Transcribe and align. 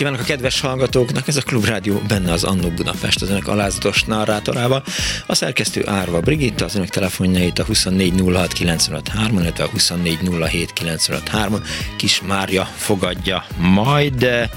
Kívánok 0.00 0.20
a 0.20 0.24
kedves 0.24 0.60
hallgatóknak! 0.60 1.28
Ez 1.28 1.36
a 1.36 1.42
Klubrádió 1.42 2.02
benne 2.08 2.32
az 2.32 2.44
Annó 2.44 2.68
Budapest 2.68 3.22
az 3.22 3.30
önök 3.30 3.48
alázatos 3.48 4.04
narrátorával. 4.04 4.84
A 5.26 5.34
szerkesztő 5.34 5.88
Árva 5.88 6.20
Brigitta, 6.20 6.64
az 6.64 6.74
önök 6.74 6.88
telefonjait 6.88 7.58
a 7.58 7.64
2406953, 7.64 9.38
illetve 9.38 9.64
a 9.64 9.70
2407953 9.76 11.60
Kis 11.96 12.20
Mária 12.26 12.64
fogadja 12.76 13.44
majd. 13.58 14.48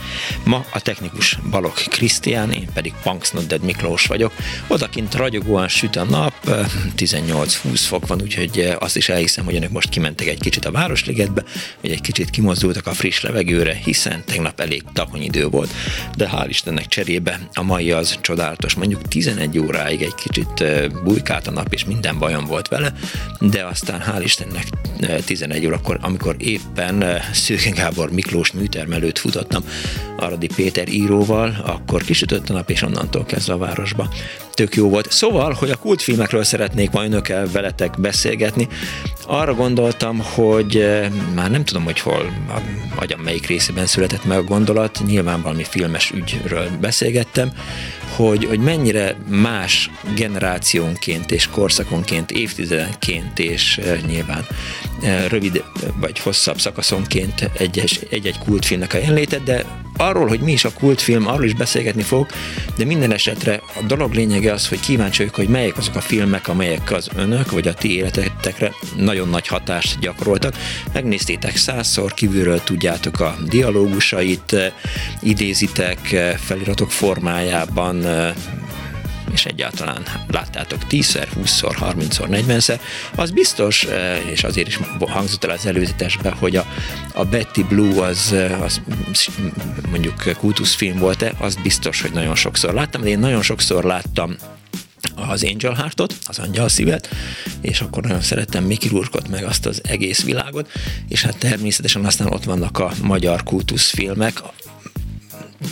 Ma 0.43 0.65
a 0.73 0.81
technikus 0.81 1.37
Balok 1.49 1.73
Krisztián, 1.73 2.51
én 2.51 2.67
pedig 2.73 2.93
Punksnodded 3.03 3.63
Miklós 3.63 4.05
vagyok. 4.05 4.33
Odakint 4.67 5.15
ragyogóan 5.15 5.67
süt 5.67 5.95
a 5.95 6.03
nap, 6.03 6.33
18-20 6.97 7.55
fok 7.73 8.07
van, 8.07 8.21
úgyhogy 8.21 8.75
azt 8.79 8.97
is 8.97 9.09
elhiszem, 9.09 9.45
hogy 9.45 9.55
önök 9.55 9.71
most 9.71 9.89
kimentek 9.89 10.27
egy 10.27 10.39
kicsit 10.39 10.65
a 10.65 10.71
Városligetbe, 10.71 11.43
hogy 11.81 11.91
egy 11.91 12.01
kicsit 12.01 12.29
kimozdultak 12.29 12.87
a 12.87 12.93
friss 12.93 13.21
levegőre, 13.21 13.73
hiszen 13.73 14.23
tegnap 14.25 14.59
elég 14.59 14.83
takony 14.93 15.31
idő 15.35 15.47
volt, 15.47 15.71
de 16.17 16.29
hál' 16.33 16.45
Istennek 16.47 16.87
cserébe 16.87 17.39
a 17.53 17.63
mai 17.63 17.91
az 17.91 18.17
csodálatos. 18.21 18.73
Mondjuk 18.73 19.01
11 19.01 19.59
óráig 19.59 20.01
egy 20.01 20.15
kicsit 20.15 20.63
bujkált 21.03 21.47
a 21.47 21.51
nap, 21.51 21.73
és 21.73 21.85
minden 21.85 22.19
bajom 22.19 22.45
volt 22.45 22.67
vele, 22.67 22.93
de 23.39 23.65
aztán 23.65 24.01
hál' 24.01 24.23
Istennek 24.23 24.67
11 25.25 25.65
órakor, 25.65 25.97
amikor 26.01 26.35
éppen 26.39 27.21
Szőke 27.33 27.69
Gábor 27.69 28.11
Miklós 28.11 28.51
műtermelőt 28.51 29.19
futottam 29.19 29.63
Aradi 30.17 30.47
Péter 30.55 30.87
íróval, 30.87 31.63
akkor 31.65 32.03
kisütött 32.03 32.49
a 32.49 32.53
nap, 32.53 32.69
és 32.69 32.81
onnantól 32.81 33.25
kezdve 33.25 33.53
a 33.53 33.57
városba 33.57 34.09
tök 34.53 34.75
jó 34.75 34.89
volt. 34.89 35.11
Szóval, 35.11 35.53
hogy 35.53 35.69
a 35.69 35.75
kultfilmekről 35.75 36.43
szeretnék 36.43 36.91
ma 36.91 37.03
önökkel 37.03 37.47
veletek 37.51 37.99
beszélgetni, 37.99 38.67
arra 39.27 39.53
gondoltam, 39.53 40.19
hogy 40.19 40.77
eh, 40.77 41.09
már 41.35 41.51
nem 41.51 41.65
tudom, 41.65 41.83
hogy 41.83 41.99
hol, 41.99 42.33
a 42.49 42.59
agyam 42.95 43.19
melyik 43.19 43.47
részében 43.47 43.85
született 43.85 44.25
meg 44.25 44.37
a 44.37 44.43
gondolat, 44.43 45.01
nyilván 45.05 45.41
valami 45.41 45.63
filmes 45.63 46.11
ügyről 46.11 46.69
beszélgettem, 46.81 47.51
hogy, 48.15 48.45
hogy 48.45 48.59
mennyire 48.59 49.15
más 49.29 49.89
generációnként 50.15 51.31
és 51.31 51.47
korszakonként, 51.47 52.31
évtizedenként 52.31 53.39
és 53.39 53.77
e, 53.77 53.99
nyilván 54.07 54.47
e, 55.01 55.27
rövid 55.27 55.63
vagy 55.99 56.19
hosszabb 56.19 56.59
szakaszonként 56.59 57.49
egy-egy 58.09 58.37
kultfilmnek 58.45 58.93
a 58.93 58.97
jelenlétet, 58.97 59.43
de 59.43 59.65
arról, 59.97 60.27
hogy 60.27 60.39
mi 60.39 60.51
is 60.51 60.65
a 60.65 60.73
kultfilm, 60.73 61.27
arról 61.27 61.45
is 61.45 61.53
beszélgetni 61.53 62.01
fog, 62.01 62.27
de 62.77 62.85
minden 62.85 63.11
esetre 63.11 63.61
a 63.81 63.83
dolog 63.87 64.13
lényege 64.13 64.53
az, 64.53 64.67
hogy 64.67 64.79
kíváncsi 64.79 65.17
vagyok, 65.17 65.35
hogy 65.35 65.47
melyek 65.47 65.77
azok 65.77 65.95
a 65.95 66.01
filmek, 66.01 66.47
amelyek 66.47 66.91
az 66.91 67.09
önök, 67.15 67.51
vagy 67.51 67.67
a 67.67 67.73
ti 67.73 67.95
életetekre 67.95 68.73
nagyon 68.97 69.29
nagy 69.29 69.47
hatást 69.47 69.99
gyakoroltak. 69.99 70.55
Megnéztétek 70.93 71.55
százszor, 71.55 72.13
kívülről 72.13 72.63
tudjátok 72.63 73.19
a 73.19 73.37
dialógusait, 73.47 74.55
idézitek 75.21 75.99
feliratok 76.37 76.91
formájában, 76.91 78.05
és 79.31 79.45
egyáltalán 79.45 80.03
láttátok 80.27 80.79
10-szer, 80.89 81.27
20-szor, 81.43 81.75
30-szor, 81.79 82.43
40-szer, 82.47 82.79
az 83.15 83.31
biztos, 83.31 83.87
és 84.31 84.43
azért 84.43 84.67
is 84.67 84.79
hangzott 84.99 85.43
el 85.43 85.49
az 85.49 85.65
előzetesben, 85.65 86.33
hogy 86.33 86.55
a, 86.55 86.65
a 87.13 87.25
Betty 87.25 87.61
Blue 87.67 88.05
az, 88.05 88.35
az 88.61 88.81
mondjuk 89.89 90.37
kultuszfilm 90.37 90.97
volt-e, 90.97 91.33
az 91.39 91.55
biztos, 91.55 92.01
hogy 92.01 92.11
nagyon 92.11 92.35
sokszor 92.35 92.73
láttam, 92.73 93.01
de 93.01 93.07
én 93.07 93.19
nagyon 93.19 93.41
sokszor 93.41 93.83
láttam 93.83 94.35
az 95.15 95.43
Angel 95.43 95.73
Heartot, 95.73 96.15
az 96.25 96.39
angyal 96.39 96.69
szívet, 96.69 97.09
és 97.61 97.81
akkor 97.81 98.03
nagyon 98.03 98.21
szerettem 98.21 98.63
Mickey 98.63 98.89
Rourke-ot, 98.89 99.27
meg 99.27 99.43
azt 99.43 99.65
az 99.65 99.81
egész 99.83 100.23
világot, 100.23 100.71
és 101.07 101.21
hát 101.21 101.37
természetesen 101.37 102.05
aztán 102.05 102.27
ott 102.27 102.43
vannak 102.43 102.79
a 102.79 102.91
magyar 103.01 103.43
kultuszfilmek, 103.43 104.41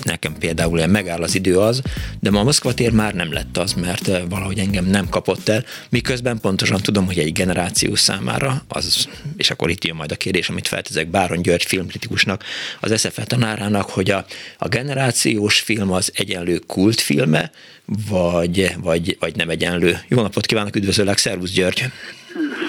nekem 0.03 0.33
például 0.33 0.77
ilyen 0.77 0.89
megáll 0.89 1.21
az 1.21 1.35
idő 1.35 1.59
az, 1.59 1.81
de 2.19 2.29
ma 2.29 2.39
a 2.39 2.43
Moszkva 2.43 2.73
tér 2.73 2.91
már 2.91 3.13
nem 3.13 3.33
lett 3.33 3.57
az, 3.57 3.73
mert 3.73 4.07
eh, 4.07 4.21
valahogy 4.29 4.59
engem 4.59 4.85
nem 4.85 5.09
kapott 5.09 5.49
el, 5.49 5.65
miközben 5.89 6.39
pontosan 6.39 6.81
tudom, 6.81 7.05
hogy 7.05 7.19
egy 7.19 7.31
generáció 7.31 7.95
számára 7.95 8.63
az, 8.67 9.07
és 9.37 9.49
akkor 9.49 9.69
itt 9.69 9.83
jön 9.83 9.95
majd 9.95 10.11
a 10.11 10.15
kérdés, 10.15 10.49
amit 10.49 10.67
feltezek 10.67 11.07
Báron 11.07 11.41
György 11.41 11.65
filmkritikusnak, 11.65 12.43
az 12.79 12.99
SFE 12.99 13.23
tanárának, 13.23 13.89
hogy 13.89 14.11
a, 14.11 14.25
a 14.57 14.67
generációs 14.67 15.59
film 15.59 15.91
az 15.91 16.11
egyenlő 16.15 16.57
kultfilme, 16.57 17.51
vagy, 18.09 18.75
vagy, 18.77 19.17
vagy 19.19 19.35
nem 19.35 19.49
egyenlő. 19.49 19.99
Jó 20.07 20.21
napot 20.21 20.45
kívánok, 20.45 20.75
üdvözöllek, 20.75 21.17
szervusz 21.17 21.51
György! 21.51 21.91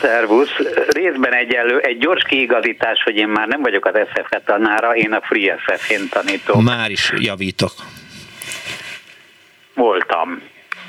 Szervusz. 0.01 0.51
Részben 0.89 1.35
egyenlő. 1.35 1.79
Egy 1.79 1.99
gyors 1.99 2.23
kiigazítás, 2.25 3.03
hogy 3.03 3.17
én 3.17 3.29
már 3.29 3.49
nem 3.49 3.63
vagyok 3.63 3.87
az 3.87 3.95
SFF 3.95 4.37
tanára, 4.45 4.95
én 4.95 5.13
a 5.13 5.21
Free 5.21 5.59
SF-én 5.67 6.09
tanítom. 6.09 6.65
Már 6.65 6.91
is 6.91 7.13
javítok. 7.17 7.73
Voltam. 9.75 10.43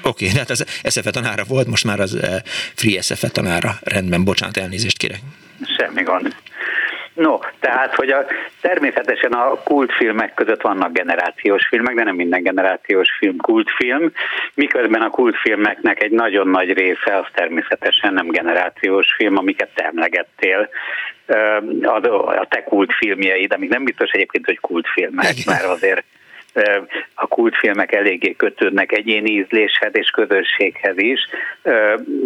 Oké, 0.04 0.26
okay, 0.26 0.38
hát 0.38 0.50
az 0.50 0.66
SFF 0.84 1.10
tanára 1.12 1.44
volt, 1.48 1.68
most 1.68 1.84
már 1.86 2.00
az 2.00 2.16
eh, 2.16 2.40
Free 2.76 3.02
SF 3.02 3.24
tanára. 3.32 3.76
Rendben, 3.84 4.24
bocsánat, 4.24 4.58
elnézést 4.58 4.98
kérek. 4.98 5.20
Semmi 5.78 6.04
gond. 6.04 6.36
No, 7.14 7.40
tehát, 7.60 7.96
hogy 7.96 8.10
a, 8.10 8.26
természetesen 8.62 9.32
a 9.32 9.64
kultfilmek 9.64 10.34
között 10.34 10.62
vannak 10.62 10.94
generációs 10.94 11.68
filmek, 11.68 11.96
de 11.96 12.04
nem 12.04 12.16
minden 12.16 12.44
generációs 12.44 13.10
film 13.18 13.38
kultfilm, 13.38 14.12
miközben 14.54 15.02
a 15.02 15.10
kultfilmeknek 15.10 16.04
egy 16.04 16.12
nagyon 16.12 16.48
nagy 16.48 16.74
része 16.74 17.18
az 17.18 17.26
természetesen 17.34 18.14
nem 18.14 18.28
generációs 18.28 19.14
film, 19.18 19.38
amiket 19.38 19.70
te 19.76 19.84
emlegettél, 19.86 20.70
a, 21.82 22.08
a 22.40 22.46
te 22.50 22.64
kultfilmjeid, 22.64 23.54
amik 23.54 23.70
nem 23.70 23.84
biztos 23.84 24.10
egyébként, 24.12 24.46
hogy 24.46 24.60
kultfilmek, 24.60 25.36
mert 25.46 25.64
azért 25.64 26.04
a 27.14 27.28
kultfilmek 27.28 27.92
eléggé 27.92 28.36
kötődnek 28.36 28.92
egyéni 28.92 29.32
ízléshez 29.32 29.92
és 29.94 30.10
közösséghez 30.10 30.98
is, 30.98 31.20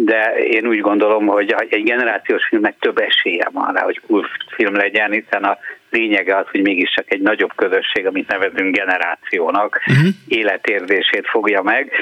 de 0.04 0.34
én 0.36 0.66
úgy 0.66 0.80
gondolom, 0.80 1.26
hogy 1.26 1.54
egy 1.68 1.82
generációs 1.82 2.46
filmnek 2.48 2.74
több 2.80 2.98
esélye 2.98 3.48
van 3.52 3.72
rá, 3.72 3.82
hogy 3.82 4.00
kultfilm 4.06 4.74
legyen, 4.74 5.10
hiszen 5.10 5.44
a 5.44 5.58
lényege 5.90 6.36
az, 6.36 6.46
hogy 6.50 6.62
mégiscsak 6.62 7.12
egy 7.12 7.20
nagyobb 7.20 7.52
közösség, 7.54 8.06
amit 8.06 8.28
nevezünk 8.28 8.76
generációnak, 8.76 9.80
uh-huh. 9.86 10.08
életérzését 10.28 11.26
fogja 11.26 11.62
meg, 11.62 11.92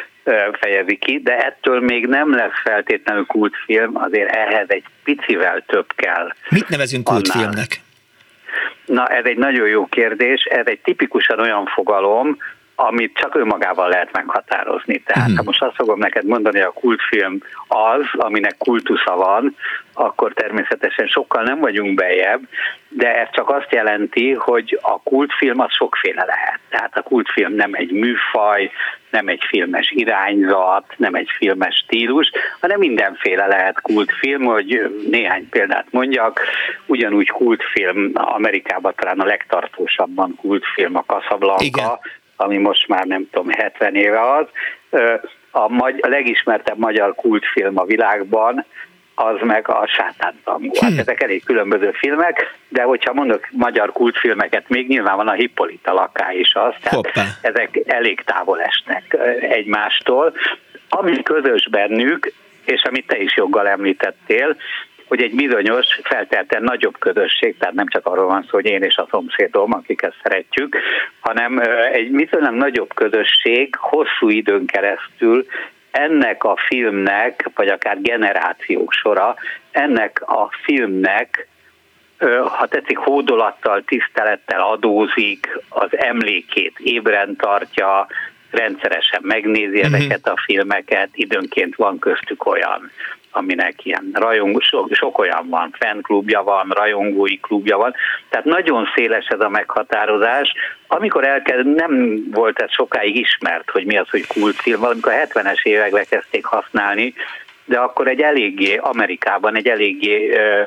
fejezi 0.60 0.96
ki, 0.96 1.20
de 1.24 1.36
ettől 1.36 1.80
még 1.80 2.06
nem 2.06 2.34
lesz 2.34 2.60
feltétlenül 2.64 3.26
kultfilm, 3.26 3.96
azért 3.96 4.36
ehhez 4.36 4.66
egy 4.68 4.84
picivel 5.04 5.64
több 5.66 5.86
kell. 5.94 6.32
Mit 6.48 6.68
nevezünk 6.68 7.04
kultfilmnek? 7.04 7.84
Na, 8.84 9.06
ez 9.06 9.24
egy 9.24 9.36
nagyon 9.36 9.68
jó 9.68 9.86
kérdés. 9.86 10.44
Ez 10.44 10.66
egy 10.66 10.80
tipikusan 10.80 11.40
olyan 11.40 11.66
fogalom, 11.66 12.36
amit 12.76 13.18
csak 13.18 13.34
önmagával 13.34 13.88
lehet 13.88 14.12
meghatározni. 14.12 14.98
Tehát 14.98 15.26
hmm. 15.26 15.36
ha 15.36 15.42
most 15.42 15.62
azt 15.62 15.74
fogom 15.74 15.98
neked 15.98 16.24
mondani, 16.24 16.58
hogy 16.58 16.66
a 16.66 16.80
kultfilm 16.80 17.38
az, 17.68 18.04
aminek 18.12 18.56
kultusza 18.58 19.16
van, 19.16 19.56
akkor 19.92 20.32
természetesen 20.32 21.06
sokkal 21.06 21.42
nem 21.42 21.58
vagyunk 21.58 21.94
bejebb, 21.94 22.40
de 22.88 23.20
ez 23.20 23.28
csak 23.32 23.50
azt 23.50 23.72
jelenti, 23.72 24.32
hogy 24.32 24.78
a 24.82 25.00
kultfilm 25.02 25.60
az 25.60 25.72
sokféle 25.72 26.24
lehet. 26.24 26.60
Tehát 26.68 26.96
a 26.96 27.02
kultfilm 27.02 27.54
nem 27.54 27.74
egy 27.74 27.90
műfaj, 27.92 28.70
nem 29.10 29.28
egy 29.28 29.42
filmes 29.48 29.90
irányzat, 29.90 30.84
nem 30.96 31.14
egy 31.14 31.28
filmes 31.36 31.74
stílus, 31.74 32.30
hanem 32.60 32.78
mindenféle 32.78 33.46
lehet 33.46 33.80
kultfilm, 33.80 34.44
hogy 34.44 35.04
néhány 35.10 35.48
példát 35.48 35.86
mondjak, 35.90 36.40
ugyanúgy 36.86 37.28
kultfilm 37.28 38.10
Amerikában 38.14 38.92
talán 38.96 39.20
a 39.20 39.24
legtartósabban 39.24 40.34
kultfilm 40.40 40.96
a 40.96 41.04
Casablanca, 41.06 41.64
Igen 41.64 41.98
ami 42.36 42.56
most 42.56 42.88
már 42.88 43.04
nem 43.04 43.28
tudom, 43.30 43.48
70 43.48 43.94
éve 43.94 44.32
az. 44.32 44.46
A, 45.50 45.68
magy- 45.68 46.04
a 46.04 46.08
legismertebb 46.08 46.78
magyar 46.78 47.14
kultfilm 47.14 47.78
a 47.78 47.84
világban 47.84 48.64
az 49.18 49.36
meg 49.40 49.68
a 49.68 49.86
sátántangó. 49.86 50.70
Hát 50.80 50.92
hm. 50.92 50.98
ezek 50.98 51.22
elég 51.22 51.44
különböző 51.44 51.90
filmek, 51.90 52.54
de 52.68 52.82
hogyha 52.82 53.12
mondok 53.12 53.48
magyar 53.50 53.92
kultfilmeket, 53.92 54.68
még 54.68 54.88
nyilván 54.88 55.16
van 55.16 55.28
a 55.28 55.32
Hippolyta 55.32 55.92
laká 55.92 56.32
is 56.32 56.54
az, 56.54 56.74
tehát 56.82 56.94
Hoppá. 56.94 57.24
ezek 57.42 57.80
elég 57.86 58.22
távol 58.24 58.62
esnek 58.62 59.16
egymástól. 59.40 60.32
Ami 60.88 61.22
közös 61.22 61.68
bennük, 61.70 62.32
és 62.64 62.82
amit 62.82 63.06
te 63.06 63.18
is 63.18 63.36
joggal 63.36 63.68
említettél, 63.68 64.56
hogy 65.08 65.22
egy 65.22 65.34
bizonyos, 65.34 65.86
feltelten 66.02 66.62
nagyobb 66.62 66.98
közösség, 66.98 67.56
tehát 67.58 67.74
nem 67.74 67.88
csak 67.88 68.06
arról 68.06 68.26
van 68.26 68.42
szó, 68.42 68.48
hogy 68.50 68.66
én 68.66 68.82
és 68.82 68.96
a 68.96 69.06
szomszédom, 69.10 69.72
akiket 69.72 70.14
szeretjük, 70.22 70.76
hanem 71.20 71.62
egy 71.92 72.10
viszonylag 72.10 72.54
nagyobb 72.54 72.94
közösség 72.94 73.74
hosszú 73.78 74.28
időn 74.28 74.66
keresztül 74.66 75.46
ennek 75.96 76.44
a 76.44 76.56
filmnek, 76.66 77.48
vagy 77.54 77.68
akár 77.68 78.00
generációk 78.00 78.92
sora, 78.92 79.34
ennek 79.70 80.22
a 80.26 80.50
filmnek 80.62 81.48
ha 82.44 82.66
tetszik, 82.66 82.98
hódolattal, 82.98 83.82
tisztelettel 83.84 84.60
adózik, 84.60 85.58
az 85.68 85.88
emlékét 85.90 86.78
ébren 86.78 87.36
tartja, 87.36 88.06
rendszeresen 88.50 89.20
megnézi 89.22 89.78
uh-huh. 89.78 89.94
ezeket 89.94 90.26
a 90.28 90.42
filmeket, 90.44 91.08
időnként 91.12 91.74
van 91.74 91.98
köztük 91.98 92.46
olyan, 92.46 92.90
aminek 93.36 93.84
ilyen 93.84 94.10
rajongó, 94.12 94.60
sok, 94.60 94.88
sok 94.92 95.18
olyan 95.18 95.48
van, 95.48 95.74
fanklubja 95.78 96.42
van, 96.42 96.68
rajongói 96.68 97.40
klubja 97.40 97.76
van, 97.76 97.94
tehát 98.28 98.44
nagyon 98.44 98.88
széles 98.94 99.26
ez 99.26 99.40
a 99.40 99.48
meghatározás. 99.48 100.52
Amikor 100.86 101.26
elkezd, 101.26 101.66
nem 101.66 102.22
volt 102.30 102.58
ez 102.58 102.72
sokáig 102.72 103.16
ismert, 103.16 103.70
hogy 103.70 103.84
mi 103.84 103.98
az, 103.98 104.08
hogy 104.10 104.26
kultfilm, 104.26 104.80
valamikor 104.80 105.12
a 105.12 105.16
70-es 105.16 105.62
években 105.62 106.04
kezdték 106.08 106.44
használni, 106.44 107.14
de 107.64 107.78
akkor 107.78 108.08
egy 108.08 108.20
eléggé, 108.20 108.76
Amerikában 108.76 109.56
egy 109.56 109.68
eléggé 109.68 110.30
ö, 110.30 110.62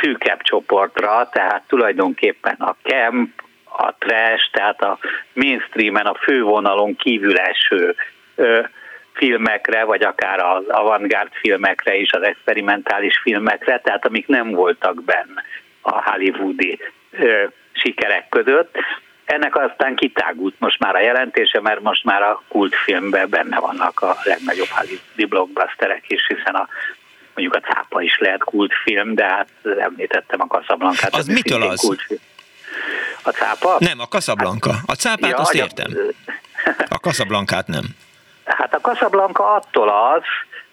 szűkebb 0.00 0.42
csoportra, 0.42 1.28
tehát 1.32 1.62
tulajdonképpen 1.66 2.54
a 2.58 2.76
camp, 2.82 3.30
a 3.64 3.94
trash, 3.98 4.50
tehát 4.52 4.82
a 4.82 4.98
mainstreamen, 5.32 6.06
a 6.06 6.14
fővonalon 6.14 6.96
kívül 6.96 7.38
eső 7.38 7.94
ö, 8.34 8.60
filmekre, 9.18 9.84
vagy 9.84 10.02
akár 10.02 10.38
az 10.38 10.64
avantgárd 10.68 11.30
filmekre 11.32 11.94
is, 11.96 12.12
az 12.12 12.22
experimentális 12.22 13.18
filmekre, 13.22 13.80
tehát 13.80 14.06
amik 14.06 14.26
nem 14.26 14.50
voltak 14.50 15.04
benne 15.04 15.42
a 15.80 16.10
hollywoodi 16.10 16.78
ö, 17.10 17.44
sikerek 17.72 18.28
között. 18.28 18.76
Ennek 19.24 19.56
aztán 19.56 19.96
kitágult 19.96 20.54
most 20.58 20.78
már 20.78 20.94
a 20.94 21.00
jelentése, 21.00 21.60
mert 21.60 21.80
most 21.80 22.04
már 22.04 22.22
a 22.22 22.42
kultfilmben 22.48 23.28
benne 23.30 23.58
vannak 23.58 24.00
a 24.00 24.16
legnagyobb 24.24 24.68
hollywoodi 24.68 25.24
blockbusterek 25.24 26.04
is, 26.06 26.26
hiszen 26.26 26.54
a 26.54 26.68
mondjuk 27.34 27.64
a 27.64 27.72
cápa 27.72 28.02
is 28.02 28.18
lehet 28.18 28.44
kultfilm, 28.44 29.14
de 29.14 29.24
hát 29.24 29.48
említettem 29.78 30.40
a 30.40 30.46
Casablanca-t. 30.46 31.14
Az 31.14 31.26
mitől 31.26 31.62
az? 31.62 31.80
Kultfilm. 31.80 32.20
A 33.22 33.30
cápa? 33.30 33.76
Nem, 33.78 34.00
a 34.00 34.04
Casablanca. 34.04 34.74
A 34.86 34.92
cápát 34.92 35.30
ja, 35.30 35.36
azt 35.36 35.54
értem. 35.54 35.96
A 36.88 36.96
Casablancát 36.96 37.66
nem. 37.66 37.84
Hát 38.48 38.74
a 38.74 38.80
Casablanca 38.80 39.54
attól 39.54 39.88
az, 39.88 40.22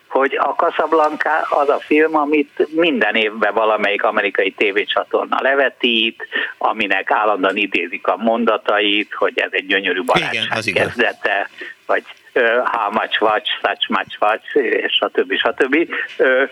hogy 0.08 0.36
a 0.36 0.50
Casablanca 0.50 1.42
az 1.50 1.70
a 1.70 1.80
film, 1.80 2.16
amit 2.16 2.68
minden 2.72 3.16
évben 3.16 3.54
valamelyik 3.54 4.04
amerikai 4.04 4.52
tévécsatorna 4.52 5.38
levetít, 5.42 6.28
aminek 6.58 7.12
állandóan 7.12 7.58
idézik 7.58 8.08
a 8.08 8.18
mondatait, 8.18 9.14
hogy 9.14 9.40
ez 9.40 9.50
egy 9.52 9.66
gyönyörű 9.66 10.04
barátság 10.04 10.74
kezdete, 10.74 11.50
vagy 11.86 12.04
how 12.64 12.92
much 12.92 13.22
watch, 13.22 13.50
such 13.62 13.90
much 13.90 14.18
watch, 14.20 14.56
és 14.56 14.94
stb. 14.94 15.34
stb. 15.34 15.90
Uh, 16.18 16.50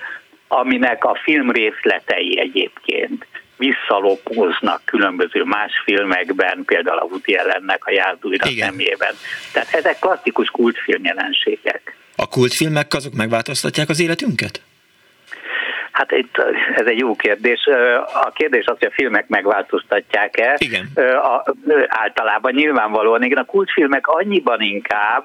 aminek 0.47 1.05
a 1.05 1.19
film 1.23 1.51
részletei 1.51 2.39
egyébként 2.39 3.27
visszalopóznak 3.65 4.81
különböző 4.86 5.44
más 5.44 5.71
filmekben, 5.86 6.63
például 6.65 6.98
a 6.98 7.04
Woody 7.04 7.33
Allennek 7.33 7.86
a 7.86 7.92
Járdújra 7.92 8.45
szemében. 8.45 9.13
Tehát 9.54 9.74
ezek 9.74 10.00
klasszikus 10.00 10.50
kultfilm 10.50 11.04
jelenségek. 11.04 11.95
A 12.15 12.27
kultfilmek 12.27 12.94
azok 12.94 13.13
megváltoztatják 13.13 13.89
az 13.89 14.00
életünket? 14.00 14.62
Hát 15.92 16.12
itt, 16.12 16.38
ez 16.75 16.86
egy 16.86 16.98
jó 16.98 17.15
kérdés. 17.15 17.68
A 18.24 18.31
kérdés 18.31 18.65
az, 18.65 18.75
hogy 18.80 18.88
a 18.88 18.94
filmek 18.94 19.27
megváltoztatják-e. 19.27 20.56
Igen. 20.57 20.92
A, 21.16 21.44
általában 21.88 22.54
nyilvánvalóan, 22.54 23.24
igen, 23.24 23.38
a 23.38 23.45
kultfilmek 23.45 24.07
annyiban 24.07 24.62
inkább, 24.62 25.24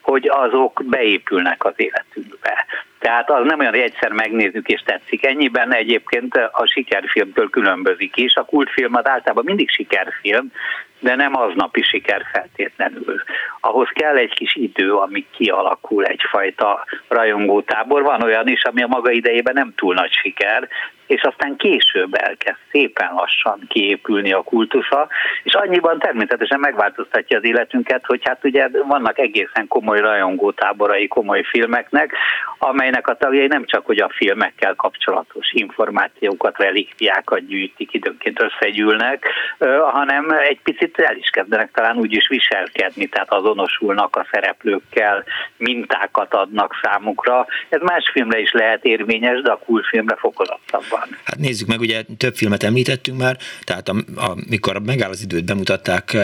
hogy 0.00 0.28
azok 0.28 0.82
beépülnek 0.84 1.64
az 1.64 1.74
életünkbe. 1.76 2.66
Tehát 2.98 3.30
az 3.30 3.44
nem 3.44 3.58
olyan, 3.58 3.72
hogy 3.72 3.80
egyszer 3.80 4.12
megnézzük 4.12 4.68
és 4.68 4.82
tetszik. 4.84 5.26
Ennyiben 5.26 5.74
egyébként 5.74 6.34
a 6.34 6.66
sikerfilmtől 6.66 7.50
különbözik 7.50 8.16
is. 8.16 8.34
A 8.34 8.44
kultfilm 8.44 8.94
az 8.94 9.08
általában 9.08 9.44
mindig 9.44 9.70
sikerfilm, 9.70 10.52
de 10.98 11.14
nem 11.14 11.36
aznapi 11.36 11.82
siker 11.82 12.22
feltétlenül. 12.32 13.22
Ahhoz 13.60 13.88
kell 13.92 14.16
egy 14.16 14.34
kis 14.34 14.54
idő, 14.54 14.94
amíg 14.94 15.26
kialakul 15.30 16.04
egyfajta 16.04 16.84
rajongótábor. 17.08 18.02
Van 18.02 18.22
olyan 18.22 18.48
is, 18.48 18.62
ami 18.62 18.82
a 18.82 18.86
maga 18.86 19.10
idejében 19.10 19.54
nem 19.54 19.72
túl 19.76 19.94
nagy 19.94 20.12
siker, 20.12 20.68
és 21.06 21.22
aztán 21.22 21.56
később 21.56 22.14
elkezd 22.14 22.58
szépen 22.70 23.12
lassan 23.14 23.60
kiépülni 23.68 24.32
a 24.32 24.42
kultusza, 24.42 25.08
és 25.42 25.54
annyiban 25.54 25.98
természetesen 25.98 26.60
megváltoztatja 26.60 27.38
az 27.38 27.44
életünket, 27.44 28.04
hogy 28.06 28.20
hát 28.24 28.44
ugye 28.44 28.68
vannak 28.86 29.18
egészen 29.18 29.66
komoly 29.68 29.98
rajongótáborai 29.98 31.08
komoly 31.08 31.42
filmeknek, 31.42 32.12
amelynek 32.86 33.08
a 33.08 33.16
tagjai 33.16 33.46
nem 33.46 33.64
csak 33.64 33.86
hogy 33.86 33.98
a 33.98 34.12
filmekkel 34.16 34.74
kapcsolatos 34.74 35.52
információkat, 35.52 36.58
relikviákat 36.58 37.46
gyűjtik, 37.46 37.92
időnként 37.92 38.42
összegyűlnek, 38.42 39.28
hanem 39.92 40.30
egy 40.30 40.60
picit 40.62 40.98
el 40.98 41.16
is 41.16 41.28
kezdenek 41.28 41.70
talán 41.72 41.96
úgy 41.96 42.12
is 42.12 42.28
viselkedni, 42.28 43.06
tehát 43.06 43.32
azonosulnak 43.32 44.16
a 44.16 44.26
szereplőkkel, 44.30 45.24
mintákat 45.56 46.34
adnak 46.34 46.80
számukra. 46.82 47.46
Ez 47.68 47.80
más 47.80 48.10
filmre 48.12 48.38
is 48.38 48.52
lehet 48.52 48.84
érvényes, 48.84 49.40
de 49.40 49.50
a 49.50 49.58
kultfilmre 49.58 50.16
fokozottabban 50.16 50.84
van. 50.90 51.18
Hát 51.24 51.38
nézzük 51.38 51.68
meg, 51.68 51.80
ugye 51.80 52.02
több 52.16 52.34
filmet 52.34 52.62
említettünk 52.62 53.18
már, 53.18 53.36
tehát 53.64 53.88
amikor 53.88 54.80
megáll 54.80 55.10
az 55.10 55.22
időt 55.22 55.44
bemutatták 55.44 56.16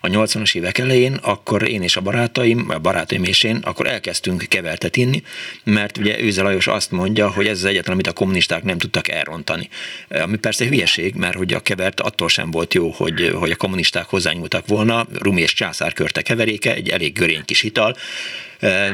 a 0.00 0.08
80-as 0.08 0.56
évek 0.56 0.78
elején, 0.78 1.14
akkor 1.22 1.68
én 1.68 1.82
és 1.82 1.96
a 1.96 2.00
barátaim, 2.00 2.66
a 2.70 2.78
barátaim 2.78 3.24
és 3.24 3.42
én, 3.42 3.56
akkor 3.64 3.86
elkezdtünk 3.86 4.42
kevertet 4.48 4.96
inni, 4.96 5.22
mert 5.64 5.98
ugye 5.98 6.07
Őze 6.16 6.42
Lajos 6.42 6.66
azt 6.66 6.90
mondja, 6.90 7.30
hogy 7.30 7.46
ez 7.46 7.58
az 7.58 7.64
egyetlen, 7.64 7.94
amit 7.94 8.06
a 8.06 8.12
kommunisták 8.12 8.62
nem 8.62 8.78
tudtak 8.78 9.08
elrontani. 9.08 9.68
Eh, 10.08 10.22
ami 10.22 10.36
persze 10.36 10.64
hülyeség, 10.64 11.14
mert 11.14 11.36
hogy 11.36 11.52
a 11.52 11.60
kevert 11.60 12.00
attól 12.00 12.28
sem 12.28 12.50
volt 12.50 12.74
jó, 12.74 12.90
hogy, 12.90 13.30
hogy 13.34 13.50
a 13.50 13.56
kommunisták 13.56 14.06
hozzányúltak 14.06 14.66
volna, 14.66 15.06
Rumi 15.12 15.40
és 15.40 15.52
császár 15.52 15.92
körte 15.92 16.22
keveréke, 16.22 16.74
egy 16.74 16.88
elég 16.88 17.12
görény 17.12 17.44
kis 17.44 17.62
ital, 17.62 17.96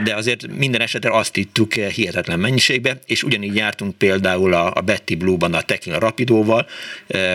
de 0.05 0.15
azért 0.15 0.47
minden 0.47 0.81
esetre 0.81 1.11
azt 1.11 1.37
ittük 1.37 1.75
hihetetlen 1.75 2.41
mennyiségbe, 2.41 2.99
és 3.07 3.23
ugyanígy 3.23 3.55
jártunk 3.55 3.95
például 3.95 4.55
a, 4.55 4.73
a 4.75 4.81
Betty 4.81 5.15
Blue-ban 5.19 5.55
a 5.55 5.63
Tequila 5.63 5.99
Rapidóval, 5.99 6.67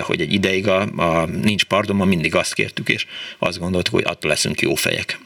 hogy 0.01 0.21
egy 0.21 0.33
ideig 0.33 0.67
a, 0.67 0.81
a 0.81 1.25
Nincs 1.25 1.63
Pardonban 1.63 2.07
mindig 2.07 2.35
azt 2.35 2.53
kértük, 2.53 2.89
és 2.89 3.05
azt 3.37 3.59
gondoltuk, 3.59 3.93
hogy 3.93 4.03
attól 4.05 4.29
leszünk 4.29 4.61
jó 4.61 4.75
fejek. 4.75 5.19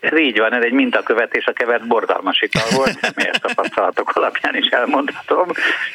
Ez 0.00 0.18
így 0.18 0.38
van, 0.38 0.54
ez 0.54 0.62
egy 0.62 0.72
mintakövetés, 0.72 1.46
a 1.46 1.52
kevert 1.52 1.86
bordalmas 1.86 2.40
ital 2.40 2.62
volt, 2.70 2.98
személyes 3.02 3.38
tapasztalatok 3.40 4.10
alapján 4.14 4.56
is 4.56 4.66
elmondhatom, 4.66 5.46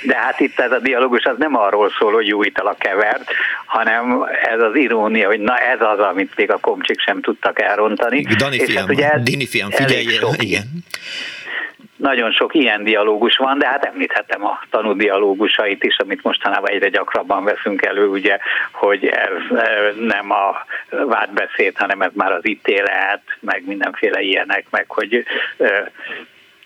de 0.04 0.16
hát 0.16 0.40
itt 0.40 0.60
ez 0.60 0.72
a 0.72 0.80
dialógus 0.80 1.24
az 1.24 1.36
nem 1.38 1.56
arról 1.56 1.92
szól, 2.00 2.14
hogy 2.14 2.28
jó 2.28 2.44
ital 2.44 2.68
a 2.68 2.76
kevert, 2.80 3.32
hanem 3.66 4.24
ez 4.44 4.60
az 4.60 4.76
irónia, 4.76 5.28
hogy 5.28 5.40
na 5.40 5.58
ez 5.58 5.82
az, 5.82 6.00
amit 6.00 6.36
még 6.36 6.52
a 6.52 6.58
komcsik 6.58 7.00
sem 7.00 7.22
tudtak 7.22 7.62
elrontani. 7.62 8.22
Dani 8.38 8.56
és 8.56 8.64
fiam, 8.64 8.82
hát 8.82 8.90
ugye 8.90 9.20
Dini 9.24 9.48
fiam, 9.48 9.70
figyelj, 9.70 10.06
igen 10.38 10.84
nagyon 12.02 12.32
sok 12.32 12.56
ilyen 12.56 12.84
dialógus 12.84 13.38
van, 13.38 13.58
de 13.58 13.68
hát 13.68 13.86
említhetem 13.86 14.46
a 14.46 14.60
tanúdialógusait 14.70 15.84
is, 15.84 15.98
amit 15.98 16.24
mostanában 16.24 16.70
egyre 16.70 16.90
gyakrabban 16.90 17.44
veszünk 17.44 17.86
elő, 17.86 18.08
ugye, 18.08 18.38
hogy 18.72 19.06
ez 19.06 19.58
e, 19.58 19.94
nem 20.00 20.32
a 20.32 20.66
vádbeszéd, 20.90 21.78
hanem 21.78 22.02
ez 22.02 22.12
már 22.14 22.32
az 22.32 22.48
ítélet, 22.48 23.22
meg 23.40 23.64
mindenféle 23.66 24.22
ilyenek, 24.22 24.66
meg 24.70 24.86
hogy 24.88 25.26
e, 25.58 25.92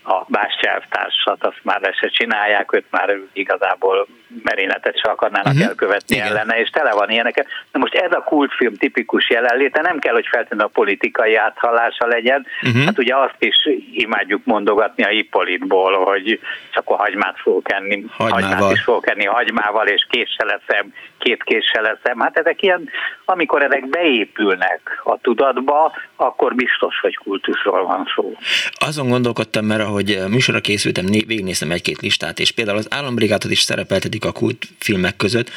a 0.03 0.25
bástyelvtársat 0.27 1.45
azt 1.45 1.59
már 1.61 1.81
le 1.81 1.91
se 1.91 2.07
csinálják, 2.07 2.73
őt 2.73 2.85
már 2.89 3.17
igazából 3.33 4.07
merényletet 4.43 4.99
se 4.99 5.09
akarnának 5.09 5.53
uh-huh. 5.53 5.67
elkövetni 5.67 6.15
Igen. 6.15 6.27
ellene, 6.27 6.59
és 6.59 6.69
tele 6.69 6.91
van 6.91 7.09
ilyenek. 7.09 7.45
Na 7.71 7.79
most 7.79 7.93
ez 7.93 8.11
a 8.11 8.23
kultfilm 8.23 8.75
tipikus 8.75 9.29
jelenléte, 9.29 9.81
nem 9.81 9.99
kell, 9.99 10.13
hogy 10.13 10.27
feltétlenül 10.31 10.65
a 10.65 10.69
politikai 10.73 11.35
áthallása 11.35 12.07
legyen, 12.07 12.45
uh-huh. 12.61 12.83
hát 12.83 12.97
ugye 12.97 13.15
azt 13.15 13.35
is 13.39 13.55
imádjuk 13.93 14.41
mondogatni 14.43 15.03
a 15.03 15.07
Hippolytból, 15.07 16.03
hogy 16.03 16.39
csak 16.73 16.89
a 16.89 16.95
hagymát 16.95 17.39
fogok 17.39 17.71
enni, 17.71 18.05
Hagymával. 18.17 18.49
hagymát 18.49 18.71
is 18.71 18.81
fogok 18.83 19.09
enni 19.09 19.25
hagymával, 19.25 19.87
és 19.87 20.07
késsel 20.09 20.47
leszem, 20.47 20.93
két 21.17 21.43
késsel 21.43 21.81
leszem. 21.81 22.19
Hát 22.19 22.37
ezek 22.37 22.61
ilyen, 22.61 22.89
amikor 23.25 23.63
ezek 23.63 23.89
beépülnek 23.89 25.01
a 25.03 25.17
tudatba, 25.21 25.91
akkor 26.15 26.55
biztos, 26.55 26.99
hogy 26.99 27.15
kultuszról 27.15 27.85
van 27.85 28.11
szó. 28.15 28.33
Azon 28.73 29.09
gondolkodtam, 29.09 29.65
mert 29.65 29.81
ahogy 29.81 30.19
műsorra 30.29 30.59
készültem, 30.59 31.05
végignéztem 31.05 31.71
egy-két 31.71 32.01
listát, 32.01 32.39
és 32.39 32.51
például 32.51 32.77
az 32.77 32.87
állambrigádot 32.89 33.51
is 33.51 33.59
szerepeltetik 33.59 34.14
a 34.23 34.31
kultfilmek 34.31 35.15
között, 35.15 35.49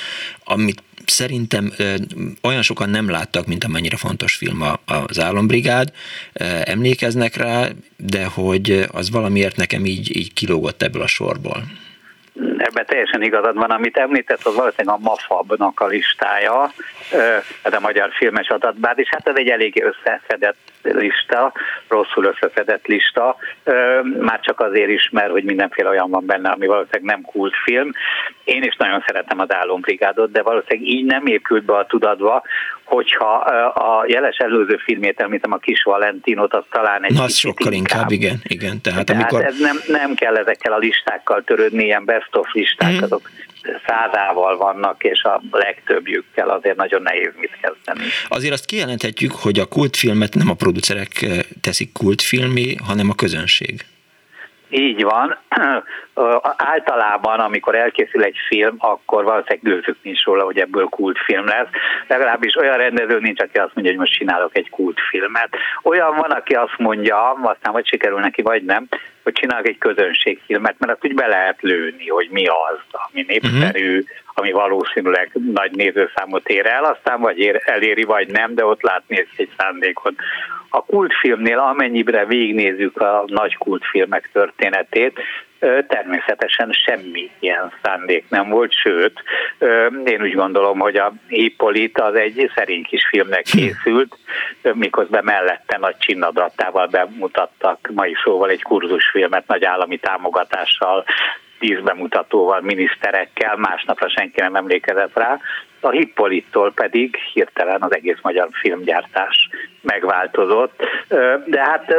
amit 0.45 0.83
szerintem 1.07 1.73
olyan 2.43 2.63
sokan 2.63 2.91
nem 2.91 3.11
láttak, 3.11 3.47
mint 3.47 3.65
amennyire 3.65 3.97
fontos 3.97 4.35
film 4.35 4.63
az 4.85 5.21
Állambrigád, 5.21 5.93
emlékeznek 6.65 7.37
rá, 7.37 7.69
de 7.97 8.25
hogy 8.25 8.85
az 8.93 9.11
valamiért 9.11 9.57
nekem 9.57 9.85
így, 9.85 10.17
így 10.17 10.33
kilógott 10.33 10.83
ebből 10.83 11.03
a 11.03 11.07
sorból. 11.07 11.63
Ebben 12.57 12.87
teljesen 12.87 13.23
igazad 13.23 13.55
van, 13.55 13.71
amit 13.71 13.97
említett, 13.97 14.47
az 14.47 14.55
valószínűleg 14.55 14.99
a 15.01 15.03
MAFAB-nak 15.03 15.81
a 15.81 15.87
listája, 15.87 16.73
ez 17.63 17.73
a 17.73 17.81
Magyar 17.81 18.11
Filmes 18.13 18.49
Adatbázis, 18.49 19.09
hát 19.09 19.29
ez 19.29 19.37
egy 19.37 19.49
elég 19.49 19.85
összeszedett 19.85 20.57
lista, 20.83 21.53
rosszul 21.89 22.25
összeszedett 22.25 22.87
lista, 22.87 23.37
már 24.19 24.41
csak 24.41 24.61
azért 24.61 24.91
is, 24.91 25.09
mert 25.13 25.31
hogy 25.31 25.45
mindenféle 25.45 25.89
olyan 25.89 26.11
van 26.11 26.27
benne, 26.27 26.51
ami 26.51 26.67
valószínűleg 26.67 27.17
nem 27.17 27.23
kultfilm. 27.23 27.93
Én 28.45 28.63
is 28.63 28.77
nagyon 28.77 29.05
szeretem 29.07 29.41
az 29.41 29.53
Álombrigádot, 29.53 30.33
de 30.33 30.43
valószínűleg 30.43 30.89
így 30.89 31.05
nem 31.05 31.27
épült 31.27 31.65
be 31.65 31.77
a 31.77 31.87
tudatba, 31.87 32.43
hogyha 32.85 33.35
a 33.75 34.05
jeles 34.07 34.37
előző 34.37 34.77
filmét 34.77 35.21
említem, 35.21 35.53
a 35.53 35.57
Kis 35.57 35.83
Valentinot, 35.83 36.55
az 36.55 36.65
talán 36.71 37.05
egy 37.05 37.15
Na, 37.15 37.23
az 37.23 37.35
sokkal 37.35 37.73
inkább, 37.73 38.11
inkább, 38.11 38.11
igen. 38.11 38.41
igen. 38.43 38.81
Tehát, 38.81 39.05
Tehát 39.05 39.23
amikor... 39.23 39.45
ez 39.45 39.59
nem, 39.59 39.77
nem 39.87 40.15
kell 40.15 40.37
ezekkel 40.37 40.73
a 40.73 40.79
listákkal 40.79 41.43
törődni, 41.45 41.85
ilyen 41.85 42.05
best 42.05 42.37
of 42.37 42.53
listák, 42.53 42.93
mm. 42.93 43.03
azok 43.03 43.31
százával 43.87 44.57
vannak, 44.57 45.05
és 45.05 45.23
a 45.23 45.43
legtöbbjükkel 45.51 46.49
azért 46.49 46.77
nagyon 46.77 47.03
nehéz 47.03 47.33
mit 47.37 47.57
kezdeni. 47.61 48.11
Azért 48.29 48.53
azt 48.53 48.65
kijelenthetjük, 48.65 49.33
hogy 49.33 49.59
a 49.59 49.67
kultfilmet 49.67 50.35
nem 50.35 50.51
a 50.51 50.55
producerek 50.55 51.27
teszik 51.61 51.93
kultfilmi, 51.93 52.75
hanem 52.87 53.11
a 53.11 53.15
közönség. 53.15 53.85
Így 54.69 55.03
van. 55.03 55.37
Általában, 56.57 57.41
amikor 57.41 57.75
elkészül 57.75 58.23
egy 58.23 58.37
film, 58.49 58.75
akkor 58.79 59.25
valószínűleg 59.25 59.63
gőzük 59.63 59.97
nincs 60.03 60.25
róla, 60.25 60.45
hogy 60.45 60.59
ebből 60.59 60.85
kultfilm 60.85 61.47
lesz. 61.47 61.69
Legalábbis 62.07 62.57
olyan 62.57 62.77
rendező 62.77 63.19
nincs, 63.21 63.41
aki 63.41 63.59
azt 63.59 63.75
mondja, 63.75 63.93
hogy 63.93 64.01
most 64.01 64.19
csinálok 64.19 64.57
egy 64.57 64.71
kultfilmet. 64.71 65.49
Olyan 65.83 66.17
van, 66.17 66.31
aki 66.31 66.55
azt 66.55 66.79
mondja, 66.79 67.31
aztán 67.31 67.73
vagy 67.73 67.87
sikerül 67.87 68.19
neki, 68.21 68.43
vagy 68.43 68.65
nem, 68.65 68.89
hogy 69.23 69.33
csinálok 69.33 69.69
egy 69.69 69.79
közönségfilmet, 69.79 70.75
mert 70.79 70.93
azt 70.93 71.05
úgy 71.05 71.15
be 71.15 71.27
lehet 71.27 71.63
lőni, 71.63 72.09
hogy 72.09 72.29
mi 72.31 72.47
az, 72.47 72.79
ami 72.91 73.25
népszerű, 73.29 73.99
uh-huh. 73.99 74.28
Ami 74.39 74.53
valószínűleg 74.53 75.31
nagy 75.53 75.71
nézőszámot 75.71 76.49
ér 76.49 76.67
el, 76.67 76.85
aztán 76.85 77.21
vagy 77.21 77.39
ér, 77.39 77.63
eléri, 77.65 78.05
vagy 78.05 78.29
nem, 78.29 78.55
de 78.55 78.65
ott 78.65 78.83
látni 78.83 79.27
egy 79.37 79.51
szándékot. 79.59 80.15
A 80.69 80.85
kultfilmnél 80.85 81.59
amennyibre 81.59 82.27
végignézzük 82.27 83.01
a 83.01 83.25
nagy 83.27 83.57
kultfilmek 83.57 84.31
történetét, 84.33 85.21
természetesen 85.89 86.73
semmi 86.73 87.31
ilyen 87.39 87.73
szándék 87.83 88.25
nem 88.29 88.49
volt, 88.49 88.73
sőt, 88.73 89.23
én 90.05 90.23
úgy 90.23 90.35
gondolom, 90.35 90.79
hogy 90.79 90.97
a 90.97 91.13
Hippolit 91.29 92.01
az 92.01 92.15
egy 92.15 92.51
szerény 92.55 92.83
kis 92.83 93.07
filmnek 93.09 93.43
készült, 93.43 94.17
miközben 94.73 95.25
mellette 95.25 95.79
nagy 95.79 95.97
csinnadratával 95.99 96.87
bemutattak 96.87 97.91
mai 97.95 98.15
szóval 98.25 98.51
egy 98.51 98.63
kurzusfilmet 98.63 99.47
nagy 99.47 99.65
állami 99.65 99.97
támogatással, 99.97 101.05
tíz 101.59 101.81
bemutatóval, 101.81 102.61
miniszterekkel, 102.61 103.57
másnapra 103.57 104.09
senki 104.09 104.41
nem 104.41 104.55
emlékezett 104.55 105.17
rá. 105.19 105.39
A 105.81 105.91
Hippolittól 105.91 106.73
pedig 106.73 107.17
hirtelen 107.33 107.83
az 107.83 107.95
egész 107.95 108.19
magyar 108.23 108.49
filmgyártás 108.53 109.49
megváltozott. 109.81 110.83
De 111.47 111.61
hát 111.61 111.95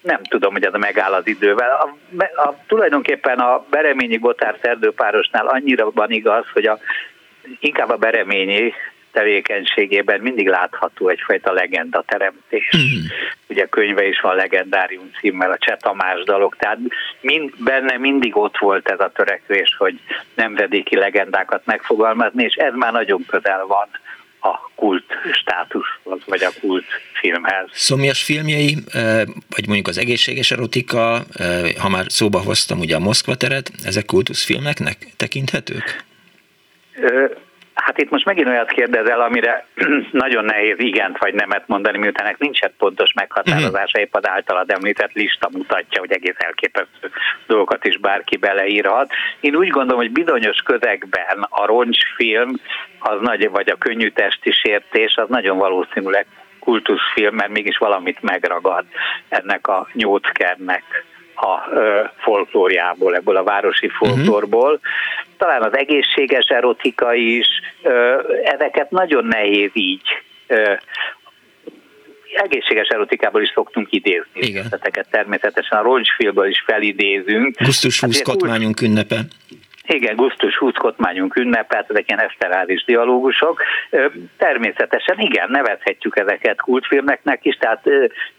nem 0.00 0.22
tudom, 0.22 0.52
hogy 0.52 0.64
ez 0.64 0.72
megáll 0.72 1.12
az 1.12 1.26
idővel. 1.26 1.70
A, 1.70 2.24
a, 2.40 2.54
tulajdonképpen 2.66 3.38
a 3.38 3.64
Bereményi 3.70 4.16
Gotár 4.16 4.58
szerdőpárosnál 4.62 5.46
annyira 5.46 5.90
van 5.90 6.10
igaz, 6.10 6.44
hogy 6.52 6.66
a, 6.66 6.78
inkább 7.60 7.90
a 7.90 7.96
Bereményi 7.96 8.74
tevékenységében 9.12 10.20
mindig 10.20 10.48
látható 10.48 11.08
egyfajta 11.08 11.52
legenda 11.52 12.04
teremtés. 12.06 12.70
Mm. 12.76 13.04
Ugye 13.48 13.66
könyve 13.66 14.06
is 14.06 14.20
van 14.20 14.36
legendárium 14.36 15.10
címmel, 15.20 15.50
a 15.50 15.58
Cseh 15.58 15.76
Tamás 15.76 16.24
dalok, 16.24 16.56
tehát 16.56 16.78
mind, 17.20 17.52
benne 17.58 17.98
mindig 17.98 18.36
ott 18.36 18.58
volt 18.58 18.88
ez 18.88 19.00
a 19.00 19.12
törekvés, 19.14 19.74
hogy 19.78 20.00
nemzedéki 20.34 20.96
legendákat 20.96 21.62
megfogalmazni, 21.64 22.44
és 22.44 22.54
ez 22.54 22.74
már 22.74 22.92
nagyon 22.92 23.24
közel 23.26 23.66
van 23.66 23.88
a 24.40 24.70
kult 24.74 25.04
státuszhoz, 25.32 26.20
vagy 26.26 26.42
a 26.42 26.50
kult 26.60 26.84
filmhez. 27.12 27.68
Szomjas 27.72 28.22
filmjei, 28.22 28.76
vagy 29.48 29.66
mondjuk 29.66 29.88
az 29.88 29.98
egészséges 29.98 30.50
erotika, 30.50 31.22
ha 31.78 31.88
már 31.88 32.04
szóba 32.08 32.38
hoztam 32.38 32.78
ugye 32.78 32.96
a 32.96 32.98
Moszkva 32.98 33.34
teret, 33.34 33.70
ezek 33.84 34.04
kultuszfilmeknek 34.04 34.96
tekinthetők? 35.16 36.04
Hát 37.74 37.98
itt 37.98 38.10
most 38.10 38.24
megint 38.24 38.48
olyat 38.48 38.70
kérdezel, 38.70 39.20
amire 39.20 39.66
nagyon 40.24 40.44
nehéz 40.44 40.78
igent 40.78 41.18
vagy 41.18 41.34
nemet 41.34 41.68
mondani, 41.68 41.98
miután 41.98 42.26
ennek 42.26 42.38
nincs 42.38 42.60
egy 42.60 42.72
pontos 42.78 43.12
meghatározása, 43.12 44.00
épp 44.00 44.14
az 44.14 44.28
általad 44.28 44.70
említett 44.70 45.12
lista 45.12 45.48
mutatja, 45.52 46.00
hogy 46.00 46.12
egész 46.12 46.36
elképesztő 46.36 47.10
dolgokat 47.46 47.84
is 47.84 47.98
bárki 47.98 48.36
beleírhat. 48.36 49.12
Én 49.40 49.54
úgy 49.54 49.68
gondolom, 49.68 50.00
hogy 50.00 50.12
bizonyos 50.12 50.58
közegben 50.58 51.46
a 51.48 51.66
roncsfilm, 51.66 52.60
az 52.98 53.20
nagy, 53.20 53.50
vagy 53.50 53.68
a 53.68 53.76
könnyű 53.78 54.08
testi 54.08 54.50
sértés, 54.50 55.16
az 55.16 55.28
nagyon 55.28 55.58
valószínűleg 55.58 56.26
kultuszfilm, 56.58 57.34
mert 57.34 57.50
mégis 57.50 57.76
valamit 57.76 58.22
megragad 58.22 58.84
ennek 59.28 59.66
a 59.66 59.88
nyóckernek 59.92 61.04
a 61.42 61.68
folklóriából, 62.16 63.14
ebből 63.14 63.36
a 63.36 63.42
városi 63.42 63.86
mhm. 63.86 63.94
folklórból. 63.94 64.80
Talán 65.36 65.62
az 65.62 65.76
egészséges 65.76 66.46
erotika 66.46 67.14
is, 67.14 67.46
ezeket 68.44 68.90
nagyon 68.90 69.24
nehéz 69.24 69.70
így 69.72 70.02
egészséges 72.34 72.88
erotikából 72.88 73.42
is 73.42 73.50
szoktunk 73.54 73.86
idézni. 73.90 74.40
Igen. 74.40 74.80
Természetesen 75.10 75.78
a 75.78 75.82
roncsfilmből 75.82 76.48
is 76.48 76.62
felidézünk. 76.66 77.56
Gusztus 77.62 78.00
20 78.00 78.16
hát, 78.16 78.24
kotmányunk 78.24 78.80
ünnepe. 78.80 79.20
Igen, 79.86 80.16
gusztus 80.16 80.56
20 80.56 80.74
kotmányunk 80.74 81.36
ünnepelt, 81.36 81.90
ezek 81.90 82.08
ilyen 82.08 82.20
eszterális 82.20 82.84
dialógusok. 82.84 83.62
Természetesen 84.36 85.18
igen, 85.18 85.50
nevezhetjük 85.50 86.18
ezeket 86.18 86.60
kultfilmeknek 86.60 87.44
is, 87.44 87.56
tehát 87.56 87.88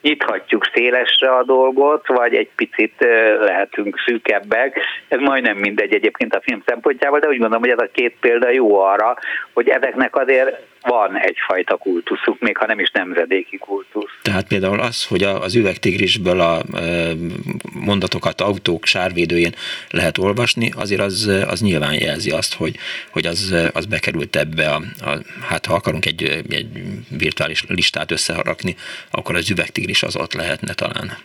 nyithatjuk 0.01 0.69
szélesre 0.73 1.29
a 1.29 1.43
dolgot, 1.43 2.07
vagy 2.07 2.35
egy 2.35 2.49
picit 2.55 2.93
lehetünk 3.39 3.99
szűkebbek. 4.05 4.79
Ez 5.07 5.19
majdnem 5.19 5.57
mindegy 5.57 5.93
egyébként 5.93 6.35
a 6.35 6.41
film 6.41 6.63
szempontjából, 6.65 7.19
de 7.19 7.27
úgy 7.27 7.37
gondolom, 7.37 7.61
hogy 7.61 7.71
ez 7.71 7.87
a 7.87 7.91
két 7.91 8.15
példa 8.19 8.49
jó 8.49 8.79
arra, 8.79 9.17
hogy 9.53 9.69
ezeknek 9.69 10.15
azért 10.15 10.71
van 10.83 11.17
egyfajta 11.17 11.75
kultuszuk, 11.75 12.39
még 12.39 12.57
ha 12.57 12.65
nem 12.65 12.79
is 12.79 12.91
nemzedéki 12.91 13.57
kultusz. 13.57 14.11
Tehát 14.21 14.47
például 14.47 14.79
az, 14.79 15.05
hogy 15.05 15.23
az 15.23 15.55
üvegtigrisből 15.55 16.39
a 16.39 16.61
mondatokat 17.73 18.41
autók 18.41 18.85
sárvédőjén 18.85 19.55
lehet 19.89 20.17
olvasni, 20.17 20.71
azért 20.75 21.01
az, 21.01 21.31
az 21.47 21.61
nyilván 21.61 21.93
jelzi 21.93 22.31
azt, 22.31 22.53
hogy, 22.53 22.75
hogy 23.09 23.25
az, 23.25 23.55
az 23.73 23.85
bekerült 23.85 24.35
ebbe 24.35 24.69
a, 24.69 24.81
a, 24.99 25.17
hát 25.49 25.65
ha 25.65 25.73
akarunk 25.73 26.05
egy, 26.05 26.23
egy 26.49 26.67
virtuális 27.09 27.63
listát 27.67 28.11
összeharakni, 28.11 28.75
akkor 29.11 29.35
az 29.35 29.49
üvegtigris 29.49 30.03
az 30.03 30.15
ott 30.15 30.33
lehetne 30.33 30.73
talán. 30.73 31.17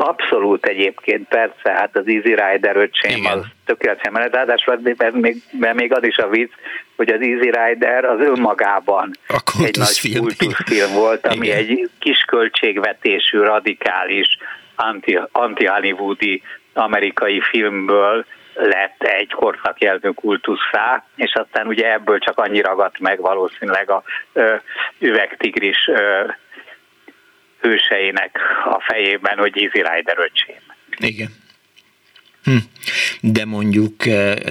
Abszolút 0.00 0.66
egyébként, 0.66 1.28
persze, 1.28 1.72
hát 1.72 1.96
az 1.96 2.06
Easy 2.06 2.34
Rider 2.34 2.76
öcsém 2.76 3.16
Igen. 3.16 3.38
az 3.38 3.44
tökéletesen 3.64 4.12
menet, 4.12 4.34
ráadásul 4.34 4.80
mert 4.96 5.12
még, 5.12 5.42
mert 5.58 5.74
még 5.74 5.92
az 5.92 6.04
is 6.04 6.16
a 6.16 6.28
vicc, 6.28 6.50
hogy 6.96 7.08
az 7.08 7.20
Easy 7.20 7.50
Rider 7.50 8.04
az 8.04 8.20
önmagában 8.20 9.10
a 9.28 9.62
egy 9.64 9.76
nagy 9.76 10.18
kultuszfilm 10.18 10.92
volt, 10.92 11.26
ami 11.26 11.46
Igen. 11.46 11.58
egy 11.58 11.90
kis 11.98 12.18
költségvetésű, 12.18 13.38
radikális, 13.38 14.38
anti-hollywoodi 15.32 16.42
amerikai 16.72 17.40
filmből 17.40 18.24
lett 18.54 19.02
egy 19.02 19.32
korszakjelző 19.32 20.10
kultuszá, 20.10 21.04
és 21.16 21.32
aztán 21.34 21.66
ugye 21.66 21.92
ebből 21.92 22.18
csak 22.18 22.38
annyi 22.38 22.60
ragadt 22.60 22.98
meg 22.98 23.20
valószínűleg 23.20 23.90
a 23.90 24.02
ö, 24.32 24.54
üvegtigris 24.98 25.88
ö, 25.88 26.24
hőseinek 27.60 28.38
a 28.64 28.80
fejében, 28.80 29.38
hogy 29.38 29.52
Easy 29.56 29.82
Rider 29.94 30.18
öcsém. 30.18 30.60
Igen. 30.96 31.28
Hm. 32.44 32.56
De 33.20 33.44
mondjuk 33.44 33.94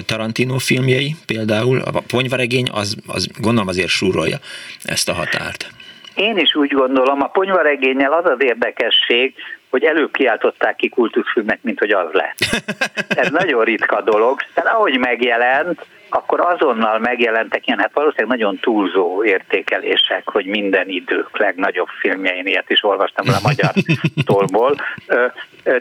Tarantino 0.06 0.58
filmjei 0.58 1.14
például, 1.26 1.80
a 1.80 2.02
ponyvaregény, 2.06 2.68
az, 2.72 2.96
az 3.06 3.28
gondolom 3.40 3.68
azért 3.68 3.88
súrolja 3.88 4.36
ezt 4.84 5.08
a 5.08 5.12
határt. 5.12 5.68
Én 6.14 6.38
is 6.38 6.54
úgy 6.54 6.72
gondolom, 6.72 7.22
a 7.22 7.26
ponyvaregényel 7.26 8.12
az 8.12 8.24
az 8.24 8.42
érdekesség, 8.42 9.34
hogy 9.70 9.84
előbb 9.84 10.12
kiáltották 10.12 10.76
ki 10.76 10.88
kultuszfilmnek, 10.88 11.58
mint 11.62 11.78
hogy 11.78 11.90
az 11.90 12.12
lett. 12.12 12.38
Ez 13.22 13.28
nagyon 13.28 13.64
ritka 13.64 14.00
dolog. 14.02 14.40
Tehát 14.54 14.74
ahogy 14.74 14.98
megjelent, 14.98 15.86
akkor 16.14 16.40
azonnal 16.40 16.98
megjelentek 16.98 17.66
ilyen, 17.66 17.78
hát 17.78 17.94
valószínűleg 17.94 18.38
nagyon 18.38 18.58
túlzó 18.58 19.24
értékelések, 19.24 20.30
hogy 20.30 20.46
minden 20.46 20.88
idők 20.88 21.38
legnagyobb 21.38 21.88
filmjein, 22.00 22.46
ilyet 22.46 22.70
is 22.70 22.84
olvastam 22.84 23.28
a 23.28 23.38
magyar 23.42 23.72
tolból. 24.32 24.74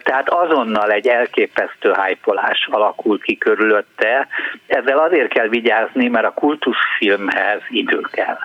Tehát 0.03 0.29
azonnal 0.29 0.91
egy 0.91 1.07
elképesztő 1.07 1.91
hájpolás 1.91 2.67
alakult 2.71 3.21
ki 3.21 3.37
körülötte. 3.37 4.27
Ezzel 4.67 4.97
azért 4.97 5.33
kell 5.33 5.47
vigyázni, 5.47 6.07
mert 6.07 6.25
a 6.25 6.33
kultuszfilmhez 6.33 7.61
idő 7.69 8.01
kell. 8.11 8.37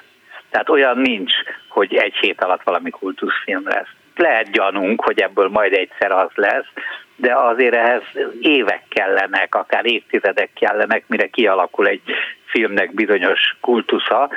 Tehát 0.50 0.68
olyan 0.68 0.98
nincs, 0.98 1.32
hogy 1.68 1.94
egy 1.94 2.14
hét 2.14 2.42
alatt 2.42 2.62
valami 2.62 2.90
kultuszfilm 2.90 3.62
lesz. 3.64 3.88
Lehet 4.16 4.50
gyanunk, 4.50 5.04
hogy 5.04 5.20
ebből 5.20 5.48
majd 5.48 5.72
egyszer 5.72 6.12
az 6.12 6.30
lesz, 6.34 6.66
de 7.16 7.34
azért 7.34 7.74
ehhez 7.74 8.02
évek 8.40 8.82
kellenek, 8.88 9.54
akár 9.54 9.86
évtizedek 9.86 10.50
kellenek, 10.54 11.04
mire 11.06 11.26
kialakul 11.26 11.86
egy 11.86 12.02
filmnek 12.44 12.94
bizonyos 12.94 13.56
kultusza. 13.60 14.30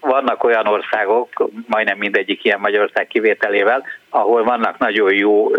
Vannak 0.00 0.44
olyan 0.44 0.66
országok, 0.66 1.50
majdnem 1.66 1.98
mindegyik 1.98 2.44
ilyen 2.44 2.60
Magyarország 2.60 3.06
kivételével, 3.06 3.84
ahol 4.08 4.44
vannak 4.44 4.78
nagyon 4.78 5.14
jó 5.14 5.50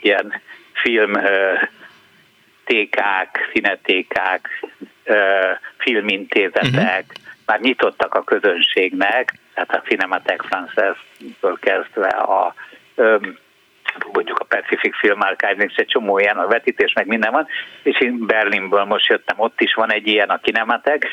ilyen 0.00 0.32
film 0.72 1.12
tékák, 2.64 3.50
színetékák, 3.52 4.64
filmintézetek, 5.76 7.04
uh-huh. 7.06 7.24
már 7.46 7.60
nyitottak 7.60 8.14
a 8.14 8.24
közönségnek, 8.24 9.34
tehát 9.54 9.74
a 9.74 9.88
Cinematek 9.88 10.42
Française-től 10.50 11.56
kezdve 11.60 12.08
a 12.08 12.54
mondjuk 14.12 14.38
a 14.38 14.44
Pacific 14.44 14.98
Film 14.98 15.20
Archive, 15.20 15.64
és 15.64 15.74
egy 15.74 15.86
csomó 15.86 16.18
ilyen 16.18 16.36
a 16.36 16.46
vetítés, 16.46 16.92
meg 16.92 17.06
minden 17.06 17.32
van, 17.32 17.46
és 17.82 18.00
én 18.00 18.26
Berlinből 18.26 18.84
most 18.84 19.06
jöttem, 19.06 19.40
ott 19.40 19.60
is 19.60 19.74
van 19.74 19.92
egy 19.92 20.06
ilyen 20.06 20.28
a 20.28 20.38
Kinematek, 20.38 21.06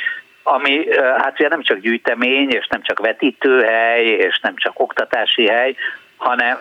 ami 0.43 0.87
hát 1.17 1.39
ugye 1.39 1.47
nem 1.47 1.61
csak 1.61 1.77
gyűjtemény, 1.77 2.49
és 2.49 2.67
nem 2.67 2.81
csak 2.81 2.99
vetítőhely, 2.99 4.05
és 4.05 4.39
nem 4.39 4.55
csak 4.55 4.79
oktatási 4.79 5.47
hely, 5.47 5.75
hanem 6.17 6.57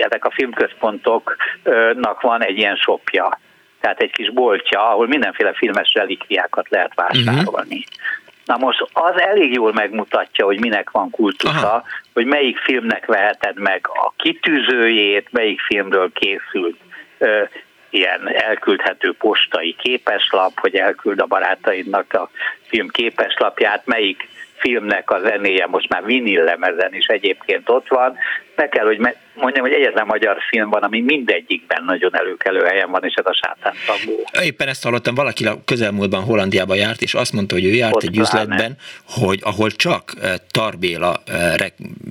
ezek 0.00 0.24
a 0.24 0.30
filmközpontoknak 0.30 2.20
van 2.20 2.44
egy 2.44 2.58
ilyen 2.58 2.76
shopja, 2.76 3.38
tehát 3.80 4.00
egy 4.00 4.10
kis 4.10 4.30
boltja, 4.30 4.90
ahol 4.90 5.06
mindenféle 5.06 5.52
filmes 5.52 5.92
relikviákat 5.94 6.68
lehet 6.68 6.94
vásárolni. 6.94 7.76
Uh-huh. 7.76 8.44
Na 8.44 8.56
most 8.56 8.86
az 8.92 9.20
elég 9.20 9.52
jól 9.52 9.72
megmutatja, 9.72 10.44
hogy 10.44 10.60
minek 10.60 10.90
van 10.90 11.10
kultusza, 11.10 11.66
Aha. 11.66 11.84
Hogy 12.12 12.26
melyik 12.26 12.58
filmnek 12.58 13.06
veheted 13.06 13.58
meg 13.58 13.86
a 13.88 14.12
kitűzőjét, 14.16 15.28
melyik 15.30 15.60
filmről 15.60 16.12
készült 16.12 16.76
ö, 17.18 17.42
ilyen 17.90 18.28
elküldhető 18.28 19.12
postai 19.12 19.76
képeslap, 19.78 20.60
hogy 20.60 20.74
elküld 20.74 21.20
a 21.20 21.26
barátaidnak 21.26 22.12
a 22.12 22.30
film 22.66 22.88
képeslapját, 22.88 23.86
melyik 23.86 24.28
filmnek 24.54 25.10
a 25.10 25.20
zenéje 25.20 25.66
most 25.66 25.88
már 25.88 26.04
vinillemezen 26.04 26.94
is 26.94 27.06
egyébként 27.06 27.68
ott 27.68 27.88
van. 27.88 28.16
Meg 28.56 28.68
kell, 28.68 28.84
hogy 28.84 28.98
mondjam, 29.34 29.64
hogy 29.64 29.74
egyetlen 29.74 30.06
magyar 30.06 30.36
film 30.48 30.70
van, 30.70 30.82
ami 30.82 31.00
mindegyikben 31.00 31.84
nagyon 31.84 32.16
előkelő 32.16 32.64
helyen 32.64 32.90
van, 32.90 33.04
és 33.04 33.14
ez 33.14 33.26
a 33.26 33.38
sátán 33.42 33.74
tagó. 33.86 34.44
Éppen 34.44 34.68
ezt 34.68 34.82
hallottam, 34.82 35.14
valaki 35.14 35.46
közelmúltban 35.64 36.22
Hollandiába 36.22 36.74
járt, 36.74 37.02
és 37.02 37.14
azt 37.14 37.32
mondta, 37.32 37.54
hogy 37.54 37.64
ő 37.64 37.72
járt 37.72 37.94
Ott 37.94 38.02
egy 38.02 38.10
pláne. 38.10 38.28
üzletben, 38.28 38.76
hogy 39.06 39.40
ahol 39.42 39.70
csak 39.70 40.12
eh, 40.22 40.34
Tarbéla 40.50 41.22
eh, 41.26 41.54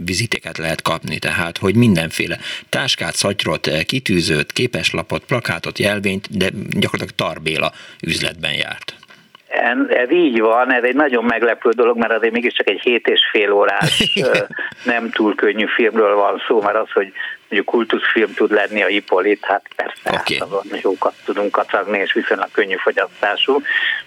vizitéket 0.06 0.58
lehet 0.58 0.82
kapni, 0.82 1.20
tehát 1.20 1.58
hogy 1.58 1.76
mindenféle 1.76 2.38
táskát, 2.70 3.16
szatyrot, 3.16 3.68
eh, 3.68 3.84
kitűzőt, 3.84 4.52
képeslapot, 4.52 5.24
plakátot, 5.24 5.80
jelvényt, 5.80 6.38
de 6.38 6.50
gyakorlatilag 6.70 7.16
Tarbéla 7.16 7.72
üzletben 8.02 8.54
járt. 8.54 8.96
Ez 9.90 10.12
így 10.12 10.40
van, 10.40 10.74
ez 10.74 10.84
egy 10.84 10.96
nagyon 10.96 11.24
meglepő 11.24 11.70
dolog, 11.70 11.98
mert 11.98 12.14
azért 12.14 12.34
mégiscsak 12.34 12.70
egy 12.70 12.80
hét 12.82 13.08
és 13.08 13.22
fél 13.32 13.52
órás 13.52 14.20
nem 14.84 15.10
túl 15.10 15.36
könnyű 15.36 15.66
filmről 15.66 16.16
van 16.16 16.44
szó, 16.48 16.62
mert 16.62 16.76
az, 16.76 16.92
hogy 16.92 17.14
mondjuk 17.50 17.66
kultuszfilm 17.66 18.34
tud 18.34 18.52
lenni 18.52 18.82
a 18.82 18.88
Hippolit, 18.88 19.46
hát 19.46 19.66
persze, 19.76 20.22
okay. 20.22 20.38
hát 20.38 20.48
azon 20.48 20.80
jókat 20.82 21.14
tudunk 21.26 21.52
kacagni, 21.52 22.00
és 22.00 22.14
viszonylag 22.14 22.52
könnyű 22.52 22.76
fogyasztású. 22.76 23.62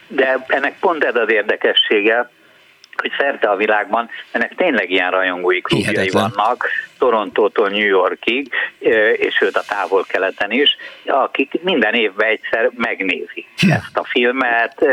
De 0.09 0.45
ennek 0.47 0.79
pont 0.79 1.05
ez 1.05 1.17
az 1.17 1.31
érdekessége, 1.31 2.31
hogy 2.97 3.13
szerte 3.19 3.49
a 3.49 3.57
világban 3.57 4.11
ennek 4.31 4.55
tényleg 4.55 4.91
ilyen 4.91 5.11
rajongói 5.11 5.61
klubjai 5.61 6.11
vannak, 6.11 6.67
Torontótól 6.99 7.69
New 7.69 7.87
Yorkig, 7.87 8.53
és 9.17 9.35
sőt 9.35 9.57
a 9.57 9.63
távol-keleten 9.69 10.51
is, 10.51 10.77
akik 11.07 11.63
minden 11.63 11.95
évben 11.95 12.29
egyszer 12.29 12.71
megnézik 12.77 13.47
hm. 13.57 13.71
ezt 13.71 13.97
a 13.97 14.05
filmet, 14.05 14.85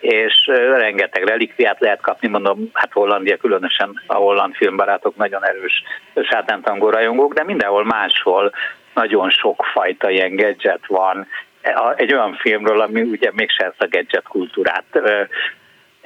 és 0.00 0.46
rengeteg 0.76 1.24
relikviát 1.24 1.80
lehet 1.80 2.00
kapni, 2.00 2.28
mondom, 2.28 2.70
hát 2.72 2.92
Hollandia 2.92 3.36
különösen 3.36 4.02
a 4.06 4.14
holland 4.14 4.54
filmbarátok 4.54 5.16
nagyon 5.16 5.44
erős 5.44 5.82
sátántangó 6.30 6.90
rajongók, 6.90 7.34
de 7.34 7.44
mindenhol 7.44 7.84
máshol 7.84 8.52
nagyon 8.94 9.30
sokfajta 9.30 10.10
ilyen 10.10 10.36
gadget 10.36 10.86
van, 10.86 11.26
egy 11.96 12.12
olyan 12.12 12.34
filmről, 12.34 12.80
ami 12.80 13.02
ugye 13.02 13.30
mégse 13.32 13.64
ezt 13.64 13.82
a 13.82 13.88
gadget 13.90 14.28
kultúrát 14.28 15.00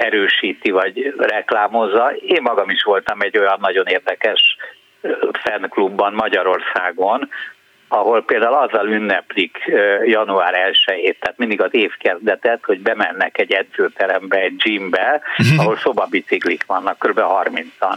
erősíti 0.01 0.71
vagy 0.71 1.15
reklámozza. 1.19 2.13
Én 2.27 2.43
magam 2.43 2.71
is 2.71 2.83
voltam 2.83 3.21
egy 3.21 3.39
olyan 3.39 3.59
nagyon 3.61 3.87
érdekes 3.87 4.57
fanklubban 5.33 6.13
Magyarországon, 6.13 7.29
ahol 7.89 8.25
például 8.25 8.55
azzal 8.55 8.89
ünneplik 8.89 9.59
január 10.05 10.55
1-ét, 10.55 11.19
tehát 11.19 11.39
mindig 11.39 11.63
az 11.63 11.75
évkezdetet, 11.75 12.65
hogy 12.65 12.81
bemennek 12.81 13.39
egy 13.39 13.53
edzőterembe, 13.53 14.37
egy 14.37 14.57
gymbe, 14.57 15.21
mhm. 15.37 15.59
ahol 15.59 15.77
szobabiciklik 15.77 16.67
vannak, 16.67 16.99
kb. 16.99 17.19
30-an 17.19 17.97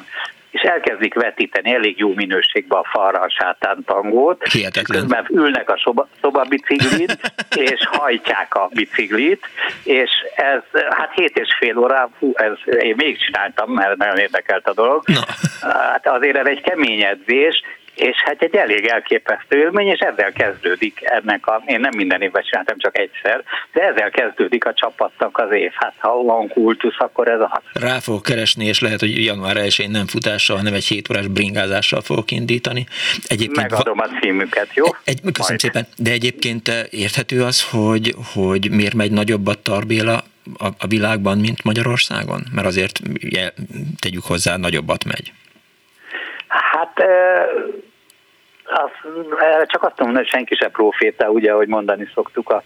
és 0.54 0.62
elkezdik 0.62 1.14
vetíteni 1.14 1.74
elég 1.74 2.00
jó 2.00 2.14
minőségben 2.14 2.80
a 2.80 2.90
falra 2.92 3.20
a 3.20 3.30
sátántangót, 3.30 4.44
közben 4.84 5.26
ülnek 5.30 5.70
a 5.70 5.80
szoba, 5.84 6.08
szobabiciklin, 6.22 7.08
és 7.70 7.88
hajtják 7.92 8.56
a 8.56 8.70
biciklit, 8.74 9.46
és 9.84 10.12
ez 10.36 10.82
hát 10.90 11.14
hét 11.16 11.38
és 11.38 11.56
fél 11.60 11.78
óra, 11.78 12.10
fú, 12.18 12.32
ez 12.36 12.54
én 12.84 12.94
még 12.98 13.18
csináltam, 13.18 13.72
mert 13.72 13.98
nagyon 13.98 14.18
érdekelt 14.18 14.68
a 14.68 14.74
dolog. 14.74 15.04
No. 15.06 15.22
Hát 15.62 16.08
azért 16.08 16.38
ez 16.38 16.46
egy 16.46 16.62
kemény 16.62 17.02
edzés, 17.02 17.62
és 17.96 18.16
hát 18.26 18.42
egy 18.42 18.56
elég 18.56 18.86
elképesztő 18.86 19.58
élmény, 19.58 19.88
és 19.88 20.00
ezzel 20.00 20.32
kezdődik 20.32 21.00
ennek 21.04 21.48
a, 21.48 21.64
én 21.66 21.80
nem 21.80 21.92
minden 21.96 22.22
évben 22.22 22.44
csináltam, 22.44 22.78
csak 22.78 22.98
egyszer, 22.98 23.44
de 23.74 23.82
ezzel 23.82 24.10
kezdődik 24.10 24.66
a 24.66 24.74
csapatnak 24.74 25.38
az 25.38 25.52
év. 25.52 25.72
Hát 25.74 25.94
ha 25.98 26.24
van 26.24 26.48
kultusz, 26.48 27.00
akkor 27.00 27.28
ez 27.28 27.40
az. 27.40 27.82
Rá 27.82 28.00
fogok 28.00 28.24
keresni, 28.24 28.66
és 28.66 28.80
lehet, 28.80 29.00
hogy 29.00 29.24
január 29.24 29.58
1 29.58 29.86
nem 29.90 30.08
futással, 30.08 30.58
hanem 30.58 30.74
egy 30.74 30.86
7 30.86 31.10
órás 31.10 31.28
bringázással 31.28 32.02
fogok 32.02 32.32
indítani. 32.32 32.86
Egyébként 33.28 33.70
Megadom 33.70 34.00
a 34.00 34.08
címüket, 34.22 34.74
jó? 34.74 34.86
Egy, 35.04 35.20
köszönöm 35.22 35.34
Majd. 35.48 35.60
szépen. 35.60 35.88
De 35.98 36.12
egyébként 36.12 36.68
eh, 36.68 36.84
érthető 36.90 37.44
az, 37.44 37.70
hogy, 37.70 38.16
hogy 38.34 38.72
miért 38.72 38.94
megy 38.94 39.12
nagyobb 39.12 39.48
a 39.48 39.62
Tarbéla 39.62 40.24
a, 40.58 40.68
a 40.78 40.88
világban, 40.88 41.38
mint 41.38 41.64
Magyarországon? 41.64 42.44
Mert 42.52 42.68
azért 42.68 43.00
tegyük 44.00 44.24
hozzá, 44.24 44.58
nagyobbat 44.58 45.04
megy. 45.04 45.32
Hát 46.84 47.08
azt, 48.64 49.70
csak 49.70 49.84
azt 49.84 50.00
mondom, 50.00 50.18
hogy 50.18 50.28
senki 50.28 50.56
se 50.56 50.70
proféta, 50.70 51.30
ugye, 51.30 51.52
ahogy 51.52 51.68
mondani 51.68 52.10
szoktuk 52.14 52.50
a 52.50 52.64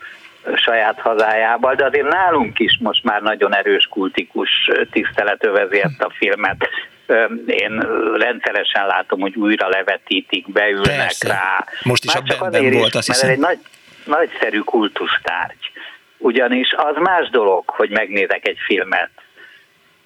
saját 0.56 1.00
hazájában, 1.00 1.76
de 1.76 1.86
azért 1.86 2.10
nálunk 2.10 2.60
is 2.60 2.78
most 2.82 3.04
már 3.04 3.22
nagyon 3.22 3.56
erős 3.56 3.86
kultikus 3.86 4.72
tisztelet 4.92 5.46
övezi 5.46 5.82
ezt 5.82 6.02
a 6.02 6.10
filmet. 6.10 6.70
Én 7.46 7.88
rendszeresen 8.16 8.86
látom, 8.86 9.20
hogy 9.20 9.36
újra 9.36 9.68
levetítik, 9.70 10.52
beülnek 10.52 10.98
Persze. 10.98 11.28
rá. 11.28 11.66
Most 11.84 12.04
is 12.04 12.14
már 12.14 12.24
a 12.40 12.50
Ben 12.50 12.72
volt, 12.72 12.96
azt 12.96 13.08
hiszem. 13.08 13.30
Mert 13.30 13.40
egy 13.40 13.46
nagy, 13.46 13.60
nagyszerű 14.06 14.60
kultusztárgy. 14.60 15.72
Ugyanis 16.18 16.74
az 16.78 16.96
más 16.96 17.30
dolog, 17.30 17.70
hogy 17.70 17.90
megnézek 17.90 18.48
egy 18.48 18.58
filmet, 18.66 19.10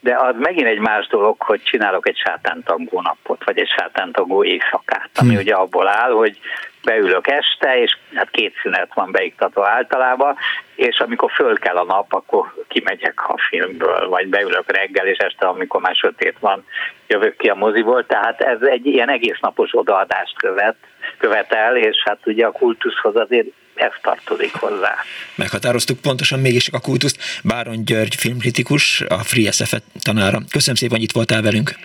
de 0.01 0.15
az 0.15 0.35
megint 0.39 0.67
egy 0.67 0.79
más 0.79 1.07
dolog, 1.07 1.41
hogy 1.41 1.61
csinálok 1.63 2.07
egy 2.07 2.17
sátántangó 2.17 3.01
napot, 3.01 3.43
vagy 3.43 3.59
egy 3.59 3.69
sátántangó 3.69 4.43
éjszakát, 4.43 5.09
ami 5.13 5.29
hmm. 5.29 5.37
ugye 5.37 5.53
abból 5.53 5.87
áll, 5.87 6.11
hogy 6.11 6.39
beülök 6.83 7.27
este, 7.27 7.81
és 7.81 7.97
hát 8.13 8.29
két 8.29 8.55
szünet 8.61 8.93
van 8.93 9.11
beiktatva 9.11 9.67
általában, 9.67 10.35
és 10.75 10.99
amikor 10.99 11.31
föl 11.31 11.57
kell 11.57 11.75
a 11.75 11.83
nap, 11.83 12.13
akkor 12.13 12.53
kimegyek 12.67 13.29
a 13.29 13.37
filmből, 13.49 14.09
vagy 14.09 14.27
beülök 14.27 14.71
reggel, 14.71 15.07
és 15.07 15.17
este, 15.17 15.47
amikor 15.47 15.81
már 15.81 15.95
sötét 15.95 16.35
van, 16.39 16.65
jövök 17.07 17.37
ki 17.37 17.49
a 17.49 17.55
moziból, 17.55 18.05
tehát 18.05 18.41
ez 18.41 18.61
egy 18.61 18.85
ilyen 18.85 19.09
egész 19.09 19.39
napos 19.39 19.69
odaadást 19.73 20.37
követ, 20.37 20.75
követel, 21.17 21.77
és 21.77 22.03
hát 22.05 22.19
ugye 22.25 22.45
a 22.45 22.51
kultuszhoz 22.51 23.15
azért 23.15 23.47
ez 23.81 23.91
tartozik 24.01 24.53
hozzá. 24.53 24.95
Meghatároztuk 25.35 25.99
pontosan 25.99 26.39
mégis 26.39 26.69
a 26.71 26.79
kultuszt. 26.79 27.17
Báron 27.43 27.85
György 27.85 28.15
filmkritikus, 28.15 29.01
a 29.01 29.17
Free 29.17 29.51
SF 29.51 29.73
tanára. 30.01 30.39
Köszönöm 30.49 30.75
szépen, 30.75 30.95
hogy 30.95 31.03
itt 31.03 31.11
voltál 31.11 31.41
velünk. 31.41 31.75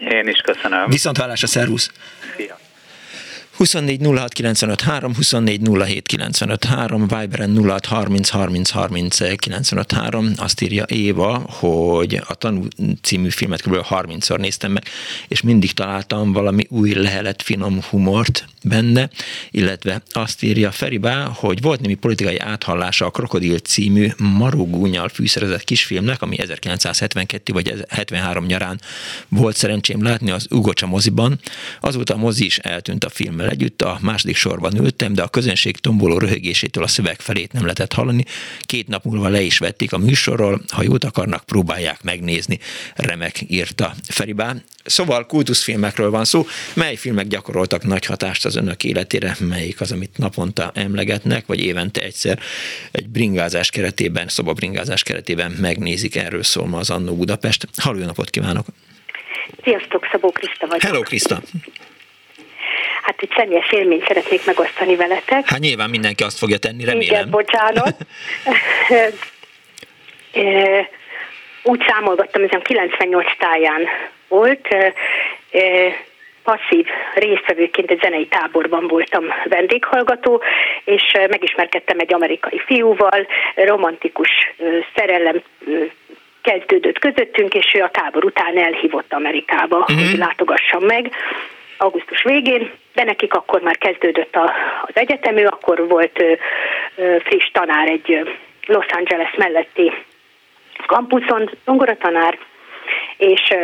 Én 0.00 0.28
is 0.28 0.38
köszönöm. 0.38 0.88
Viszont 0.88 1.18
hallásra, 1.18 1.46
szervusz! 1.46 1.90
Szia! 3.60 3.80
24 3.80 4.00
06 4.02 4.32
95 4.32 4.80
3, 4.80 5.14
24 5.14 5.60
07 5.62 6.06
95 6.06 6.64
3, 6.64 7.06
Viberen 7.06 7.64
06 7.64 7.86
30 7.86 8.28
30 8.28 8.70
30 8.70 9.36
95 9.36 9.92
3. 9.92 10.32
Azt 10.36 10.60
írja 10.60 10.84
Éva, 10.88 11.38
hogy 11.38 12.22
a 12.26 12.34
Tanú 12.34 12.66
című 13.02 13.28
filmet 13.28 13.62
kb. 13.62 13.76
30-szor 13.88 14.38
néztem 14.38 14.72
meg, 14.72 14.84
és 15.28 15.40
mindig 15.40 15.72
találtam 15.72 16.32
valami 16.32 16.66
új 16.68 16.92
lehelet 16.92 17.42
finom 17.42 17.80
humort 17.90 18.44
benne, 18.64 19.10
illetve 19.50 20.02
azt 20.12 20.42
írja 20.42 20.70
Feribá, 20.70 21.24
hogy 21.24 21.60
volt 21.60 21.80
némi 21.80 21.94
politikai 21.94 22.38
áthallása 22.38 23.06
a 23.06 23.10
Krokodil 23.10 23.58
című 23.58 24.08
marugúnyal 24.16 25.08
fűszerezett 25.08 25.64
kisfilmnek, 25.64 26.22
ami 26.22 26.38
1972 26.38 27.52
vagy 27.52 27.84
73 27.88 28.44
nyarán 28.44 28.80
volt 29.28 29.56
szerencsém 29.56 30.02
látni 30.02 30.30
az 30.30 30.46
Ugocsa 30.50 30.86
moziban. 30.86 31.40
Azóta 31.80 32.14
a 32.14 32.16
mozi 32.16 32.44
is 32.44 32.58
eltűnt 32.58 33.04
a 33.04 33.08
együtt, 33.50 33.82
a 33.82 33.98
második 34.02 34.36
sorban 34.36 34.76
ültem, 34.76 35.14
de 35.14 35.22
a 35.22 35.28
közönség 35.28 35.76
tomboló 35.76 36.18
röhögésétől 36.18 36.84
a 36.84 36.86
szöveg 36.86 37.20
felét 37.20 37.52
nem 37.52 37.62
lehetett 37.62 37.92
hallani. 37.92 38.24
Két 38.60 38.88
nap 38.88 39.04
múlva 39.04 39.28
le 39.28 39.40
is 39.40 39.58
vették 39.58 39.92
a 39.92 39.98
műsorról, 39.98 40.60
ha 40.68 40.82
jót 40.82 41.04
akarnak, 41.04 41.44
próbálják 41.44 42.02
megnézni. 42.02 42.58
Remek 42.94 43.40
írta 43.48 43.94
Feribán. 44.08 44.64
Szóval 44.84 45.26
kultuszfilmekről 45.26 46.10
van 46.10 46.24
szó. 46.24 46.46
Mely 46.74 46.96
filmek 46.96 47.26
gyakoroltak 47.26 47.84
nagy 47.84 48.06
hatást 48.06 48.44
az 48.44 48.56
önök 48.56 48.84
életére? 48.84 49.36
Melyik 49.40 49.80
az, 49.80 49.92
amit 49.92 50.18
naponta 50.18 50.70
emlegetnek, 50.74 51.46
vagy 51.46 51.60
évente 51.60 52.00
egyszer 52.00 52.38
egy 52.90 53.08
bringázás 53.08 53.70
keretében, 53.70 54.28
szobabringázás 54.28 55.02
keretében 55.02 55.50
megnézik? 55.50 56.16
Erről 56.16 56.42
szól 56.42 56.66
ma 56.66 56.78
az 56.78 56.90
Annó 56.90 57.16
Budapest. 57.16 57.68
Halló, 57.76 58.04
napot 58.04 58.30
kívánok! 58.30 58.66
Sziasztok, 59.62 60.08
Szabó 60.12 60.30
Kriszta 60.30 60.66
vagyok. 60.66 60.82
Hello, 60.82 61.00
Kriszta! 61.00 61.42
Hát 63.02 63.20
egy 63.20 63.32
személyes 63.36 63.72
élményt 63.72 64.06
szeretnék 64.06 64.44
megosztani 64.44 64.96
veletek. 64.96 65.48
Hát 65.48 65.58
nyilván 65.58 65.90
mindenki 65.90 66.22
azt 66.22 66.38
fogja 66.38 66.58
tenni, 66.58 66.84
remélem. 66.84 67.00
Igen, 67.00 67.30
bocsánat. 67.30 67.96
Úgy 71.62 71.82
számolgattam, 71.88 72.42
ez 72.42 72.62
98 72.62 73.26
táján 73.38 73.86
volt, 74.28 74.68
passzív 76.42 76.86
résztvevőként 77.14 77.90
egy 77.90 78.00
zenei 78.02 78.26
táborban 78.26 78.86
voltam 78.88 79.24
vendéghallgató, 79.44 80.42
és 80.84 81.02
megismerkedtem 81.28 81.98
egy 81.98 82.14
amerikai 82.14 82.60
fiúval, 82.66 83.26
romantikus 83.54 84.30
szerelem 84.94 85.42
kezdődött 86.42 86.98
közöttünk, 86.98 87.54
és 87.54 87.74
ő 87.74 87.82
a 87.82 87.90
tábor 87.90 88.24
után 88.24 88.58
elhívott 88.58 89.12
Amerikába, 89.12 89.78
uh-huh. 89.78 90.08
hogy 90.08 90.18
látogassam 90.18 90.84
meg 90.84 91.10
augusztus 91.80 92.22
végén, 92.22 92.70
de 92.94 93.04
nekik 93.04 93.34
akkor 93.34 93.60
már 93.60 93.78
kezdődött 93.78 94.36
a, 94.36 94.52
az 94.82 94.94
egyetem, 94.94 95.36
ő 95.36 95.46
akkor 95.46 95.88
volt 95.88 96.22
friss 97.24 97.50
tanár 97.52 97.88
egy 97.88 98.36
Los 98.66 98.86
Angeles 98.86 99.34
melletti 99.36 99.92
kampuszon, 100.86 101.50
tanár, 101.98 102.38
és 103.16 103.54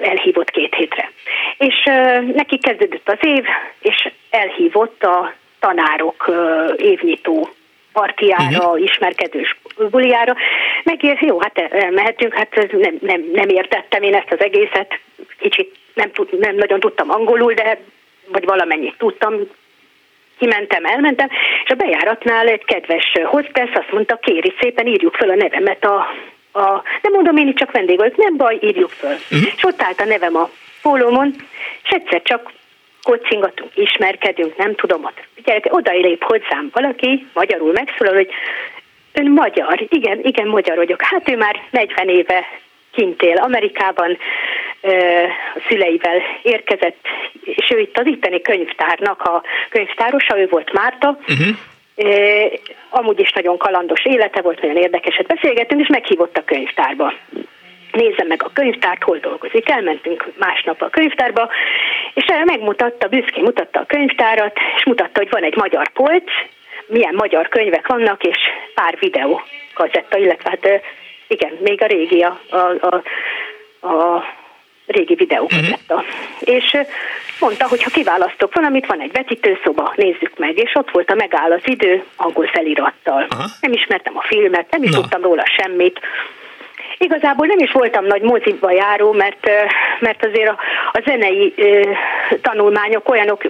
elhívott 0.00 0.50
két 0.50 0.74
hétre. 0.74 1.10
És 1.58 1.82
neki 2.34 2.58
kezdődött 2.58 3.08
az 3.08 3.18
év, 3.20 3.44
és 3.80 4.10
elhívott 4.30 5.02
a 5.02 5.32
tanárok 5.60 6.26
ö, 6.26 6.72
évnyitó 6.76 7.50
partiára, 7.92 8.58
uh-huh. 8.58 8.82
ismerkedős 8.82 9.56
buliára, 9.90 10.34
megér, 10.84 11.18
jó, 11.20 11.40
hát 11.40 11.58
elmehetünk, 11.58 12.34
hát 12.34 12.68
nem, 12.72 12.98
nem, 13.00 13.24
nem 13.32 13.48
értettem 13.48 14.02
én 14.02 14.14
ezt 14.14 14.32
az 14.32 14.40
egészet, 14.40 14.98
kicsit 15.38 15.76
nem, 15.94 16.12
tud, 16.12 16.38
nem 16.38 16.54
nagyon 16.54 16.80
tudtam 16.80 17.10
angolul, 17.10 17.52
de 17.52 17.80
vagy 18.26 18.44
valamennyit 18.44 18.98
tudtam, 18.98 19.34
kimentem, 20.38 20.84
elmentem, 20.84 21.28
és 21.64 21.70
a 21.70 21.74
bejáratnál 21.74 22.46
egy 22.46 22.64
kedves 22.64 23.12
hostess 23.24 23.74
azt 23.74 23.92
mondta, 23.92 24.16
kéri 24.16 24.54
szépen 24.60 24.86
írjuk 24.86 25.14
fel 25.14 25.30
a 25.30 25.34
nevemet 25.34 25.84
a, 25.84 25.96
a 26.52 26.82
nem 27.02 27.12
mondom 27.12 27.36
én 27.36 27.48
itt 27.48 27.56
csak 27.56 27.70
vendég 27.70 27.96
vagyok, 27.96 28.16
nem 28.16 28.36
baj, 28.36 28.58
írjuk 28.60 28.90
föl. 28.90 29.12
Uh-huh. 29.12 29.52
És 29.56 29.64
ott 29.64 29.82
állt 29.82 30.00
a 30.00 30.04
nevem 30.04 30.36
a 30.36 30.50
pólómon, 30.82 31.34
és 31.82 31.90
egyszer 31.90 32.22
csak 32.22 32.52
kocingatunk, 33.02 33.70
ismerkedünk, 33.74 34.56
nem 34.56 34.74
tudom, 34.74 35.04
ott 35.04 35.20
gyerek, 35.44 35.66
oda 35.70 35.92
lép 35.92 36.22
hozzám 36.24 36.70
valaki, 36.72 37.26
magyarul 37.32 37.72
megszólal, 37.72 38.14
hogy 38.14 38.30
ön 39.12 39.30
magyar, 39.30 39.84
igen, 39.88 40.20
igen, 40.22 40.48
magyar 40.48 40.76
vagyok. 40.76 41.02
Hát 41.02 41.28
ő 41.28 41.36
már 41.36 41.62
40 41.70 42.08
éve 42.08 42.44
kint 42.92 43.22
él 43.22 43.36
Amerikában, 43.36 44.18
a 45.54 45.60
szüleivel 45.68 46.22
érkezett, 46.42 47.06
és 47.44 47.70
ő 47.74 47.78
itt 47.78 47.98
az 47.98 48.06
itteni 48.06 48.40
könyvtárnak 48.40 49.22
a 49.22 49.42
könyvtárosa, 49.68 50.38
ő 50.38 50.48
volt 50.50 50.72
Márta, 50.72 51.18
uh-huh. 51.28 51.56
Amúgy 52.90 53.20
is 53.20 53.32
nagyon 53.32 53.56
kalandos 53.56 54.04
élete 54.04 54.40
volt, 54.40 54.62
nagyon 54.62 54.76
érdekeset 54.76 55.26
beszélgettünk, 55.26 55.80
és 55.80 55.86
meghívott 55.88 56.36
a 56.36 56.44
könyvtárba 56.44 57.12
nézzem 57.92 58.26
meg 58.26 58.42
a 58.42 58.50
könyvtárt, 58.54 59.02
hol 59.02 59.18
dolgozik. 59.18 59.70
Elmentünk 59.70 60.26
másnap 60.38 60.82
a 60.82 60.88
könyvtárba, 60.88 61.48
és 62.14 62.24
megmutatta, 62.44 63.08
büszkén 63.08 63.42
mutatta 63.42 63.80
a 63.80 63.86
könyvtárat, 63.86 64.58
és 64.76 64.84
mutatta, 64.84 65.20
hogy 65.20 65.30
van 65.30 65.42
egy 65.42 65.56
magyar 65.56 65.88
polc, 65.88 66.30
milyen 66.86 67.14
magyar 67.14 67.48
könyvek 67.48 67.86
vannak, 67.86 68.22
és 68.22 68.38
pár 68.74 68.96
videó 68.98 69.42
kazetta, 69.74 70.18
illetve 70.18 70.50
hát 70.50 70.82
igen, 71.26 71.52
még 71.60 71.82
a 71.82 71.86
régi, 71.86 72.22
a, 72.22 72.40
a, 72.50 72.56
a, 72.80 73.02
a 73.88 74.24
régi 74.86 75.14
videókazetta. 75.14 75.94
Uh-huh. 75.94 76.08
És 76.40 76.76
mondta, 77.40 77.68
hogy 77.68 77.82
ha 77.82 77.90
kiválasztok 77.90 78.54
valamit, 78.54 78.86
van 78.86 79.00
egy 79.00 79.12
vetítőszoba, 79.12 79.92
nézzük 79.96 80.32
meg, 80.36 80.58
és 80.58 80.74
ott 80.74 80.90
volt 80.90 81.10
a 81.10 81.14
megáll 81.14 81.52
az 81.52 81.62
idő 81.64 82.04
angol 82.16 82.46
felirattal. 82.46 83.22
Uh-huh. 83.22 83.50
Nem 83.60 83.72
ismertem 83.72 84.16
a 84.16 84.22
filmet, 84.22 84.70
nem 84.70 84.82
is 84.82 84.90
no. 84.90 85.00
tudtam 85.00 85.22
róla 85.22 85.44
semmit, 85.56 86.00
Igazából 87.02 87.46
nem 87.46 87.58
is 87.58 87.72
voltam 87.72 88.04
nagy 88.04 88.22
moziba 88.22 88.70
járó, 88.70 89.12
mert, 89.12 89.50
mert 90.00 90.24
azért 90.24 90.48
a, 90.48 90.56
a 90.92 91.02
zenei 91.04 91.54
tanulmányok 92.42 93.08
olyanok, 93.08 93.42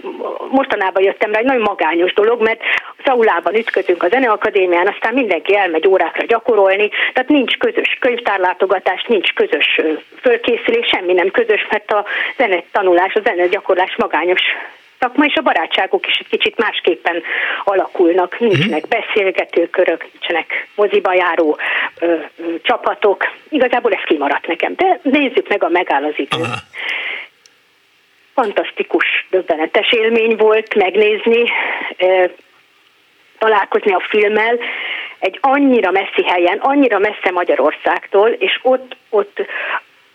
mostanában 0.50 1.02
jöttem 1.02 1.32
rá, 1.32 1.38
egy 1.38 1.44
nagyon 1.44 1.62
magányos 1.62 2.12
dolog, 2.12 2.42
mert 2.42 2.60
az 2.98 3.12
aulában 3.12 3.54
ütközünk 3.54 4.02
a 4.02 4.08
zeneakadémián, 4.08 4.86
aztán 4.86 5.14
mindenki 5.14 5.56
elmegy 5.56 5.88
órákra 5.88 6.24
gyakorolni, 6.26 6.90
tehát 7.12 7.28
nincs 7.28 7.56
közös 7.56 7.96
könyvtárlátogatás, 8.00 9.04
nincs 9.08 9.32
közös 9.32 9.80
fölkészülés, 10.20 10.86
semmi 10.86 11.12
nem 11.12 11.30
közös, 11.30 11.66
mert 11.70 11.92
a 11.92 12.04
zene 12.36 12.62
tanulás, 12.72 13.14
a 13.14 13.20
zene 13.24 13.46
gyakorlás 13.46 13.96
magányos 13.96 14.42
szakma, 15.02 15.24
és 15.24 15.34
a 15.34 15.42
barátságok 15.42 16.06
is 16.06 16.18
egy 16.18 16.28
kicsit 16.28 16.56
másképpen 16.56 17.22
alakulnak. 17.64 18.38
Nincsenek 18.38 18.86
mhm. 18.86 18.98
beszélgetőkörök, 18.98 20.06
nincsenek 20.12 20.68
moziba 20.74 21.14
járó 21.14 21.58
ö, 21.98 22.06
ö, 22.36 22.54
csapatok. 22.62 23.24
Igazából 23.48 23.92
ez 23.92 24.02
kimaradt 24.04 24.46
nekem. 24.46 24.74
De 24.76 25.00
nézzük 25.02 25.48
meg 25.48 25.64
a 25.64 25.68
megáll 25.68 26.04
az 26.04 26.14
idő. 26.16 26.42
Aha. 26.42 26.54
Fantasztikus, 28.34 29.26
döbbenetes 29.30 29.92
élmény 29.92 30.36
volt 30.36 30.74
megnézni, 30.74 31.44
ö, 31.98 32.24
találkozni 33.38 33.92
a 33.92 34.06
filmmel, 34.08 34.58
egy 35.18 35.38
annyira 35.40 35.90
messzi 35.90 36.24
helyen, 36.24 36.58
annyira 36.58 36.98
messze 36.98 37.30
Magyarországtól, 37.30 38.28
és 38.28 38.58
ott, 38.62 38.96
ott 39.10 39.46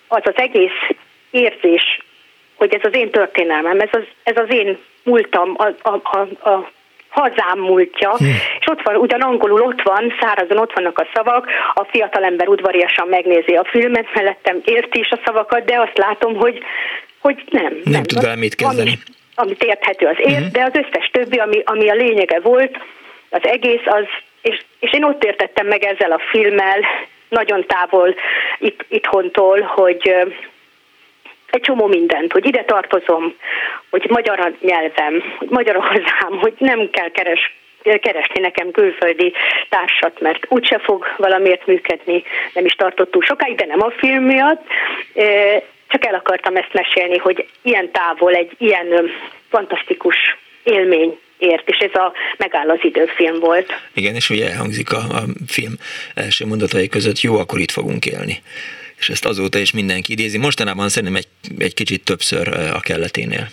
az 0.08 0.22
az 0.24 0.34
egész 0.36 0.82
érzés 1.30 2.00
hogy 2.58 2.74
ez 2.74 2.82
az 2.84 2.96
én 2.96 3.12
történelmem, 3.12 3.80
ez 3.80 3.90
az, 3.92 4.04
ez 4.24 4.38
az 4.38 4.54
én 4.54 4.78
múltam, 5.04 5.56
a, 5.58 5.90
a, 5.90 6.02
a, 6.04 6.50
a 6.50 6.72
hazám 7.10 7.60
múltja, 7.60 8.16
hm. 8.18 8.26
és 8.60 8.66
ott 8.66 8.82
van, 8.82 8.96
ugyan 8.96 9.22
angolul 9.22 9.62
ott 9.62 9.82
van, 9.82 10.14
szárazon 10.20 10.58
ott 10.58 10.74
vannak 10.74 11.00
a 11.00 11.08
szavak, 11.14 11.48
a 11.74 11.84
fiatalember 11.84 12.48
udvariasan 12.48 13.08
megnézi 13.08 13.56
a 13.56 13.64
filmet, 13.64 14.08
mellettem 14.14 14.62
érti 14.64 15.00
is 15.00 15.10
a 15.10 15.20
szavakat, 15.26 15.66
de 15.66 15.80
azt 15.80 15.98
látom, 15.98 16.36
hogy, 16.36 16.60
hogy 17.20 17.44
nem. 17.50 17.64
Nem, 17.64 17.82
nem 17.84 18.04
tud 18.04 18.22
vele 18.22 18.36
mit 18.36 18.56
kezdeni. 18.56 18.90
Ami, 18.90 19.00
amit 19.36 19.64
érthető, 19.64 20.06
az 20.06 20.18
ért, 20.20 20.32
uh-huh. 20.32 20.52
de 20.52 20.64
az 20.64 20.72
összes 20.74 21.10
többi, 21.12 21.38
ami, 21.38 21.62
ami 21.66 21.90
a 21.90 21.94
lényege 21.94 22.40
volt, 22.40 22.78
az 23.30 23.42
egész, 23.44 23.86
az, 23.86 24.06
és, 24.42 24.62
és 24.80 24.94
én 24.94 25.04
ott 25.04 25.24
értettem 25.24 25.68
meg 25.68 25.84
ezzel 25.84 26.12
a 26.12 26.22
filmmel, 26.30 26.80
nagyon 27.30 27.66
távol 27.68 28.16
itt, 28.60 28.86
itthontól, 28.88 29.62
hogy 29.62 30.14
egy 31.50 31.62
csomó 31.62 31.88
mindent, 31.88 32.32
hogy 32.32 32.46
ide 32.46 32.64
tartozom, 32.64 33.36
hogy 33.90 34.06
magyar 34.10 34.40
a 34.40 34.52
nyelvem, 34.62 35.24
hogy 35.38 35.50
magyar 35.50 35.76
a 35.76 35.82
hazám, 35.82 36.40
hogy 36.40 36.54
nem 36.58 36.90
kell 36.90 37.10
keres, 37.10 37.56
keresni 37.84 38.40
nekem 38.40 38.72
külföldi 38.72 39.34
társat, 39.70 40.20
mert 40.20 40.46
úgyse 40.50 40.80
fog 40.80 41.06
valamiért 41.18 41.66
működni, 41.66 42.24
nem 42.54 42.66
is 42.66 42.74
tartott 42.74 43.12
túl 43.12 43.22
sokáig, 43.22 43.56
de 43.56 43.66
nem 43.66 43.82
a 43.82 43.92
film 43.98 44.24
miatt. 44.24 44.66
Csak 45.88 46.06
el 46.06 46.14
akartam 46.14 46.56
ezt 46.56 46.74
mesélni, 46.74 47.18
hogy 47.18 47.48
ilyen 47.62 47.92
távol 47.92 48.34
egy 48.34 48.52
ilyen 48.58 49.10
fantasztikus 49.50 50.16
élmény 50.64 51.20
ért, 51.38 51.70
és 51.70 51.78
ez 51.78 51.94
a 52.02 52.14
megáll 52.38 52.70
az 52.70 52.80
időfilm 52.82 53.40
volt. 53.40 53.74
Igen, 53.94 54.16
és 54.16 54.30
ugye 54.30 54.50
elhangzik 54.50 54.92
a, 54.92 54.98
a 54.98 55.24
film 55.48 55.74
első 56.14 56.46
mondatai 56.46 56.88
között, 56.88 57.20
jó, 57.20 57.38
akkor 57.38 57.60
itt 57.60 57.72
fogunk 57.72 58.06
élni. 58.06 58.42
És 59.00 59.10
ezt 59.10 59.26
azóta 59.26 59.60
is 59.60 59.72
mindenki 59.72 60.12
idézi. 60.12 60.38
Mostanában 60.38 60.90
szerintem 60.90 61.16
egy, 61.16 61.28
egy 61.58 61.74
kicsit 61.74 62.04
többször 62.04 62.48
a 62.48 62.80
kelleténél. 62.80 63.50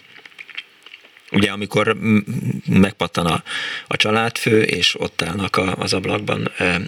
Ugye 1.33 1.50
amikor 1.50 1.96
megpattan 2.66 3.26
a, 3.26 3.42
a 3.87 3.96
családfő, 3.96 4.62
és 4.62 5.00
ott 5.00 5.22
állnak 5.22 5.57
a, 5.57 5.74
az 5.78 5.92
ablakban 5.92 6.44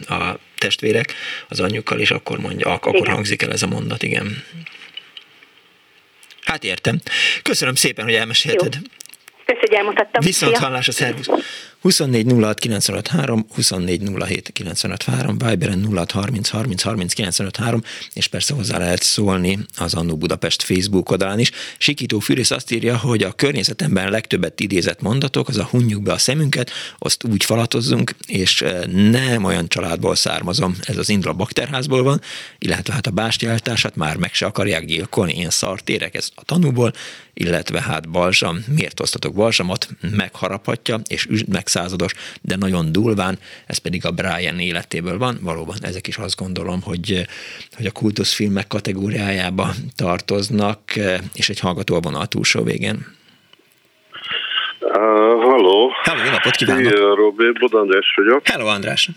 a 0.09 0.39
testvérek 0.59 1.15
az 1.49 1.61
anyjukkal, 1.61 2.01
és 2.01 2.11
akkor 2.11 2.39
mondja, 2.39 2.71
akkor 2.71 2.95
igen. 2.95 3.15
hangzik 3.15 3.43
el 3.43 3.53
ez 3.53 3.63
a 3.63 3.67
mondat, 3.67 4.03
igen. 4.03 4.45
Hát 6.45 6.65
értem. 6.65 7.01
Köszönöm 7.43 7.75
szépen, 7.75 8.05
hogy 8.05 8.15
elmesélted. 8.15 8.75
Jó. 8.75 8.81
Köszönöm, 9.45 9.61
hogy 9.61 9.75
elmutattam. 9.75 10.25
Viszont 10.25 10.57
hallás 10.57 10.89
a 10.89 10.93
szervusz. 10.93 11.29
24 11.81 12.27
06 12.41 12.59
953, 12.59 13.47
24 13.55 14.03
07 14.19 14.51
953, 14.53 15.39
Viberen 15.39 15.89
06 15.93 16.11
30 16.11 16.49
30 16.49 16.83
30 16.83 17.13
953, 17.13 17.83
és 18.13 18.27
persze 18.27 18.55
hozzá 18.55 18.79
lehet 18.79 19.03
szólni 19.03 19.59
az 19.77 19.95
Annó 19.95 20.17
Budapest 20.17 20.63
Facebook 20.63 21.11
oldalán 21.11 21.39
is. 21.39 21.51
Sikító 21.79 22.19
Fűrész 22.19 22.51
azt 22.51 22.71
írja, 22.71 22.97
hogy 22.97 23.23
a 23.23 23.33
környezetemben 23.33 24.11
legtöbbet 24.11 24.61
idézett 24.61 25.01
mondatok, 25.01 25.49
az 25.49 25.59
a 25.59 25.65
hunjuk 25.65 26.03
be 26.03 26.13
a 26.13 26.19
szemünket, 26.19 26.71
azt 26.99 27.25
úgy 27.25 27.45
falatozzunk, 27.45 28.15
és 28.27 28.63
eh, 28.63 28.85
nem 28.87 29.45
olyan 29.45 29.69
családból 29.69 30.15
származom, 30.15 30.77
ez 30.83 30.97
az 30.97 31.09
Indra 31.09 31.33
bakterházból 31.33 32.03
van, 32.03 32.21
illetve 32.59 32.93
hát 32.93 33.07
a 33.07 33.11
bástyáltását 33.11 33.97
már 33.97 34.17
meg 34.17 34.35
se 34.35 34.47
akarják 34.47 34.85
gyilkolni, 34.85 35.35
én 35.37 35.51
szartérek, 35.51 36.15
ez 36.15 36.29
a 36.35 36.45
tanúból, 36.45 36.93
illetve 37.39 37.83
hát 37.83 38.11
balzsam, 38.11 38.65
miért 38.69 39.01
osztatok 39.01 39.35
balzsamot, 39.35 39.89
megharaphatja, 40.01 41.01
és 41.07 41.29
meg 41.49 41.66
százados, 41.69 42.13
de 42.43 42.57
nagyon 42.57 42.93
durván, 42.93 43.39
ez 43.67 43.79
pedig 43.79 44.07
a 44.07 44.11
Brian 44.11 44.59
életéből 44.59 45.19
van. 45.19 45.39
Valóban 45.43 45.77
ezek 45.83 46.07
is 46.07 46.17
azt 46.17 46.37
gondolom, 46.37 46.83
hogy, 46.83 47.27
hogy 47.77 47.87
a 47.87 47.91
kultuszfilmek 47.91 48.67
kategóriájába 48.67 49.69
tartoznak, 49.97 50.81
és 51.35 51.49
egy 51.49 51.61
hallgató 51.61 51.95
a 51.95 52.01
vonal 52.01 52.27
túlsó 52.27 52.63
végén. 52.63 53.07
Uh, 54.81 54.93
halló. 55.43 55.93
Halló, 56.03 56.25
jó 56.25 56.31
napot 56.31 56.57
kívánok. 56.57 56.93
Szia, 56.93 57.15
Robi, 57.15 57.53
Bod 57.59 57.75
András 57.75 58.13
vagyok. 58.17 58.47
Hello, 58.49 58.67
András. 58.67 59.09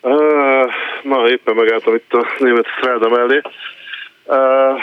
Uh, 0.00 0.70
na, 1.02 1.28
éppen 1.28 1.54
megálltam 1.54 1.94
itt 1.94 2.12
a 2.12 2.26
német 2.38 2.66
Stráda 2.66 3.08
mellé. 3.08 3.40
Uh, 4.24 4.80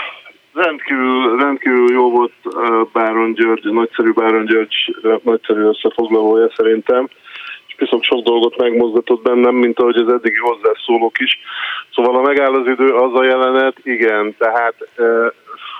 rendkívül, 0.64 1.38
rendkívül 1.38 1.92
jó 1.92 2.12
volt 2.12 2.34
Báron 2.94 3.34
György, 3.34 3.72
nagyszerű 3.72 4.12
Báron 4.12 4.46
György, 4.46 4.96
nagyszerű 5.24 5.62
összefoglalója 5.62 6.52
szerintem, 6.56 7.08
és 7.68 7.76
viszont 7.78 8.04
sok 8.04 8.24
dolgot 8.24 8.58
megmozgatott 8.58 9.22
bennem, 9.22 9.56
mint 9.56 9.80
ahogy 9.80 9.96
az 9.96 10.14
eddigi 10.14 10.38
hozzászólók 10.38 11.20
is. 11.20 11.40
Szóval 11.94 12.16
a 12.16 12.22
megáll 12.22 12.54
az 12.54 12.68
idő, 12.68 12.90
az 12.90 13.20
a 13.20 13.24
jelenet, 13.24 13.78
igen, 13.84 14.36
tehát 14.38 14.76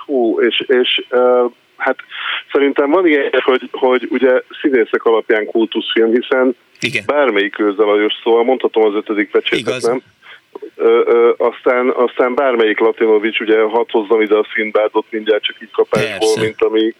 fú, 0.04 0.40
és, 0.40 0.64
és 0.66 1.02
hát 1.76 1.96
szerintem 2.52 2.90
van 2.90 3.06
ilyen, 3.06 3.30
hogy, 3.44 3.68
hogy 3.72 4.06
ugye 4.10 4.42
színészek 4.60 5.04
alapján 5.04 5.46
kultuszfilm, 5.46 6.10
hiszen 6.12 6.56
igen. 6.80 7.02
bármelyik 7.06 7.58
őzelajos, 7.58 8.12
szóval 8.22 8.44
mondhatom 8.44 8.84
az 8.84 8.94
ötödik 8.94 9.30
pecsétet, 9.30 9.82
nem? 9.82 10.02
Ö, 10.76 11.02
ö, 11.06 11.32
aztán, 11.36 11.88
aztán 11.88 12.34
bármelyik 12.34 12.78
Latinovics, 12.78 13.40
ugye 13.40 13.60
hadd 13.60 13.90
hozzam 13.90 14.20
ide 14.20 14.36
a 14.36 14.46
színbádot 14.54 15.06
mindjárt 15.10 15.42
csak 15.42 15.56
így 15.62 15.70
kapásból, 15.70 16.36
mint 16.40 16.62
ami 16.62 16.94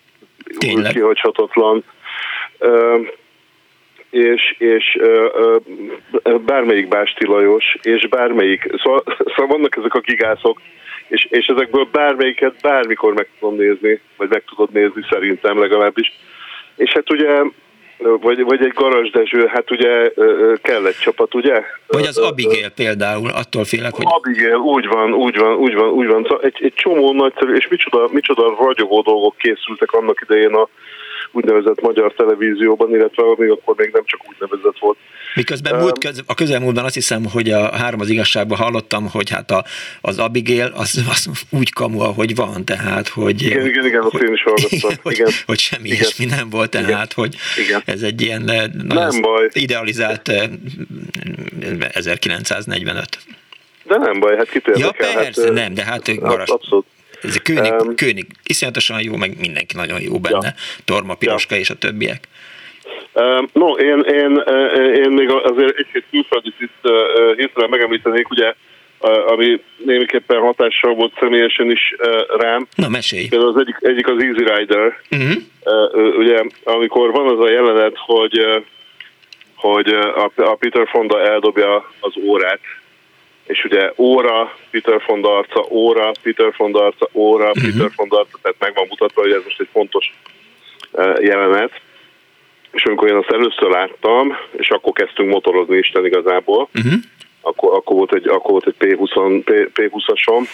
Tényleg. 0.58 0.92
kihagyhatatlan. 0.92 1.84
Ö, 2.58 2.98
és, 4.10 4.54
és 4.58 4.96
ö, 5.00 5.28
ö, 6.22 6.38
bármelyik 6.38 6.88
Básti 6.88 7.26
Lajos, 7.26 7.76
és 7.82 8.08
bármelyik, 8.08 8.68
szóval, 8.82 9.02
szóval 9.18 9.46
vannak 9.46 9.76
ezek 9.76 9.94
a 9.94 10.00
gigászok, 10.00 10.60
és, 11.08 11.26
és 11.30 11.46
ezekből 11.46 11.88
bármelyiket 11.92 12.54
bármikor 12.62 13.14
meg 13.14 13.28
tudom 13.38 13.56
nézni, 13.56 14.00
vagy 14.16 14.28
meg 14.28 14.44
tudod 14.44 14.72
nézni 14.72 15.06
szerintem 15.10 15.58
legalábbis. 15.58 16.12
És 16.76 16.92
hát 16.92 17.10
ugye 17.10 17.42
vagy, 18.20 18.44
vagy 18.44 18.64
egy 18.64 18.72
Garas 18.72 19.10
Dezső, 19.10 19.46
hát 19.46 19.70
ugye 19.70 20.12
kell 20.62 20.86
egy 20.86 20.98
csapat, 21.00 21.34
ugye? 21.34 21.62
Vagy 21.86 22.06
az 22.06 22.18
Abigail 22.18 22.70
például, 22.70 23.30
attól 23.30 23.64
félek, 23.64 23.94
hogy... 23.94 24.06
Abigail, 24.08 24.56
úgy 24.56 24.86
van, 24.86 25.12
úgy 25.14 25.38
van, 25.38 25.54
úgy 25.54 25.74
van, 25.74 25.88
úgy 25.88 26.06
van. 26.06 26.22
Szóval 26.22 26.40
egy, 26.42 26.58
egy 26.60 26.74
csomó 26.74 27.12
nagyszerű, 27.12 27.54
és 27.54 27.68
micsoda, 27.68 28.08
micsoda 28.12 28.56
ragyogó 28.58 29.00
dolgok 29.00 29.36
készültek 29.36 29.92
annak 29.92 30.20
idején 30.22 30.54
a 30.54 30.68
úgynevezett 31.32 31.80
magyar 31.80 32.12
televízióban, 32.12 32.90
illetve 32.90 33.22
még 33.36 33.50
akkor 33.50 33.74
még 33.76 33.90
nem 33.92 34.02
csak 34.04 34.20
úgynevezett 34.28 34.78
volt. 34.78 34.96
Miközben 35.34 35.80
múlt 35.80 35.98
köz, 35.98 36.22
a 36.26 36.34
közelmúltban 36.34 36.84
azt 36.84 36.94
hiszem, 36.94 37.24
hogy 37.32 37.50
a 37.50 37.76
három 37.76 38.00
az 38.00 38.08
igazságban 38.08 38.58
hallottam, 38.58 39.08
hogy 39.10 39.30
hát 39.30 39.50
a, 39.50 39.64
az 40.00 40.18
Abigail 40.18 40.72
az, 40.74 41.04
az 41.10 41.30
úgy 41.50 41.72
kamu, 41.72 42.00
ahogy 42.00 42.34
van, 42.34 42.64
tehát 42.64 43.08
hogy... 43.08 43.42
Igen, 43.42 43.66
igen, 43.66 43.86
igen, 43.86 44.02
azt 44.02 44.22
én 44.22 44.32
is 44.32 44.42
hallottam. 44.42 44.90
Hogy, 45.02 45.12
igen. 45.12 45.30
hogy 45.46 45.58
semmi 45.58 45.86
igen. 45.86 45.96
ilyesmi 45.96 46.24
nem 46.24 46.50
volt, 46.50 46.70
tehát 46.70 46.88
igen. 46.88 47.06
hogy 47.14 47.36
igen. 47.66 47.82
ez 47.84 48.02
egy 48.02 48.20
ilyen 48.20 48.50
eh, 48.50 48.64
nem 48.88 49.20
baj. 49.20 49.48
idealizált 49.52 50.32
1945. 51.92 52.96
Eh, 52.96 53.34
de 53.84 53.96
nem 53.96 54.20
baj, 54.20 54.36
hát 54.36 54.50
kitérnek 54.50 54.84
Ja 54.84 55.12
persze, 55.12 55.42
hát, 55.42 55.52
nem, 55.52 55.74
de 55.74 55.84
hát 55.84 56.18
Garas, 56.18 56.48
abszolút. 56.48 56.86
Ez 57.22 57.36
a 57.36 57.40
König, 57.42 57.72
um, 57.72 57.94
König 57.94 58.26
iszonyatosan 58.46 59.00
jó, 59.02 59.16
meg 59.16 59.38
mindenki 59.40 59.76
nagyon 59.76 60.00
jó 60.00 60.18
benne. 60.18 60.46
Ja. 60.46 60.82
Torma, 60.84 61.14
Piroska 61.14 61.54
ja. 61.54 61.60
és 61.60 61.70
a 61.70 61.74
többiek. 61.74 62.28
Um, 63.12 63.48
no, 63.52 63.72
én, 63.72 63.98
én, 63.98 64.42
én 64.94 65.10
még 65.10 65.30
azért 65.30 65.76
egy-két 65.78 66.04
külföldit 66.10 66.54
itt 66.60 66.78
uh, 66.82 67.36
hirtelen 67.36 67.70
megemlítenék, 67.70 68.30
ugye, 68.30 68.54
uh, 69.00 69.30
ami 69.30 69.62
némiképpen 69.84 70.40
hatással 70.40 70.94
volt 70.94 71.12
személyesen 71.20 71.70
is 71.70 71.94
rám. 72.38 72.66
Na, 72.74 72.88
mesélj. 72.88 73.28
Például 73.28 73.50
az 73.50 73.60
egyik, 73.60 73.76
egyik 73.80 74.08
az 74.08 74.22
Easy 74.22 74.44
Rider. 74.54 75.00
Uh-huh. 75.10 75.42
Uh, 75.64 76.16
ugye, 76.18 76.42
amikor 76.64 77.10
van 77.10 77.26
az 77.36 77.44
a 77.44 77.50
jelenet, 77.50 77.94
hogy, 77.96 78.62
hogy 79.54 79.88
a 80.36 80.54
Peter 80.58 80.88
Fonda 80.88 81.22
eldobja 81.22 81.92
az 82.00 82.12
órát, 82.24 82.60
és 83.50 83.64
ugye 83.64 83.92
óra, 83.96 84.52
Peter 84.70 85.02
von 85.06 85.20
Darca, 85.20 85.66
óra, 85.68 86.10
Peter 86.22 86.52
von 86.56 86.72
Darca, 86.72 87.08
óra, 87.12 87.48
uh-huh. 87.48 87.62
Peter 87.62 87.90
von 87.96 88.08
Darca, 88.08 88.38
tehát 88.42 88.56
meg 88.58 88.74
van 88.74 88.86
mutatva, 88.88 89.20
hogy 89.20 89.32
ez 89.32 89.42
most 89.44 89.60
egy 89.60 89.68
fontos 89.72 90.14
uh, 90.92 91.22
jelenet. 91.22 91.80
És 92.72 92.84
amikor 92.84 93.08
én 93.08 93.16
azt 93.16 93.30
először 93.30 93.70
láttam, 93.70 94.36
és 94.56 94.70
akkor 94.70 94.92
kezdtünk 94.92 95.30
motorozni 95.30 95.76
Isten 95.76 96.06
igazából, 96.06 96.68
uh-huh. 96.74 96.92
akkor, 97.40 97.74
akkor, 97.74 97.96
volt 97.96 98.14
egy, 98.14 98.28
akkor 98.28 98.50
volt 98.50 98.66
egy 98.66 98.74
P20, 98.78 99.42
P, 99.44 99.80
P20-asom, 99.80 100.48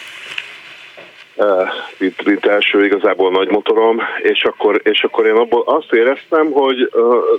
uh, 1.35 1.69
mint, 1.99 2.25
mint 2.25 2.47
első 2.47 2.85
igazából 2.85 3.31
nagy 3.31 3.49
motorom, 3.49 4.03
és 4.19 4.45
akkor, 4.45 4.81
és 4.85 5.03
akkor 5.03 5.27
én 5.27 5.37
abból 5.37 5.63
azt 5.67 5.93
éreztem, 5.93 6.51
hogy, 6.51 6.81
uh, 6.81 6.91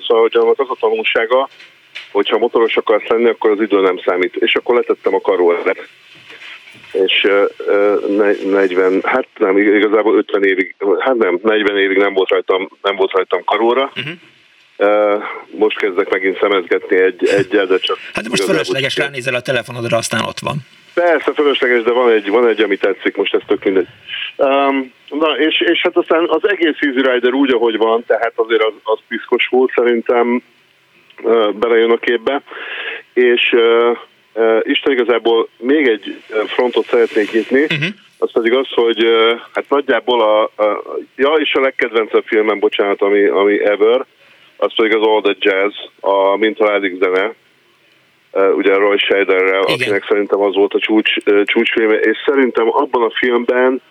szóval, 0.07 0.21
hogy 0.21 0.35
az 0.35 0.69
a 0.69 0.75
tanulsága, 0.79 1.49
hogyha 2.11 2.37
motoros 2.37 2.77
akarsz 2.77 3.07
lenni, 3.07 3.29
akkor 3.29 3.51
az 3.51 3.61
idő 3.61 3.81
nem 3.81 3.99
számít. 4.05 4.35
És 4.35 4.55
akkor 4.55 4.75
letettem 4.75 5.13
a 5.13 5.21
karollet. 5.21 5.87
És 6.91 7.27
uh, 7.67 8.51
40, 8.51 9.01
hát 9.03 9.27
nem, 9.37 9.57
igazából 9.57 10.17
50 10.17 10.43
évig, 10.43 10.75
hát 10.99 11.15
nem, 11.15 11.39
40 11.43 11.77
évig 11.77 11.97
nem 11.97 12.13
volt 12.13 12.29
rajtam, 12.29 12.69
nem 12.81 12.95
volt 12.95 13.11
rajtam 13.11 13.43
karóra. 13.43 13.91
Uh-huh. 13.95 14.13
Uh, 14.79 15.23
most 15.57 15.77
kezdek 15.77 16.09
megint 16.09 16.39
szemezgetni 16.39 16.95
egy, 16.97 17.27
egyel, 17.27 17.65
de 17.65 17.77
csak... 17.77 17.97
Hát 18.13 18.23
de 18.23 18.29
most 18.29 18.43
fölösleges 18.43 18.97
ránézel 18.97 19.33
a 19.33 19.41
telefonodra, 19.41 19.97
aztán 19.97 20.23
ott 20.23 20.39
van. 20.39 20.57
Persze, 20.93 21.33
fölösleges, 21.33 21.83
de 21.83 21.91
van 21.91 22.11
egy, 22.11 22.29
van 22.29 22.47
egy 22.47 22.61
ami 22.61 22.77
tetszik, 22.77 23.15
most 23.15 23.33
ez 23.33 23.41
tök 23.47 23.63
mindegy. 23.63 23.87
Um, 24.35 24.93
na, 25.09 25.37
és, 25.37 25.61
és 25.61 25.81
hát 25.81 25.97
aztán 25.97 26.25
az 26.27 26.49
egész 26.49 26.75
Easy 26.79 27.01
Rider 27.01 27.33
úgy, 27.33 27.51
ahogy 27.51 27.77
van, 27.77 28.03
tehát 28.07 28.33
azért 28.35 28.63
az, 28.63 28.73
az 28.83 28.99
piszkos 29.07 29.47
volt, 29.47 29.71
szerintem 29.75 30.43
belejön 31.53 31.91
a 31.91 31.97
képbe, 31.97 32.41
és 33.13 33.55
Isten 34.61 34.93
igazából 34.93 35.47
még 35.57 35.87
egy 35.87 36.21
frontot 36.47 36.85
szeretnék 36.85 37.31
nyitni, 37.31 37.61
uh-huh. 37.61 37.85
az 38.17 38.31
pedig 38.31 38.53
az, 38.53 38.67
hogy 38.69 39.05
hát 39.53 39.69
nagyjából 39.69 40.21
a, 40.21 40.43
a, 40.63 40.83
ja, 41.15 41.33
és 41.33 41.53
a 41.53 41.61
legkedvencebb 41.61 42.23
filmem, 42.25 42.59
bocsánat, 42.59 43.01
ami, 43.01 43.25
ami 43.25 43.65
ever, 43.65 44.05
az 44.57 44.75
pedig 44.75 44.95
az 44.95 45.01
All 45.01 45.21
the 45.21 45.35
Jazz, 45.39 45.75
a 45.99 46.35
Mint 46.37 46.57
Halálig 46.57 46.97
zene, 46.99 47.33
ugye 48.55 48.75
Roy 48.75 48.97
Scheiderrel, 48.97 49.61
Igen. 49.61 49.73
akinek 49.73 50.05
szerintem 50.07 50.39
az 50.39 50.55
volt 50.55 50.73
a 50.73 50.79
csúcs, 50.79 51.13
csúcsfilme, 51.43 51.95
és 51.95 52.17
szerintem 52.25 52.67
abban 52.67 53.03
a 53.03 53.11
filmben 53.11 53.81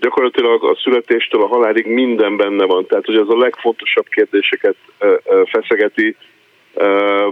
gyakorlatilag 0.00 0.64
a 0.64 0.76
születéstől 0.82 1.42
a 1.42 1.46
halálig 1.46 1.86
minden 1.86 2.36
benne 2.36 2.64
van. 2.64 2.86
Tehát, 2.86 3.04
hogy 3.04 3.14
az 3.14 3.28
a 3.28 3.36
legfontosabb 3.36 4.06
kérdéseket 4.08 4.76
feszegeti, 5.44 6.16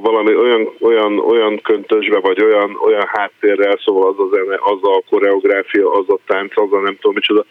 valami 0.01 0.37
olyan, 0.37 0.69
olyan, 0.81 1.19
olyan 1.19 1.61
köntösbe, 1.63 2.19
vagy 2.19 2.43
olyan, 2.43 2.79
olyan 2.85 3.07
háttérrel, 3.07 3.79
szóval 3.85 4.09
az 4.09 4.19
a 4.19 4.37
zene, 4.37 4.59
az 4.61 4.79
a 4.83 5.03
koreográfia, 5.11 5.91
az 5.91 6.05
a 6.09 6.19
tánc, 6.27 6.61
az 6.61 6.73
a 6.73 6.81
nem 6.81 6.97
tudom 7.01 7.15
micsoda, 7.15 7.45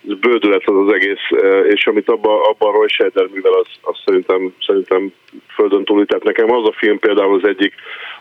bődület 0.00 0.62
az 0.64 0.76
az 0.86 0.92
egész, 0.92 1.42
és 1.68 1.86
amit 1.86 2.08
abban 2.08 2.40
abba 2.42 2.70
Roy 2.70 2.88
Scheider 2.88 3.28
művel, 3.32 3.52
az, 3.52 3.66
az 3.80 3.96
szerintem, 4.04 4.54
szerintem 4.66 5.12
földön 5.54 5.84
túli. 5.84 6.04
Tehát 6.04 6.24
nekem 6.24 6.50
az 6.50 6.66
a 6.68 6.72
film 6.76 6.98
például 6.98 7.34
az 7.34 7.48
egyik, 7.48 7.74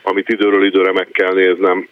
amit 0.03 0.29
időről 0.29 0.65
időre 0.65 0.91
meg 0.91 1.07
kell 1.11 1.33
néznem, 1.33 1.87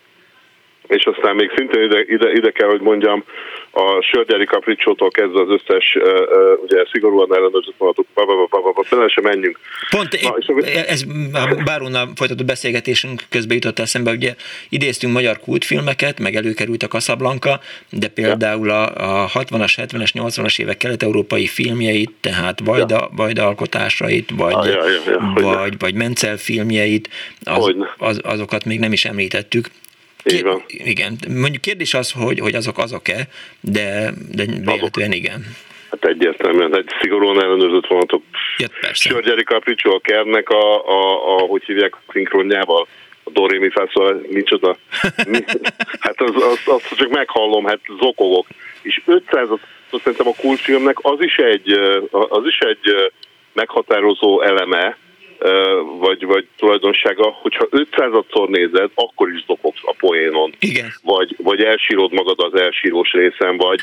és 0.87 1.05
aztán 1.05 1.35
még 1.35 1.51
szintén 1.55 1.83
ide, 1.83 2.01
ide, 2.07 2.31
ide 2.31 2.51
kell, 2.51 2.67
hogy 2.67 2.81
mondjam, 2.81 3.23
a 3.71 4.01
Sörgyeri 4.11 4.45
Capricciótól 4.45 5.09
kezdve 5.09 5.41
az 5.41 5.49
összes, 5.49 5.95
uh, 5.95 6.03
uh, 6.03 6.63
ugye 6.63 6.85
szigorúan 6.91 7.35
ellenőrzött 7.35 7.75
vonatok, 7.77 8.05
bele 8.89 9.07
sem 9.07 9.23
menjünk. 9.23 9.59
Pont 9.89 10.21
Na, 10.21 10.35
és 10.39 10.73
ez 10.87 11.03
a 11.33 11.61
Bárónnal 11.65 12.09
folytatott 12.15 12.45
beszélgetésünk 12.45 13.21
közben 13.29 13.55
jutott 13.55 13.79
eszembe, 13.79 14.11
ugye 14.11 14.35
idéztünk 14.69 15.13
magyar 15.13 15.39
kultfilmeket, 15.39 16.19
meg 16.19 16.35
előkerült 16.35 16.83
a 16.83 16.87
Casablanca, 16.87 17.59
de 17.89 18.07
például 18.07 18.69
a, 18.69 18.83
a 19.23 19.27
60-as, 19.27 19.73
70-es, 19.77 20.09
80-as 20.13 20.59
évek 20.61 20.77
kelet-európai 20.77 21.47
filmjeit, 21.47 22.11
tehát 22.21 22.59
Vajda, 22.63 22.95
ja. 22.95 23.09
Vajda 23.15 23.47
alkotásait, 23.47 24.31
vagy, 24.37 24.53
ah, 24.53 24.67
ja, 24.67 24.89
ja, 24.89 25.01
ja, 25.05 25.31
vagy, 25.33 25.73
vagy 25.79 25.93
Mencel 25.93 26.37
filmjeit, 26.37 27.09
az, 27.43 27.75
az, 27.97 28.19
azokat 28.23 28.65
még 28.65 28.79
nem 28.79 28.91
is 28.91 29.05
említettük. 29.05 29.67
Így 30.23 30.43
van. 30.43 30.63
Igen, 30.67 31.17
mondjuk 31.29 31.61
kérdés 31.61 31.93
az, 31.93 32.11
hogy, 32.11 32.39
hogy 32.39 32.55
azok 32.55 32.77
azok-e, 32.77 33.27
de, 33.59 34.13
de 34.31 34.45
véletlenül 34.45 35.15
igen. 35.15 35.45
Hát 35.91 36.05
egyértelműen, 36.05 36.77
egy 36.77 36.89
szigorúan 37.01 37.43
ellenőrzött 37.43 37.87
vonatok. 37.87 38.23
Ja, 38.57 38.67
persze. 38.81 39.09
Sörgyeri 39.09 39.43
Capriccio 39.43 39.95
a 39.95 39.99
Kernek 39.99 40.49
a, 40.49 40.87
a, 40.87 41.35
a, 41.35 41.39
hogy 41.39 41.63
hívják, 41.63 41.95
szinkronjával 42.11 42.87
a 43.23 43.29
Dorémi 43.29 43.69
szóval 43.93 44.25
micsoda. 44.29 44.77
hát 46.05 46.21
az, 46.21 46.35
az, 46.35 46.59
az, 46.65 46.95
csak 46.95 47.09
meghallom, 47.09 47.65
hát 47.65 47.79
zokogok. 47.99 48.47
És 48.81 49.01
500 49.05 49.47
szerintem 49.91 50.27
a 50.27 50.35
kultfilmnek 50.41 50.97
az 51.01 51.21
is 51.21 51.35
egy, 51.35 51.71
az 52.11 52.45
is 52.45 52.57
egy 52.57 53.11
meghatározó 53.53 54.41
eleme, 54.41 54.97
vagy, 55.99 56.25
vagy 56.25 56.47
tulajdonsága, 56.57 57.37
hogyha 57.41 57.67
500-szor 57.71 58.47
nézed, 58.47 58.89
akkor 58.95 59.29
is 59.29 59.45
dobogsz 59.45 59.81
a 59.83 59.95
poénon. 59.99 60.53
Igen. 60.59 60.89
Vagy, 61.03 61.35
vagy 61.37 61.63
elsírod 61.63 62.11
magad 62.11 62.39
az 62.39 62.59
elsírós 62.59 63.11
részen, 63.11 63.57
vagy 63.57 63.79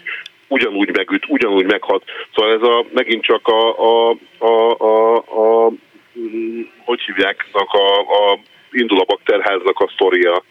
ugyanúgy 0.49 0.97
megüt, 0.97 1.25
ugyanúgy 1.29 1.67
meghat. 1.67 2.03
Szóval 2.35 2.53
ez 2.53 2.63
a, 2.63 2.85
megint 2.93 3.25
csak 3.25 3.49
a, 3.49 3.79
a, 3.79 4.17
a, 4.39 4.77
a, 4.79 5.17
a 5.17 5.73
hogy 6.85 7.01
hívják, 7.01 7.47
a, 7.53 7.67
a 7.99 8.39
indul 8.71 9.01
a 9.01 9.05
bakterháznak 9.05 9.81
a 9.81 9.91
sztoria. 9.95 10.45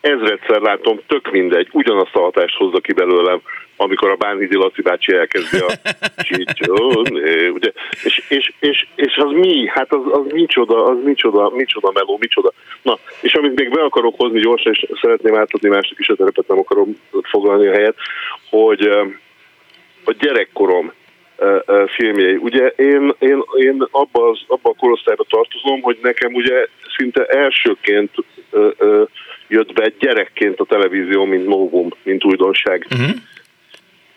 Ezredszer 0.00 0.60
látom, 0.60 1.00
tök 1.06 1.30
mindegy, 1.30 1.68
ugyanazt 1.72 2.14
a 2.14 2.20
hatást 2.20 2.56
hozza 2.56 2.80
ki 2.80 2.92
belőlem, 2.92 3.40
amikor 3.80 4.10
a 4.10 4.16
Bánhidi 4.16 4.56
Laci 4.56 4.82
bácsi 4.82 5.12
elkezdi 5.12 5.58
a 5.58 5.72
csicsóni, 6.28 7.48
ugye, 7.48 7.72
és, 8.04 8.22
és, 8.28 8.52
és, 8.60 8.86
és, 8.94 9.16
az 9.16 9.30
mi? 9.32 9.66
Hát 9.66 9.92
az, 9.92 10.00
az 10.10 10.32
micsoda, 10.32 10.84
az 10.84 10.98
micsoda, 11.04 11.50
micsoda 11.54 11.90
meló, 11.94 12.16
micsoda. 12.20 12.52
Na, 12.82 12.98
és 13.20 13.34
amit 13.34 13.58
még 13.58 13.70
be 13.70 13.82
akarok 13.82 14.14
hozni 14.16 14.40
gyorsan, 14.40 14.72
és 14.72 14.86
szeretném 15.00 15.34
átadni 15.34 15.68
másnak 15.68 15.98
is 15.98 16.08
a 16.08 16.14
terepet, 16.14 16.48
nem 16.48 16.58
akarom 16.58 16.96
foglalni 17.22 17.66
a 17.66 17.72
helyet, 17.72 17.96
hogy 18.50 18.80
a 20.04 20.12
gyerekkorom 20.18 20.92
filmjei. 21.86 22.36
Ugye 22.36 22.66
én, 22.66 23.14
én, 23.18 23.42
én 23.56 23.86
abba, 23.90 24.28
az, 24.28 24.40
abba 24.46 24.70
a 24.70 24.78
korosztályba 24.78 25.24
tartozom, 25.28 25.80
hogy 25.80 25.98
nekem 26.02 26.34
ugye 26.34 26.66
szinte 26.96 27.24
elsőként 27.24 28.10
ö, 28.50 28.68
ö, 28.78 29.02
jött 29.48 29.72
be 29.72 29.92
gyerekként 29.98 30.60
a 30.60 30.64
televízió, 30.64 31.24
mint 31.24 31.46
novum, 31.46 31.88
mint 32.02 32.24
újdonság. 32.24 32.86
Uh-huh 32.90 33.10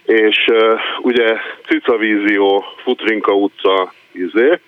és 0.06 0.48
uh, 0.52 0.80
ugye 1.02 1.38
Cicavízió, 1.68 2.64
Futrinka 2.84 3.34
utca, 3.34 3.94
izé, 4.12 4.60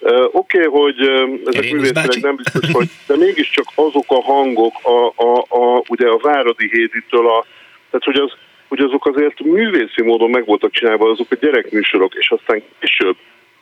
Uh, 0.00 0.24
Oké, 0.32 0.66
okay, 0.66 0.80
hogy 0.80 1.02
uh, 1.02 1.38
ezek 1.44 1.72
művészileg 1.72 2.22
nem 2.22 2.36
biztos, 2.36 2.70
hogy, 2.76 2.88
de 3.06 3.16
mégiscsak 3.16 3.64
azok 3.74 4.04
a 4.06 4.22
hangok, 4.22 4.72
a, 4.82 5.06
a, 5.16 5.44
a, 5.48 5.82
ugye 5.88 6.08
a 6.08 6.18
Váradi 6.18 6.68
Héditől, 6.68 7.26
a, 7.26 7.44
tehát 7.90 8.04
hogy, 8.04 8.16
az, 8.16 8.32
hogy 8.68 8.80
azok 8.80 9.06
azért 9.06 9.40
művészi 9.40 10.02
módon 10.02 10.30
meg 10.30 10.44
voltak 10.44 10.70
csinálva, 10.70 11.10
azok 11.10 11.26
a 11.30 11.36
gyerekműsorok, 11.40 12.14
és 12.14 12.30
aztán 12.30 12.62
később 12.78 13.16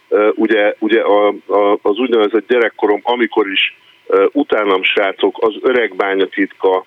uh, 0.09 0.29
ugye, 0.35 0.75
ugye 0.79 1.01
a, 1.01 1.29
a, 1.47 1.79
az 1.83 1.99
úgynevezett 1.99 2.49
gyerekkorom, 2.49 3.01
amikor 3.03 3.51
is 3.51 3.77
uh, 4.07 4.25
utánam 4.33 4.83
srácok, 4.83 5.37
az 5.41 5.55
öreg 5.63 5.95
bányatitka, 5.95 6.85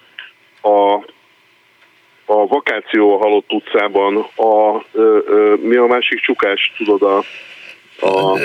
a 0.62 1.06
a 2.30 2.48
vakáció 2.48 3.14
a 3.16 3.18
Halott 3.18 3.52
utcában, 3.52 4.18
a, 4.36 4.86
ö, 4.92 5.18
ö, 5.26 5.56
mi 5.62 5.76
a 5.76 5.86
másik 5.86 6.20
csukás, 6.20 6.72
tudod, 6.78 7.02
a, 7.02 7.24
a, 8.00 8.34
a 8.34 8.38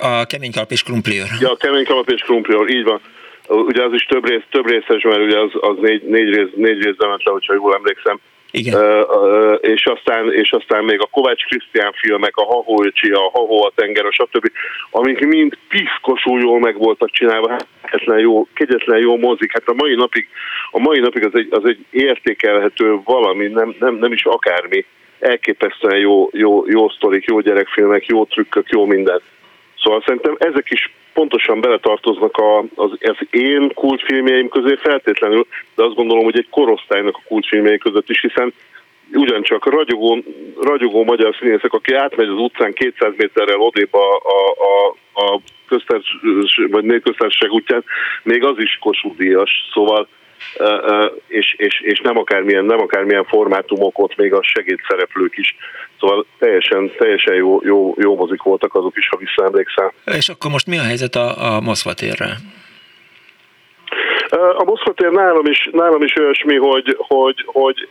A 0.00 0.26
kemény 0.26 0.52
kalap 0.52 0.70
és 0.70 0.82
krumpliőr. 0.82 1.26
Ja, 1.40 1.50
a 1.50 1.56
kemény 1.56 1.84
kalap 1.84 2.10
és 2.10 2.20
krumpliőr, 2.20 2.68
így 2.68 2.84
van. 2.84 3.00
Ugye 3.48 3.82
az 3.82 3.92
is 3.92 4.04
több, 4.04 4.28
rész, 4.28 4.42
több 4.50 4.66
részes, 4.66 5.02
mert 5.02 5.20
ugye 5.20 5.38
az, 5.38 5.50
az 5.60 5.76
négy, 5.80 6.02
négy, 6.02 6.34
rész, 6.34 6.48
négy 6.54 6.82
részben 6.82 7.08
ment 7.08 7.24
le, 7.24 7.32
hogyha 7.32 7.54
jól 7.54 7.74
emlékszem. 7.74 8.20
Igen. 8.50 8.80
Uh, 8.80 9.58
és, 9.60 9.86
aztán, 9.86 10.32
és 10.32 10.50
aztán 10.50 10.84
még 10.84 11.00
a 11.00 11.08
Kovács 11.10 11.44
Krisztián 11.44 11.92
filmek, 11.92 12.36
a 12.36 12.44
Hahó 12.44 12.84
Öcsi, 12.84 13.10
a 13.10 13.30
Hahó 13.32 13.64
a 13.64 13.72
tenger, 13.74 14.04
a 14.04 14.12
stb., 14.12 14.50
amik 14.90 15.26
mind 15.26 15.58
piszkosul 15.68 16.40
jól 16.40 16.60
meg 16.60 16.78
voltak 16.78 17.10
csinálva, 17.10 17.56
kegyetlen 17.82 18.18
jó, 18.18 18.46
kegyetlen 18.54 18.98
jó 18.98 19.16
mozik. 19.16 19.52
Hát 19.52 19.68
a 19.68 19.74
mai 19.74 19.94
napig, 19.94 20.28
a 20.70 20.78
mai 20.78 21.00
napig 21.00 21.24
az 21.24 21.34
egy, 21.34 21.48
az 21.50 21.64
egy 21.64 21.84
értékelhető 21.90 22.98
valami, 23.04 23.46
nem, 23.46 23.74
nem, 23.78 23.94
nem 23.94 24.12
is 24.12 24.24
akármi. 24.24 24.84
Elképesztően 25.18 25.98
jó, 25.98 26.28
jó, 26.32 26.64
jó 26.66 26.88
sztorik, 26.88 27.24
jó 27.24 27.40
gyerekfilmek, 27.40 28.06
jó 28.06 28.24
trükkök, 28.24 28.68
jó 28.68 28.84
minden. 28.84 29.20
Szóval 29.86 30.02
szerintem 30.06 30.36
ezek 30.38 30.70
is 30.70 30.92
pontosan 31.12 31.60
beletartoznak 31.60 32.36
a, 32.36 32.58
az, 32.58 32.90
az 33.00 33.16
én 33.30 33.72
kultfilmjeim 33.74 34.48
közé 34.48 34.74
feltétlenül, 34.74 35.46
de 35.74 35.84
azt 35.84 35.94
gondolom, 35.94 36.24
hogy 36.24 36.38
egy 36.38 36.48
korosztálynak 36.50 37.16
a 37.16 37.26
kultfilmjei 37.28 37.78
között 37.78 38.08
is, 38.08 38.20
hiszen 38.20 38.52
ugyancsak 39.12 39.66
ragyogó, 39.66 40.22
ragyogó 40.60 41.04
magyar 41.04 41.36
színészek, 41.38 41.72
aki 41.72 41.94
átmegy 41.94 42.28
az 42.28 42.38
utcán 42.38 42.72
200 42.72 43.12
méterrel 43.16 43.60
odébb 43.60 43.94
a, 43.94 44.16
a, 44.16 44.38
a, 44.70 44.94
a 45.22 45.40
köztársaság, 45.68 46.70
vagy 46.70 46.84
népköztársaság 46.84 47.52
útján, 47.52 47.84
még 48.22 48.44
az 48.44 48.58
is 48.58 48.78
kosúdíjas, 48.80 49.50
szóval 49.72 50.08
és, 51.28 51.54
és, 51.58 51.80
és 51.80 52.00
nem, 52.00 52.18
akármilyen, 52.18 52.64
nem 52.64 52.80
akármilyen 52.80 53.24
formátumok, 53.24 53.98
ott 53.98 54.16
még 54.16 54.32
a 54.32 54.42
segédszereplők 54.42 55.36
is. 55.36 55.56
Szóval 56.00 56.26
teljesen, 56.38 56.92
teljesen 56.98 57.34
jó, 57.34 57.60
jó, 57.64 57.94
jó 57.98 58.16
mozik 58.16 58.42
voltak 58.42 58.74
azok 58.74 58.96
is, 58.96 59.08
ha 59.08 59.16
visszaemlékszel. 59.16 59.92
És 60.04 60.28
akkor 60.28 60.50
most 60.50 60.66
mi 60.66 60.78
a 60.78 60.82
helyzet 60.82 61.14
a, 61.14 61.54
a 61.54 61.60
Moszkva 61.60 61.94
térrel? 61.94 62.36
A 64.56 64.64
Moszkva 64.64 64.92
tér 64.92 65.10
nálam 65.10 65.46
is, 65.46 65.68
nálam 65.72 66.02
is 66.02 66.16
olyasmi, 66.16 66.56
hogy, 66.56 66.96
hogy, 66.98 67.42
hogy 67.46 67.88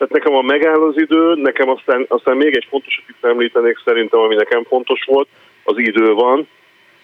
tehát 0.00 0.14
nekem 0.14 0.34
a 0.34 0.42
megáll 0.42 0.82
az 0.82 0.96
idő, 0.96 1.34
nekem 1.34 1.68
aztán, 1.68 2.04
aztán 2.08 2.36
még 2.36 2.54
egy 2.54 2.66
fontosat 2.70 3.04
itt 3.08 3.24
említenék 3.24 3.80
szerintem, 3.84 4.20
ami 4.20 4.34
nekem 4.34 4.64
fontos 4.64 5.04
volt, 5.04 5.28
az 5.64 5.78
idő 5.78 6.12
van, 6.12 6.48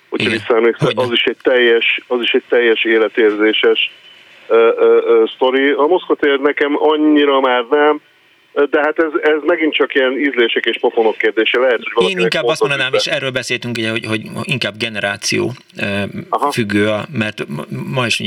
hogyha 0.08 0.30
visszaemlékszel, 0.30 0.90
az 0.94 1.12
is 1.12 1.24
egy 1.24 1.36
teljes, 1.42 2.00
az 2.06 2.20
is 2.20 2.32
egy 2.32 2.42
teljes 2.48 2.84
életérzéses 2.84 3.90
sztori. 5.34 5.70
A 5.70 5.86
Moszkvatér 5.86 6.40
nekem 6.40 6.76
annyira 6.78 7.40
már 7.40 7.64
nem, 7.70 8.00
de 8.70 8.80
hát 8.80 8.98
ez, 8.98 9.10
ez 9.22 9.42
megint 9.46 9.74
csak 9.74 9.94
ilyen 9.94 10.12
ízlések 10.18 10.64
és 10.64 10.78
pofonok 10.80 11.16
kérdése. 11.16 11.58
Lehet, 11.58 11.80
hogy 11.92 12.10
Én 12.10 12.18
inkább 12.18 12.44
azt 12.44 12.60
mondanám, 12.60 12.92
és 12.92 13.06
erről 13.06 13.30
beszéltünk, 13.30 13.76
ugye, 13.76 13.90
hogy, 13.90 14.06
hogy 14.06 14.20
inkább 14.42 14.76
generáció 14.76 15.52
Aha. 16.28 16.50
függő, 16.50 16.90
mert 17.12 17.46
ma 17.92 18.06
is 18.06 18.22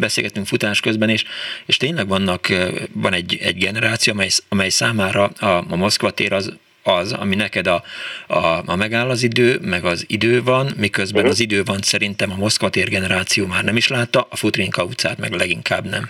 beszélgetünk 0.00 0.46
futás 0.46 0.80
közben, 0.80 1.08
és, 1.08 1.24
és 1.66 1.76
tényleg 1.76 2.08
vannak, 2.08 2.46
van 2.92 3.12
egy, 3.12 3.38
egy 3.42 3.56
generáció, 3.56 4.12
amely, 4.12 4.28
amely 4.48 4.68
számára 4.68 5.30
a, 5.40 5.46
a 5.46 5.76
Moszkva 5.76 6.10
tér 6.10 6.32
az 6.32 6.56
az, 6.84 7.12
ami 7.12 7.34
neked 7.34 7.66
a, 7.66 7.82
a, 8.26 8.62
a 8.66 8.76
megáll 8.76 9.08
az 9.08 9.22
idő, 9.22 9.58
meg 9.62 9.84
az 9.84 10.04
idő 10.08 10.42
van, 10.42 10.66
miközben 10.76 11.22
uh-huh. 11.22 11.36
az 11.36 11.40
idő 11.40 11.62
van 11.64 11.80
szerintem 11.80 12.30
a 12.30 12.36
Moszkva 12.36 12.68
tér 12.68 12.88
generáció 12.88 13.46
már 13.46 13.64
nem 13.64 13.76
is 13.76 13.88
látta, 13.88 14.26
a 14.30 14.36
Futrinka 14.36 14.84
utcát 14.84 15.18
meg 15.18 15.32
leginkább 15.32 15.84
nem. 15.84 16.04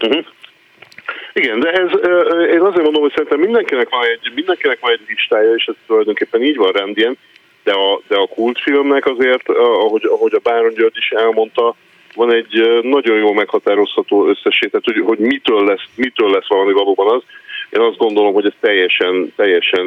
Uh-huh. 0.00 0.24
Igen, 1.32 1.60
de 1.60 1.70
ez, 1.70 1.90
én 2.52 2.60
azért 2.60 2.82
mondom, 2.82 3.02
hogy 3.02 3.12
szerintem 3.14 3.40
mindenkinek 3.40 3.88
van 3.88 4.04
egy, 4.04 4.32
mindenkinek 4.34 4.78
van 4.80 4.92
egy 4.92 5.00
listája, 5.08 5.54
és 5.54 5.64
ez 5.64 5.74
tulajdonképpen 5.86 6.42
így 6.42 6.56
van 6.56 6.72
rendjén, 6.72 7.16
de 7.64 7.72
a, 7.72 8.00
de 8.08 8.16
a 8.16 8.26
kultfilmnek 8.26 9.06
azért, 9.06 9.48
ahogy, 9.48 10.04
ahogy 10.04 10.34
a 10.34 10.40
Báron 10.42 10.74
György 10.74 10.96
is 10.96 11.10
elmondta, 11.10 11.74
van 12.14 12.32
egy 12.32 12.80
nagyon 12.82 13.16
jó 13.16 13.32
meghatározható 13.32 14.28
összesét, 14.28 14.70
tehát 14.70 14.84
hogy, 14.84 15.02
hogy 15.04 15.18
mitől, 15.18 15.64
lesz, 15.64 15.84
mitől 15.94 16.30
lesz 16.30 16.48
valami 16.48 16.72
valóban 16.72 17.14
az, 17.14 17.22
én 17.70 17.80
azt 17.80 17.96
gondolom, 17.96 18.32
hogy 18.32 18.46
ez 18.46 18.52
teljesen, 18.60 19.32
teljesen 19.36 19.86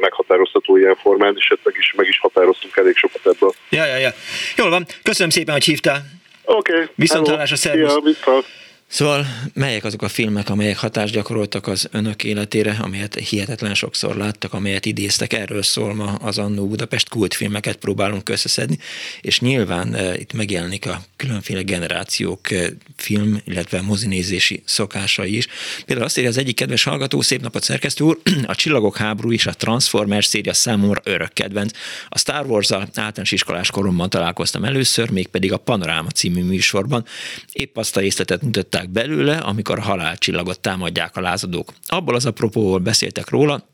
meghatározható 0.00 0.76
ilyen 0.76 0.96
formán, 0.96 1.34
és 1.36 1.48
ezt 1.48 1.60
meg 1.64 1.74
is, 1.78 1.94
meg 1.96 2.06
is 2.06 2.18
határoztunk 2.18 2.76
elég 2.76 2.96
sokat 2.96 3.26
ebből. 3.26 3.52
Ja, 3.68 3.86
ja, 3.86 3.96
ja. 3.96 4.10
Jól 4.56 4.70
van. 4.70 4.86
Köszönöm 5.02 5.30
szépen, 5.30 5.54
hogy 5.54 5.64
hívtál. 5.64 6.02
Oké. 6.44 6.72
Okay. 6.72 6.86
Viszont 6.94 7.28
hallásra, 7.28 7.56
szervusz. 7.56 7.98
Ja, 8.04 8.42
Szóval 8.88 9.26
melyek 9.54 9.84
azok 9.84 10.02
a 10.02 10.08
filmek, 10.08 10.48
amelyek 10.48 10.78
hatást 10.78 11.12
gyakoroltak 11.12 11.66
az 11.66 11.88
önök 11.92 12.24
életére, 12.24 12.76
amelyet 12.80 13.14
hihetetlen 13.14 13.74
sokszor 13.74 14.16
láttak, 14.16 14.52
amelyet 14.52 14.86
idéztek? 14.86 15.32
Erről 15.32 15.62
szól 15.62 15.94
ma 15.94 16.14
az 16.14 16.38
Annó 16.38 16.68
Budapest 16.68 17.08
kultfilmeket 17.08 17.76
próbálunk 17.76 18.28
összeszedni, 18.28 18.78
és 19.20 19.40
nyilván 19.40 19.94
e, 19.94 20.18
itt 20.18 20.32
megjelenik 20.32 20.86
a 20.86 21.04
különféle 21.16 21.62
generációk 21.62 22.50
e, 22.50 22.68
film, 22.96 23.40
illetve 23.44 23.82
mozinézési 23.82 24.62
szokásai 24.64 25.36
is. 25.36 25.46
Például 25.86 26.06
azt 26.06 26.16
írja 26.18 26.30
az 26.30 26.38
egyik 26.38 26.56
kedves 26.56 26.82
hallgató, 26.82 27.20
szép 27.20 27.42
napot 27.42 27.62
szerkesztő 27.62 28.04
úr, 28.04 28.20
a 28.46 28.54
Csillagok 28.54 28.96
háború 28.96 29.32
és 29.32 29.46
a 29.46 29.52
Transformers 29.52 30.26
széria 30.26 30.54
számomra 30.54 31.00
örök 31.04 31.32
kedvenc. 31.32 31.78
A 32.08 32.18
Star 32.18 32.46
Wars-al 32.46 32.80
általános 32.80 33.32
iskolás 33.32 33.70
koromban 33.70 34.10
találkoztam 34.10 34.64
először, 34.64 35.10
mégpedig 35.10 35.52
a 35.52 35.56
Panoráma 35.56 36.10
című 36.10 36.42
műsorban. 36.42 37.04
Épp 37.52 37.76
azt 37.76 37.96
a 37.96 38.00
részletet 38.00 38.42
mutatták 38.42 38.75
kiszúrták 38.76 38.90
belőle, 38.90 39.36
amikor 39.36 39.78
a 39.78 39.82
halálcsillagot 39.82 40.60
támadják 40.60 41.16
a 41.16 41.20
lázadók. 41.20 41.72
Abból 41.86 42.14
az 42.14 42.26
apropóból 42.26 42.78
beszéltek 42.78 43.30
róla, 43.30 43.68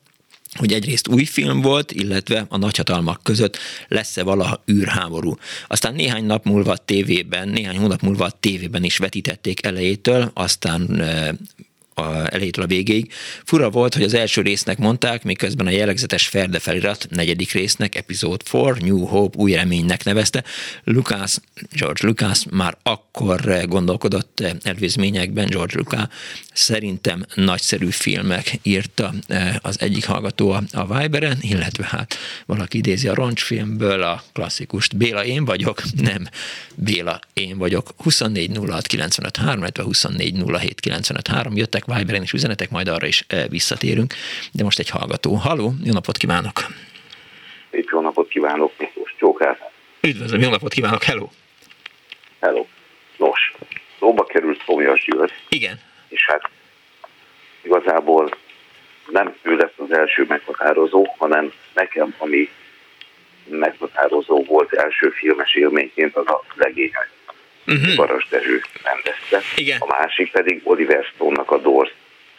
hogy 0.58 0.72
egyrészt 0.72 1.08
új 1.08 1.24
film 1.24 1.60
volt, 1.60 1.92
illetve 1.92 2.46
a 2.48 2.56
nagyhatalmak 2.56 3.22
között 3.22 3.58
lesz-e 3.88 4.22
valaha 4.22 4.62
űrháború. 4.70 5.36
Aztán 5.66 5.94
néhány 5.94 6.24
nap 6.24 6.44
múlva 6.44 6.72
a 6.72 6.76
tévében, 6.76 7.48
néhány 7.48 7.78
hónap 7.78 8.00
múlva 8.00 8.24
a 8.24 8.30
tévében 8.30 8.84
is 8.84 8.96
vetítették 8.96 9.64
elejétől, 9.64 10.30
aztán 10.34 11.00
eh, 11.00 11.28
a 11.94 12.34
elejétől 12.34 12.64
a 12.64 12.66
végéig. 12.66 13.12
Fura 13.44 13.70
volt, 13.70 13.94
hogy 13.94 14.02
az 14.02 14.14
első 14.14 14.42
résznek 14.42 14.78
mondták, 14.78 15.22
miközben 15.22 15.66
a 15.66 15.70
jellegzetes 15.70 16.26
Ferde 16.26 16.58
felirat 16.58 17.06
negyedik 17.10 17.52
résznek, 17.52 17.94
epizód 17.94 18.42
4, 18.52 18.82
New 18.82 19.04
Hope, 19.04 19.38
új 19.38 19.52
reménynek 19.52 20.04
nevezte. 20.04 20.44
Lucas, 20.84 21.36
George 21.70 22.06
Lucas 22.06 22.44
már 22.50 22.76
akkor 22.82 23.64
gondolkodott 23.68 24.44
előzményekben, 24.62 25.46
George 25.46 25.74
Lucas 25.76 26.06
szerintem 26.52 27.24
nagyszerű 27.34 27.88
filmek 27.90 28.58
írta 28.62 29.14
eh, 29.26 29.54
az 29.62 29.80
egyik 29.80 30.06
hallgató 30.06 30.50
a 30.72 30.98
Viberen, 30.98 31.38
illetve 31.40 31.84
hát 31.84 32.16
valaki 32.46 32.78
idézi 32.78 33.08
a 33.08 33.14
roncsfilmből 33.14 34.02
a 34.02 34.22
klasszikust. 34.32 34.96
Béla, 34.96 35.24
én 35.24 35.44
vagyok? 35.44 35.82
Nem. 35.96 36.28
Béla, 36.74 37.20
én 37.32 37.58
vagyok. 37.58 37.94
24 37.96 38.58
06 38.68 38.86
95 38.86 39.36
3, 39.36 39.58
illetve 39.58 39.82
24 39.82 40.42
07 40.46 40.80
95 40.80 41.26
3 41.26 41.56
jöttek 41.56 41.82
jöttek 41.82 41.91
Viberen 41.98 42.22
is 42.22 42.32
üzenetek, 42.32 42.70
majd 42.70 42.88
arra 42.88 43.06
is 43.06 43.24
eh, 43.26 43.44
visszatérünk. 43.48 44.14
De 44.52 44.64
most 44.64 44.78
egy 44.78 44.88
hallgató. 44.88 45.34
Haló, 45.34 45.72
jó 45.84 45.92
napot 45.92 46.16
kívánok! 46.16 46.66
Egy 47.70 47.88
jó 47.92 48.00
napot 48.00 48.28
kívánok, 48.28 48.72
Miklós 48.78 49.14
Csókát. 49.18 49.70
Üdvözlöm, 50.00 50.40
jó 50.40 50.50
napot 50.50 50.72
kívánok, 50.72 51.02
hello! 51.02 51.28
Hello. 52.40 52.66
Nos, 53.16 53.54
szóba 53.98 54.24
került 54.24 54.62
Szomjas 54.66 55.04
György. 55.04 55.32
Igen. 55.48 55.80
És 56.08 56.24
hát 56.26 56.50
igazából 57.62 58.36
nem 59.10 59.34
ő 59.42 59.56
lesz 59.56 59.76
az 59.76 59.96
első 59.96 60.24
meghatározó, 60.28 61.14
hanem 61.18 61.52
nekem, 61.74 62.14
ami 62.18 62.48
meghatározó 63.44 64.44
volt 64.44 64.72
első 64.72 65.10
filmes 65.10 65.54
élményként, 65.54 66.16
az 66.16 66.26
a 66.26 66.44
legények 66.54 67.10
uh-huh. 67.66 67.94
Baras 67.96 68.26
Dezső 68.28 68.62
rendezte. 68.82 69.40
Igen. 69.56 69.78
A 69.80 69.86
másik 69.86 70.32
pedig 70.32 70.60
Oliver 70.64 71.04
Stone-nak 71.04 71.50
a 71.50 71.58
Doors 71.58 71.90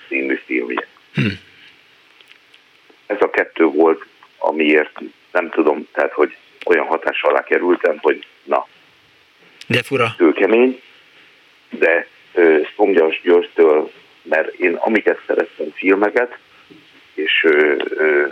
című 0.07 0.41
filmje. 0.45 0.87
Hmm. 1.13 1.39
Ez 3.05 3.17
a 3.19 3.29
kettő 3.29 3.63
volt, 3.63 4.05
amiért 4.37 4.99
nem 5.31 5.49
tudom, 5.49 5.87
tehát 5.93 6.13
hogy 6.13 6.37
olyan 6.65 6.85
hatás 6.85 7.21
alá 7.21 7.43
kerültem, 7.43 7.97
hogy 8.01 8.25
na, 8.43 8.67
de 9.67 9.83
fura. 9.83 10.13
Kőkemény, 10.17 10.81
de 11.69 12.07
Szomgyas 12.75 13.21
Györgytől, 13.23 13.91
mert 14.21 14.53
én 14.53 14.73
amiket 14.73 15.21
szerettem 15.27 15.71
filmeket, 15.73 16.37
és 17.13 17.43
ö, 17.43 17.75
ö, 17.89 18.27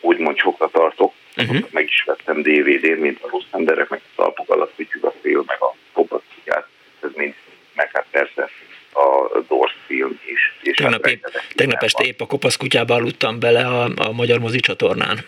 úgymond 0.00 0.38
sokra 0.38 0.68
tartok, 0.68 1.14
uh-huh. 1.38 1.66
meg 1.70 1.84
is 1.84 2.04
vettem 2.06 2.42
DVD-n, 2.42 3.00
mint 3.00 3.18
a 3.22 3.28
rossz 3.30 3.50
emberek, 3.50 3.88
meg 3.88 4.00
a 4.04 4.10
talpok 4.16 4.50
alatt 4.50 4.76
vigyük 4.76 5.04
a 5.04 5.12
fél, 5.22 5.42
meg 5.46 5.56
a 5.60 5.74
kopasztikát, 5.92 6.66
ez 7.02 7.10
mind, 7.14 7.34
meg 7.74 7.90
hát 7.92 8.06
persze 8.10 8.50
a 8.92 9.38
Dors 9.48 9.76
film 9.86 10.20
is. 10.24 10.54
És 10.62 10.76
tegnap, 10.76 11.04
hát 11.04 11.12
épp, 11.12 11.24
tegnap 11.54 11.82
este 11.82 12.04
épp 12.04 12.20
a 12.20 12.26
kopaszkutyába 12.26 12.94
aludtam 12.94 13.38
bele 13.38 13.66
a, 13.66 13.90
a 13.96 14.12
Magyar 14.12 14.38
Mozi 14.38 14.60
csatornán. 14.60 15.24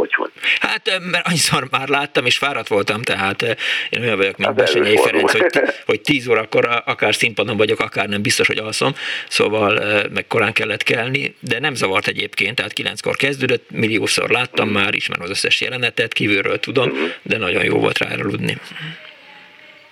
Hogy 0.00 0.14
hogy? 0.14 0.30
Hát, 0.60 1.00
mert 1.10 1.26
annyiszor 1.26 1.66
már 1.70 1.88
láttam, 1.88 2.26
és 2.26 2.36
fáradt 2.36 2.68
voltam, 2.68 3.02
tehát 3.02 3.42
én 3.90 4.02
olyan 4.02 4.16
vagyok, 4.16 4.36
mint 4.36 4.48
hát 4.48 4.58
Besenyei 4.58 4.96
Ferenc, 4.96 5.32
hogy, 5.32 5.62
hogy 5.86 6.00
tíz 6.00 6.28
órakor 6.28 6.82
akár 6.84 7.14
színpadon 7.14 7.56
vagyok, 7.56 7.80
akár 7.80 8.08
nem 8.08 8.22
biztos, 8.22 8.46
hogy 8.46 8.58
alszom, 8.58 8.92
szóval 9.28 9.82
meg 10.14 10.26
korán 10.26 10.52
kellett 10.52 10.82
kelni, 10.82 11.34
de 11.40 11.58
nem 11.58 11.74
zavart 11.74 12.06
egyébként, 12.06 12.56
tehát 12.56 12.72
kilenckor 12.72 13.16
kezdődött, 13.16 13.70
milliószor 13.70 14.30
láttam 14.30 14.68
mm. 14.68 14.72
már, 14.72 14.94
ismerem 14.94 15.24
az 15.24 15.30
összes 15.30 15.60
jelenetet, 15.60 16.12
kívülről 16.12 16.60
tudom, 16.60 16.88
mm. 16.88 17.04
de 17.22 17.36
nagyon 17.36 17.64
jó 17.64 17.78
volt 17.78 17.98
rá 17.98 18.14
aludni. 18.14 18.58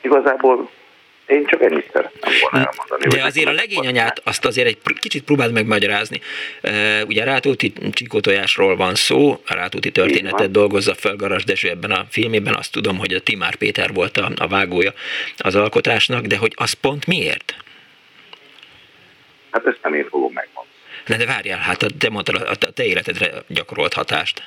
Igazából 0.01 0.71
én 1.29 1.47
csak 1.47 1.63
ennyit 1.63 1.91
szerettem 1.93 2.33
volna 2.41 2.67
elmondani. 2.67 3.17
De 3.17 3.25
azért 3.25 3.49
a 3.49 3.53
legényanyát 3.53 4.21
azt 4.25 4.45
azért 4.45 4.67
egy 4.67 4.79
kicsit 4.99 5.25
próbáld 5.25 5.53
megmagyarázni. 5.53 6.21
Ugye 7.07 7.23
a 7.23 7.25
Rátóti 7.25 7.73
csikótojásról 7.93 8.77
van 8.77 8.95
szó, 8.95 9.41
a 9.47 9.55
Rátóti 9.55 9.91
történetet 9.91 10.51
dolgozza 10.51 10.95
fel 10.95 11.17
Garas 11.17 11.45
Dezső 11.45 11.69
ebben 11.69 11.91
a 11.91 12.07
filmében, 12.11 12.55
azt 12.55 12.73
tudom, 12.73 12.99
hogy 12.99 13.13
a 13.13 13.21
Timár 13.21 13.55
Péter 13.55 13.93
volt 13.93 14.17
a, 14.17 14.31
a 14.37 14.49
vágója 14.49 14.93
az 15.37 15.55
alkotásnak, 15.55 16.25
de 16.25 16.37
hogy 16.37 16.53
az 16.57 16.73
pont 16.73 17.07
miért? 17.07 17.55
Hát 19.51 19.67
ezt 19.67 19.79
nem 19.83 19.95
én 19.95 20.07
fogom 20.09 20.33
megmondani. 20.33 20.77
De, 21.07 21.17
de 21.17 21.27
várjál, 21.27 21.59
hát 21.59 21.87
te 21.99 22.11
mondtad 22.11 22.35
a, 22.35 22.51
a 22.51 22.73
te 22.73 22.85
életedre 22.85 23.31
gyakorolt 23.47 23.93
hatást. 23.93 24.43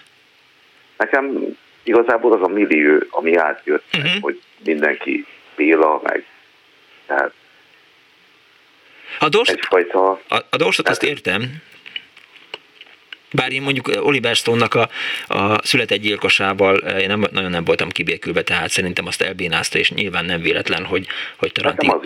Nekem 0.97 1.57
igazából 1.83 2.33
az 2.33 2.41
a 2.41 2.47
millió, 2.47 3.03
ami 3.09 3.35
átjött, 3.35 3.83
uh-huh. 3.93 4.21
hogy 4.21 4.41
mindenki 4.63 5.25
Béla, 5.55 6.01
meg 6.03 6.25
tehát 7.05 7.33
a 9.19 9.29
dorsot, 9.29 9.55
egyfajta... 9.55 10.11
A, 10.11 10.45
a 10.49 10.57
dorsot 10.57 10.89
azt 10.89 11.03
értem, 11.03 11.61
bár 13.31 13.51
én 13.51 13.61
mondjuk 13.61 13.91
Oliver 14.01 14.35
Stone-nak 14.35 14.73
a, 14.73 14.89
a 15.27 15.59
született 15.63 15.99
gyilkosával 15.99 16.77
én 16.77 17.07
nem, 17.07 17.25
nagyon 17.31 17.49
nem 17.49 17.63
voltam 17.63 17.89
kibékülve, 17.89 18.41
tehát 18.41 18.69
szerintem 18.69 19.07
azt 19.07 19.21
elbénázta, 19.21 19.79
és 19.79 19.91
nyilván 19.91 20.25
nem 20.25 20.41
véletlen, 20.41 20.85
hogy, 20.85 21.07
hogy 21.37 21.51
Tarantino, 21.51 22.01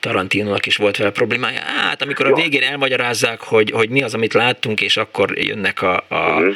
Tarantino-nak 0.00 0.66
is 0.66 0.76
volt 0.76 0.96
vele 0.96 1.10
problémája. 1.10 1.60
Hát 1.60 2.02
amikor 2.02 2.26
a 2.26 2.34
végén 2.34 2.62
elmagyarázzák, 2.62 3.40
hogy, 3.40 3.70
hogy 3.70 3.88
mi 3.88 4.02
az, 4.02 4.14
amit 4.14 4.32
láttunk, 4.32 4.80
és 4.80 4.96
akkor 4.96 5.38
jönnek 5.38 5.82
a, 5.82 6.04
a, 6.08 6.40
uh-huh. 6.40 6.54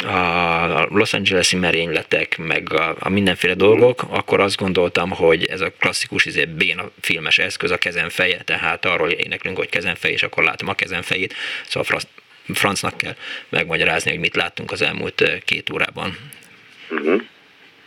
a, 0.00 0.80
a 0.80 0.86
Los 0.90 1.12
Angeles-i 1.12 1.56
merényletek, 1.56 2.38
meg 2.38 2.72
a, 2.72 2.96
a 2.98 3.08
mindenféle 3.08 3.52
uh-huh. 3.52 3.68
dolgok, 3.68 4.02
akkor 4.08 4.40
azt 4.40 4.56
gondoltam, 4.56 5.10
hogy 5.10 5.44
ez 5.44 5.60
a 5.60 5.72
klasszikus 5.78 6.24
izé, 6.24 6.44
béna 6.44 6.90
filmes 7.00 7.38
eszköz 7.38 7.70
a 7.70 7.76
kezem 7.76 8.08
feje, 8.08 8.42
tehát 8.42 8.84
arról 8.84 9.10
éneklünk, 9.10 9.56
hogy 9.56 9.68
kezem 9.68 9.94
fej, 9.94 10.12
és 10.12 10.22
akkor 10.22 10.44
látom 10.44 10.68
a 10.68 10.74
kezem 10.74 11.02
fejét. 11.02 11.34
Szóval 11.66 11.84
francnak 12.54 12.96
kell 12.96 13.14
megmagyarázni, 13.48 14.10
hogy 14.10 14.20
mit 14.20 14.36
láttunk 14.36 14.72
az 14.72 14.82
elmúlt 14.82 15.42
két 15.44 15.70
órában. 15.70 16.16
Uh-huh. 16.90 17.22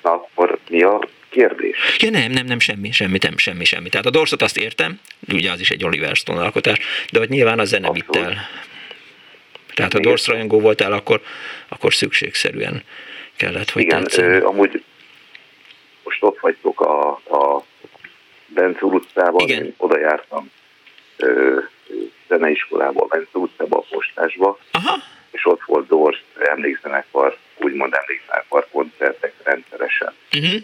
Akkor 0.02 0.60
mi 0.70 0.82
a 0.82 1.08
kérdés? 1.30 1.78
Ja 2.00 2.10
nem, 2.10 2.32
nem, 2.32 2.46
nem, 2.46 2.60
semmi, 2.60 2.92
semmi, 2.92 3.18
nem, 3.22 3.38
semmi, 3.38 3.66
semmi. 3.66 3.90
Tehát 3.90 4.06
a 4.06 4.10
Dorsot 4.10 4.42
azt 4.42 4.58
értem, 4.58 5.00
ugye 5.34 5.52
az 5.52 5.60
is 5.60 5.70
egy 5.70 5.84
Oliver 5.84 6.16
Stone 6.16 6.42
alkotás, 6.42 6.80
de 7.12 7.20
hogy 7.20 7.30
nyilván 7.30 7.60
a 7.60 7.66
zene 7.66 7.92
vitt 7.92 8.16
el. 8.16 8.48
Tehát 9.74 9.94
ha 9.94 10.00
Dors 10.00 10.28
rajongó 10.28 10.60
voltál, 10.60 10.92
akkor, 10.92 11.22
akkor 11.68 11.94
szükségszerűen 11.94 12.84
kellett, 13.36 13.70
hogy 13.70 13.82
Igen, 13.82 14.06
ö, 14.18 14.46
amúgy 14.46 14.84
most 16.04 16.24
ott 16.24 16.40
vagytok 16.40 16.82
a, 16.82 17.10
a 17.12 17.66
Bence 18.46 18.86
utcában, 18.86 19.48
Igen. 19.48 19.64
én 19.64 19.74
oda 19.78 20.00
jártam 20.00 20.52
ö, 21.18 21.60
zeneiskolába, 22.34 23.06
Bence 23.06 23.38
utcába, 23.38 23.78
a 23.78 23.86
postásba, 23.90 24.60
Aha. 24.72 24.96
és 25.32 25.46
ott 25.46 25.62
volt 25.66 25.88
Dors 25.88 26.24
emlékzenekar, 26.40 27.38
úgymond 27.58 27.94
emlékzenekar 27.94 28.68
koncertek 28.72 29.34
rendszeresen. 29.44 30.14
Uh-huh. 30.34 30.62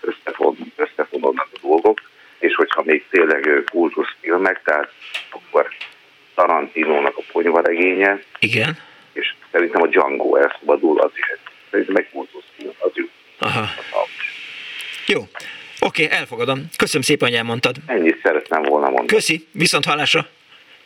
Összefon, 0.00 0.56
összefonódnak 0.76 1.48
a 1.52 1.58
dolgok, 1.62 2.00
és 2.38 2.54
hogyha 2.54 2.82
még 2.84 3.04
tényleg 3.10 3.64
kultuszfilmek, 3.70 4.60
tehát 4.64 4.92
akkor 5.30 5.68
Tarantinónak 6.34 7.16
a 7.16 7.22
ponyvaregénye, 7.32 8.22
Igen. 8.38 8.78
és 9.12 9.34
szerintem 9.52 9.82
a 9.82 9.86
Django 9.86 10.36
elszabadul, 10.36 11.00
az 11.00 11.10
is 11.14 11.26
szerintem 11.70 11.96
egy 11.96 12.08
kultuszfilm, 12.12 12.72
az 12.78 12.90
jó. 12.94 13.04
Aha. 13.38 13.68
Jó. 15.06 15.20
Oké, 15.80 16.04
okay, 16.04 16.18
elfogadom. 16.18 16.68
Köszönöm 16.76 17.02
szépen, 17.02 17.28
hogy 17.28 17.36
elmondtad. 17.36 17.76
Ennyit 17.86 18.20
szeretném 18.22 18.62
volna 18.62 18.86
mondani. 18.86 19.06
Köszi, 19.06 19.46
viszont 19.52 19.84
hallásra. 19.84 20.26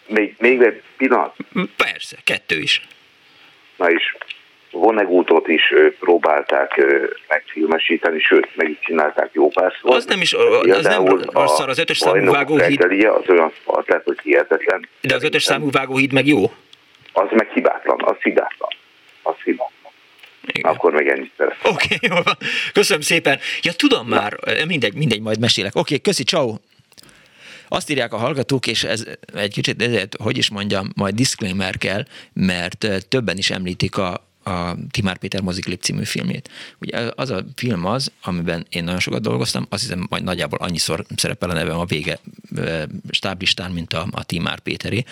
Még, 0.08 0.34
még 0.38 0.62
egy 0.62 0.82
pillanat? 0.96 1.36
Persze, 1.76 2.16
kettő 2.24 2.58
is. 2.58 2.82
Na 3.76 3.90
is, 3.90 4.14
Vonegútot 4.70 5.48
is 5.48 5.74
próbálták 6.00 6.84
megfilmesíteni, 7.28 8.20
sőt, 8.20 8.48
meg 8.56 8.70
is 8.70 8.78
csinálták 8.80 9.30
jó 9.32 9.48
párszor. 9.48 9.96
Az 9.96 10.06
nem 10.06 10.20
is, 10.20 10.32
az 10.32 10.84
nem 10.84 11.04
az 11.26 11.54
szar, 11.56 11.68
az 11.68 11.78
ötös 11.78 11.98
számú 11.98 12.30
vágóhíd. 12.30 12.82
Az 12.82 13.28
olyan 13.28 13.52
szart 13.64 13.88
lett, 13.88 14.04
hogy 14.04 14.18
hihetetlen. 14.22 14.88
De 15.00 15.14
az 15.14 15.24
ötös 15.24 15.42
számú 15.42 15.70
vágóhíd 15.70 16.12
meg 16.12 16.26
jó? 16.26 16.52
Az 17.12 17.28
meg 17.30 17.50
hibátlan, 17.54 18.02
az 18.04 18.16
hibátlan. 18.22 18.70
Az 19.22 19.34
hibátlan. 19.44 19.92
Igen. 20.46 20.72
Akkor 20.72 20.92
meg 20.92 21.08
ennyit. 21.08 21.32
Oké, 21.38 21.94
okay, 21.94 21.98
jó 22.10 22.16
Köszönöm 22.72 23.02
szépen. 23.02 23.38
Ja, 23.62 23.72
tudom 23.72 24.08
Na. 24.08 24.16
már, 24.16 24.36
mindegy, 24.66 24.94
mindegy, 24.94 25.20
majd 25.20 25.38
mesélek. 25.38 25.74
Oké, 25.74 25.80
okay, 25.80 26.00
köszi, 26.00 26.24
ciao. 26.24 26.54
Azt 27.68 27.90
írják 27.90 28.12
a 28.12 28.16
hallgatók, 28.16 28.66
és 28.66 28.84
ez 28.84 29.04
egy 29.34 29.52
kicsit, 29.52 29.82
ezért, 29.82 30.16
hogy 30.20 30.38
is 30.38 30.50
mondjam, 30.50 30.92
majd 30.94 31.14
disclaimer 31.14 31.76
kell, 31.76 32.04
mert 32.32 32.86
többen 33.08 33.36
is 33.36 33.50
említik 33.50 33.96
a, 33.96 34.27
a 34.44 34.74
Timár 34.90 35.18
Péter 35.18 35.40
moziklip 35.40 35.82
című 35.82 36.04
filmét. 36.04 36.50
Ugye 36.80 37.10
az 37.14 37.30
a 37.30 37.44
film 37.54 37.84
az, 37.84 38.12
amiben 38.22 38.66
én 38.70 38.84
nagyon 38.84 39.00
sokat 39.00 39.22
dolgoztam, 39.22 39.66
azt 39.68 39.82
hiszem 39.82 40.06
majd 40.08 40.22
nagyjából 40.22 40.58
annyiszor 40.58 41.04
szerepel 41.16 41.50
a 41.50 41.54
nevem 41.54 41.78
a 41.78 41.84
vége 41.84 42.18
stáblistán, 43.10 43.70
mint 43.70 43.92
a, 43.92 44.06
a 44.10 44.24
Timár 44.24 44.60
Péteré, 44.60 45.04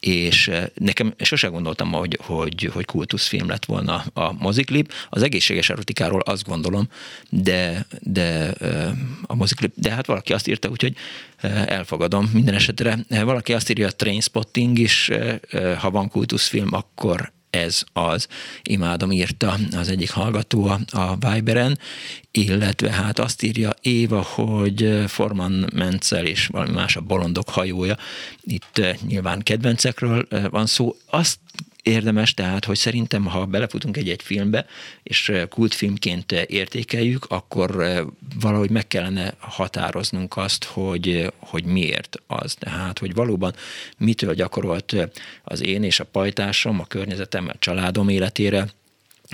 és 0.00 0.50
nekem 0.74 1.14
sose 1.18 1.48
gondoltam, 1.48 1.92
hogy, 1.92 2.18
hogy, 2.22 2.70
hogy 2.72 2.84
kultuszfilm 2.84 3.48
lett 3.48 3.64
volna 3.64 4.04
a 4.12 4.32
moziklip. 4.32 4.92
Az 5.08 5.22
egészséges 5.22 5.70
erotikáról 5.70 6.20
azt 6.20 6.44
gondolom, 6.44 6.88
de, 7.30 7.86
de 8.00 8.54
a 9.22 9.34
moziklip, 9.34 9.72
de 9.74 9.90
hát 9.90 10.06
valaki 10.06 10.32
azt 10.32 10.48
írta, 10.48 10.68
úgyhogy 10.68 10.96
elfogadom 11.66 12.30
minden 12.32 12.54
esetre. 12.54 12.98
Valaki 13.08 13.52
azt 13.52 13.70
írja, 13.70 13.86
a 13.86 13.90
Trainspotting 13.92 14.78
is, 14.78 15.10
ha 15.78 15.90
van 15.90 16.08
kultuszfilm, 16.08 16.68
akkor 16.70 17.32
ez 17.58 17.82
az. 17.92 18.28
Imádom, 18.62 19.10
írta 19.10 19.56
az 19.72 19.88
egyik 19.88 20.10
hallgató 20.10 20.66
a, 20.66 20.78
a 20.90 21.16
Viberen, 21.16 21.78
illetve 22.30 22.90
hát 22.90 23.18
azt 23.18 23.42
írja 23.42 23.74
Éva, 23.80 24.22
hogy 24.22 25.04
Forman 25.06 25.70
Mencel 25.74 26.26
és 26.26 26.46
valami 26.46 26.72
más 26.72 26.96
a 26.96 27.00
bolondok 27.00 27.48
hajója. 27.48 27.96
Itt 28.40 28.78
eh, 28.78 28.96
nyilván 29.06 29.42
kedvencekről 29.42 30.26
eh, 30.30 30.44
van 30.50 30.66
szó. 30.66 30.96
Azt 31.10 31.38
érdemes, 31.88 32.34
tehát, 32.34 32.64
hogy 32.64 32.76
szerintem, 32.76 33.24
ha 33.24 33.44
belefutunk 33.44 33.96
egy-egy 33.96 34.22
filmbe, 34.22 34.66
és 35.02 35.32
kultfilmként 35.48 36.32
értékeljük, 36.32 37.24
akkor 37.28 38.04
valahogy 38.40 38.70
meg 38.70 38.86
kellene 38.86 39.34
határoznunk 39.38 40.36
azt, 40.36 40.64
hogy, 40.64 41.32
hogy 41.38 41.64
miért 41.64 42.16
az. 42.26 42.54
Tehát, 42.54 42.98
hogy 42.98 43.14
valóban 43.14 43.54
mitől 43.98 44.34
gyakorolt 44.34 44.96
az 45.44 45.62
én 45.62 45.82
és 45.82 46.00
a 46.00 46.04
pajtásom, 46.04 46.80
a 46.80 46.86
környezetem, 46.86 47.48
a 47.48 47.58
családom 47.58 48.08
életére, 48.08 48.66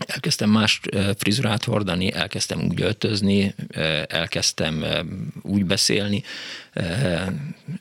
elkezdtem 0.06 0.50
más 0.50 0.80
frizurát 1.16 1.64
hordani, 1.64 2.12
elkezdtem 2.12 2.64
úgy 2.68 2.80
öltözni, 2.80 3.54
elkezdtem 4.06 4.84
úgy 5.42 5.64
beszélni. 5.64 6.22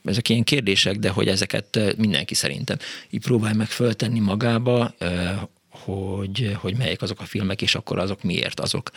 Ezek 0.04 0.30
ilyen 0.30 0.44
kérdések, 0.44 0.96
de 0.96 1.10
hogy 1.10 1.28
ezeket 1.28 1.80
mindenki 1.98 2.34
szerintem 2.34 2.78
így 3.10 3.22
próbálj 3.22 3.56
meg 3.56 3.68
föltenni 3.68 4.20
magába, 4.20 4.96
hogy, 5.86 6.58
hogy 6.62 6.78
melyek 6.78 7.02
azok 7.02 7.20
a 7.20 7.24
filmek, 7.24 7.62
és 7.62 7.76
akkor 7.76 8.00
azok 8.00 8.24
miért 8.24 8.60
azok. 8.60 8.90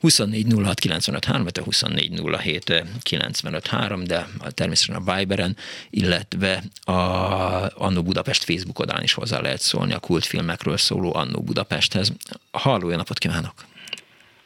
24 0.00 0.46
06 0.64 0.78
95 0.78 1.24
3, 1.24 1.42
vagy 1.42 1.58
24 1.58 2.20
07 2.38 2.84
95 3.02 3.66
3, 3.66 4.04
de 4.04 4.26
természetesen 4.54 5.02
a 5.06 5.16
Viberen, 5.16 5.56
illetve 5.90 6.62
a 6.84 6.92
Annó 7.74 8.02
Budapest 8.02 8.44
Facebook 8.44 8.78
oldalán 8.78 9.02
is 9.02 9.14
hozzá 9.14 9.40
lehet 9.40 9.60
szólni 9.60 9.92
a 9.92 9.98
kultfilmekről 9.98 10.76
szóló 10.76 11.14
Annó 11.14 11.40
Budapesthez. 11.40 12.12
Halló, 12.52 12.90
jó 12.90 12.96
napot 12.96 13.18
kívánok! 13.18 13.54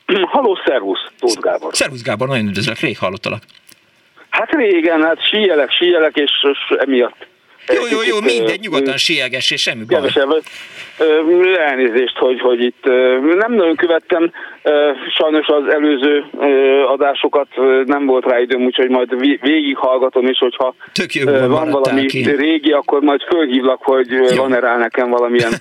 Halló, 0.06 0.58
szervusz, 0.64 1.10
Tóth 1.18 1.40
Gábor. 1.40 1.74
Szervusz 1.74 2.02
Gábor, 2.02 2.28
nagyon 2.28 2.46
üdvözlök, 2.46 2.78
rég 2.78 2.98
hallottalak. 2.98 3.42
Hát 4.28 4.50
régen, 4.50 5.02
hát 5.02 5.28
síjelek, 5.28 5.70
síjelek, 5.70 6.16
és, 6.16 6.30
és 6.52 6.76
emiatt 6.78 7.26
jó, 7.74 7.86
jó, 7.90 8.02
jó, 8.02 8.20
mindegy, 8.20 8.60
nyugodtan 8.60 8.96
sieges, 8.96 9.50
és 9.50 9.60
semmi 9.60 9.84
baj. 9.84 9.96
Kevesebb. 9.96 10.42
Elnézést, 11.58 12.16
hogy, 12.16 12.40
hogy 12.40 12.62
itt 12.62 12.84
nem 13.38 13.52
nagyon 13.52 13.76
követtem, 13.76 14.32
sajnos 15.18 15.46
az 15.46 15.72
előző 15.72 16.24
adásokat 16.86 17.48
nem 17.84 18.06
volt 18.06 18.24
rá 18.24 18.40
időm, 18.40 18.64
úgyhogy 18.64 18.88
majd 18.88 19.08
végighallgatom, 19.40 20.26
és 20.26 20.38
hogyha 20.38 20.74
Tök 20.92 21.14
jó, 21.14 21.24
van 21.24 21.70
valami 21.70 22.06
ki. 22.06 22.30
régi, 22.30 22.72
akkor 22.72 23.00
majd 23.00 23.20
fölhívlak, 23.22 23.82
hogy 23.82 24.10
jó. 24.10 24.36
van-e 24.36 24.58
rá 24.58 24.76
nekem 24.76 25.10
valamilyen 25.10 25.52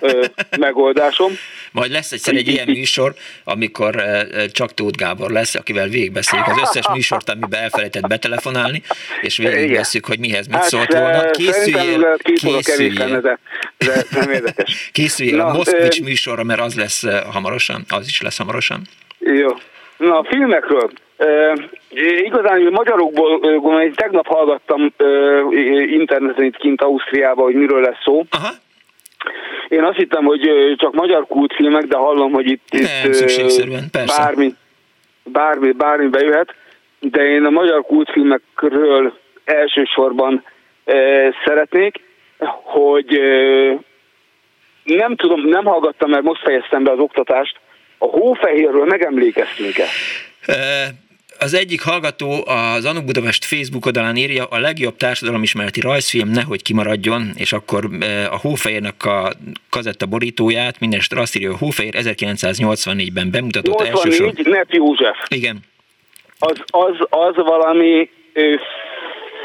megoldásom. 0.58 1.32
Majd 1.72 1.90
lesz 1.90 2.12
egyszer 2.12 2.34
egy 2.34 2.48
ilyen 2.48 2.68
műsor, 2.68 3.14
amikor 3.44 4.02
csak 4.52 4.74
Tóth 4.74 4.98
Gábor 4.98 5.30
lesz, 5.30 5.54
akivel 5.54 5.88
végigbeszéljük 5.88 6.48
az 6.48 6.60
összes 6.62 6.88
műsort, 6.92 7.28
amiben 7.30 7.62
elfelejtett 7.62 8.06
betelefonálni, 8.06 8.82
és 9.20 9.36
végigveszünk, 9.36 10.06
hogy 10.06 10.18
mihez 10.18 10.46
mit 10.46 10.56
hát, 10.56 10.68
szólt 10.68 10.92
volna. 10.92 11.30
Készüljél, 11.38 12.16
készüljél. 12.22 13.20
De, 13.20 13.38
de 13.78 14.04
nem 14.10 14.30
érdekes. 14.30 14.88
Készüljél 14.92 15.40
a 15.40 15.52
Moszkvics 15.52 16.02
műsorra, 16.02 16.44
mert 16.44 16.60
az 16.60 16.74
lesz 16.74 17.04
hamarosan, 17.32 17.84
az 17.88 18.06
is 18.06 18.22
lesz 18.22 18.38
hamarosan. 18.38 18.80
Jó. 19.18 19.48
Na, 19.96 20.18
a 20.18 20.24
filmekről. 20.24 20.90
E, 21.16 21.52
igazán 22.24 22.62
magyarokból, 22.62 23.38
gondolom, 23.38 23.92
tegnap 23.92 24.26
hallgattam 24.26 24.92
e, 24.96 25.04
interneten 25.86 26.44
itt 26.44 26.56
kint 26.56 26.82
Ausztriában, 26.82 27.44
hogy 27.44 27.54
miről 27.54 27.80
lesz 27.80 28.02
szó. 28.04 28.24
Aha. 28.30 28.48
Én 29.68 29.84
azt 29.84 29.96
hittem, 29.96 30.24
hogy 30.24 30.40
csak 30.76 30.94
magyar 30.94 31.26
kultfilmek, 31.26 31.84
de 31.84 31.96
hallom, 31.96 32.32
hogy 32.32 32.46
itt, 32.50 32.68
Nem, 32.70 32.82
itt 32.82 33.90
persze. 33.90 34.22
bármi, 34.22 34.54
bármi, 35.24 35.72
bármi 35.72 36.06
bejöhet, 36.06 36.54
de 37.00 37.22
én 37.22 37.44
a 37.44 37.50
magyar 37.50 37.82
kultfilmekről 37.82 39.18
elsősorban 39.44 40.44
szeretnék, 41.44 42.00
hogy 42.62 43.20
nem 44.84 45.16
tudom, 45.16 45.40
nem 45.40 45.64
hallgattam, 45.64 46.10
mert 46.10 46.22
most 46.22 46.42
fejeztem 46.42 46.84
be 46.84 46.90
az 46.90 46.98
oktatást, 46.98 47.56
a 47.98 48.06
hófehérről 48.06 48.84
megemlékeztünk-e? 48.84 49.84
Az 51.40 51.54
egyik 51.54 51.82
hallgató 51.82 52.44
az 52.46 52.84
Anuk 52.84 53.04
Budapest 53.04 53.44
Facebook 53.44 53.86
oldalán 53.86 54.16
írja, 54.16 54.44
a 54.44 54.58
legjobb 54.58 54.96
társadalomismereti 54.96 55.80
rajzfilm 55.80 56.28
nehogy 56.28 56.62
kimaradjon, 56.62 57.30
és 57.36 57.52
akkor 57.52 57.88
a 58.30 58.38
Hófehérnek 58.38 59.04
a 59.04 59.32
kazetta 59.70 60.06
borítóját, 60.06 60.80
minden 60.80 61.00
azt 61.10 61.36
írja, 61.36 61.48
hogy 61.48 61.58
Hófehér 61.58 61.94
1984-ben 61.96 63.30
bemutatott 63.30 63.78
84, 63.78 64.04
elsősorban. 64.04 64.52
Nep 64.52 64.72
József. 64.72 65.16
Igen. 65.28 65.58
Az, 66.38 66.62
az, 66.66 66.96
az 67.10 67.34
valami 67.36 68.10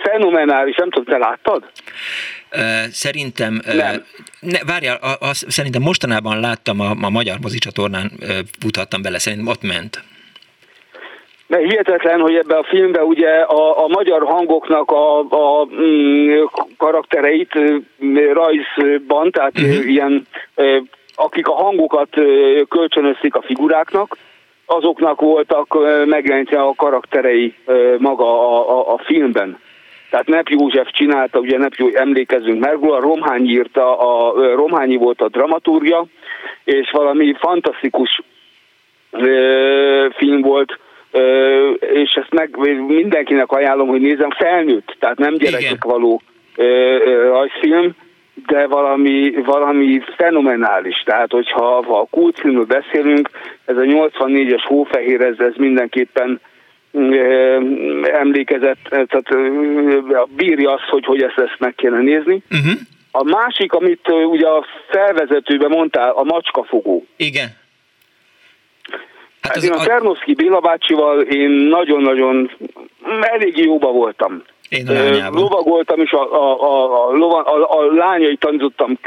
fenomenális, 0.04 0.76
nem 0.76 0.90
tudom, 0.90 1.14
te 1.14 1.18
láttad? 1.18 1.64
Szerintem, 2.92 3.62
nem. 3.66 4.04
Ne, 4.40 4.60
várjál, 4.66 4.98
a, 5.02 5.26
a, 5.26 5.34
szerintem 5.34 5.82
mostanában 5.82 6.40
láttam 6.40 6.80
a, 6.80 6.94
a 7.02 7.10
magyar 7.10 7.38
mozicsatornán, 7.42 8.12
futhattam 8.60 9.02
bele, 9.02 9.20
szerintem 9.20 9.48
ott 9.48 9.62
ment. 9.62 10.04
De 11.48 11.58
hihetetlen, 11.58 12.20
hogy 12.20 12.36
ebbe 12.36 12.58
a 12.58 12.64
filmbe 12.64 13.04
ugye 13.04 13.30
a, 13.30 13.84
a 13.84 13.88
magyar 13.88 14.24
hangoknak 14.24 14.92
a, 14.92 15.20
a 15.20 15.66
mm, 15.66 16.44
karaktereit 16.78 17.52
rajzban, 18.34 19.32
tehát 19.32 19.60
uh-huh. 19.60 19.90
ilyen 19.90 20.28
akik 21.16 21.48
a 21.48 21.54
hangokat 21.54 22.10
kölcsönözték 22.70 23.36
a 23.36 23.42
figuráknak, 23.42 24.18
azoknak 24.66 25.22
voltak 25.22 25.78
megjelenítve 26.06 26.62
a 26.62 26.74
karakterei 26.76 27.56
maga 27.98 28.26
a, 28.26 28.70
a, 28.70 28.94
a 28.94 28.98
filmben. 28.98 29.60
Tehát 30.14 30.28
Nep 30.28 30.50
József 30.50 30.88
csinálta, 30.92 31.40
ugye 31.40 31.58
Nep 31.58 31.74
József, 31.74 32.00
emlékezünk 32.00 32.60
meg, 32.60 32.78
a 32.82 33.00
Romhány 33.00 33.50
írta, 33.50 33.98
a 33.98 34.34
Romhányi 34.56 34.96
volt 34.96 35.22
a 35.22 35.30
dramaturgia, 35.30 36.06
és 36.64 36.92
valami 36.92 37.34
fantasztikus 37.40 38.22
ö, 39.12 40.08
film 40.16 40.42
volt, 40.42 40.80
ö, 41.12 41.70
és 41.72 42.12
ezt 42.12 42.34
meg 42.34 42.58
mindenkinek 42.88 43.52
ajánlom, 43.52 43.88
hogy 43.88 44.02
nézem, 44.02 44.30
felnőtt, 44.30 44.96
tehát 45.00 45.18
nem 45.18 45.38
gyerekek 45.38 45.84
való 45.84 46.22
rajzfilm, 47.30 47.92
de 48.48 48.68
valami, 48.68 49.32
valami 49.46 50.02
fenomenális. 50.18 51.04
Tehát, 51.06 51.32
hogyha 51.32 51.84
ha 51.84 52.00
a 52.00 52.08
kultfilmről 52.10 52.66
beszélünk, 52.66 53.30
ez 53.66 53.78
a 53.78 53.82
84-es 53.82 54.64
hófehér, 54.66 55.22
ez, 55.22 55.40
ez 55.40 55.54
mindenképpen 55.56 56.40
emlékezett, 58.04 58.78
tehát 58.90 59.28
bírja 60.36 60.74
azt, 60.74 60.90
hogy, 60.90 61.06
hogy 61.06 61.22
ezt, 61.22 61.38
ezt 61.38 61.60
meg 61.60 61.76
kéne 61.76 62.00
nézni. 62.00 62.44
Uh-huh. 62.52 62.72
A 63.12 63.24
másik, 63.24 63.74
amit 63.74 64.10
ugye 64.10 64.48
a 64.48 64.66
felvezetőben 64.90 65.70
mondtál, 65.70 66.12
a 66.12 66.24
macskafogó. 66.24 67.06
Igen. 67.18 67.48
Hát, 69.42 69.54
hát 69.54 69.64
én 69.64 69.72
a 69.72 69.84
Ternoszki 69.84 70.34
Béla 70.34 70.60
bácsival 70.60 71.22
én 71.22 71.50
nagyon-nagyon 71.50 72.52
elég 73.22 73.58
jóba 73.58 73.92
voltam. 73.92 74.44
Én 74.70 74.88
a 74.88 75.30
Lovagoltam, 75.30 76.00
és 76.00 76.12
a, 76.12 76.34
a, 76.34 76.62
a, 76.62 77.10
a, 77.10 77.38
a, 77.38 77.80
a 77.80 77.94
lányai 77.94 78.36
tanítottam 78.36 79.00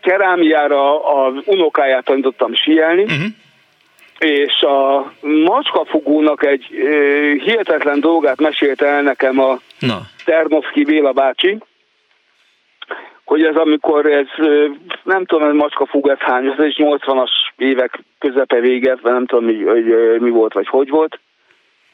kerámiára 0.00 1.04
az 1.04 1.34
unokáját 1.46 2.04
tanítottam 2.04 2.54
síelni, 2.54 3.02
uh-huh. 3.02 3.24
És 4.22 4.62
a 4.62 5.12
macskafugónak 5.20 6.46
egy 6.46 6.64
hihetetlen 7.44 8.00
dolgát 8.00 8.40
mesélte 8.40 8.86
el 8.86 9.02
nekem 9.02 9.38
a 9.40 9.58
Na. 9.78 10.00
Ternovszki 10.24 10.84
Béla 10.84 11.12
bácsi, 11.12 11.58
hogy 13.24 13.42
ez 13.44 13.56
amikor 13.56 14.06
ez, 14.06 14.26
nem 15.02 15.24
tudom, 15.24 15.48
ez 15.48 15.54
macskafúg, 15.54 16.08
ez 16.08 16.18
hány, 16.18 16.46
ez 16.46 16.58
egy 16.58 16.76
80-as 16.78 17.30
évek 17.56 17.98
közepe 18.18 18.60
vége, 18.60 18.98
nem 19.02 19.26
tudom, 19.26 19.44
mi, 19.44 19.62
hogy, 19.62 19.84
mi 20.20 20.30
volt, 20.30 20.52
vagy 20.52 20.66
hogy 20.66 20.88
volt, 20.88 21.18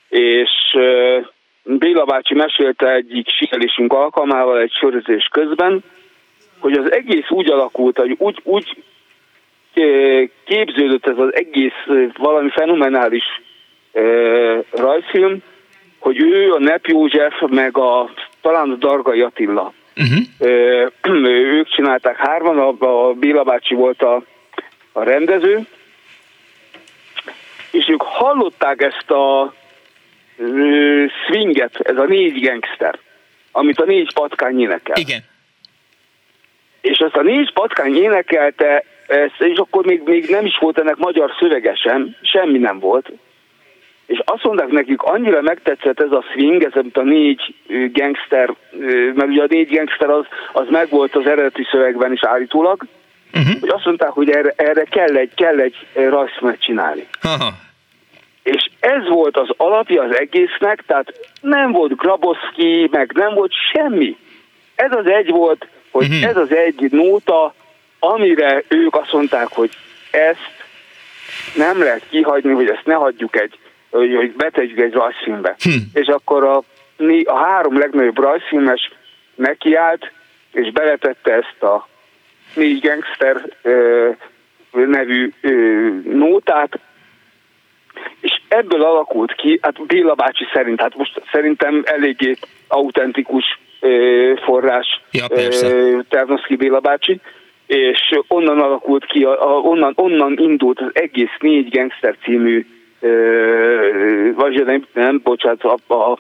és 0.09 0.51
Béla 1.63 2.05
bácsi 2.05 2.35
mesélte 2.35 2.93
egyik 2.93 3.29
sikerésünk 3.29 3.93
alkalmával 3.93 4.59
egy 4.59 4.73
sörözés 4.73 5.29
közben, 5.33 5.83
hogy 6.59 6.73
az 6.73 6.93
egész 6.93 7.31
úgy 7.31 7.51
alakult, 7.51 7.99
hogy 7.99 8.15
úgy, 8.19 8.41
úgy 8.43 8.83
képződött 10.45 11.07
ez 11.07 11.19
az 11.19 11.35
egész 11.35 11.73
valami 12.17 12.51
fenomenális 12.51 13.25
rajzfilm, 14.71 15.39
hogy 15.99 16.21
ő, 16.21 16.53
a 16.53 16.59
Nep 16.59 16.87
József, 16.87 17.41
meg 17.47 17.79
a 17.79 18.11
talán 18.41 18.71
a 18.71 18.75
Dargai 18.75 19.21
Attila. 19.21 19.73
Uh-huh. 19.97 21.25
ők 21.59 21.69
csinálták 21.69 22.17
hárman, 22.17 22.59
a, 22.59 23.09
a 23.09 23.13
Béla 23.13 23.43
bácsi 23.43 23.75
volt 23.75 24.03
a, 24.03 24.23
a 24.93 25.03
rendező, 25.03 25.67
és 27.71 27.89
ők 27.89 28.03
hallották 28.03 28.83
ezt 28.83 29.11
a 29.11 29.55
swinget, 31.27 31.81
ez 31.81 31.97
a 31.97 32.05
négy 32.05 32.41
gangster, 32.41 32.99
amit 33.53 33.81
a 33.81 33.85
négy 33.85 34.13
patkány 34.13 34.61
énekel. 34.61 34.97
Igen. 34.97 35.21
És 36.81 36.99
ezt 36.99 37.17
a 37.17 37.23
négy 37.23 37.53
patkány 37.53 37.97
énekelte, 37.97 38.85
ezt, 39.09 39.41
és 39.41 39.57
akkor 39.57 39.85
még, 39.85 40.03
még 40.05 40.29
nem 40.29 40.47
is 40.47 40.59
volt 40.61 40.79
ennek 40.79 40.97
magyar 40.97 41.31
szövege 41.39 41.75
sem, 41.75 42.17
semmi 42.23 42.59
nem 42.59 42.79
volt. 42.79 43.13
És 44.07 44.21
azt 44.25 44.45
mondták 44.45 44.69
nekik, 44.69 45.03
annyira 45.03 45.41
megtetszett 45.41 46.01
ez 46.01 46.11
a 46.11 46.25
swing, 46.33 46.63
ez 46.63 46.83
a 46.93 47.03
négy 47.03 47.55
gangster, 47.93 48.55
mert 49.15 49.29
ugye 49.29 49.43
a 49.43 49.47
négy 49.49 49.75
gangster 49.75 50.11
az, 50.11 50.25
az 50.53 50.67
megvolt 50.71 51.15
az 51.15 51.27
eredeti 51.27 51.67
szövegben 51.71 52.13
is 52.13 52.25
állítólag, 52.25 52.87
uh-huh. 53.35 53.61
hogy 53.61 53.69
azt 53.69 53.85
mondták, 53.85 54.11
hogy 54.11 54.31
erre, 54.31 54.53
erre 54.57 54.85
kell 54.85 55.17
egy, 55.17 55.35
kell 55.35 55.59
egy 55.59 55.87
rajzfilmet 55.95 56.61
csinálni. 56.63 57.07
Aha. 57.23 57.53
És 58.43 58.69
ez 58.81 59.09
volt 59.09 59.37
az 59.37 59.49
alapja 59.57 60.03
az 60.03 60.17
egésznek, 60.17 60.85
tehát 60.87 61.13
nem 61.41 61.73
volt 61.73 61.97
Grabowski, 61.97 62.89
meg 62.91 63.13
nem 63.15 63.35
volt 63.35 63.53
semmi. 63.73 64.17
Ez 64.75 64.93
az 64.93 65.07
egy 65.07 65.31
volt, 65.31 65.67
hogy 65.91 66.07
uh-huh. 66.07 66.25
ez 66.25 66.37
az 66.37 66.55
egy 66.55 66.89
nóta, 66.91 67.55
amire 67.99 68.63
ők 68.69 68.95
azt 68.97 69.13
mondták, 69.13 69.49
hogy 69.49 69.71
ezt 70.11 70.57
nem 71.55 71.79
lehet 71.79 72.03
kihagyni, 72.11 72.53
hogy 72.53 72.69
ezt 72.69 72.85
ne 72.85 72.95
hagyjuk 72.95 73.37
egy, 73.37 73.59
hogy, 73.91 74.33
betegyük 74.33 74.79
egy 74.79 74.93
rajzfilmbe. 74.93 75.57
Hm. 75.63 75.71
És 75.93 76.07
akkor 76.07 76.45
a, 76.45 76.63
a 77.25 77.37
három 77.37 77.79
legnagyobb 77.79 78.19
rajzfilmes 78.19 78.93
nekiállt, 79.35 80.13
és 80.53 80.73
beletette 80.73 81.33
ezt 81.33 81.63
a 81.63 81.89
négy 82.55 82.81
gangster 82.81 83.43
ö, 83.63 84.11
nevű 84.73 85.33
ö, 85.41 85.51
nótát, 86.05 86.79
és 88.21 88.41
ebből 88.49 88.83
alakult 88.83 89.35
ki, 89.35 89.59
hát 89.63 89.87
Béla 89.87 90.15
bácsi 90.15 90.45
szerint, 90.53 90.81
hát 90.81 90.97
most 90.97 91.23
szerintem 91.33 91.83
eléggé 91.85 92.37
autentikus 92.69 93.45
ö, 93.81 94.33
forrás 94.45 95.01
ja, 95.11 95.27
Ternoszki 96.09 96.57
Béla 96.57 96.81
bácsi, 96.81 97.21
és 97.69 98.19
onnan 98.29 98.61
alakult 98.61 99.07
ki, 99.07 99.25
a, 99.25 99.57
a, 99.57 99.61
onnan, 99.61 99.93
onnan 99.97 100.39
indult 100.39 100.81
az 100.81 100.91
egész 100.93 101.37
négy 101.39 101.69
gangster 101.71 102.17
című, 102.25 102.67
ö, 103.01 104.31
vagy 104.35 104.65
nem, 104.65 104.87
nem 104.93 105.21
bocsánat, 105.23 105.63
a, 105.63 105.95
a, 105.95 106.19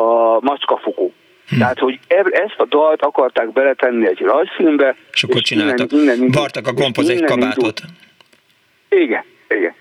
a 0.00 0.38
macskafogó. 0.40 1.12
Hm. 1.48 1.58
Tehát, 1.58 1.78
hogy 1.78 1.98
ezt 2.30 2.54
a 2.56 2.64
dalt 2.64 3.02
akarták 3.02 3.52
beletenni 3.52 4.06
egy 4.06 4.18
rajzfilmbe. 4.18 4.96
És 5.12 5.22
akkor 5.22 5.36
és 5.36 5.42
csináltak. 5.42 5.92
Innen, 5.92 6.16
innen, 6.16 6.30
Vartak 6.30 6.66
a 6.66 6.72
gompoz 6.72 7.08
egy 7.08 7.24
kabátot. 7.24 7.56
Indult. 7.56 7.82
Igen, 8.88 9.24
igen. 9.48 9.74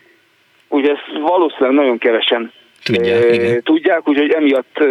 Ugye 0.67 0.91
ezt 0.91 1.19
valószínűleg 1.21 1.73
nagyon 1.73 1.97
kevesen 1.97 2.51
tudják, 2.83 3.23
e, 3.23 3.33
igen. 3.33 3.61
tudják 3.63 4.07
úgyhogy 4.07 4.31
emiatt 4.31 4.77
e, 4.77 4.85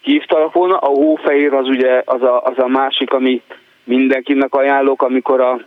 hívtalak 0.00 0.52
volna. 0.52 0.76
A 0.76 0.88
hófehér 0.88 1.52
az 1.52 1.68
ugye 1.68 2.02
az 2.04 2.22
a, 2.22 2.42
az 2.42 2.58
a 2.58 2.66
másik, 2.66 3.12
ami 3.12 3.42
mindenkinek 3.86 4.54
ajánlok, 4.54 5.02
amikor 5.02 5.40
a 5.40 5.60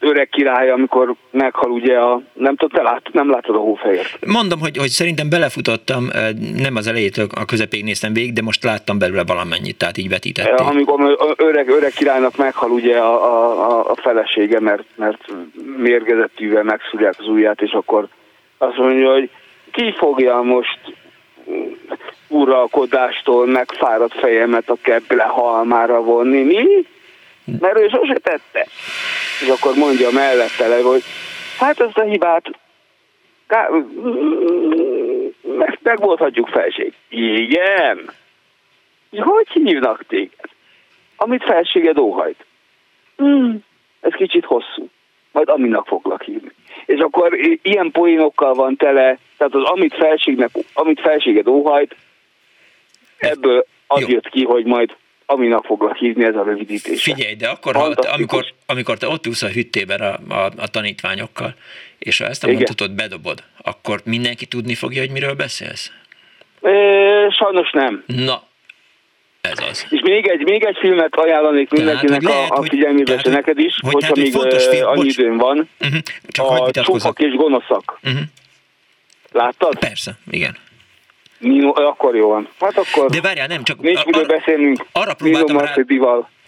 öreg 0.00 0.28
király, 0.28 0.70
amikor 0.70 1.14
meghal 1.30 1.70
ugye 1.70 1.98
a, 1.98 2.20
nem 2.32 2.56
tudom, 2.56 2.78
te 2.78 2.90
lát, 2.90 3.08
nem 3.12 3.30
látod 3.30 3.56
a 3.56 3.58
hófehért. 3.58 4.26
Mondom, 4.26 4.60
hogy, 4.60 4.76
hogy 4.76 4.88
szerintem 4.88 5.28
belefutottam, 5.28 6.08
nem 6.56 6.76
az 6.76 6.86
elejétől 6.86 7.26
a 7.34 7.44
közepéig 7.44 7.84
néztem 7.84 8.12
végig, 8.12 8.32
de 8.32 8.42
most 8.42 8.64
láttam 8.64 8.98
belőle 8.98 9.24
valamennyit, 9.26 9.78
tehát 9.78 9.96
így 9.96 10.08
vetítették. 10.08 10.66
Amikor 10.66 11.16
öreg, 11.36 11.68
öreg 11.68 11.92
királynak 11.92 12.36
meghal 12.36 12.70
ugye 12.70 12.98
a, 12.98 13.14
a, 13.70 13.90
a 13.90 13.94
felesége, 13.94 14.60
mert, 14.60 14.84
mert 14.94 15.24
mérgezettűvel 15.76 16.62
megszúrják 16.62 17.14
az 17.18 17.28
ujját, 17.28 17.60
és 17.60 17.72
akkor 17.72 18.08
azt 18.58 18.76
mondja, 18.76 19.12
hogy 19.12 19.30
ki 19.70 19.94
fogja 19.96 20.40
most 20.40 20.78
uralkodástól 22.28 23.46
megfáradt 23.46 24.18
fejemet 24.18 24.68
a 24.68 24.76
keble 24.82 25.24
halmára 25.24 26.02
vonni, 26.02 26.42
mi? 26.42 26.66
Mert 27.60 27.78
ő 27.78 27.88
sose 27.88 28.18
tette. 28.18 28.66
És 29.42 29.48
akkor 29.48 29.74
mondja 29.74 30.10
mellette 30.10 30.66
le, 30.66 30.80
hogy 30.80 31.02
hát 31.58 31.80
ezt 31.80 31.98
a 31.98 32.02
hibát 32.02 32.50
ká- 33.46 33.70
meg, 35.42 35.78
megoldhatjuk 35.82 36.48
felség. 36.48 36.92
Igen. 37.08 38.10
Hogy 39.10 39.48
hívnak 39.52 40.04
téged? 40.08 40.50
Amit 41.16 41.44
felséged 41.44 41.98
óhajt. 41.98 42.44
Hmm, 43.16 43.64
ez 44.00 44.12
kicsit 44.12 44.44
hosszú. 44.44 44.88
Majd 45.32 45.48
aminak 45.48 45.86
foglak 45.86 46.22
hívni. 46.22 46.50
És 46.86 46.98
akkor 46.98 47.38
ilyen 47.62 47.90
poénokkal 47.90 48.54
van 48.54 48.76
tele, 48.76 49.18
tehát 49.36 49.54
az 49.54 49.62
amit, 49.62 49.94
felségnek, 49.94 50.50
amit 50.72 51.00
felséged 51.00 51.46
óhajt, 51.46 51.96
ebből 53.18 53.66
az 53.86 54.00
Jó. 54.00 54.08
jött 54.08 54.28
ki, 54.28 54.44
hogy 54.44 54.64
majd 54.64 54.96
aminek 55.26 55.64
foglak 55.64 55.96
hívni 55.96 56.24
ez 56.24 56.34
a 56.34 56.42
rövidítés. 56.42 57.02
Figyelj, 57.02 57.34
de 57.34 57.48
akkor, 57.48 57.74
ha, 57.74 57.94
amikor, 58.12 58.44
amikor 58.66 58.98
te 58.98 59.08
ott 59.08 59.26
ülsz 59.26 59.42
a 59.42 59.48
hüttében 59.48 60.00
a, 60.00 60.34
a, 60.34 60.50
a 60.56 60.68
tanítványokkal, 60.68 61.54
és 61.98 62.18
ha 62.18 62.24
ezt 62.26 62.44
a 62.44 62.46
mondatot 62.46 62.94
bedobod, 62.94 63.42
akkor 63.62 64.00
mindenki 64.04 64.46
tudni 64.46 64.74
fogja, 64.74 65.00
hogy 65.00 65.10
miről 65.10 65.34
beszélsz? 65.34 65.92
É, 66.62 66.70
sajnos 67.30 67.70
nem. 67.72 68.04
Na, 68.06 68.42
ez 69.40 69.58
az. 69.70 69.86
És 69.90 70.00
még 70.02 70.26
egy, 70.26 70.44
még 70.44 70.64
egy 70.64 70.76
filmet 70.80 71.14
ajánlanék 71.14 71.70
mindenkinek 71.70 72.20
tehát, 72.20 72.50
a, 72.50 72.54
a 72.56 72.62
figyelmébe, 72.62 73.14
és 73.14 73.22
neked 73.22 73.58
is, 73.58 73.78
hogy 73.80 73.92
hogyha 73.92 74.14
még 74.16 74.32
film, 74.32 74.86
annyi 74.86 75.08
időn 75.08 75.36
van. 75.36 75.68
Uh-huh. 75.80 75.98
Csak 76.28 76.46
a 76.46 76.70
Csukak 76.70 77.18
és 77.18 77.34
Gonoszak. 77.34 77.98
Uh-huh. 78.02 78.20
Láttad? 79.32 79.78
Persze, 79.78 80.18
igen. 80.30 80.56
Nino, 81.38 81.72
akkor 81.74 82.16
jó 82.16 82.28
van. 82.28 82.48
Hát 82.60 82.78
akkor 82.78 83.10
De 83.10 83.20
várjál, 83.20 83.46
nem, 83.46 83.62
csak 83.62 83.80
nincs 83.80 84.04
miről 84.04 84.26
beszélnünk. 84.26 84.84
Arra 84.92 85.14
próbáltam, 85.14 85.58
rá, 85.58 85.74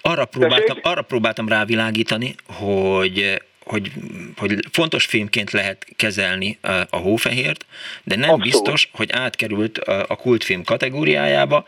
arra, 0.03 0.25
próbáltam, 0.25 0.79
arra 0.83 1.03
próbáltam 1.03 1.49
rávilágítani, 1.49 2.35
hogy 2.61 3.41
hogy, 3.69 3.91
hogy 4.39 4.55
fontos 4.73 5.05
filmként 5.05 5.51
lehet 5.51 5.87
kezelni 5.97 6.59
a 6.91 6.97
hófehért, 6.97 7.67
de 8.05 8.15
nem 8.15 8.31
Abszolút. 8.31 8.43
biztos, 8.43 8.91
hogy 8.93 9.11
átkerült 9.13 9.79
a 10.09 10.17
kultfilm 10.17 10.63
kategóriájába, 10.65 11.65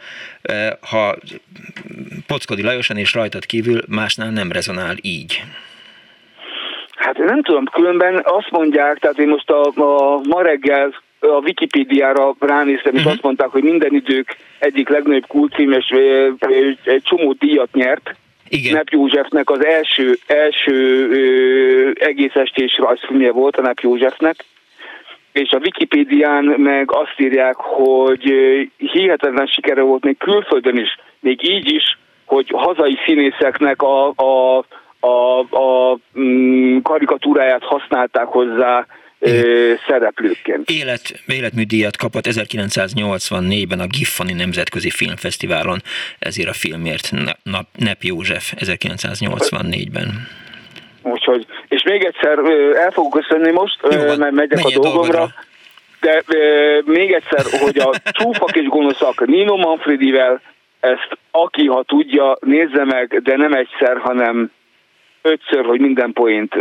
ha 0.91 1.17
Pockodi 2.27 2.63
Lajosan 2.63 2.97
és 2.97 3.15
rajtad 3.15 3.47
kívül 3.47 3.81
másnál 3.89 4.31
nem 4.31 4.53
rezonál 4.53 4.97
így. 5.01 5.43
Hát 6.97 7.19
én 7.19 7.25
nem 7.25 7.43
tudom, 7.43 7.65
különben 7.65 8.21
azt 8.25 8.51
mondják, 8.51 8.99
tehát 8.99 9.19
én 9.19 9.29
most 9.29 9.51
a, 9.51 9.63
a 9.65 10.21
ma 10.29 10.43
reggel 10.43 10.95
a 11.21 11.41
Wikipédiára 11.45 12.35
ránéztem, 12.39 12.93
és 12.93 12.99
uh-huh. 12.99 13.13
azt 13.13 13.23
mondták, 13.23 13.49
hogy 13.49 13.63
minden 13.63 13.95
idők 13.95 14.37
egyik 14.59 14.89
legnagyobb 14.89 15.27
kultfilm, 15.27 15.73
és 15.73 15.87
egy 16.85 17.03
csomó 17.03 17.33
díjat 17.39 17.73
nyert. 17.73 18.15
Igen. 18.49 18.73
Nep 18.73 18.89
Józsefnek 18.89 19.51
az 19.51 19.65
első, 19.65 20.19
első 20.27 21.09
ö, 21.11 21.91
egész 22.05 22.35
estés 22.35 22.79
rajzfilmje 22.79 23.33
volt 23.33 23.57
a 23.57 23.63
Nep 23.63 23.81
Józsefnek, 23.81 24.45
és 25.33 25.51
a 25.51 25.59
Wikipédián 25.59 26.45
meg 26.45 26.93
azt 26.93 27.15
írják, 27.17 27.57
hogy 27.57 28.35
hihetetlen 28.77 29.47
sikere 29.47 29.83
volt 29.83 30.05
még 30.05 30.19
külföldön 30.19 30.77
is, 30.77 30.99
még 31.21 31.49
így 31.49 31.73
is, 31.73 31.99
hogy 32.25 32.53
hazai 32.55 32.99
színészeknek 33.07 33.83
a, 33.83 34.13
a, 34.17 34.65
a, 35.01 35.39
a 35.39 35.99
mm, 36.19 36.79
karikatúráját 36.83 37.65
használták 37.65 38.27
hozzá, 38.27 38.87
szereplőként. 39.87 40.71
Élet, 40.71 41.21
életműdíjat 41.27 41.97
kapott 41.97 42.27
1984-ben 42.27 43.81
a 43.81 43.87
Giffani 43.87 44.33
Nemzetközi 44.33 44.91
Filmfesztiválon, 44.91 45.79
ezért 46.19 46.49
a 46.49 46.53
filmért 46.53 47.11
Nap, 47.43 47.67
Nep 47.79 48.03
József 48.03 48.53
1984-ben. 48.57 50.29
Úgyhogy, 51.03 51.47
és 51.69 51.83
még 51.83 52.05
egyszer 52.05 52.39
el 52.75 52.91
fogok 52.91 53.21
köszönni 53.21 53.51
most, 53.51 53.79
Jó, 53.91 54.17
mert 54.17 54.31
megyek 54.31 54.59
a 54.59 54.71
dolgomra. 54.71 54.91
Dolgodra. 54.91 55.29
De 56.01 56.23
e, 56.27 56.83
még 56.85 57.13
egyszer, 57.13 57.61
hogy 57.61 57.79
a 57.79 58.11
csúfak 58.11 58.57
és 58.57 58.67
gonoszak 58.67 59.27
Nino 59.27 59.57
Manfredivel, 59.57 60.41
ezt 60.81 61.19
aki, 61.31 61.67
ha 61.67 61.83
tudja, 61.83 62.37
nézze 62.41 62.85
meg, 62.85 63.21
de 63.23 63.37
nem 63.37 63.53
egyszer, 63.53 63.97
hanem 63.97 64.51
ötször, 65.23 65.65
hogy 65.65 65.81
minden 65.81 66.13
poént 66.13 66.55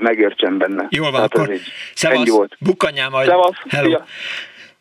megértsen 0.00 0.58
benne. 0.58 0.86
Jól 0.90 1.10
van, 1.10 1.28
Tehát 1.28 1.34
akkor 1.34 1.56
szevasz, 1.94 2.48
bukkanjál 2.58 3.10
majd. 3.10 3.28
Szevasz, 3.28 3.56
Hello. 3.68 3.98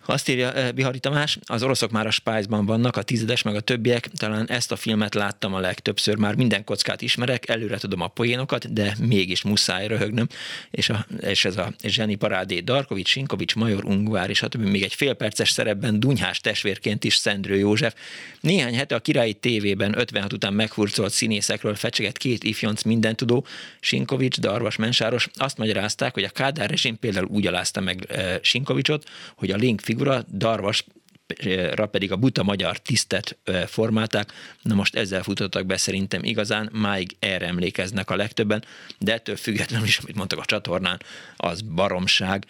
Azt 0.06 0.30
írja 0.30 0.54
eh, 0.54 0.72
Bihari 0.72 0.99
Tamás, 0.99 1.38
az 1.45 1.64
oroszok 1.64 1.91
már 1.91 2.08
a 2.08 2.12
Spice-ban 2.12 2.66
vannak, 2.66 2.97
a 2.97 3.01
tizedes 3.01 3.41
meg 3.41 3.56
a 3.56 3.60
többiek, 3.60 4.08
talán 4.08 4.49
ezt 4.49 4.72
a 4.72 4.76
filmet 4.76 5.14
láttam 5.14 5.54
a 5.54 5.60
legtöbbször, 5.60 6.16
már 6.16 6.36
minden 6.36 6.64
kockát 6.64 7.01
ismerek, 7.01 7.49
előre 7.49 7.78
tudom 7.78 8.01
a 8.01 8.08
poénokat, 8.08 8.74
de 8.74 8.95
mégis 8.99 9.41
muszáj 9.41 9.88
röhögnöm, 9.88 10.28
és, 10.72 10.89
a, 10.89 11.06
és 11.20 11.45
ez 11.45 11.58
a 11.58 11.74
Zseni 11.84 12.16
Parádé, 12.16 12.60
Darkovics, 12.60 13.08
Sinkovics, 13.08 13.56
Major 13.56 13.86
Ungvár, 13.86 14.30
és 14.30 14.43
többi. 14.49 14.70
Még 14.70 14.84
egy 14.84 14.93
félperces 14.93 15.49
szerepben 15.49 15.99
Dunyhás 15.99 16.39
testvérként 16.39 17.04
is 17.04 17.16
Szendrő 17.16 17.58
József. 17.58 17.95
Néhány 18.39 18.76
hete 18.76 18.95
a 18.95 18.99
királyi 18.99 19.34
tévében 19.34 19.99
56 19.99 20.34
után 20.34 20.54
megfurcolt 20.54 21.12
színészekről 21.12 21.76
fecseget 21.76 22.18
két 22.18 22.43
ifjonc 22.43 22.82
mindentudó, 22.82 23.45
Sinkovics, 23.80 24.39
Darvas, 24.39 24.76
Mensáros, 24.76 25.30
azt 25.34 25.58
magyarázták, 25.58 26.14
hogy 26.14 26.24
a 26.24 26.30
Kádár 26.30 26.70
rezsim 26.70 26.99
például 26.99 27.26
úgy 27.26 27.47
alázta 27.47 27.82
meg 27.82 28.06
e, 28.10 28.39
Sinkovicsot, 28.41 29.10
hogy 29.36 29.51
a 29.51 29.56
Link 29.56 29.82
figura, 29.94 30.24
Darvasra 30.32 31.86
pedig 31.91 32.12
a 32.12 32.16
buta 32.16 32.44
magyar 32.44 32.78
tisztet 32.78 33.38
formálták. 33.68 34.34
Na 34.62 34.76
most 34.76 34.96
ezzel 34.96 35.24
futottak 35.24 35.66
be 35.66 35.78
szerintem 35.78 36.24
igazán, 36.24 36.70
máig 36.72 37.16
erre 37.20 37.48
emlékeznek 37.48 38.10
a 38.10 38.16
legtöbben, 38.16 38.64
de 39.00 39.14
ettől 39.14 39.36
függetlenül 39.36 39.88
is, 39.88 39.98
amit 39.98 40.16
mondtak 40.16 40.39
a 40.39 40.46
csatornán, 40.46 41.02
az 41.38 41.62
baromság. 41.62 42.46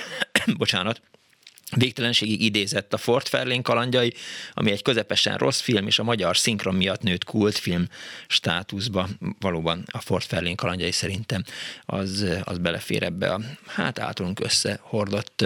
Bocsánat. 0.58 1.00
Végtelenségig 1.76 2.42
idézett 2.42 2.92
a 2.92 2.96
Fort 2.96 3.28
Fairlane 3.28 3.62
kalandjai, 3.62 4.14
ami 4.54 4.70
egy 4.70 4.82
közepesen 4.82 5.36
rossz 5.36 5.60
film, 5.60 5.86
és 5.86 5.98
a 5.98 6.02
magyar 6.02 6.36
szinkron 6.36 6.74
miatt 6.74 7.02
nőtt 7.02 7.24
kultfilm 7.24 7.88
státuszba. 8.26 9.08
Valóban 9.40 9.84
a 9.92 10.00
Fort 10.00 10.26
Fairlane 10.26 10.54
kalandjai 10.54 10.90
szerintem 10.90 11.44
az, 11.84 12.26
az 12.44 12.58
belefér 12.58 13.02
ebbe 13.02 13.32
a 13.32 13.40
hát 13.66 13.98
általunk 13.98 14.40
összehordott 14.40 15.44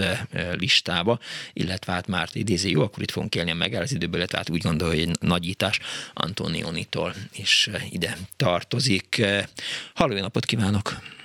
listába, 0.52 1.18
illetve 1.52 1.92
hát 1.92 2.06
már 2.06 2.28
idézi, 2.32 2.70
jó, 2.70 2.82
akkor 2.82 3.02
itt 3.02 3.10
fogunk 3.10 3.34
élni 3.34 3.50
a 3.50 3.54
megállás 3.54 3.90
időből, 3.90 4.18
illetve 4.18 4.38
hát 4.38 4.50
úgy 4.50 4.62
gondolja, 4.62 4.94
hogy 4.94 5.08
egy 5.08 5.16
nagyítás 5.20 5.80
Antonionitól 6.14 7.14
is 7.32 7.70
ide 7.90 8.16
tartozik. 8.36 9.26
Halló, 9.94 10.20
napot 10.20 10.44
kívánok! 10.44 11.15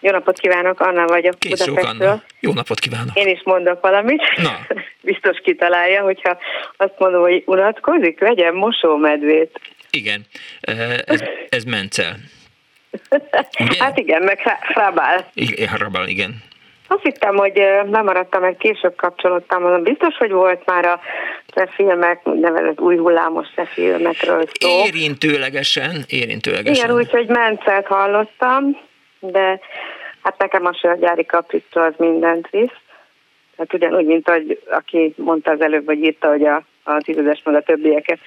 Jó 0.00 0.10
napot 0.10 0.38
kívánok, 0.38 0.80
Anna 0.80 1.06
vagyok 1.06 1.38
Kész 1.38 1.66
Anna. 1.66 2.22
Jó 2.40 2.52
napot 2.52 2.78
kívánok. 2.78 3.16
Én 3.16 3.28
is 3.28 3.40
mondok 3.44 3.80
valamit. 3.80 4.22
Na. 4.42 4.58
Biztos 5.10 5.40
kitalálja, 5.44 6.02
hogyha 6.02 6.38
azt 6.76 6.94
mondom, 6.98 7.20
hogy 7.20 7.42
unatkozik, 7.46 8.20
vegyem 8.20 8.54
mosómedvét. 8.54 9.60
Igen, 9.90 10.26
ez, 11.04 11.22
ez 11.48 11.64
Mencel. 11.64 12.16
hát 13.78 13.98
igen, 13.98 14.22
meg 14.22 14.40
Hrabál. 14.60 15.30
Igen, 15.34 15.68
Hrabál, 15.68 16.08
igen. 16.08 16.42
Azt 16.88 17.02
hittem, 17.02 17.36
hogy 17.36 17.62
lemaradtam, 17.90 18.40
mert 18.40 18.58
később 18.58 18.96
kapcsolódtam, 18.96 19.62
mondom, 19.62 19.82
biztos, 19.82 20.16
hogy 20.16 20.30
volt 20.30 20.66
már 20.66 20.84
a 20.84 21.00
te 21.46 21.66
filmek, 21.66 22.24
nevezett 22.24 22.80
új 22.80 22.96
hullámos 22.96 23.48
te 23.54 23.64
filmekről 23.64 24.48
szó. 24.52 24.68
Érintőlegesen, 24.68 26.04
érintőlegesen. 26.08 26.84
Igen, 26.84 26.96
úgyhogy 26.96 27.26
Mencelt 27.26 27.86
hallottam, 27.86 28.76
de 29.20 29.60
hát 30.22 30.38
nekem 30.38 30.66
a 30.66 30.72
sörgyári 30.72 31.24
kapricó 31.24 31.80
az 31.80 31.94
mindent 31.96 32.50
visz. 32.50 32.78
Tehát 33.56 33.74
ugyanúgy, 33.74 34.06
mint 34.06 34.28
hogy 34.28 34.62
aki 34.70 35.14
mondta 35.16 35.50
az 35.50 35.60
előbb, 35.60 35.86
hogy 35.86 36.02
írta, 36.02 36.28
hogy 36.28 36.44
a, 36.44 36.62
a 36.82 36.96
tízezes 36.96 37.42
meg 37.44 37.54
a 37.54 37.62
többieket 37.62 38.18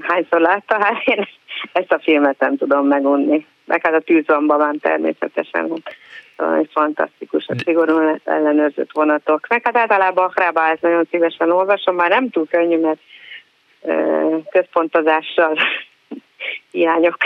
hányszor 0.00 0.40
látta, 0.40 0.84
hát 0.84 1.02
én 1.04 1.28
ezt 1.72 1.92
a 1.92 2.00
filmet 2.00 2.38
nem 2.38 2.56
tudom 2.56 2.86
megunni. 2.86 3.46
Meg 3.64 3.86
hát 3.86 3.94
a 3.94 4.00
tűzvambabán 4.00 4.78
természetesen, 4.78 5.68
hogy 5.68 6.68
fantasztikus, 6.72 7.46
a 7.46 7.54
szigorúan 7.64 8.20
ellenőrzött 8.24 8.92
vonatok. 8.92 9.46
Meg 9.48 9.60
hát 9.64 9.76
általában 9.76 10.24
a 10.24 10.32
Hrábált 10.34 10.80
nagyon 10.80 11.06
szívesen 11.10 11.50
olvasom, 11.50 11.94
már 11.94 12.08
nem 12.08 12.30
túl 12.30 12.46
könnyű, 12.46 12.78
mert 12.78 13.00
központozással 14.50 15.56
hiányok 16.70 17.16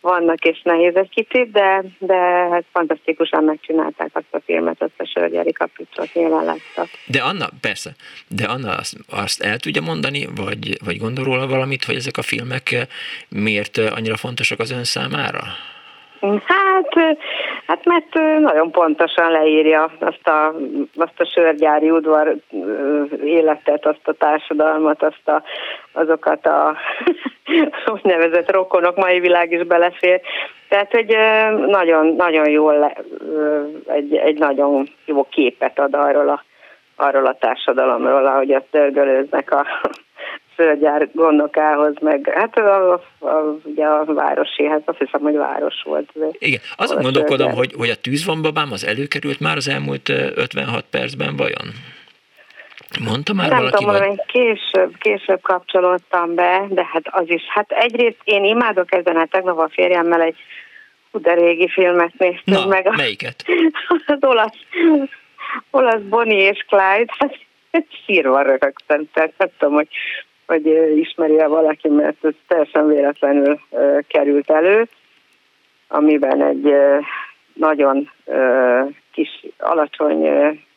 vannak, 0.00 0.44
és 0.44 0.62
nehéz 0.62 0.94
egy 0.94 1.08
kicsit, 1.08 1.50
de, 1.50 1.84
de 1.98 2.16
hát 2.50 2.64
fantasztikusan 2.72 3.44
megcsinálták 3.44 4.10
azt 4.12 4.26
a 4.30 4.40
filmet, 4.44 4.82
azt 4.82 4.92
a 4.96 5.04
Sörgyeri 5.04 5.52
kapricsot 5.52 6.14
nyilván 6.14 6.44
látta. 6.44 6.86
De 7.06 7.20
Anna, 7.22 7.48
persze, 7.60 7.90
de 8.28 8.44
Anna 8.44 8.76
azt, 8.76 8.96
azt 9.10 9.42
el 9.42 9.58
tudja 9.58 9.82
mondani, 9.82 10.26
vagy, 10.36 10.78
vagy 10.84 10.98
gondol 10.98 11.24
róla 11.24 11.46
valamit, 11.46 11.84
hogy 11.84 11.94
ezek 11.94 12.16
a 12.16 12.22
filmek 12.22 12.86
miért 13.28 13.78
annyira 13.78 14.16
fontosak 14.16 14.58
az 14.58 14.70
ön 14.70 14.84
számára? 14.84 15.42
Hát, 16.20 17.18
hát 17.66 17.84
mert 17.84 18.40
nagyon 18.40 18.70
pontosan 18.70 19.30
leírja 19.30 19.90
azt 19.98 20.28
a, 20.28 20.54
azt 20.96 21.20
a 21.20 21.24
sörgyári 21.24 21.90
udvar 21.90 22.36
életet, 23.24 23.86
azt 23.86 24.08
a 24.08 24.12
társadalmat, 24.12 25.02
azt 25.02 25.28
a, 25.28 25.42
azokat 25.92 26.46
a 26.46 26.76
úgynevezett 27.94 28.50
rokonok, 28.50 28.96
mai 28.96 29.20
világ 29.20 29.52
is 29.52 29.62
belefér. 29.62 30.20
Tehát, 30.68 30.90
hogy 30.90 31.16
nagyon, 31.66 32.06
nagyon 32.06 32.50
jól, 32.50 32.92
egy, 33.86 34.14
egy 34.14 34.38
nagyon 34.38 34.88
jó 35.04 35.26
képet 35.30 35.78
ad 35.78 35.94
arról 35.94 36.28
a, 36.28 36.44
arról 36.96 37.26
a 37.26 37.36
társadalomról, 37.40 38.26
ahogy 38.26 38.52
azt 38.52 38.70
dörgölőznek 38.70 39.52
a 39.52 39.66
földgyár 40.60 41.08
gondokához, 41.12 41.94
meg 42.00 42.32
hát 42.34 42.58
a, 42.58 42.92
a, 42.92 43.02
a, 43.18 43.58
ugye 43.64 43.84
a 43.84 44.04
városéhez, 44.04 44.82
azt 44.84 44.98
hiszem, 44.98 45.20
hogy 45.20 45.36
város 45.36 45.82
volt. 45.84 46.10
Igen, 46.38 46.60
azon 46.76 47.02
gondolkodom, 47.02 47.52
hogy, 47.52 47.72
hogy 47.76 47.90
a 47.90 47.94
tűzvombabám 47.94 48.72
az 48.72 48.86
előkerült 48.86 49.40
már 49.40 49.56
az 49.56 49.68
elmúlt 49.68 50.08
56 50.08 50.84
percben 50.90 51.36
vajon? 51.36 51.66
Mondta 53.04 53.32
már 53.32 53.48
Nem 53.48 53.58
valaki? 53.58 53.84
tudom, 53.84 53.98
vagy... 53.98 54.22
később, 54.26 54.96
később 54.98 55.40
kapcsolódtam 55.42 56.34
be, 56.34 56.66
de 56.68 56.88
hát 56.92 57.02
az 57.10 57.24
is. 57.26 57.42
Hát 57.48 57.70
egyrészt 57.70 58.20
én 58.24 58.44
imádok 58.44 58.94
ezen, 58.94 59.16
hát 59.16 59.30
tegnap 59.30 59.58
a 59.58 59.68
férjemmel 59.68 60.20
egy 60.20 60.36
de 61.12 61.34
régi 61.34 61.68
filmet 61.68 62.12
néztünk 62.18 62.58
Na, 62.58 62.66
meg. 62.66 62.86
A, 62.86 62.96
melyiket? 62.96 63.44
Az 64.06 64.18
olasz, 64.20 64.56
olasz 65.70 66.02
Bonnie 66.08 66.50
és 66.50 66.64
Clyde, 66.68 67.14
hát 67.72 67.86
sírva 68.06 68.42
rögtön, 68.42 69.10
tehát 69.12 69.32
nem 69.36 69.48
tudom, 69.58 69.74
hogy 69.74 69.88
hogy 70.50 70.96
ismeri-e 70.96 71.46
valaki, 71.46 71.88
mert 71.88 72.24
ez 72.24 72.32
teljesen 72.48 72.88
véletlenül 72.88 73.58
került 74.06 74.50
elő, 74.50 74.88
amiben 75.88 76.42
egy 76.42 76.74
nagyon 77.54 78.10
kis, 79.12 79.46
alacsony 79.58 80.28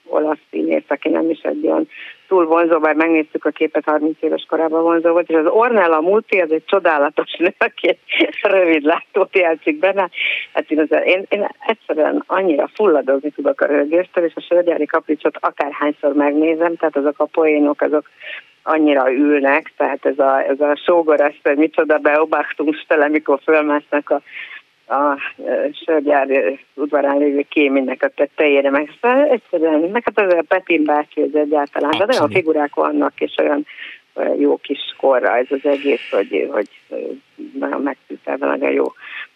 olasz 0.05 0.39
színész, 0.49 0.83
aki 0.87 1.09
nem 1.09 1.29
is 1.29 1.39
egy 1.41 1.65
olyan 1.65 1.87
túl 2.27 2.45
vonzó, 2.45 2.79
bár 2.79 2.95
megnéztük 2.95 3.45
a 3.45 3.49
képet, 3.49 3.83
30 3.83 4.17
éves 4.19 4.45
korában 4.49 4.81
vonzó 4.81 5.11
volt, 5.11 5.29
és 5.29 5.35
az 5.35 5.45
Ornella 5.45 6.01
Multi, 6.01 6.39
az 6.39 6.51
egy 6.51 6.65
csodálatos 6.65 7.35
nő, 7.37 7.53
aki 7.57 7.97
rövid 8.41 8.83
látót 8.83 9.37
játszik 9.37 9.79
benne. 9.79 10.09
Hát 10.53 10.71
én, 10.71 10.79
az, 10.79 10.97
én, 11.05 11.25
én 11.29 11.47
egyszerűen 11.67 12.23
annyira 12.27 12.69
fulladozni 12.73 13.29
tudok 13.29 13.61
a 13.61 13.65
rögéstől, 13.65 14.25
és 14.25 14.33
a 14.35 14.41
sörgyári 14.41 14.85
kapricsot 14.85 15.37
akárhányszor 15.39 16.13
megnézem, 16.13 16.75
tehát 16.75 16.97
azok 16.97 17.19
a 17.19 17.25
poénok, 17.25 17.81
azok 17.81 18.09
annyira 18.63 19.13
ülnek, 19.13 19.71
tehát 19.77 20.05
ez 20.05 20.19
a, 20.19 20.47
ez 20.47 20.59
a 20.59 20.75
sógor, 20.85 21.21
azt, 21.21 21.39
hogy 21.43 21.57
micsoda 21.57 21.97
beobachtumstele, 21.97 23.07
mikor 23.07 23.39
fölmásznak 23.43 24.09
a, 24.09 24.21
a 24.93 25.17
sörgyár 25.85 26.27
udvarán 26.73 27.17
lévő 27.17 27.45
kéminnek 27.49 28.03
a 28.03 28.07
tettejére, 28.07 28.69
meg 28.69 28.89
egyszerűen, 29.29 29.79
meg 29.79 30.03
hát 30.05 30.27
az 30.27 30.33
a 30.33 30.43
Petin 30.47 30.83
bácsi, 30.83 31.21
ez 31.21 31.33
egyáltalán, 31.33 31.91
de 31.97 32.05
olyan 32.09 32.29
figurák 32.29 32.75
vannak, 32.75 33.21
és 33.21 33.35
olyan, 33.37 33.65
olyan 34.13 34.39
jó 34.39 34.57
kis 34.57 34.79
korra 34.97 35.37
ez 35.37 35.47
az 35.49 35.65
egész, 35.65 36.09
hogy, 36.11 36.49
hogy 36.51 36.67
nagyon 37.59 37.81
megszűtelve, 37.81 38.45
nagyon 38.45 38.71
jó 38.71 38.85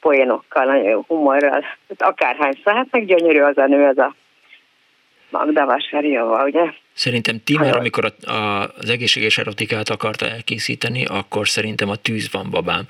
poénokkal, 0.01 0.65
nagyon 0.65 0.89
jó 0.89 1.03
humorral, 1.07 1.63
akárhányszor, 1.97 2.73
hát 2.73 2.87
meg 2.91 3.05
gyönyörű 3.05 3.39
az 3.39 3.57
a 3.57 3.67
nő, 3.67 3.85
az 3.87 3.97
a 3.97 4.15
Magda 5.29 5.65
Vasárjava, 5.65 6.43
ugye? 6.43 6.73
Szerintem 6.97 7.43
Timmer, 7.43 7.75
amikor 7.75 8.13
a, 8.25 8.31
a, 8.31 8.73
az 8.77 8.89
egészséges 8.89 9.37
erotikát 9.37 9.89
akarta 9.89 10.29
elkészíteni, 10.29 11.05
akkor 11.05 11.47
szerintem 11.49 11.89
a 11.89 11.95
Tűz 11.95 12.31
van 12.31 12.49
babám 12.49 12.87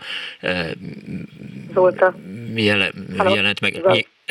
Zolta. 1.73 2.15
Jele, 2.55 2.91
jelent 3.17 3.59
meg. 3.61 3.81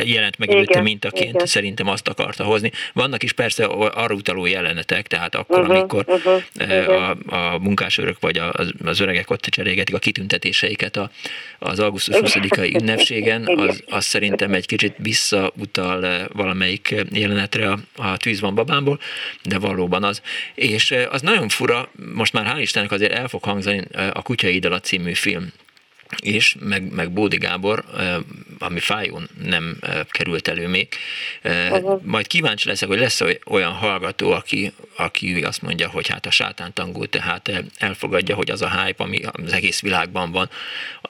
jelent 0.05 0.39
meg 0.39 0.51
előtte 0.51 0.81
mintaként, 0.81 1.35
igen. 1.35 1.47
szerintem 1.47 1.89
azt 1.89 2.09
akarta 2.09 2.45
hozni. 2.45 2.71
Vannak 2.93 3.23
is 3.23 3.33
persze 3.33 3.65
arra 3.65 4.15
utaló 4.15 4.47
jelenetek, 4.47 5.07
tehát 5.07 5.35
akkor, 5.35 5.61
uh-huh, 5.61 5.77
amikor 5.77 6.05
uh-huh, 6.07 6.89
a, 6.89 7.17
a 7.27 7.59
munkásőrök 7.59 8.21
vagy 8.21 8.39
az, 8.39 8.73
az 8.85 9.01
öregek 9.01 9.31
ott 9.31 9.43
cserégetik 9.43 9.95
a 9.95 9.99
kitüntetéseiket 9.99 10.97
a, 10.97 11.11
az 11.59 11.79
augusztus 11.79 12.17
20-ai 12.21 12.81
ünnepségen, 12.81 13.47
az, 13.69 13.83
az 13.87 14.05
szerintem 14.05 14.55
egy 14.55 14.67
kicsit 14.67 14.95
visszautal 14.99 16.29
valamelyik 16.33 16.95
jelenetre 17.13 17.71
a, 17.71 17.79
a 17.97 18.17
Tűz 18.17 18.41
van 18.41 18.55
babámból, 18.55 18.99
de 19.43 19.59
valóban 19.67 20.05
az. 20.05 20.23
És 20.55 20.95
az 21.11 21.23
nagyon 21.23 21.49
fura, 21.49 21.91
most 22.15 22.33
már 22.33 22.55
hál' 22.55 22.61
Istennek 22.61 22.93
azért 22.93 23.13
el 23.13 23.29
fog 23.29 23.43
hangzani 23.43 23.83
a 24.13 24.23
Kutya 24.23 24.49
Idala 24.49 24.81
című 24.81 25.15
film 25.15 25.53
és 26.23 26.57
meg, 26.61 26.95
meg 26.95 27.11
Bódi 27.11 27.37
Gábor, 27.37 27.85
ami 28.59 28.79
fájón 28.79 29.29
nem 29.45 29.77
került 30.11 30.49
elő 30.49 30.69
még. 30.69 30.89
Uh-huh. 31.45 32.01
Majd 32.05 32.27
kíváncsi 32.27 32.69
leszek, 32.69 32.89
hogy 32.89 32.99
lesz 32.99 33.23
olyan 33.51 33.73
hallgató, 33.73 34.31
aki, 34.31 34.73
aki 34.97 35.43
azt 35.45 35.63
mondja, 35.63 35.89
hogy 35.89 36.09
hát 36.09 36.27
a 36.27 36.31
sátántangó 36.31 37.05
tehát 37.05 37.51
elfogadja, 37.79 38.35
hogy 38.35 38.51
az 38.51 38.63
a 38.63 38.71
hype, 38.71 39.05
ami 39.05 39.19
az 39.45 39.53
egész 39.53 39.83
világban 39.83 40.33
van, 40.33 40.49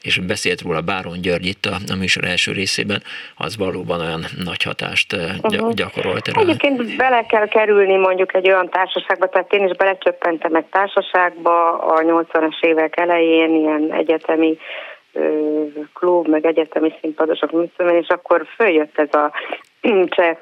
és 0.00 0.18
beszélt 0.18 0.60
róla 0.60 0.80
Báron 0.80 1.20
György 1.20 1.46
itt 1.46 1.66
a, 1.66 1.74
a 1.92 1.96
műsor 1.96 2.24
első 2.24 2.52
részében, 2.52 3.02
az 3.36 3.56
valóban 3.56 4.00
olyan 4.00 4.24
nagy 4.44 4.62
hatást 4.62 5.12
uh-huh. 5.12 5.72
gyakorolt 5.72 6.28
erre. 6.28 6.40
Egyébként 6.40 6.96
bele 6.96 7.26
kell 7.26 7.48
kerülni 7.48 7.96
mondjuk 7.96 8.34
egy 8.34 8.48
olyan 8.48 8.70
társaságba, 8.70 9.28
tehát 9.28 9.52
én 9.52 9.68
is 9.68 9.76
belecsöppentem 9.76 10.54
egy 10.54 10.64
társaságba 10.64 11.78
a 11.78 12.00
80-as 12.00 12.60
évek 12.60 12.96
elején, 12.96 13.54
ilyen 13.54 13.92
egyetemi 13.92 14.58
klub, 15.94 16.28
meg 16.28 16.46
egyetemi 16.46 16.92
színpadosok, 17.00 17.52
mit 17.52 17.72
tudom 17.76 17.96
és 17.96 18.08
akkor 18.08 18.46
följött 18.56 18.98
ez 18.98 19.14
a 19.14 19.32
cseh 20.16 20.36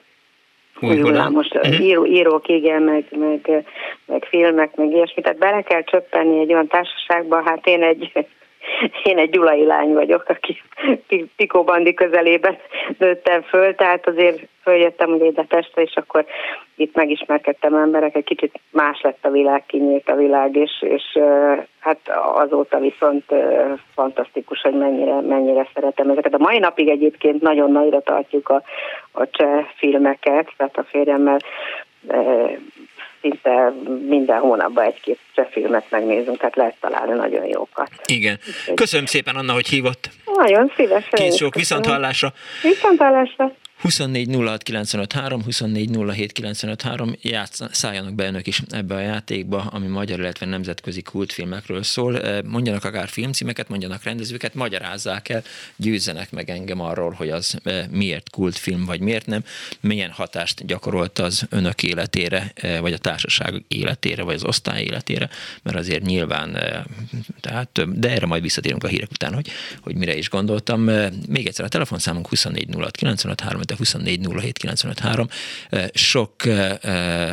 új 0.81 1.01
hullámos 1.01 1.49
uh-huh. 1.49 1.81
író, 1.81 2.07
írók, 2.07 2.49
igen, 2.49 2.83
meg, 2.83 3.05
meg, 3.11 3.65
meg 4.07 4.25
filmek, 4.25 4.77
meg 4.77 4.91
ilyesmi. 4.91 5.23
Tehát 5.23 5.39
bele 5.39 5.63
kell 5.63 5.83
csöppenni 5.83 6.41
egy 6.41 6.53
olyan 6.53 6.67
társaságba, 6.67 7.43
hát 7.45 7.67
én 7.67 7.83
egy 7.83 8.27
én 9.05 9.19
egy 9.19 9.31
gyulai 9.31 9.65
lány 9.65 9.93
vagyok, 9.93 10.25
aki 10.29 10.63
Pikó 11.37 11.65
Bandi 11.65 11.95
közelében 11.95 12.57
nőttem 12.99 13.43
föl, 13.43 13.75
tehát 13.75 14.09
azért 14.09 14.49
följöttem 14.63 15.19
Pestre, 15.49 15.83
és 15.83 15.95
akkor 15.95 16.25
itt 16.77 16.95
megismerkedtem 16.95 17.75
emberek, 17.75 18.17
egy 18.17 18.25
kicsit 18.25 18.61
más 18.71 19.01
lett 19.01 19.25
a 19.25 19.31
világ, 19.31 19.67
kinyílt 19.67 20.09
a 20.09 20.17
világ, 20.17 20.57
és, 20.57 20.71
és 20.81 21.19
hát 21.79 21.99
azóta 22.35 22.79
viszont 22.79 23.25
fantasztikus, 23.95 24.61
hogy 24.61 24.75
mennyire, 24.75 25.21
mennyire 25.21 25.69
szeretem 25.75 26.11
ezeket. 26.11 26.35
A 26.35 26.39
mai 26.39 26.59
napig 26.59 26.89
egyébként 26.89 27.43
nagyon 27.43 27.73
nagyra 27.73 28.01
tartjuk 28.01 28.49
a, 28.49 28.63
a 29.13 29.31
cseh 29.31 29.67
filmeket, 29.77 30.53
tehát 30.57 30.77
a 30.77 30.85
férjemmel 30.85 31.39
szinte 33.25 33.73
minden 34.09 34.39
hónapban 34.39 34.85
egy-két 34.85 35.19
filmet 35.51 35.85
megnézünk, 35.91 36.39
tehát 36.39 36.57
lehet 36.57 36.77
találni 36.81 37.13
nagyon 37.13 37.45
jókat. 37.45 37.91
Igen. 38.05 38.39
Köszönöm 38.75 39.07
szépen, 39.07 39.37
Anna, 39.37 39.53
hogy 39.53 39.67
hívott. 39.67 40.09
Nagyon 40.35 40.73
szívesen. 40.77 41.11
Kész 41.11 41.37
sok, 41.37 41.55
viszont 41.55 41.87
hallásra. 41.87 42.33
Viszont 43.85 44.15
hallásra. 44.15 44.25
24 44.25 44.29
06 44.35 44.63
953, 44.63 45.43
24 45.43 45.91
07 45.91 46.33
953, 46.33 47.17
szálljanak 47.71 48.15
be 48.15 48.27
önök 48.27 48.47
is 48.47 48.63
ebbe 48.71 48.95
a 48.95 49.01
játékba, 49.01 49.61
ami 49.61 49.87
magyar, 49.87 50.19
illetve 50.19 50.47
nemzetközi 50.47 51.03
kultfilmekről 51.03 51.83
szól. 51.83 52.21
Mondjanak 52.45 52.85
akár 52.85 53.09
filmcímeket, 53.09 53.69
mondjanak 53.69 54.03
rendezőket, 54.03 54.55
magyarázzák 54.55 55.29
el, 55.29 55.43
győzzenek 55.77 56.31
meg 56.31 56.51
engem 56.51 56.81
arról, 56.81 57.13
hogy 57.13 57.31
az 57.31 57.59
miért 57.91 58.31
kultfilm, 58.31 58.85
vagy 58.85 59.01
miért 59.01 59.27
nem, 59.27 59.45
milyen 59.81 60.11
hatást 60.11 60.67
gyakorolt 60.67 61.19
az 61.19 61.47
önök 61.51 61.83
életére, 61.83 62.53
vagy 62.81 62.93
a 62.93 62.99
társaság 62.99 63.65
életére, 63.69 64.23
vagy 64.23 64.35
az 64.35 64.45
osztály 64.45 64.83
életére, 64.83 65.29
mert 65.63 65.77
azért 65.77 66.05
nyilván, 66.05 66.59
tehát, 67.41 67.99
de 67.99 68.11
erre 68.11 68.27
majd 68.27 68.43
visszatérünk 68.43 68.85
a 68.85 68.89
hírek 68.89 69.11
után, 69.11 69.35
hogy, 69.35 69.51
hogy 69.81 69.97
mire 69.97 70.17
is 70.17 70.29
gondoltam. 70.29 70.81
Még 71.29 71.47
egyszer 71.47 71.65
a 71.65 71.69
telefonszámunk 71.69 72.29
24 72.29 72.69
06 72.75 72.97
953, 72.97 73.63
de 73.75 73.81
24 73.81 74.21
Sok 75.93 76.43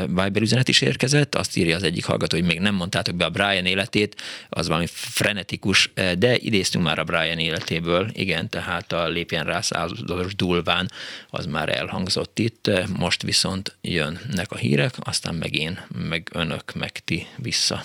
Viber 0.08 0.42
üzenet 0.42 0.68
is 0.68 0.82
érkezett, 0.82 1.36
azt 1.36 1.58
írja 1.58 1.76
az 1.76 1.84
egyik 1.84 2.06
hallgató, 2.06 2.38
hogy 2.38 2.46
még 2.46 2.60
nem 2.60 2.76
mondtátok 2.76 3.16
be 3.16 3.26
a 3.26 3.30
Brian 3.30 3.66
életét, 3.66 4.22
az 4.50 4.68
valami 4.68 4.88
frenetikus, 4.90 5.94
de 6.18 6.36
idéztünk 6.38 6.84
már 6.84 7.00
a 7.00 7.04
Brian 7.04 7.38
életéből, 7.38 8.10
igen, 8.14 8.50
tehát 8.50 8.94
a 8.94 9.08
lépjen 9.08 9.46
rá 9.46 9.62
százados 9.62 10.36
dulván, 10.36 10.92
az 11.30 11.46
már 11.46 11.78
elhangzott 11.78 12.40
itt, 12.40 12.72
most 12.98 13.22
viszont 13.22 13.76
jönnek 13.82 14.52
a 14.52 14.58
hírek, 14.58 14.94
aztán 15.00 15.36
meg 15.36 15.56
én, 15.56 15.80
meg 16.10 16.30
önök, 16.34 16.74
meg 16.74 16.92
ti 16.92 17.28
vissza. 17.38 17.84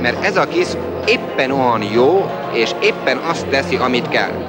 Mert 0.00 0.24
ez 0.24 0.36
a 0.36 0.48
kis 0.48 0.66
éppen 1.06 1.50
olyan 1.50 1.82
jó, 1.82 2.30
és 2.54 2.70
éppen 2.82 3.16
azt 3.16 3.46
teszi, 3.46 3.76
amit 3.76 4.08
kell. 4.08 4.48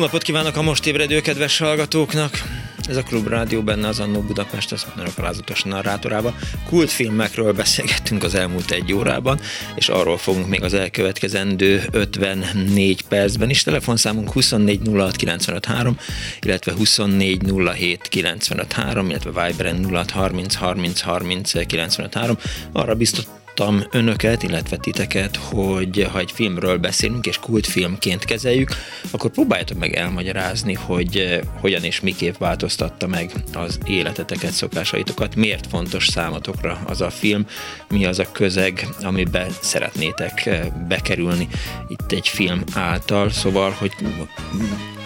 Napot 0.00 0.22
kívánok 0.22 0.56
a 0.56 0.62
most 0.62 0.86
ébredő 0.86 1.20
kedves 1.20 1.58
hallgatóknak! 1.58 2.42
Ez 2.88 2.96
a 2.96 3.02
Klub 3.02 3.28
Rádió 3.28 3.62
benne 3.62 3.88
az 3.88 4.00
Annó 4.00 4.20
Budapest, 4.20 4.72
az 4.72 4.86
a 4.96 5.20
alázatos 5.20 5.62
narrátorában. 5.62 6.34
Kultfilmekről 6.68 7.52
beszélgettünk 7.52 8.22
az 8.22 8.34
elmúlt 8.34 8.70
egy 8.70 8.92
órában, 8.92 9.40
és 9.74 9.88
arról 9.88 10.18
fogunk 10.18 10.48
még 10.48 10.62
az 10.62 10.74
elkövetkezendő 10.74 11.82
54 11.90 13.02
percben 13.02 13.50
is. 13.50 13.62
Telefonszámunk 13.62 14.32
24 14.32 14.80
06 14.92 15.16
953, 15.16 15.98
illetve 16.40 16.72
24 16.72 17.42
07 17.74 18.08
953, 18.08 19.10
illetve 19.10 19.46
Viberen 19.46 19.84
06 19.90 20.10
30 20.10 20.54
30 20.54 21.00
30 21.00 21.66
953. 21.66 22.38
Arra 22.72 22.94
biztos 22.94 23.24
hívtam 23.54 23.82
önöket, 23.90 24.42
illetve 24.42 24.76
titeket, 24.76 25.36
hogy 25.36 26.08
ha 26.12 26.18
egy 26.18 26.32
filmről 26.32 26.78
beszélünk 26.78 27.26
és 27.26 27.38
kultfilmként 27.38 28.24
kezeljük, 28.24 28.70
akkor 29.10 29.30
próbáljátok 29.30 29.78
meg 29.78 29.94
elmagyarázni, 29.94 30.74
hogy 30.74 31.16
eh, 31.16 31.40
hogyan 31.60 31.84
és 31.84 32.00
miképp 32.00 32.36
változtatta 32.36 33.06
meg 33.06 33.32
az 33.52 33.78
életeteket, 33.86 34.52
szokásaitokat, 34.52 35.36
miért 35.36 35.66
fontos 35.66 36.06
számotokra 36.06 36.80
az 36.86 37.00
a 37.00 37.10
film, 37.10 37.46
mi 37.88 38.04
az 38.04 38.18
a 38.18 38.32
közeg, 38.32 38.88
amiben 39.02 39.50
szeretnétek 39.60 40.46
eh, 40.46 40.66
bekerülni 40.88 41.48
itt 41.88 42.12
egy 42.12 42.28
film 42.28 42.62
által, 42.74 43.30
szóval, 43.30 43.70
hogy 43.70 43.92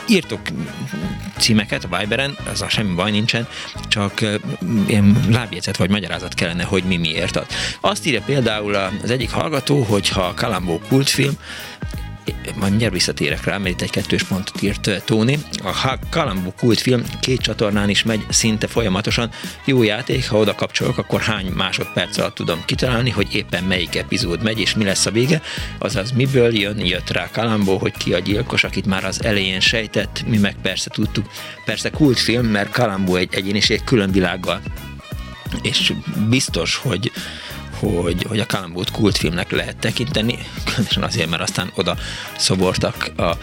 írtok 0.08 0.40
címeket 1.38 1.84
a 1.84 1.98
Viberen, 1.98 2.36
a 2.60 2.68
semmi 2.68 2.94
baj 2.94 3.10
nincsen, 3.10 3.48
csak 3.88 4.20
ilyen 4.86 5.24
lábjegyzet 5.30 5.76
vagy 5.76 5.90
magyarázat 5.90 6.34
kellene, 6.34 6.64
hogy 6.64 6.84
mi 6.84 6.96
miért 6.96 7.36
ad. 7.36 7.46
Azt 7.80 8.06
írja 8.06 8.20
például 8.20 8.74
az 8.74 9.10
egyik 9.10 9.30
hallgató, 9.30 9.82
hogy 9.82 10.08
ha 10.08 10.34
Kalambó 10.34 10.80
kultfilm, 10.88 11.34
majd 12.54 12.70
mindjárt 12.70 12.92
visszatérek 12.92 13.44
rá, 13.44 13.58
mert 13.58 13.74
itt 13.74 13.80
egy 13.80 13.90
kettős 13.90 14.22
pontot 14.22 14.62
írt 14.62 14.86
eh, 14.86 15.00
Tóni. 15.04 15.38
A 15.62 15.98
Kalambó 16.10 16.52
kultfilm 16.58 17.02
két 17.20 17.40
csatornán 17.40 17.88
is 17.88 18.02
megy 18.02 18.26
szinte 18.28 18.66
folyamatosan. 18.66 19.30
Jó 19.64 19.82
játék, 19.82 20.28
ha 20.28 20.38
oda 20.38 20.54
kapcsolok, 20.54 20.98
akkor 20.98 21.20
hány 21.20 21.46
másodperc 21.46 22.18
alatt 22.18 22.34
tudom 22.34 22.62
kitalálni, 22.64 23.10
hogy 23.10 23.34
éppen 23.34 23.64
melyik 23.64 23.96
epizód 23.96 24.42
megy, 24.42 24.60
és 24.60 24.74
mi 24.74 24.84
lesz 24.84 25.06
a 25.06 25.10
vége. 25.10 25.42
Azaz 25.78 26.12
miből 26.12 26.58
jön, 26.58 26.86
jött 26.86 27.10
rá 27.10 27.30
Kalambó, 27.30 27.78
hogy 27.78 27.96
ki 27.96 28.12
a 28.12 28.18
gyilkos, 28.18 28.64
akit 28.64 28.86
már 28.86 29.04
az 29.04 29.24
elején 29.24 29.60
sejtett, 29.60 30.24
mi 30.26 30.36
meg 30.36 30.56
persze 30.62 30.90
tudtuk. 30.90 31.26
Persze 31.64 31.90
kultfilm, 31.90 32.46
mert 32.46 32.70
Kalambó 32.70 33.14
egy 33.14 33.34
egyéniség 33.34 33.84
külön 33.84 34.10
világgal. 34.10 34.60
És 35.62 35.92
biztos, 36.28 36.76
hogy 36.76 37.12
hogy, 37.88 38.22
hogy 38.28 38.40
a 38.40 38.46
Kalambót 38.46 38.90
kultfilmnek 38.90 39.50
lehet 39.50 39.76
tekinteni, 39.76 40.38
különösen 40.64 41.02
azért, 41.02 41.30
mert 41.30 41.42
aztán 41.42 41.72
oda 41.74 41.96
szobortak 42.36 43.10
a 43.16 43.36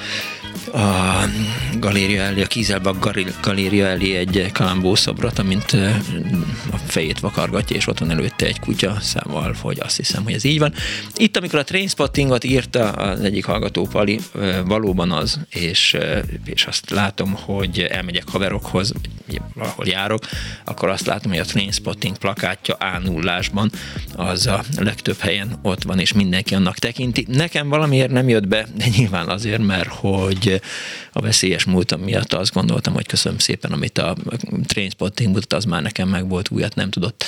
a 0.74 1.26
galéria 1.80 2.22
elé, 2.22 2.41
a 2.41 2.47
Kízelbak 2.47 3.12
galéria 3.41 3.88
elé 3.88 4.16
egy 4.16 4.49
kalambó 4.54 4.95
szobrot, 4.95 5.39
amint 5.39 5.72
a 6.72 6.78
fejét 6.86 7.20
vakargatja, 7.20 7.76
és 7.76 7.88
ott 7.88 7.99
van 7.99 8.12
előtte 8.12 8.45
egy 8.45 8.60
kutya 8.60 8.97
számval, 8.99 9.56
hogy 9.62 9.80
azt 9.80 9.97
hiszem, 9.97 10.24
hogy 10.24 10.34
ez 10.34 10.43
így 10.43 10.60
van. 10.60 10.74
Itt, 11.16 11.38
amikor 11.38 11.60
a 11.60 11.64
Trainspottingot 11.64 12.43
írta 12.43 12.91
az 12.91 13.22
egyik 13.22 13.45
hallgató 13.45 13.86
Pali, 13.86 14.20
valóban 14.66 15.12
az, 15.12 15.39
és, 15.49 15.97
és 16.45 16.66
azt 16.66 16.89
látom, 16.89 17.34
hogy 17.34 17.80
elmegyek 17.80 18.30
haverokhoz, 18.30 18.93
ahol 19.58 19.88
járok, 19.88 20.24
akkor 20.66 20.89
azt 20.89 21.06
látom, 21.06 21.32
hogy 21.32 21.41
a 21.41 21.45
Trainspotting 21.45 22.18
plakátja 22.18 22.76
a 22.76 22.99
0 22.99 23.39
az 24.16 24.47
a 24.47 24.64
legtöbb 24.78 25.18
helyen 25.18 25.60
ott 25.62 25.84
van, 25.84 25.99
és 25.99 26.14
mindenki 26.14 26.56
annak 26.56 26.78
tekinti. 26.78 27.26
Nekem 27.30 27.70
valamiért 27.70 28.12
nem 28.12 28.30
jött 28.30 28.47
be, 28.47 28.68
de 28.76 28.86
nyilván 28.97 29.30
azért, 29.30 29.62
mert 29.62 29.89
hogy 29.89 30.41
a 31.12 31.22
veszélyes 31.22 31.64
múltam 31.64 32.02
miatt 32.02 32.34
azt 32.34 32.54
gondoltam, 32.54 32.94
hogy 32.94 33.06
köszönöm 33.06 33.38
szépen, 33.38 33.72
amit 33.72 33.98
a 33.98 34.16
Trainspotting 34.64 35.34
mutat, 35.34 35.54
az 35.54 35.66
már 35.66 35.82
nekem 35.82 36.10
meg 36.10 36.30
volt, 36.30 36.50
újat 36.50 36.76
nem 36.76 36.89
tudott 36.89 37.26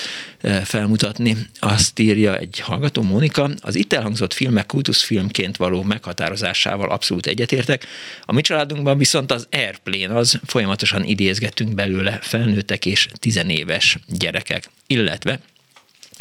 felmutatni. 0.63 1.37
Azt 1.59 1.99
írja 1.99 2.37
egy 2.37 2.59
hallgató, 2.59 3.01
Mónika, 3.01 3.49
az 3.61 3.75
itt 3.75 3.93
elhangzott 3.93 4.33
filmek 4.33 4.65
kultuszfilmként 4.65 5.57
való 5.57 5.83
meghatározásával 5.83 6.89
abszolút 6.89 7.25
egyetértek. 7.25 7.85
A 8.21 8.33
mi 8.33 8.41
családunkban 8.41 8.97
viszont 8.97 9.31
az 9.31 9.47
Airplane 9.51 10.17
az, 10.17 10.39
folyamatosan 10.45 11.03
idézgetünk 11.03 11.73
belőle 11.73 12.19
felnőttek 12.21 12.85
és 12.85 13.07
tizenéves 13.19 13.97
gyerekek, 14.07 14.69
illetve 14.87 15.39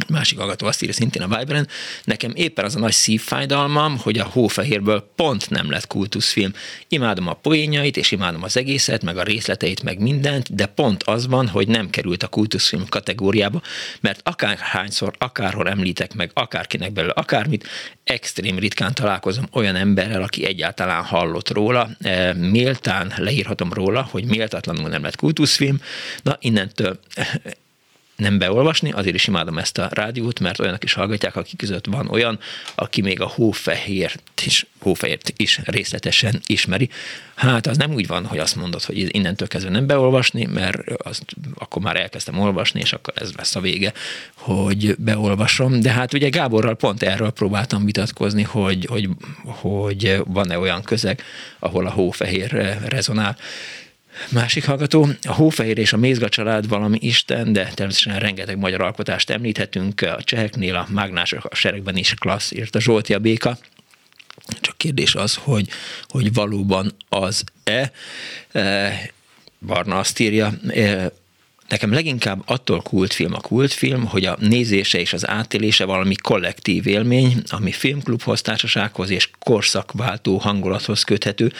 Másik 0.08 0.38
hallgató 0.38 0.66
azt 0.66 0.82
írja 0.82 0.94
szintén 0.94 1.22
a 1.22 1.38
Viberen, 1.38 1.68
nekem 2.04 2.32
éppen 2.34 2.64
az 2.64 2.76
a 2.76 2.78
nagy 2.78 2.92
szívfájdalmam, 2.92 3.98
hogy 3.98 4.18
a 4.18 4.24
Hófehérből 4.24 5.12
pont 5.16 5.50
nem 5.50 5.70
lett 5.70 5.86
kultuszfilm. 5.86 6.52
Imádom 6.88 7.26
a 7.26 7.32
poénjait, 7.32 7.96
és 7.96 8.10
imádom 8.10 8.42
az 8.42 8.56
egészet, 8.56 9.02
meg 9.02 9.16
a 9.16 9.22
részleteit, 9.22 9.82
meg 9.82 10.00
mindent, 10.00 10.54
de 10.54 10.66
pont 10.66 11.02
az 11.02 11.26
van, 11.26 11.48
hogy 11.48 11.68
nem 11.68 11.90
került 11.90 12.22
a 12.22 12.28
kultuszfilm 12.28 12.88
kategóriába, 12.88 13.62
mert 14.00 14.20
akárhányszor, 14.22 15.12
akárhol 15.18 15.68
említek 15.68 16.14
meg 16.14 16.30
akárkinek 16.34 16.92
belőle 16.92 17.12
akármit, 17.16 17.68
extrém 18.04 18.58
ritkán 18.58 18.94
találkozom 18.94 19.48
olyan 19.52 19.76
emberrel, 19.76 20.22
aki 20.22 20.46
egyáltalán 20.46 21.04
hallott 21.04 21.50
róla, 21.50 21.90
e, 22.00 22.32
méltán 22.34 23.12
leírhatom 23.16 23.72
róla, 23.72 24.08
hogy 24.10 24.24
méltatlanul 24.24 24.88
nem 24.88 25.02
lett 25.02 25.16
kultuszfilm. 25.16 25.80
Na, 26.22 26.36
innentől 26.40 27.00
nem 28.22 28.38
beolvasni, 28.38 28.90
azért 28.90 29.14
is 29.14 29.26
imádom 29.26 29.58
ezt 29.58 29.78
a 29.78 29.88
rádiót, 29.90 30.40
mert 30.40 30.60
olyanok 30.60 30.84
is 30.84 30.92
hallgatják, 30.92 31.36
akik 31.36 31.58
között 31.58 31.86
van 31.86 32.08
olyan, 32.08 32.38
aki 32.74 33.00
még 33.00 33.20
a 33.20 33.26
hófehért 33.26 34.42
is, 34.44 34.66
hófehért 34.78 35.32
is 35.36 35.60
részletesen 35.64 36.40
ismeri. 36.46 36.88
Hát 37.34 37.66
az 37.66 37.76
nem 37.76 37.92
úgy 37.92 38.06
van, 38.06 38.26
hogy 38.26 38.38
azt 38.38 38.56
mondod, 38.56 38.82
hogy 38.82 39.14
innentől 39.14 39.48
kezdve 39.48 39.70
nem 39.70 39.86
beolvasni, 39.86 40.44
mert 40.44 40.78
azt, 41.02 41.24
akkor 41.54 41.82
már 41.82 41.96
elkezdtem 41.96 42.38
olvasni, 42.38 42.80
és 42.80 42.92
akkor 42.92 43.14
ez 43.16 43.32
lesz 43.36 43.56
a 43.56 43.60
vége, 43.60 43.92
hogy 44.34 44.94
beolvasom. 44.98 45.80
De 45.80 45.90
hát 45.90 46.12
ugye 46.12 46.28
Gáborral 46.28 46.76
pont 46.76 47.02
erről 47.02 47.30
próbáltam 47.30 47.84
vitatkozni, 47.84 48.42
hogy, 48.42 48.86
hogy, 48.88 49.08
hogy 49.44 50.22
van-e 50.26 50.58
olyan 50.58 50.82
közeg, 50.82 51.22
ahol 51.58 51.86
a 51.86 51.90
hófehér 51.90 52.78
rezonál. 52.88 53.36
Másik 54.30 54.64
hallgató, 54.64 55.08
a 55.22 55.32
Hófehér 55.32 55.78
és 55.78 55.92
a 55.92 55.96
Mézga 55.96 56.28
család 56.28 56.68
valami 56.68 56.98
isten, 57.00 57.52
de 57.52 57.70
természetesen 57.74 58.18
rengeteg 58.18 58.58
magyar 58.58 58.80
alkotást 58.80 59.30
említhetünk, 59.30 60.00
a 60.00 60.22
cseheknél 60.22 60.74
a 60.74 60.86
mágnások 60.90 61.44
a 61.44 61.54
seregben 61.54 61.96
is 61.96 62.14
klassz, 62.14 62.52
írt 62.52 62.74
a 62.74 62.80
Zsolti 62.80 63.14
a 63.14 63.18
Béka. 63.18 63.58
Csak 64.60 64.76
kérdés 64.78 65.14
az, 65.14 65.34
hogy, 65.34 65.68
hogy 66.08 66.32
valóban 66.32 66.94
az-e. 67.08 67.92
Barna 69.66 69.98
azt 69.98 70.18
írja, 70.20 70.52
Nekem 71.72 71.92
leginkább 71.92 72.42
attól 72.46 72.82
kultfilm 72.82 73.34
a 73.34 73.40
kultfilm, 73.40 74.06
hogy 74.06 74.24
a 74.24 74.36
nézése 74.40 74.98
és 74.98 75.12
az 75.12 75.28
átélése 75.28 75.84
valami 75.84 76.14
kollektív 76.14 76.86
élmény, 76.86 77.42
ami 77.48 77.72
filmklubhoz, 77.72 78.40
társasághoz 78.40 79.10
és 79.10 79.30
korszakváltó 79.38 80.36
hangulathoz 80.36 81.02
köthető, 81.02 81.52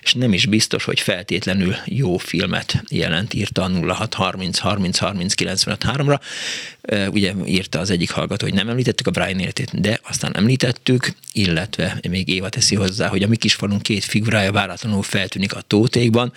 és 0.00 0.14
nem 0.14 0.32
is 0.32 0.46
biztos, 0.46 0.84
hogy 0.84 1.00
feltétlenül 1.00 1.74
jó 1.84 2.16
filmet 2.16 2.82
jelent, 2.88 3.34
írta 3.34 3.62
a 3.62 3.68
0630 3.68 4.58
30 4.58 4.98
30 4.98 5.34
95 5.34 5.84
ra 5.84 6.20
Ugye 7.10 7.32
írta 7.46 7.78
az 7.78 7.90
egyik 7.90 8.10
hallgató, 8.10 8.46
hogy 8.46 8.54
nem 8.54 8.68
említettük 8.68 9.06
a 9.06 9.10
Brian 9.10 9.38
életét, 9.38 9.80
de 9.80 10.00
aztán 10.08 10.36
említettük, 10.36 11.12
illetve 11.32 11.98
még 12.08 12.28
Éva 12.28 12.48
teszi 12.48 12.74
hozzá, 12.74 13.08
hogy 13.08 13.22
a 13.22 13.28
mi 13.28 13.36
kisfalunk 13.36 13.82
két 13.82 14.04
figurája 14.04 14.52
váratlanul 14.52 15.02
feltűnik 15.02 15.54
a 15.54 15.60
tótékban, 15.60 16.32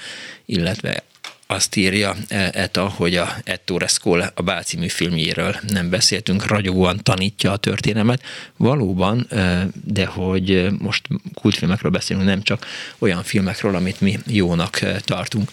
illetve 0.46 1.04
azt 1.48 1.76
írja 1.76 2.16
e, 2.28 2.50
Eta, 2.54 2.90
hogy 2.90 3.16
a 3.16 3.36
Ettore 3.44 3.88
Scola 3.88 4.32
a 4.36 4.42
Bál 4.42 4.64
című 4.64 4.88
filmjéről 4.88 5.56
nem 5.68 5.90
beszéltünk, 5.90 6.46
ragyogóan 6.46 7.00
tanítja 7.04 7.52
a 7.52 7.58
történelmet. 7.58 8.24
Valóban, 8.58 9.26
e, 9.30 9.68
de 9.86 10.06
hogy 10.06 10.68
most 10.80 11.08
kultfilmekről 11.34 11.92
beszélünk, 11.92 12.26
nem 12.26 12.42
csak 12.42 12.66
olyan 12.98 13.24
filmekről, 13.24 13.76
amit 13.76 14.02
mi 14.02 14.20
jónak 14.28 14.82
e, 14.82 15.00
tartunk. 15.00 15.52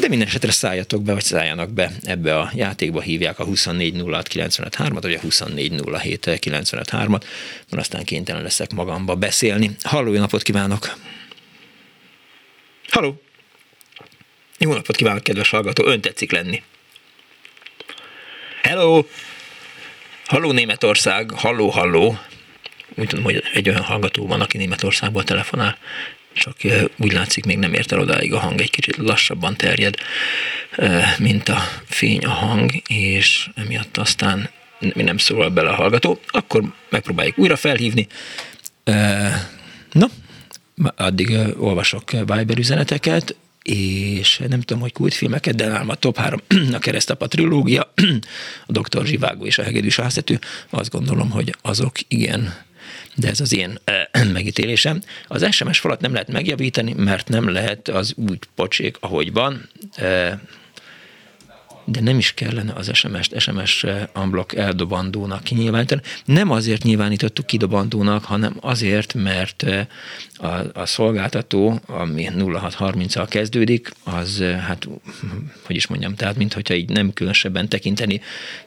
De 0.00 0.08
minden 0.08 0.26
esetre 0.26 0.50
szálljatok 0.50 1.02
be, 1.02 1.12
vagy 1.12 1.24
szálljanak 1.24 1.70
be 1.70 1.92
ebbe 2.02 2.38
a 2.38 2.50
játékba, 2.54 3.00
hívják 3.00 3.38
a 3.38 3.46
2406953-at, 3.46 4.98
vagy 5.00 5.14
a 5.14 5.20
2407953-at, 5.20 7.22
mert 7.70 7.82
aztán 7.82 8.04
kénytelen 8.04 8.42
leszek 8.42 8.72
magamba 8.72 9.14
beszélni. 9.14 9.76
Halló, 9.82 10.12
napot 10.12 10.42
kívánok! 10.42 10.96
Halló! 12.88 13.20
Jó 14.62 14.72
napot 14.72 14.96
kívánok, 14.96 15.22
kedves 15.22 15.50
hallgató, 15.50 15.86
ön 15.86 16.00
tetszik 16.00 16.32
lenni. 16.32 16.62
Hello! 18.62 19.04
Halló 20.24 20.52
Németország, 20.52 21.30
halló, 21.30 21.68
halló. 21.68 22.18
Úgy 22.94 23.08
tudom, 23.08 23.24
hogy 23.24 23.42
egy 23.54 23.68
olyan 23.68 23.82
hallgató 23.82 24.26
van, 24.26 24.40
aki 24.40 24.56
Németországból 24.56 25.24
telefonál, 25.24 25.78
csak 26.32 26.56
úgy 26.96 27.12
látszik, 27.12 27.44
még 27.44 27.58
nem 27.58 27.74
ért 27.74 27.92
el 27.92 27.98
odáig 27.98 28.32
a 28.32 28.38
hang, 28.38 28.60
egy 28.60 28.70
kicsit 28.70 28.96
lassabban 28.96 29.56
terjed, 29.56 29.94
mint 31.18 31.48
a 31.48 31.58
fény 31.88 32.24
a 32.24 32.30
hang, 32.30 32.70
és 32.88 33.48
emiatt 33.54 33.96
aztán 33.96 34.50
nem 34.94 35.18
szólal 35.18 35.48
bele 35.48 35.68
a 35.68 35.74
hallgató, 35.74 36.20
akkor 36.26 36.62
megpróbáljuk 36.88 37.38
újra 37.38 37.56
felhívni. 37.56 38.06
No, 39.92 40.06
addig 40.96 41.38
olvasok 41.58 42.10
Viber 42.10 42.58
üzeneteket 42.58 43.36
és 43.62 44.42
nem 44.48 44.60
tudom, 44.60 44.82
hogy 44.82 44.92
kultfilmeket, 44.92 45.54
de 45.54 45.66
nálam 45.66 45.88
a 45.88 45.94
top 45.94 46.16
3 46.16 46.40
a 46.72 46.78
keresztapa 46.78 47.28
trilógia, 47.28 47.92
a 48.66 48.72
Dr. 48.72 49.06
Zsivágó 49.06 49.46
és 49.46 49.58
a 49.58 49.62
Hegedűs 49.62 49.96
Háztető, 49.96 50.38
azt 50.70 50.90
gondolom, 50.90 51.30
hogy 51.30 51.54
azok 51.62 51.96
igen, 52.08 52.54
de 53.14 53.28
ez 53.28 53.40
az 53.40 53.54
én 53.54 53.78
eh, 53.84 54.24
megítélésem. 54.32 55.02
Az 55.28 55.52
SMS 55.54 55.78
falat 55.78 56.00
nem 56.00 56.12
lehet 56.12 56.28
megjavítani, 56.28 56.92
mert 56.92 57.28
nem 57.28 57.48
lehet 57.48 57.88
az 57.88 58.12
úgy 58.16 58.38
pocsék, 58.54 58.96
ahogy 59.00 59.32
van. 59.32 59.68
Eh, 61.92 61.98
de 61.98 62.00
nem 62.00 62.18
is 62.18 62.34
kellene 62.34 62.72
az 62.72 62.90
SMS-t 62.92 63.40
SMS 63.40 63.86
unblock 64.14 64.54
eldobandónak 64.54 65.42
kinyilvánítani. 65.42 66.00
Nem 66.24 66.50
azért 66.50 66.82
nyilvánítottuk 66.82 67.46
kidobandónak, 67.46 68.24
hanem 68.24 68.56
azért, 68.60 69.14
mert 69.14 69.62
eh, 69.62 69.86
a, 70.42 70.80
a 70.80 70.86
szolgáltató, 70.86 71.80
ami 71.86 72.28
0630-al 72.36 73.26
kezdődik, 73.28 73.92
az, 74.04 74.40
eh, 74.40 74.60
hát, 74.60 74.88
hogy 75.62 75.76
is 75.76 75.86
mondjam, 75.86 76.14
tehát 76.14 76.36
mintha 76.36 76.74
így 76.74 76.88
nem 76.88 77.12
különösebben 77.12 77.68
tekinteni 77.68 78.20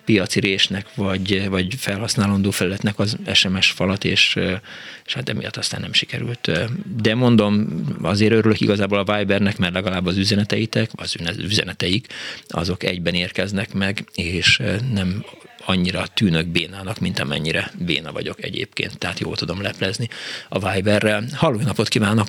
piaci 0.06 0.40
résnek, 0.40 0.96
vagy, 0.96 1.50
vagy 1.50 1.76
felhasználandó 1.78 2.52
felületnek 2.52 3.00
az 3.00 3.18
SMS 3.34 3.72
falat, 3.72 4.04
és, 4.04 4.36
eh, 4.36 4.60
és 5.06 5.14
hát 5.14 5.30
emiatt 5.30 5.58
aztán 5.58 5.82
nem 5.82 5.94
sikerült. 5.94 6.52
De 6.98 7.16
mondom, 7.16 7.84
azért 8.02 8.32
örülök 8.32 8.62
igazából 8.62 8.98
a 8.98 9.18
Vibernek, 9.18 9.58
mert 9.58 9.74
legalább 9.74 10.06
az 10.06 10.18
üzeneteitek, 10.18 10.90
az 10.96 11.16
üzeneteik, 11.40 12.08
azok 12.48 12.84
egyben 12.84 13.15
érkeznek 13.16 13.74
meg, 13.74 13.98
és 14.16 14.62
nem 14.94 15.26
annyira 15.66 16.02
tűnök 16.14 16.48
bénának, 16.48 17.00
mint 17.00 17.20
amennyire 17.20 17.64
béna 17.86 18.12
vagyok 18.12 18.44
egyébként, 18.44 19.00
tehát 19.00 19.20
jól 19.20 19.36
tudom 19.36 19.62
leplezni 19.62 20.08
a 20.50 20.72
Viberrel. 20.72 21.24
Halló, 21.36 21.58
napot 21.66 21.88
kívánok! 21.88 22.28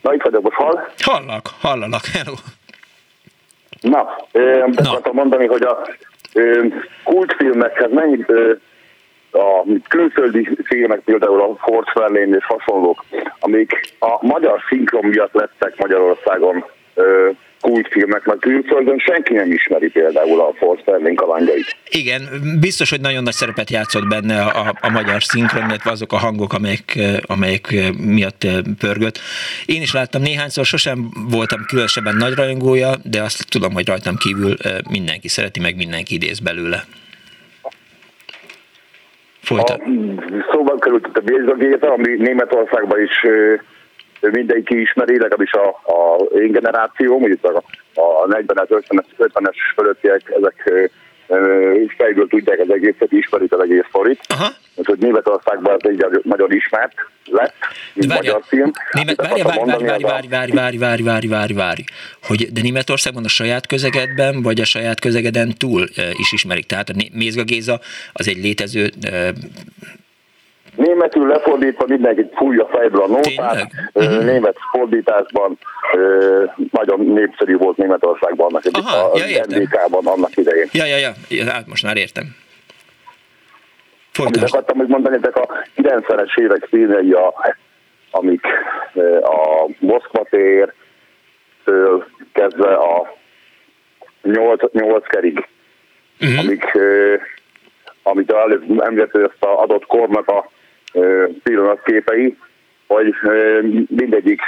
Na, 0.00 0.14
itt 0.14 0.22
vagyok, 0.22 0.42
most 0.42 0.56
hall? 0.56 0.88
Hallak, 0.98 1.46
hallalak, 1.60 2.04
hello! 2.04 2.34
Na, 3.80 4.26
ezt 4.32 4.88
akartam 4.88 5.14
mondani, 5.14 5.46
hogy 5.46 5.62
a 5.62 5.88
kultfilmekhez 7.04 7.92
mennyi 7.92 8.24
a 9.30 9.64
külföldi 9.88 10.48
filmek, 10.64 11.00
például 11.00 11.40
a 11.40 11.56
Ford 11.56 11.88
Fairlane 11.88 12.36
és 12.36 12.44
hasonlók, 12.44 13.04
amik 13.40 13.94
a 13.98 14.26
magyar 14.26 14.60
szinkron 14.68 15.04
miatt 15.04 15.32
lettek 15.32 15.76
Magyarországon 15.76 16.64
kultfilmek, 17.60 18.24
mert 18.24 18.40
külföldön 18.40 18.98
senki 18.98 19.34
nem 19.34 19.52
ismeri 19.52 19.88
például 19.88 20.40
a 20.40 20.52
Ford 20.56 20.80
Sterling 20.80 21.16
kalandjait. 21.16 21.76
Igen, 21.88 22.22
biztos, 22.60 22.90
hogy 22.90 23.00
nagyon 23.00 23.22
nagy 23.22 23.32
szerepet 23.32 23.70
játszott 23.70 24.06
benne 24.08 24.42
a, 24.42 24.74
a 24.80 24.90
magyar 24.90 25.22
szinkron, 25.22 25.68
illetve 25.68 25.90
azok 25.90 26.12
a 26.12 26.16
hangok, 26.16 26.52
amelyek, 26.52 26.98
amelyek 27.26 27.74
miatt 27.98 28.46
pörgött. 28.78 29.18
Én 29.66 29.82
is 29.82 29.92
láttam 29.92 30.22
néhányszor, 30.22 30.64
sosem 30.64 31.10
voltam 31.30 31.64
különösebben 31.68 32.16
nagy 32.16 32.34
rajongója, 32.34 32.90
de 33.02 33.22
azt 33.22 33.50
tudom, 33.50 33.72
hogy 33.72 33.86
rajtam 33.86 34.16
kívül 34.16 34.56
mindenki 34.90 35.28
szereti, 35.28 35.60
meg 35.60 35.76
mindenki 35.76 36.14
idéz 36.14 36.38
belőle. 36.38 36.84
Folytat. 39.42 39.82
Szóval 40.50 40.78
került 40.78 41.06
a 41.12 41.20
Bézagéta, 41.20 41.92
ami 41.92 42.16
Németországban 42.16 43.02
is 43.02 43.26
mindenki 44.20 44.80
ismeri, 44.80 45.18
legalábbis 45.18 45.52
a, 45.52 45.68
a 45.68 46.16
én 46.34 46.52
generáció, 46.52 47.18
mondjuk 47.18 47.44
a, 47.44 47.62
a 48.00 48.26
40-es, 48.28 48.68
50-es, 48.68 49.04
50-es 49.18 49.56
fölöttiek, 49.74 50.32
ezek 50.36 50.70
fejből 51.96 52.26
tudják 52.28 52.58
az 52.58 52.70
egészet, 52.70 53.12
ismerik 53.12 53.52
az 53.52 53.60
egész 53.60 53.84
sztorit. 53.88 54.20
Úgyhogy 54.74 54.98
Németországban 54.98 55.76
ez 55.78 55.90
egy 55.90 56.20
nagyon 56.22 56.52
ismert 56.52 56.94
lett, 57.24 57.54
mint 57.94 58.12
várja, 58.12 58.32
magyar 58.32 58.46
film. 58.46 58.70
Német, 58.92 59.16
várj, 59.16 59.42
várj, 59.42 59.82
várj, 59.82 60.02
várj, 60.02 60.26
várj, 60.28 60.52
várj, 60.52 60.76
várj, 60.76 61.02
várj, 61.02 61.26
várj, 61.26 61.52
várj, 61.52 61.80
hogy 62.22 62.52
de 62.52 62.60
Németországban 62.60 63.24
a 63.24 63.28
saját 63.28 63.66
közegedben, 63.66 64.42
vagy 64.42 64.60
a 64.60 64.64
saját 64.64 65.00
közegeden 65.00 65.54
túl 65.58 65.88
is 66.12 66.32
ismerik. 66.32 66.66
Tehát 66.66 66.88
a 66.88 66.92
Mézga 67.12 67.42
Géza 67.42 67.80
az 68.12 68.28
egy 68.28 68.42
létező 68.42 68.90
Németül 70.76 71.26
lefordítva 71.26 71.84
mindenki 71.86 72.28
fújja 72.34 72.66
fejből 72.66 73.02
a 73.02 73.06
nótát. 73.06 73.70
Uh-huh. 73.92 74.24
Német 74.24 74.56
fordításban 74.70 75.58
nagyon 76.70 77.00
népszerű 77.00 77.56
volt 77.56 77.76
Németországban 77.76 78.46
annak 78.46 78.62
Aha, 78.72 79.10
a 79.12 79.18
ja, 79.18 79.44
NDK-ban 79.48 80.06
annak 80.06 80.36
idején. 80.36 80.68
Ja, 80.72 80.84
ja, 80.84 81.12
ja, 81.28 81.50
hát 81.52 81.66
most 81.66 81.82
már 81.82 81.96
értem. 81.96 82.24
Folytasd. 84.12 84.36
Amit 84.36 84.54
akartam 84.54 84.78
még 84.78 84.88
mondani, 84.88 85.16
ezek 85.16 85.36
a 85.36 85.48
90-es 85.76 86.38
évek 86.38 86.66
filmjei, 86.68 87.12
a, 87.12 87.34
amik 88.10 88.46
a 89.22 89.70
Moszkva 89.78 90.26
tér 90.30 90.72
kezdve 92.32 92.74
a 92.74 93.14
8, 94.22 94.72
8 94.72 95.06
kerig, 95.06 95.46
uh-huh. 96.20 96.38
amik, 96.38 96.64
amit 98.02 98.32
előbb 98.32 98.80
említett, 98.80 99.14
ezt 99.14 99.42
a 99.42 99.62
adott 99.62 99.86
kornak 99.86 100.28
a 100.28 100.50
pillanatképei, 101.42 102.36
hogy 102.86 103.14
mindegyik 103.88 104.40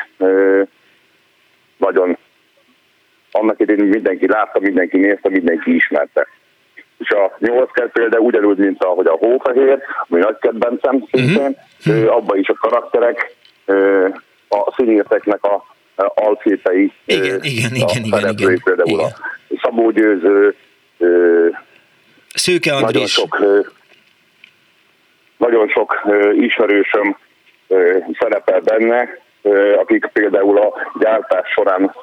nagyon 1.76 2.18
annak 3.32 3.60
idején 3.60 3.84
mindenki 3.84 4.26
látta, 4.26 4.60
mindenki 4.60 4.96
nézte, 4.96 5.28
mindenki 5.28 5.74
ismerte. 5.74 6.26
És 6.98 7.10
a 7.10 7.36
nyolc 7.38 7.72
kert 7.72 7.92
például 7.92 8.24
ugyanúgy, 8.24 8.58
mint 8.58 8.84
ahogy 8.84 9.06
a 9.06 9.16
hófehér, 9.16 9.78
ami 10.08 10.20
nagy 10.20 10.38
kedvencem 10.40 11.04
szintén, 11.10 11.56
uh-huh. 11.86 12.14
abban 12.16 12.38
is 12.38 12.48
a 12.48 12.54
karakterek, 12.54 13.34
a 14.48 14.74
színészeknek 14.76 15.44
a 15.44 15.64
alképei, 16.14 16.92
igen, 17.04 17.24
igen, 17.24 17.74
igen, 17.74 18.04
igen, 18.04 18.28
igen, 18.28 18.60
például 18.64 18.88
igen. 18.88 19.04
a 19.48 19.58
Szabó 19.62 19.90
Győző, 19.90 20.54
Szőke 22.34 22.74
Andrés. 22.74 22.92
Nagyon 22.92 23.06
sok 23.06 23.38
nagyon 25.38 25.68
sok 25.68 26.00
ismerősöm 26.32 27.16
szerepel 28.18 28.60
benne, 28.60 29.18
akik 29.78 30.06
például 30.12 30.58
a 30.58 30.74
gyártás 31.00 31.48
során 31.50 31.94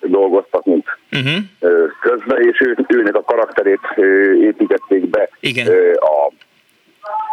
dolgoztak, 0.00 0.64
mint 0.64 0.86
uh-huh. 1.12 1.90
közben, 2.00 2.42
és 2.42 2.60
ő, 2.60 2.76
őnek 2.88 3.16
a 3.16 3.22
karakterét 3.22 3.80
építették 4.40 5.08
be 5.08 5.28
Igen. 5.40 5.66
a 5.96 6.32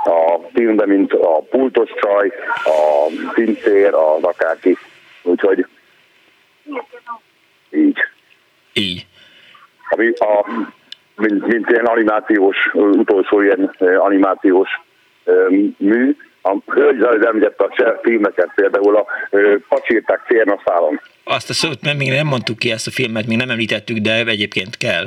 a 0.03 0.39
filmben, 0.53 0.87
mint 0.87 1.13
a 1.13 1.41
pultos 1.49 1.89
csaj, 2.01 2.31
a 2.63 3.05
pincér, 3.33 3.93
a 3.93 4.17
akárki. 4.21 4.77
Úgyhogy 5.23 5.65
így. 7.71 7.97
Így. 8.73 9.07
Ami 9.89 10.07
a, 10.09 10.45
mint, 11.15 11.47
mint 11.47 11.69
ilyen 11.69 11.85
animációs, 11.85 12.57
utolsó 12.73 13.41
ilyen 13.41 13.75
animációs 13.97 14.69
mű. 15.77 16.15
A 16.41 16.55
hölgy 16.65 17.01
az 17.01 17.25
említette 17.25 17.83
a 17.85 17.99
filmeket, 18.01 18.51
például 18.55 18.95
a 18.95 19.05
Pacsírták 19.67 20.21
férnaszálon. 20.25 21.01
Azt 21.23 21.49
a 21.49 21.53
szót 21.53 21.81
mert 21.81 21.97
még 21.97 22.09
nem 22.09 22.27
mondtuk 22.27 22.57
ki 22.57 22.71
ezt 22.71 22.87
a 22.87 22.91
filmet, 22.91 23.27
még 23.27 23.37
nem 23.37 23.49
említettük, 23.49 23.97
de 23.97 24.25
egyébként 24.25 24.77
kell. 24.77 25.05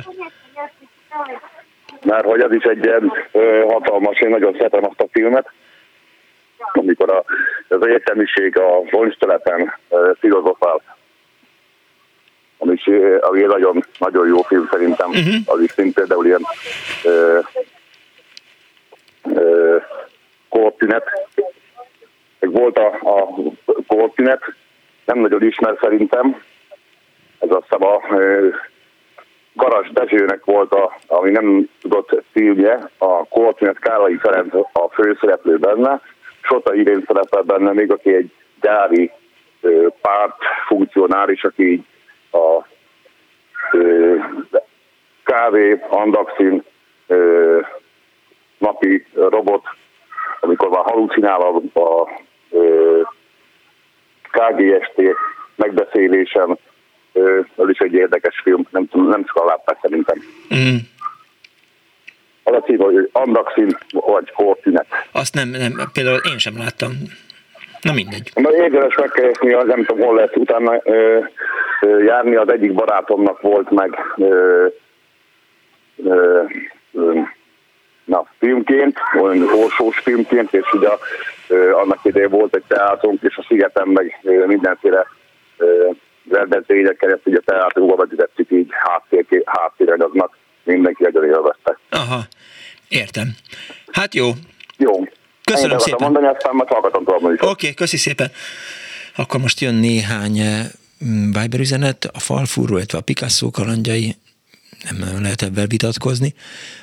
Mert 2.05 2.25
hogy 2.25 2.39
az 2.39 2.53
is 2.53 2.63
egy 2.63 2.85
ilyen 2.85 3.11
hatalmas, 3.67 4.19
én 4.19 4.29
nagyon 4.29 4.53
szeretem 4.53 4.85
azt 4.85 5.01
a 5.01 5.07
filmet, 5.11 5.51
amikor 6.73 7.11
a, 7.11 7.23
az 7.67 7.85
egyetemiség 7.85 8.57
a 8.57 8.81
Vonstelepen 8.91 9.73
filozofál, 10.19 10.81
ami, 12.57 12.77
ami 13.19 13.41
egy 13.41 13.47
nagyon, 13.47 13.83
nagyon 13.97 14.27
jó 14.27 14.41
film 14.41 14.67
szerintem, 14.71 15.09
uh-huh. 15.09 15.35
az 15.45 15.61
is 15.61 15.71
szint 15.71 15.93
például 15.93 16.25
ilyen 16.25 16.41
ö, 17.03 17.39
ö, 19.33 19.77
kortünet. 20.53 21.03
Volt 22.39 22.77
a, 22.77 22.97
a 23.01 23.27
kortünet, 23.87 24.41
nem 25.05 25.19
nagyon 25.19 25.43
ismer 25.43 25.77
szerintem. 25.81 26.41
Ez 27.39 27.49
a 27.49 27.63
Garas 29.53 29.91
Dezsőnek 29.91 30.45
volt, 30.45 30.73
a, 30.73 30.97
ami 31.07 31.31
nem 31.31 31.69
tudott 31.81 32.23
filmje, 32.31 32.89
a 32.97 33.27
kortünet 33.27 33.79
Kálai 33.79 34.17
Ferenc 34.17 34.53
a 34.55 34.89
főszereplő 34.91 35.57
benne, 35.57 36.01
Sota 36.41 36.73
Irén 36.73 37.03
szerepel 37.07 37.41
benne 37.41 37.73
még, 37.73 37.91
aki 37.91 38.15
egy 38.15 38.31
gyári 38.61 39.11
párt 40.01 40.37
funkcionáris, 40.67 41.43
aki 41.43 41.85
a 42.31 42.65
kávé, 45.23 45.79
andaxin, 45.89 46.63
napi 48.57 49.05
robot 49.13 49.63
amikor 50.43 50.69
már 50.69 50.83
halucinál 50.83 51.41
a, 51.41 51.79
a, 51.79 51.79
a 51.79 52.07
KGST 54.31 55.01
megbeszélésen, 55.55 56.57
ez 57.57 57.69
is 57.69 57.79
egy 57.79 57.93
érdekes 57.93 58.39
film, 58.43 58.67
nem, 58.69 58.87
nem 58.91 59.23
sokan 59.25 59.45
látták 59.45 59.77
szerintem. 59.81 60.17
Mm. 60.55 60.75
Az 62.43 62.53
a 62.53 62.61
cím, 62.61 62.77
hogy 62.77 63.09
Andaxin 63.11 63.77
vagy 63.89 64.31
Kortünet. 64.31 64.85
Azt 65.11 65.33
nem, 65.33 65.49
nem, 65.49 65.89
például 65.93 66.21
én 66.31 66.37
sem 66.37 66.57
láttam. 66.57 66.91
Na 67.81 67.93
mindegy. 67.93 68.31
Na 68.35 68.53
érdemes 68.55 68.95
megkeresni, 68.95 69.53
az 69.53 69.67
nem 69.67 69.85
tudom, 69.85 70.05
hol 70.05 70.15
lesz 70.15 70.35
utána 70.35 70.79
ö, 70.83 71.19
ö, 71.81 72.03
járni, 72.03 72.35
az 72.35 72.51
egyik 72.51 72.73
barátomnak 72.73 73.41
volt 73.41 73.69
meg 73.69 73.99
ö, 74.17 74.65
ö, 76.03 76.41
ö, 76.93 77.19
na, 78.05 78.25
filmként, 78.39 78.97
olyan 79.21 79.41
orsós 79.41 79.97
filmként, 79.97 80.53
és 80.53 80.73
ugye 80.73 80.89
annak 81.71 81.99
idején 82.03 82.29
volt 82.29 82.55
egy 82.55 82.63
teátrunk, 82.67 83.21
és 83.21 83.37
a 83.37 83.45
szigeten 83.47 83.87
meg 83.87 84.19
mindenféle 84.45 85.07
rendezvényekkel 86.29 87.11
ezt 87.11 87.21
ugye 87.25 87.39
teátrunkba 87.45 87.95
vetítettük 87.95 88.51
így 88.51 88.69
háttér, 88.71 89.43
háttéranyagnak, 89.45 90.37
mindenki 90.63 91.03
nagyon 91.03 91.23
élvezte. 91.23 91.77
Aha, 91.89 92.19
értem. 92.87 93.35
Hát 93.91 94.13
jó. 94.15 94.31
Jó. 94.77 95.07
Köszönöm 95.43 95.77
szépen. 95.77 95.99
mondani, 96.01 96.35
aztán 96.35 96.55
majd 96.55 96.69
hallgatom 96.69 97.03
tovább 97.03 97.23
Oké, 97.23 97.45
okay, 97.45 97.73
köszi 97.73 97.97
szépen. 97.97 98.31
Akkor 99.15 99.39
most 99.39 99.59
jön 99.59 99.75
néhány 99.75 100.39
Viber 101.25 101.59
üzenet, 101.59 102.09
a 102.13 102.19
falfúró, 102.19 102.75
illetve 102.75 102.97
a 102.97 103.01
Picasso 103.01 103.49
kalandjai 103.51 104.15
nem 104.91 105.21
lehet 105.21 105.41
ebben 105.41 105.67
vitatkozni. 105.67 106.33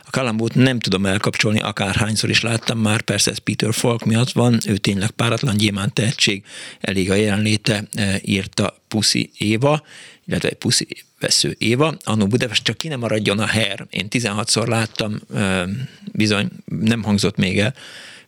A 0.04 0.10
Kalambót 0.10 0.54
nem 0.54 0.78
tudom 0.78 1.06
elkapcsolni, 1.06 1.60
akárhányszor 1.60 2.30
is 2.30 2.40
láttam 2.40 2.78
már, 2.78 3.00
persze 3.00 3.30
ez 3.30 3.38
Peter 3.38 3.74
Falk 3.74 4.04
miatt 4.04 4.30
van, 4.32 4.58
ő 4.66 4.76
tényleg 4.76 5.10
páratlan 5.10 5.56
gyémánt 5.56 5.92
tehetség, 5.92 6.44
elég 6.80 7.10
a 7.10 7.14
jelenléte, 7.14 7.84
e, 7.92 8.20
írta 8.22 8.76
Puszi 8.88 9.30
Éva, 9.38 9.82
illetve 10.26 10.50
Puszi 10.50 10.86
vesző 11.20 11.54
Éva, 11.58 11.96
annó 12.04 12.26
Budapest 12.26 12.62
csak 12.62 12.76
ki 12.76 12.88
nem 12.88 12.98
maradjon 12.98 13.38
a 13.38 13.46
her. 13.46 13.86
Én 13.90 14.06
16-szor 14.10 14.66
láttam, 14.66 15.20
e, 15.34 15.68
bizony 16.12 16.48
nem 16.64 17.02
hangzott 17.02 17.36
még 17.36 17.58
el, 17.58 17.74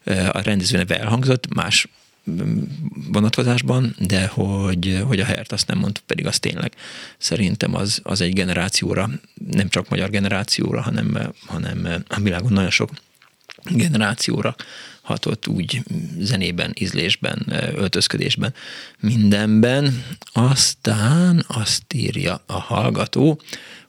e, 0.04 0.30
a 0.32 0.40
rendező 0.40 0.76
neve 0.76 0.98
elhangzott, 0.98 1.54
más 1.54 1.88
vonatkozásban, 3.12 3.94
de 3.98 4.26
hogy, 4.26 5.02
hogy 5.06 5.20
a 5.20 5.24
hert 5.24 5.52
azt 5.52 5.66
nem 5.66 5.78
mondtuk, 5.78 6.04
pedig 6.06 6.26
az 6.26 6.38
tényleg 6.38 6.72
szerintem 7.18 7.74
az, 7.74 8.00
az 8.02 8.20
egy 8.20 8.32
generációra, 8.32 9.10
nem 9.50 9.68
csak 9.68 9.88
magyar 9.88 10.10
generációra, 10.10 10.80
hanem, 10.80 11.32
hanem 11.46 12.04
a 12.08 12.20
világon 12.20 12.52
nagyon 12.52 12.70
sok 12.70 12.90
generációra 13.70 14.54
hatott 15.02 15.48
úgy 15.48 15.82
zenében, 16.18 16.72
ízlésben, 16.78 17.46
öltözködésben, 17.74 18.54
mindenben. 19.00 20.04
Aztán 20.32 21.44
azt 21.48 21.92
írja 21.94 22.42
a 22.46 22.60
hallgató, 22.60 23.40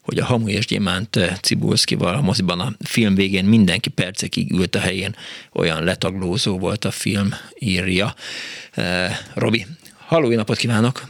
hogy 0.04 0.18
a 0.18 0.24
Hamu 0.24 0.48
és 0.48 0.66
Gyémánt 0.66 1.18
Cibulszkival 1.42 2.14
a 2.14 2.20
moziban 2.20 2.60
a 2.60 2.68
film 2.84 3.14
végén 3.14 3.44
mindenki 3.44 3.90
percekig 3.90 4.52
ült 4.52 4.74
a 4.74 4.80
helyén, 4.80 5.16
olyan 5.52 5.84
letaglózó 5.84 6.58
volt 6.58 6.84
a 6.84 6.90
film, 6.90 7.28
írja. 7.58 8.14
Robi, 9.34 9.66
halló, 10.06 10.34
napot 10.34 10.56
kívánok! 10.56 11.00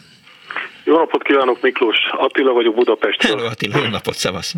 Jó 0.84 0.96
napot 0.96 1.22
kívánok, 1.22 1.62
Miklós! 1.62 1.96
Attila 2.10 2.52
vagyok 2.52 2.74
Budapestről. 2.74 3.36
Hello 3.36 3.48
Attila, 3.50 3.78
jó 3.78 3.88
napot, 3.88 4.14
szevasz! 4.14 4.54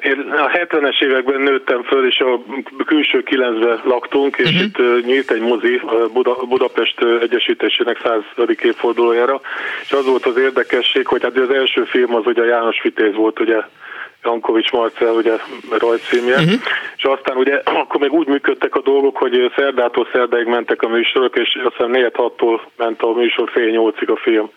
Én 0.00 0.32
a 0.36 0.48
70-es 0.48 1.02
években 1.02 1.40
nőttem 1.40 1.82
föl, 1.82 2.06
és 2.06 2.18
a 2.20 2.40
külső 2.84 3.22
kilencben 3.22 3.80
laktunk, 3.84 4.36
és 4.36 4.48
uh-huh. 4.48 4.62
itt 4.62 5.04
nyílt 5.04 5.30
egy 5.30 5.40
mozi 5.40 5.80
Buda, 6.12 6.34
Budapest 6.48 7.04
Egyesítésének 7.20 8.00
100. 8.04 8.46
évfordulójára, 8.62 9.40
és 9.82 9.92
az 9.92 10.06
volt 10.06 10.26
az 10.26 10.36
érdekesség, 10.36 11.06
hogy 11.06 11.22
hát 11.22 11.36
az 11.36 11.50
első 11.50 11.84
film 11.84 12.14
az 12.14 12.26
ugye 12.26 12.44
János 12.44 12.82
Vitéz 12.82 13.14
volt, 13.14 13.40
ugye 13.40 13.60
Jankovics 14.24 14.72
Marcel, 14.72 15.14
ugye 15.14 15.32
rajzcímje, 15.78 16.34
uh-huh. 16.34 16.60
és 16.96 17.04
aztán 17.04 17.36
ugye 17.36 17.60
akkor 17.82 18.00
még 18.00 18.12
úgy 18.12 18.26
működtek 18.26 18.74
a 18.74 18.80
dolgok, 18.80 19.16
hogy 19.16 19.52
szerdától 19.56 20.08
szerdáig 20.12 20.46
mentek 20.46 20.82
a 20.82 20.88
műsorok, 20.88 21.38
és 21.38 21.60
aztán 21.64 21.90
4 21.90 22.10
6 22.14 22.42
ment 22.76 23.02
a 23.02 23.12
műsor 23.12 23.50
fél 23.50 23.70
nyolcig 23.70 24.10
a 24.10 24.16
film. 24.16 24.50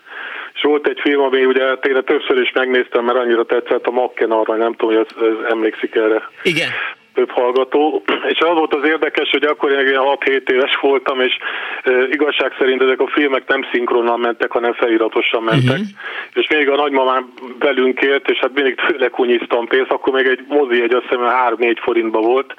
És 0.55 0.61
volt 0.61 0.87
egy 0.87 0.99
film, 0.99 1.21
ami 1.21 1.45
ugye 1.45 1.75
tényleg 1.75 2.03
többször 2.03 2.41
is 2.41 2.51
megnéztem, 2.51 3.05
mert 3.05 3.17
annyira 3.17 3.45
tetszett 3.45 3.85
a 3.85 3.91
Makken 3.91 4.31
arra, 4.31 4.55
nem 4.55 4.73
tudom, 4.73 4.95
hogy 4.95 5.05
ez, 5.09 5.23
ez 5.23 5.51
emlékszik 5.51 5.95
erre. 5.95 6.29
Igen 6.43 6.69
több 7.15 7.31
hallgató, 7.31 8.03
és 8.27 8.39
az 8.39 8.53
volt 8.53 8.73
az 8.73 8.87
érdekes, 8.87 9.29
hogy 9.29 9.43
akkor 9.43 9.71
én 9.71 9.99
6-7 9.99 10.49
éves 10.49 10.77
voltam, 10.81 11.21
és 11.21 11.37
e, 11.83 11.91
igazság 12.09 12.51
szerint 12.59 12.81
ezek 12.81 12.99
a 12.99 13.07
filmek 13.07 13.47
nem 13.47 13.67
szinkronnal 13.71 14.17
mentek, 14.17 14.51
hanem 14.51 14.73
feliratosan 14.73 15.43
mentek. 15.43 15.79
Uh-huh. 15.79 16.33
És 16.33 16.47
még 16.47 16.69
a 16.69 16.75
nagymamám 16.75 17.33
velünk 17.59 18.01
élt, 18.01 18.29
és 18.29 18.37
hát 18.37 18.53
mindig 18.53 18.75
tőle 18.75 19.07
kunyiztam 19.07 19.67
pénzt, 19.67 19.91
akkor 19.91 20.13
még 20.13 20.25
egy 20.25 20.45
mozi 20.47 20.81
egy 20.81 20.93
azt 20.93 21.05
hiszem 21.09 21.23
3-4 21.57 21.77
forintba 21.81 22.19
volt, 22.19 22.53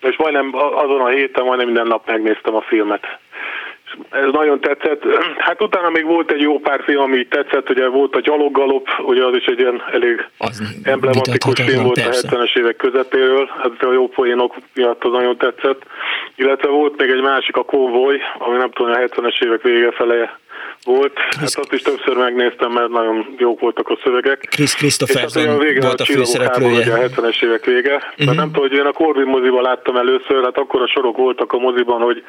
és 0.00 0.16
majdnem 0.16 0.50
azon 0.54 1.00
a 1.00 1.08
héten 1.08 1.44
majdnem 1.44 1.66
minden 1.66 1.86
nap 1.86 2.06
megnéztem 2.06 2.54
a 2.54 2.60
filmet 2.60 3.18
ez 4.10 4.30
nagyon 4.32 4.60
tetszett. 4.60 5.02
Hát 5.50 5.62
utána 5.62 5.90
még 5.90 6.04
volt 6.04 6.30
egy 6.30 6.40
jó 6.40 6.58
pár 6.58 6.82
film, 6.82 7.00
ami 7.00 7.26
tetszett, 7.26 7.70
ugye 7.70 7.88
volt 7.88 8.16
a 8.16 8.20
Gyaloggalop, 8.20 8.88
ugye 9.02 9.24
az 9.24 9.34
is 9.34 9.44
egy 9.44 9.58
ilyen 9.58 9.82
elég 9.92 10.26
az 10.38 10.62
emblematikus 10.82 11.60
film 11.60 11.82
volt 11.82 12.02
persze. 12.02 12.28
a 12.28 12.30
70-es 12.30 12.58
évek 12.58 12.76
közepéről, 12.76 13.50
hát 13.62 13.82
a 13.82 13.92
jó 13.92 14.08
poénok 14.08 14.54
miatt 14.74 15.04
az 15.04 15.12
nagyon 15.12 15.36
tetszett. 15.36 15.82
Illetve 16.34 16.68
volt 16.68 17.00
még 17.00 17.10
egy 17.10 17.22
másik, 17.22 17.56
a 17.56 17.64
Konvoy, 17.64 18.18
ami 18.38 18.56
nem 18.56 18.70
tudom, 18.70 18.92
a 18.92 18.96
70-es 18.96 19.44
évek 19.44 19.62
vége 19.62 19.90
fele 19.92 20.38
volt. 20.84 21.18
Hát 21.18 21.42
azt 21.42 21.72
is 21.72 21.82
többször 21.82 22.16
megnéztem, 22.16 22.72
mert 22.72 22.88
nagyon 22.88 23.34
jók 23.38 23.60
voltak 23.60 23.88
a 23.88 23.98
szövegek. 24.04 24.46
Chris 24.50 24.74
Christopherson 24.74 25.42
hát 25.42 25.52
a 25.52 25.56
volt 25.56 26.00
a, 26.00 26.02
a 26.02 26.04
főszereplője. 26.04 26.92
A 26.92 26.98
70-es 26.98 27.44
évek 27.44 27.64
vége. 27.64 27.94
Uh-huh. 27.94 28.34
nem 28.34 28.52
tudom, 28.52 28.68
hogy 28.68 28.78
én 28.78 28.86
a 28.86 28.92
Corvin 28.92 29.26
moziban 29.26 29.62
láttam 29.62 29.96
először, 29.96 30.42
hát 30.44 30.58
akkor 30.58 30.82
a 30.82 30.86
sorok 30.86 31.16
voltak 31.16 31.52
a 31.52 31.58
moziban, 31.58 32.00
hogy, 32.00 32.24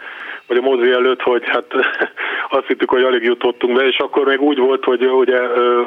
vagy 0.52 0.64
a 0.64 0.70
mozi 0.76 0.92
előtt, 0.92 1.22
hogy 1.22 1.44
hát 1.46 1.66
azt 2.58 2.68
hittük, 2.68 2.90
hogy 2.90 3.04
alig 3.04 3.24
jutottunk 3.24 3.78
be, 3.78 3.86
és 3.86 3.98
akkor 3.98 4.26
még 4.26 4.42
úgy 4.42 4.58
volt, 4.58 4.84
hogy 4.84 5.06
ugye 5.06 5.38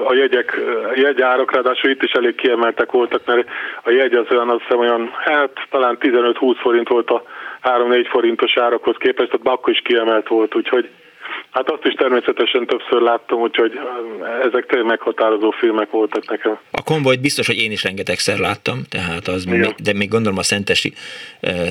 a 0.04 0.14
jegyek, 0.14 0.60
a 0.94 0.98
jegyárak, 1.00 1.52
ráadásul 1.52 1.90
itt 1.90 2.02
is 2.02 2.12
elég 2.12 2.34
kiemeltek 2.34 2.92
voltak, 2.92 3.26
mert 3.26 3.48
a 3.82 3.90
jegy 3.90 4.14
az 4.14 4.26
olyan, 4.30 4.48
azt 4.48 4.62
hiszem 4.62 4.78
olyan, 4.78 5.10
hát 5.24 5.50
talán 5.70 5.96
15-20 6.00 6.56
forint 6.60 6.88
volt 6.88 7.10
a 7.10 7.22
3-4 7.62 8.06
forintos 8.10 8.56
árakhoz 8.56 8.96
képest, 8.98 9.30
tehát 9.30 9.46
akkor 9.46 9.72
is 9.72 9.80
kiemelt 9.84 10.28
volt, 10.28 10.54
úgyhogy 10.54 10.88
Hát 11.54 11.70
azt 11.70 11.84
is 11.84 11.94
természetesen 11.94 12.66
többször 12.66 13.00
láttam, 13.00 13.40
úgyhogy 13.40 13.72
ezek 14.42 14.66
tényleg 14.66 14.88
meghatározó 14.88 15.50
filmek 15.50 15.90
voltak 15.90 16.28
nekem. 16.28 16.58
A 16.70 16.82
konvojt 16.82 17.20
biztos, 17.20 17.46
hogy 17.46 17.58
én 17.58 17.70
is 17.70 17.82
rengetegszer 17.82 18.38
láttam, 18.38 18.82
tehát 18.88 19.28
az, 19.28 19.44
még, 19.44 19.74
de 19.82 19.92
még 19.92 20.08
gondolom 20.08 20.38
a 20.38 20.42
Szentesi 20.42 20.92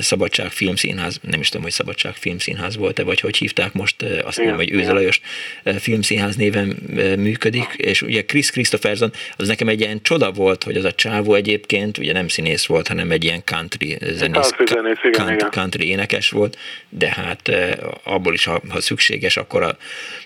Szabadság 0.00 0.46
Filmszínház, 0.46 1.20
nem 1.30 1.40
is 1.40 1.48
tudom, 1.48 1.62
hogy 1.62 1.72
Szabadság 1.72 2.12
Filmszínház 2.14 2.76
volt-e, 2.76 3.04
vagy 3.04 3.20
hogy 3.20 3.36
hívták 3.36 3.72
most, 3.72 4.02
azt 4.24 4.38
mondom, 4.38 4.56
hogy 4.56 4.72
Őzelajos 4.72 5.20
Filmszínház 5.78 6.36
néven 6.36 6.76
működik, 7.18 7.74
és 7.76 8.02
ugye 8.02 8.24
Chris 8.24 8.50
Christopherson, 8.50 9.10
az 9.36 9.48
nekem 9.48 9.68
egy 9.68 9.80
ilyen 9.80 10.02
csoda 10.02 10.30
volt, 10.30 10.64
hogy 10.64 10.76
az 10.76 10.84
a 10.84 10.92
csávó 10.92 11.34
egyébként 11.34 11.98
ugye 11.98 12.12
nem 12.12 12.28
színész 12.28 12.66
volt, 12.66 12.88
hanem 12.88 13.10
egy 13.10 13.24
ilyen 13.24 13.42
country 13.44 13.98
zenész, 14.00 14.50
country, 14.50 14.74
zenész 14.74 14.98
igen, 14.98 15.12
country, 15.12 15.34
igen. 15.34 15.50
country 15.50 15.88
énekes 15.88 16.30
volt, 16.30 16.58
de 16.88 17.08
hát 17.08 17.50
abból 18.04 18.32
is, 18.32 18.44
ha, 18.44 18.60
ha 18.70 18.80
szükséges, 18.80 19.36
akkor 19.36 19.62
a, 19.62 19.73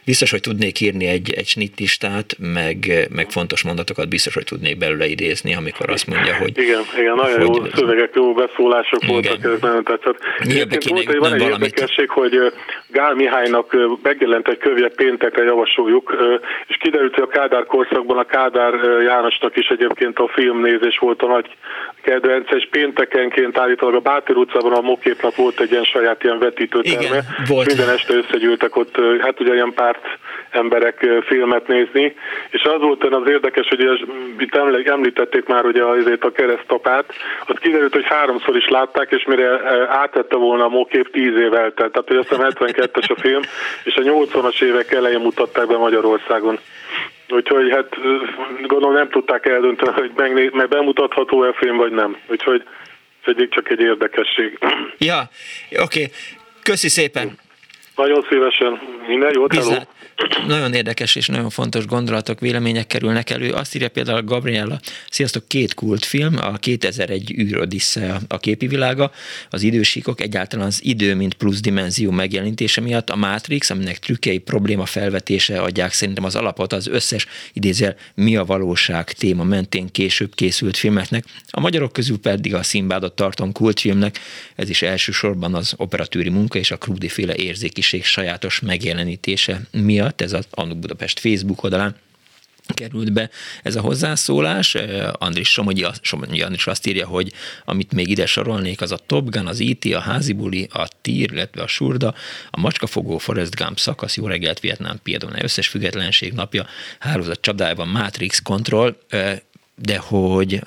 biztos, 0.05 0.31
hogy 0.31 0.41
tudnék 0.41 0.81
írni 0.81 1.07
egy, 1.07 1.33
egy 1.33 1.47
snittistát, 1.47 2.37
meg, 2.39 3.09
meg 3.11 3.31
fontos 3.31 3.63
mondatokat 3.63 4.09
biztos, 4.09 4.35
hogy 4.35 4.45
tudnék 4.45 4.79
belőle 4.79 5.07
idézni, 5.07 5.55
amikor 5.55 5.91
azt 5.91 6.07
mondja, 6.07 6.35
hogy... 6.37 6.59
Igen, 6.59 6.83
igen 6.99 7.15
nagyon 7.15 7.47
hogy, 7.47 7.57
jó 7.57 7.65
szövegek, 7.75 8.11
jó 8.15 8.33
beszólások 8.33 9.03
igen. 9.03 9.15
voltak, 9.15 9.45
ez 9.53 9.61
nagyon 9.61 9.85
tetszett. 9.85 10.19
Egyébként 10.39 10.89
volt, 10.89 11.05
hogy 11.05 11.19
van 11.19 11.33
egy 11.33 11.41
valamit. 11.41 11.67
érdekesség, 11.67 12.09
hogy 12.11 12.53
Gál 12.89 13.15
Mihálynak 13.15 13.77
megjelent 14.03 14.49
egy 14.49 14.59
kövje 14.59 14.89
péntekre 14.89 15.45
javasoljuk, 15.45 16.17
és 16.67 16.77
kiderült, 16.77 17.15
hogy 17.15 17.29
a 17.31 17.39
Kádár 17.39 17.65
korszakban 17.67 18.19
a 18.19 18.25
Kádár 18.25 18.75
Jánosnak 19.03 19.57
is 19.57 19.67
egyébként 19.67 20.19
a 20.19 20.29
filmnézés 20.29 20.99
volt 20.99 21.23
a 21.23 21.27
nagy 21.27 21.47
kedvence, 22.03 22.57
és 22.57 22.69
péntekenként 22.71 23.59
állítólag 23.59 23.95
a 23.95 24.01
Bátor 24.01 24.37
utcában 24.37 24.73
a 24.73 24.81
Moképnak 24.81 25.37
volt 25.37 25.61
egy 25.61 25.71
ilyen 25.71 25.85
saját 25.85 26.25
ilyen 26.25 26.39
vetítőterme. 26.39 27.07
Igen, 27.07 27.25
volt. 27.49 27.67
Minden 27.67 27.89
este 27.89 28.15
összegyűltek 28.15 28.77
ott, 28.77 28.97
hát 29.21 29.38
ugye 29.41 29.55
ilyen 29.55 29.73
párt 29.75 30.05
emberek 30.51 31.07
filmet 31.27 31.67
nézni, 31.67 32.15
és 32.51 32.63
az 32.63 32.81
volt 32.81 33.05
az 33.05 33.29
érdekes, 33.29 33.69
hogy 33.69 34.07
itt 34.39 34.55
említették 34.87 35.47
már 35.47 35.65
ugye 35.65 35.85
azért 35.85 36.25
a 36.25 36.33
keresztapát, 36.33 37.13
az 37.47 37.57
kiderült, 37.61 37.93
hogy 37.93 38.05
háromszor 38.05 38.57
is 38.57 38.69
látták, 38.69 39.11
és 39.11 39.25
mire 39.25 39.61
átette 39.89 40.37
volna 40.37 40.65
a 40.65 40.69
Mokép 40.69 41.11
tíz 41.11 41.37
év 41.37 41.55
eltelt, 41.55 41.93
tehát 41.93 42.09
hogy 42.09 42.17
azt 42.17 42.57
72-es 42.59 43.17
a 43.17 43.21
film, 43.21 43.41
és 43.85 43.95
a 43.97 44.01
80-as 44.01 44.63
évek 44.63 44.93
elején 44.93 45.21
mutatták 45.21 45.67
be 45.67 45.77
Magyarországon. 45.77 46.59
Úgyhogy 47.29 47.71
hát 47.71 47.97
gondolom 48.67 48.95
nem 48.95 49.09
tudták 49.09 49.47
eldönteni, 49.47 49.93
hogy 49.93 50.11
megnéz, 50.17 50.51
meg 50.53 50.69
bemutatható-e 50.69 51.53
film, 51.53 51.77
vagy 51.77 51.93
nem. 51.93 52.17
Úgyhogy 52.27 52.63
ez 53.25 53.35
egyik 53.37 53.51
csak 53.51 53.71
egy 53.71 53.81
érdekesség. 53.81 54.59
Ja, 54.99 55.21
oké. 55.71 55.83
Okay. 55.83 56.07
Köszi 56.63 56.89
szépen. 56.89 57.39
Nagyon 57.99 58.27
szívesen. 58.31 58.81
Minden 59.07 59.31
jót, 59.35 59.55
hello. 59.55 59.77
Nagyon 60.47 60.75
érdekes 60.75 61.15
és 61.15 61.27
nagyon 61.27 61.51
fontos 61.51 61.87
gondolatok, 61.87 62.41
vélemények 62.41 62.87
kerülnek 62.87 63.31
elő. 63.31 63.51
Azt 63.51 63.75
írja 63.75 63.89
például 63.89 64.23
Gabriella, 64.23 64.81
sziasztok, 65.11 65.49
két 65.49 65.75
kultfilm, 65.75 66.37
a 66.37 66.57
2001 66.57 67.35
űr 67.39 67.59
Odissea 67.59 68.21
a 68.29 68.39
képi 68.39 68.67
világa, 68.67 69.11
az 69.51 69.63
idősíkok, 69.63 70.21
egyáltalán 70.21 70.67
az 70.67 70.85
idő, 70.85 71.15
mint 71.15 71.35
plusz 71.35 71.61
dimenzió 71.61 72.11
megjelenítése 72.11 72.81
miatt, 72.81 73.11
a 73.11 73.17
Matrix, 73.17 73.71
aminek 73.71 73.99
trükkei 73.99 74.39
probléma 74.39 74.87
felvetése 74.87 75.61
adják 75.61 75.93
szerintem 75.93 76.25
az 76.25 76.35
alapot 76.35 76.73
az 76.73 76.87
összes 76.87 77.27
idézel 77.53 77.97
mi 78.15 78.37
a 78.37 78.45
valóság 78.45 79.13
téma 79.13 79.45
mentén 79.45 79.91
később 79.91 80.35
készült 80.35 80.77
filmeknek. 80.77 81.25
A 81.51 81.61
magyarok 81.61 81.93
közül 81.93 82.19
pedig 82.19 82.55
a 82.55 82.63
Szimbádot 82.63 83.17
tartom 83.17 83.53
kultfilmnek, 83.53 84.19
ez 84.55 84.69
is 84.69 84.83
elsősorban 84.83 85.55
az 85.55 85.75
operatőri 85.77 86.29
munka 86.29 86.59
és 86.59 86.71
a 86.71 86.77
krúdi 86.77 87.09
féle 87.09 87.35
érzékiség 87.35 88.05
sajátos 88.05 88.61
megjelenítése 88.61 89.61
miatt 89.71 90.08
miatt, 90.09 90.21
ez 90.21 90.33
az 90.33 90.47
Annuk 90.51 90.79
Budapest 90.79 91.21
Facebook 91.21 91.63
oldalán 91.63 91.95
került 92.75 93.13
be 93.13 93.31
ez 93.63 93.77
a 93.77 93.81
hozzászólás. 93.81 94.75
Andris 95.13 95.49
Somogyi, 95.49 95.87
Somogyi 96.01 96.43
Andris 96.43 96.67
azt 96.67 96.87
írja, 96.87 97.07
hogy 97.07 97.33
amit 97.65 97.93
még 97.93 98.09
ide 98.09 98.27
sorolnék, 98.27 98.81
az 98.81 98.93
a 98.93 98.97
Top 98.97 99.31
Gun, 99.31 99.47
az 99.47 99.61
E.T., 99.61 99.85
a 99.95 100.01
Házibuli, 100.01 100.69
a 100.73 100.89
Tír, 101.01 101.33
illetve 101.33 101.63
a 101.63 101.67
Surda, 101.67 102.15
a 102.51 102.61
Macskafogó, 102.61 103.19
Forrest 103.19 103.55
Gump 103.55 103.79
szakasz, 103.79 104.17
Jó 104.17 104.27
reggelt, 104.27 104.61
Vietnám, 104.61 105.01
Piedone, 105.03 105.43
összes 105.43 105.69
függetlenség 105.69 106.33
napja, 106.33 106.67
hálózat 106.99 107.41
csadájában, 107.41 107.89
Matrix 107.89 108.43
Control, 108.43 108.97
de 109.79 109.99
hogy 109.99 110.63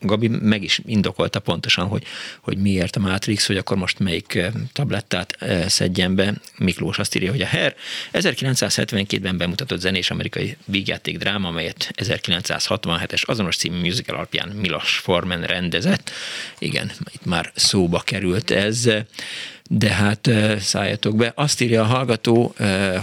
Gabi 0.00 0.28
meg 0.28 0.62
is 0.62 0.80
indokolta 0.86 1.40
pontosan, 1.40 1.86
hogy, 1.86 2.04
hogy 2.40 2.58
miért 2.58 2.96
a 2.96 3.00
Matrix, 3.00 3.46
hogy 3.46 3.56
akkor 3.56 3.76
most 3.76 3.98
melyik 3.98 4.34
eh, 4.34 4.52
tablettát 4.72 5.36
eh, 5.38 5.68
szedjen 5.68 6.14
be. 6.14 6.34
Miklós 6.58 6.98
azt 6.98 7.16
írja, 7.16 7.30
hogy 7.30 7.40
a 7.42 7.46
Her 7.46 7.74
1972-ben 8.12 9.36
bemutatott 9.36 9.80
zenés 9.80 10.10
amerikai 10.10 10.56
vígjáték 10.64 11.18
dráma, 11.18 11.48
amelyet 11.48 11.90
1967-es 11.96 13.26
azonos 13.26 13.56
című 13.56 13.80
musical 13.80 14.16
alapján 14.16 14.48
Milos 14.48 14.98
Forman 14.98 15.42
rendezett. 15.42 16.10
Igen, 16.58 16.92
itt 17.12 17.24
már 17.24 17.52
szóba 17.54 18.00
került 18.00 18.50
ez 18.50 18.88
de 19.70 19.90
hát 19.90 20.30
szálljatok 20.58 21.16
be. 21.16 21.32
Azt 21.34 21.60
írja 21.60 21.82
a 21.82 21.86
hallgató, 21.86 22.54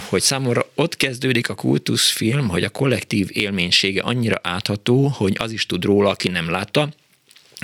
hogy 0.09 0.21
számomra 0.21 0.65
ott 0.75 0.97
kezdődik 0.97 1.49
a 1.49 1.55
kultuszfilm, 1.55 2.47
hogy 2.47 2.63
a 2.63 2.69
kollektív 2.69 3.29
élménysége 3.31 4.01
annyira 4.01 4.39
átható, 4.43 5.07
hogy 5.07 5.35
az 5.39 5.51
is 5.51 5.65
tud 5.65 5.83
róla, 5.83 6.09
aki 6.09 6.27
nem 6.27 6.49
látta, 6.49 6.89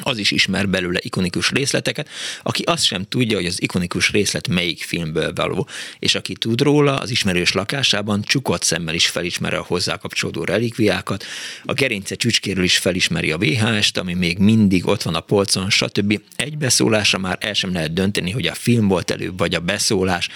az 0.03 0.17
is 0.17 0.31
ismer 0.31 0.69
belőle 0.69 0.99
ikonikus 1.01 1.51
részleteket, 1.51 2.09
aki 2.43 2.63
azt 2.63 2.83
sem 2.83 3.05
tudja, 3.09 3.37
hogy 3.37 3.45
az 3.45 3.61
ikonikus 3.61 4.11
részlet 4.11 4.47
melyik 4.47 4.83
filmből 4.83 5.33
való, 5.33 5.67
és 5.99 6.15
aki 6.15 6.33
tud 6.33 6.61
róla, 6.61 6.97
az 6.97 7.09
ismerős 7.09 7.51
lakásában 7.51 8.21
csukott 8.21 8.63
szemmel 8.63 8.93
is 8.93 9.07
felismeri 9.07 9.55
a 9.55 9.63
hozzá 9.67 9.97
kapcsolódó 9.97 10.43
relikviákat, 10.43 11.23
a 11.63 11.73
gerince 11.73 12.15
csücskéről 12.15 12.63
is 12.63 12.77
felismeri 12.77 13.31
a 13.31 13.37
VHS-t, 13.37 13.97
ami 13.97 14.13
még 14.13 14.37
mindig 14.37 14.87
ott 14.87 15.01
van 15.01 15.15
a 15.15 15.19
polcon, 15.19 15.69
stb. 15.69 16.21
Egy 16.35 16.57
beszólásra 16.57 17.17
már 17.17 17.37
el 17.41 17.53
sem 17.53 17.73
lehet 17.73 17.93
dönteni, 17.93 18.31
hogy 18.31 18.47
a 18.47 18.53
film 18.53 18.87
volt 18.87 19.11
előbb, 19.11 19.37
vagy 19.37 19.55
a 19.55 19.59
beszólás. 19.59 20.29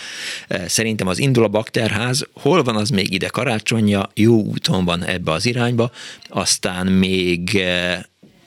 Eh, 0.47 0.67
szerintem 0.67 1.07
az 1.07 1.19
indul 1.19 1.43
a 1.43 1.47
bakterház, 1.47 2.27
hol 2.33 2.63
van 2.63 2.75
az 2.75 2.89
még 2.89 3.13
ide 3.13 3.27
karácsonyja, 3.27 4.11
jó 4.13 4.41
úton 4.41 4.85
van 4.85 5.03
ebbe 5.03 5.31
az 5.31 5.45
irányba, 5.45 5.91
aztán 6.29 6.87
még 6.87 7.55
eh, 7.55 8.01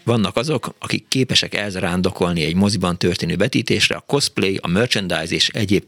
vannak 0.06 0.36
azok, 0.36 0.74
akik 0.78 1.08
képesek 1.08 1.54
elzarándokolni 1.54 2.44
egy 2.44 2.54
moziban 2.54 2.98
történő 2.98 3.36
betítésre, 3.36 3.96
a 3.96 4.04
cosplay, 4.06 4.58
a 4.62 4.68
merchandise 4.68 5.34
és 5.34 5.48
egyéb 5.48 5.86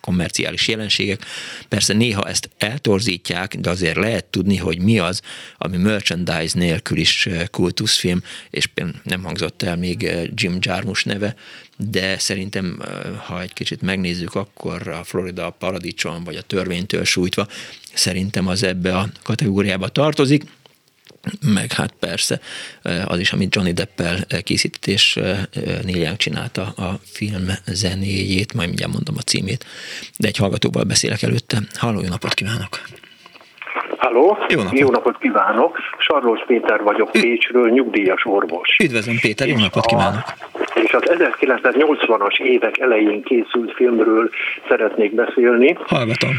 kommerciális 0.00 0.68
jelenségek. 0.68 1.24
Persze 1.68 1.92
néha 1.92 2.28
ezt 2.28 2.50
eltorzítják, 2.58 3.56
de 3.56 3.70
azért 3.70 3.96
lehet 3.96 4.24
tudni, 4.24 4.56
hogy 4.56 4.80
mi 4.80 4.98
az, 4.98 5.20
ami 5.58 5.76
merchandise 5.76 6.58
nélkül 6.58 6.98
is 6.98 7.26
eh, 7.26 7.46
kultuszfilm, 7.50 8.22
és 8.50 8.68
nem 9.02 9.22
hangzott 9.22 9.62
el 9.62 9.76
még 9.76 10.04
eh, 10.04 10.24
Jim 10.34 10.56
Jarmusch 10.60 11.06
neve, 11.06 11.34
de 11.76 12.18
szerintem, 12.18 12.82
eh, 12.84 12.90
ha 13.26 13.40
egy 13.40 13.52
kicsit 13.52 13.82
megnézzük, 13.82 14.34
akkor 14.34 14.88
a 14.88 15.04
Florida 15.04 15.50
paradicsom, 15.50 16.24
vagy 16.24 16.36
a 16.36 16.42
törvénytől 16.42 17.04
sújtva, 17.04 17.46
szerintem 17.94 18.46
az 18.46 18.62
ebbe 18.62 18.96
a 18.96 19.08
kategóriába 19.22 19.88
tartozik 19.88 20.44
meg 21.54 21.72
hát 21.72 21.92
persze 22.00 22.40
az 23.06 23.18
is, 23.18 23.32
amit 23.32 23.54
Johnny 23.54 23.72
Deppel 23.72 24.16
készített, 24.42 24.86
és 24.86 25.14
Neil 25.84 26.02
Young 26.02 26.16
csinálta 26.16 26.62
a 26.62 26.98
film 27.04 27.46
zenéjét, 27.66 28.54
majd 28.54 28.68
mindjárt 28.68 28.92
mondom 28.92 29.14
a 29.18 29.22
címét, 29.22 29.66
de 30.18 30.28
egy 30.28 30.36
hallgatóval 30.36 30.84
beszélek 30.84 31.22
előtte. 31.22 31.58
Halló, 31.74 32.00
jó 32.00 32.08
napot 32.08 32.34
kívánok! 32.34 32.80
Halló, 33.96 34.38
jó 34.48 34.62
napot. 34.62 34.78
jó 34.78 34.90
napot 34.90 35.18
kívánok! 35.18 35.78
Sarlos 35.98 36.40
Péter 36.46 36.82
vagyok 36.82 37.10
Pécsről, 37.10 37.70
nyugdíjas 37.70 38.24
orvos. 38.24 38.76
Üdvözlöm 38.82 39.18
Péter, 39.20 39.48
jó 39.48 39.56
napot 39.56 39.86
kívánok! 39.86 40.22
És 40.74 40.92
az 40.92 41.02
1980-as 41.04 42.40
évek 42.40 42.78
elején 42.78 43.22
készült 43.22 43.72
filmről 43.74 44.30
szeretnék 44.68 45.14
beszélni. 45.14 45.76
Hallgatom. 45.86 46.30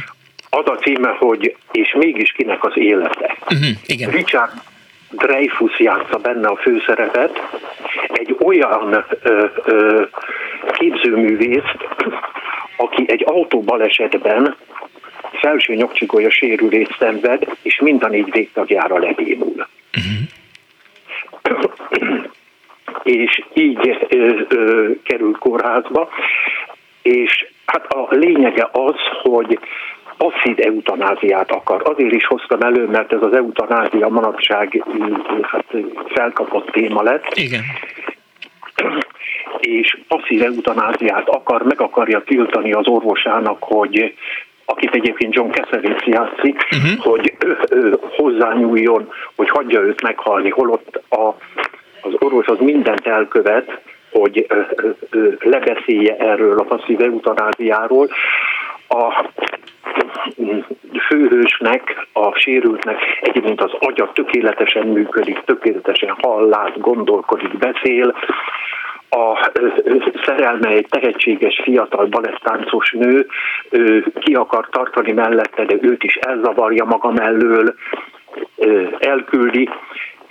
Az 0.49 0.65
a 0.65 0.75
címe, 0.75 1.09
hogy 1.09 1.55
És 1.71 1.95
mégis 1.97 2.31
kinek 2.31 2.63
az 2.63 2.71
élete. 2.75 3.37
Uh-huh, 3.49 3.67
igen. 3.85 4.09
Richard 4.09 4.51
Dreyfus 5.15 5.79
játsza 5.79 6.17
benne 6.17 6.47
a 6.47 6.55
főszerepet, 6.55 7.41
egy 8.07 8.35
olyan 8.39 9.05
ö, 9.21 9.45
ö, 9.65 10.03
képzőművészt, 10.71 11.77
aki 12.77 13.05
egy 13.07 13.23
autóbalesetben 13.25 14.55
felső 15.31 15.75
nyakcsigolya 15.75 16.29
sérülést 16.29 16.95
szenved, 16.99 17.47
és 17.61 17.79
mind 17.79 18.03
a 18.03 18.07
négy 18.07 18.31
végtagjára 18.31 18.97
lebénul. 18.97 19.67
Uh-huh. 19.97 21.73
és 23.03 23.43
így 23.53 23.97
ö, 24.09 24.41
ö, 24.47 24.89
került 25.03 25.37
kórházba, 25.37 26.09
és 27.01 27.45
hát 27.65 27.85
a 27.93 28.07
lényege 28.09 28.69
az, 28.71 28.95
hogy 29.21 29.59
passzív 30.23 30.55
eutanáziát 30.57 31.51
akar. 31.51 31.81
Azért 31.83 32.13
is 32.13 32.25
hoztam 32.25 32.61
elő, 32.61 32.85
mert 32.85 33.13
ez 33.13 33.21
az 33.21 33.33
eutanázia 33.33 34.07
manapság 34.07 34.83
hát, 35.41 35.65
felkapott 36.05 36.71
téma 36.71 37.01
lett. 37.01 37.25
Igen. 37.33 37.61
És 39.59 39.97
passzív 40.07 40.41
eutanáziát 40.41 41.27
akar, 41.29 41.61
meg 41.63 41.81
akarja 41.81 42.23
tiltani 42.23 42.71
az 42.71 42.87
orvosának, 42.87 43.63
hogy 43.63 44.13
akit 44.65 44.95
egyébként 44.95 45.33
John 45.33 45.51
Cassavetes 45.51 46.05
játszik, 46.05 46.67
uh-huh. 46.71 47.03
hogy 47.03 47.33
ő, 47.45 47.57
ő, 47.69 47.99
hozzányúljon, 48.15 49.11
hogy 49.35 49.49
hagyja 49.49 49.79
őt 49.79 50.01
meghalni, 50.01 50.49
holott 50.49 51.01
a, 51.09 51.27
az 52.01 52.13
orvos 52.19 52.45
az 52.45 52.57
mindent 52.59 53.07
elkövet, 53.07 53.81
hogy 54.11 54.45
ö, 54.47 54.61
ö, 55.09 55.29
lebeszélje 55.39 56.15
erről 56.17 56.59
a 56.59 56.63
passzív 56.63 57.01
eutanáziáról. 57.01 58.09
A 58.87 59.29
főhősnek, 61.07 62.07
a 62.13 62.35
sérültnek 62.35 62.97
egyébként 63.21 63.61
az 63.61 63.71
agya 63.79 64.11
tökéletesen 64.13 64.87
működik, 64.87 65.41
tökéletesen 65.45 66.15
hall, 66.21 66.71
gondolkodik, 66.77 67.57
beszél, 67.57 68.15
a 69.09 69.51
szerelme 70.25 70.69
egy 70.69 70.87
tehetséges 70.89 71.61
fiatal 71.63 72.05
balettáncos 72.05 72.91
nő, 72.91 73.27
ki 74.19 74.33
akar 74.33 74.67
tartani 74.71 75.11
mellette, 75.11 75.65
de 75.65 75.75
őt 75.81 76.03
is 76.03 76.15
elzavarja 76.15 76.85
maga 76.85 77.11
mellől, 77.11 77.75
elküldi, 78.99 79.69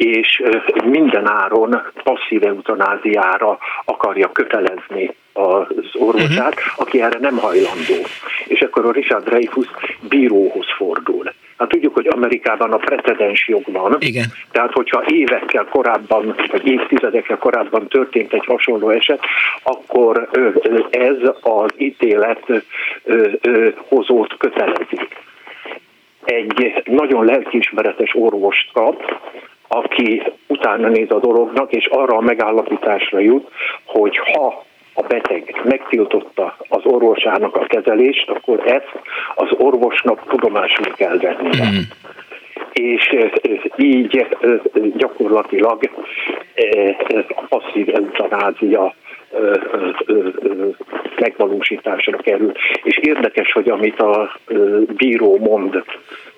és 0.02 0.42
minden 0.84 1.28
áron 1.28 1.82
passzív 2.02 2.44
eutanáziára 2.44 3.58
akarja 3.84 4.32
kötelezni 4.32 5.14
az 5.32 5.66
orvosát, 5.92 6.54
uh-huh. 6.54 6.72
aki 6.76 7.02
erre 7.02 7.18
nem 7.18 7.36
hajlandó. 7.36 8.06
És 8.46 8.60
akkor 8.60 8.86
a 8.86 8.92
Richard 8.92 9.24
Dreyfus 9.24 9.66
bíróhoz 10.08 10.66
fordul. 10.76 11.32
Hát 11.58 11.68
tudjuk, 11.68 11.94
hogy 11.94 12.06
Amerikában 12.06 12.72
a 12.72 12.76
precedens 12.76 13.48
jog 13.48 13.62
van. 13.72 13.96
Igen. 13.98 14.24
Tehát, 14.52 14.72
hogyha 14.72 15.04
évekkel 15.06 15.64
korábban, 15.64 16.34
vagy 16.50 16.66
évtizedekkel 16.66 17.38
korábban 17.38 17.88
történt 17.88 18.32
egy 18.32 18.44
hasonló 18.46 18.88
eset, 18.88 19.20
akkor 19.62 20.28
ez 20.90 21.16
az 21.40 21.70
ítélet 21.76 22.64
hozót 23.88 24.36
kötelezi. 24.38 25.08
Egy 26.24 26.82
nagyon 26.84 27.24
lelkiismeretes 27.24 28.10
orvost 28.14 28.72
kap, 28.72 29.20
aki 29.72 30.22
utána 30.46 30.88
néz 30.88 31.10
a 31.10 31.18
dolognak, 31.18 31.72
és 31.72 31.86
arra 31.86 32.16
a 32.16 32.20
megállapításra 32.20 33.18
jut, 33.18 33.48
hogy 33.84 34.16
ha 34.16 34.64
a 34.94 35.02
beteg 35.02 35.60
megtiltotta 35.64 36.56
az 36.68 36.80
orvosának 36.84 37.56
a 37.56 37.66
kezelést, 37.66 38.28
akkor 38.28 38.62
ezt 38.66 38.92
az 39.34 39.48
orvosnak 39.58 40.26
tudomásul 40.28 40.92
kell 40.96 41.16
vennie. 41.16 41.70
Mm. 41.70 41.78
És 42.72 43.16
így 43.76 44.26
gyakorlatilag 44.96 45.90
a 47.28 47.42
passzív 47.48 47.88
eutanázia 47.94 48.94
megvalósításra 51.20 52.16
kerül. 52.16 52.52
És 52.82 52.96
érdekes, 52.96 53.52
hogy 53.52 53.68
amit 53.68 54.00
a 54.00 54.38
bíró 54.96 55.38
mond 55.38 55.84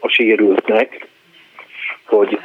a 0.00 0.08
sérültnek, 0.08 1.06
hogy 2.06 2.38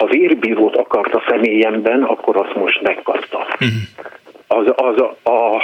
ha 0.00 0.06
vérbírót 0.06 0.76
akart 0.76 1.14
a 1.14 1.22
személyemben, 1.28 2.02
akkor 2.02 2.36
azt 2.36 2.54
most 2.54 2.82
megkapta. 2.82 3.38
Uh-huh 3.38 4.08
az, 4.52 4.72
az 4.76 5.00
a, 5.22 5.30
a 5.30 5.62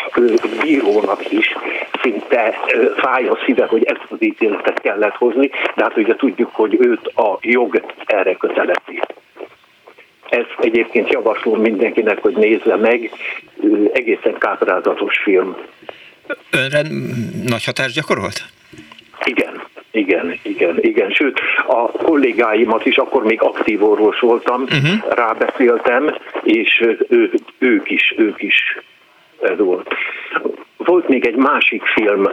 bírónak 0.60 1.32
is 1.32 1.56
szinte 2.02 2.54
fáj 2.96 3.26
a 3.28 3.38
szíve, 3.44 3.66
hogy 3.66 3.84
ezt 3.84 4.06
az 4.08 4.16
ítéletet 4.22 4.80
kellett 4.80 5.14
hozni, 5.14 5.50
de 5.74 5.82
hát 5.82 5.96
ugye 5.96 6.16
tudjuk, 6.16 6.54
hogy 6.54 6.76
őt 6.80 7.06
a 7.06 7.38
jog 7.40 7.84
erre 8.04 8.34
kötelezi. 8.34 9.00
Ezt 10.28 10.54
egyébként 10.60 11.12
javaslom 11.12 11.60
mindenkinek, 11.60 12.22
hogy 12.22 12.36
nézze 12.36 12.76
meg, 12.76 13.10
egészen 13.92 14.38
káprázatos 14.38 15.18
film. 15.18 15.56
Önre 16.50 16.82
nagy 17.44 17.64
hatást 17.64 17.94
gyakorolt? 17.94 18.44
Igen. 19.24 19.55
Igen, 19.96 20.38
igen, 20.42 20.78
igen. 20.80 21.10
Sőt, 21.10 21.40
a 21.66 21.90
kollégáimat 21.90 22.86
is, 22.86 22.96
akkor 22.96 23.24
még 23.24 23.42
aktív 23.42 23.84
orvos 23.84 24.20
voltam, 24.20 24.62
uh-huh. 24.62 25.14
rábeszéltem, 25.14 26.16
és 26.42 26.84
ő, 27.08 27.32
ők 27.58 27.90
is, 27.90 28.14
ők 28.16 28.42
is 28.42 28.78
ez 29.42 29.58
volt. 29.58 29.94
Volt 30.76 31.08
még 31.08 31.26
egy 31.26 31.34
másik 31.34 31.82
film, 31.82 32.28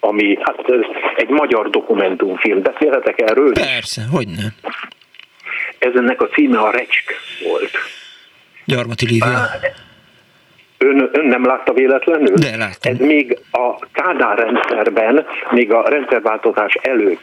ami 0.00 0.38
hát 0.40 0.64
egy 1.16 1.28
magyar 1.28 1.70
dokumentumfilm. 1.70 2.62
Beszélhetek 2.62 3.20
erről? 3.20 3.52
Persze, 3.52 4.02
hogy 4.10 4.26
ne. 4.28 4.70
Ez 5.78 5.94
ennek 5.94 6.22
a 6.22 6.26
címe 6.26 6.58
a 6.58 6.70
Recsk 6.70 7.14
volt. 7.48 7.70
Gyarmati 8.64 9.06
Lívia. 9.06 9.48
Ön, 10.82 11.08
ön 11.12 11.26
nem 11.26 11.44
látta 11.44 11.72
véletlenül? 11.72 12.34
De 12.34 12.56
láttam. 12.56 12.92
Ez 12.92 12.98
még 12.98 13.38
a 13.50 13.86
Kádár 13.92 14.38
rendszerben, 14.38 15.26
még 15.50 15.72
a 15.72 15.88
rendszerváltozás 15.88 16.72
előtt 16.82 17.20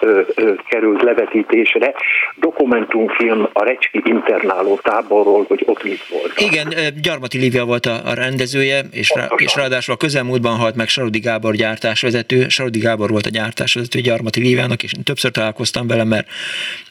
ö, 0.00 0.20
ö, 0.34 0.52
került 0.68 1.02
levetítésre. 1.02 1.94
Dokumentumfilm 2.36 3.48
a 3.52 3.64
Recski 3.64 4.02
internáló 4.04 4.78
táborról, 4.82 5.44
hogy 5.48 5.62
ott 5.66 5.82
mit 5.82 6.08
volt. 6.08 6.32
Igen, 6.40 6.74
Gyarmati 7.02 7.38
Lívia 7.38 7.64
volt 7.64 7.86
a, 7.86 8.00
a 8.04 8.14
rendezője, 8.14 8.80
és, 8.90 9.12
rá, 9.14 9.26
és 9.36 9.54
ráadásul 9.54 9.94
a 9.94 9.96
közelmúltban 9.96 10.56
halt 10.56 10.76
meg 10.76 10.88
Sarodi 10.88 11.18
Gábor 11.18 11.54
gyártásvezető. 11.54 12.48
Sarodi 12.48 12.78
Gábor 12.78 13.10
volt 13.10 13.26
a 13.26 13.30
gyártásvezető 13.30 14.00
Gyarmati 14.00 14.40
Líviának, 14.40 14.82
és 14.82 14.92
többször 15.04 15.30
találkoztam 15.30 15.86
vele, 15.86 16.04
mert 16.04 16.26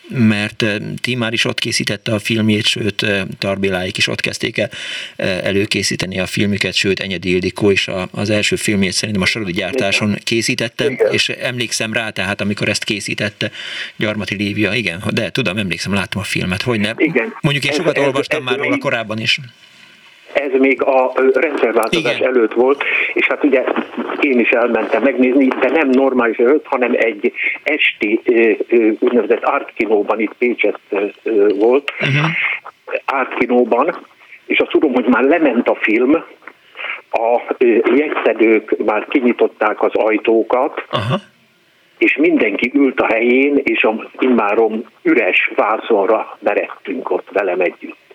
mert 0.08 0.66
ti 1.02 1.16
már 1.16 1.34
is 1.34 1.46
ott 1.46 1.60
készítette 1.60 2.14
a 2.14 2.20
filmjét, 2.20 2.66
sőt 2.66 3.06
Tarbiláik 3.40 3.98
is 3.98 4.08
ott 4.08 4.22
kezdték 4.22 4.58
el 4.58 4.70
előkészíteni 5.18 6.20
a 6.20 6.26
filmüket, 6.26 6.74
sőt 6.74 7.00
Enyedi 7.00 7.30
Ildikó 7.30 7.70
is 7.70 7.90
az 8.12 8.30
első 8.30 8.56
filmjét 8.56 8.94
szerintem 8.94 9.24
a 9.24 9.26
Sarodi 9.26 9.52
gyártáson 9.52 10.18
készítette, 10.24 10.90
igen. 10.90 11.14
és 11.14 11.30
emlékszem 11.30 11.94
rá, 11.94 12.10
tehát 12.10 12.42
amikor 12.42 12.70
ezt 12.70 12.84
készítette 12.84 13.52
Gyarmati 13.96 14.36
Lívia, 14.36 14.74
igen, 14.74 15.04
de 15.10 15.30
tudom, 15.30 15.58
emlékszem, 15.58 15.94
láttam 15.94 16.22
a 16.22 16.24
filmet, 16.24 16.62
hogy 16.62 16.80
ne. 16.80 16.92
Igen. 16.98 17.34
Mondjuk 17.42 17.66
én 17.66 17.72
sokat 17.72 17.98
ez, 17.98 18.04
olvastam 18.04 18.48
ez 18.48 18.54
már 18.54 18.58
róla 18.58 18.78
korábban 18.78 19.20
is 19.20 19.40
ez 20.38 20.60
még 20.60 20.82
a 20.82 21.12
rendszerváltozás 21.34 22.18
Igen. 22.18 22.28
előtt 22.28 22.54
volt, 22.54 22.84
és 23.14 23.28
hát 23.28 23.44
ugye 23.44 23.64
én 24.20 24.40
is 24.40 24.50
elmentem 24.50 25.04
megnézni, 25.04 25.48
de 25.48 25.70
nem 25.70 25.90
normális 25.90 26.38
előtt, 26.38 26.66
hanem 26.66 26.94
egy 26.98 27.34
esti 27.64 28.22
úgynevezett 29.00 29.46
ártkinóban 29.46 30.20
itt 30.20 30.34
Pécset 30.38 30.80
volt, 31.56 31.92
uh-huh. 32.00 32.32
ártkinóban, 33.06 33.96
és 34.46 34.60
azt 34.60 34.72
tudom, 34.72 34.94
hogy 34.94 35.06
már 35.06 35.24
lement 35.24 35.70
a 35.70 35.76
film, 35.76 36.24
a 37.12 37.56
jegyszedők 37.96 38.86
már 38.86 39.06
kinyitották 39.10 39.82
az 39.82 39.94
ajtókat, 39.94 40.84
uh-huh. 40.92 41.22
és 41.98 42.16
mindenki 42.16 42.72
ült 42.74 43.00
a 43.00 43.06
helyén, 43.06 43.62
és 43.64 43.84
a 43.84 44.10
immárom 44.20 44.84
üres 45.02 45.52
vászonra 45.56 46.38
meredtünk 46.40 47.12
ott 47.12 47.28
velem 47.32 47.60
együtt. 47.60 48.07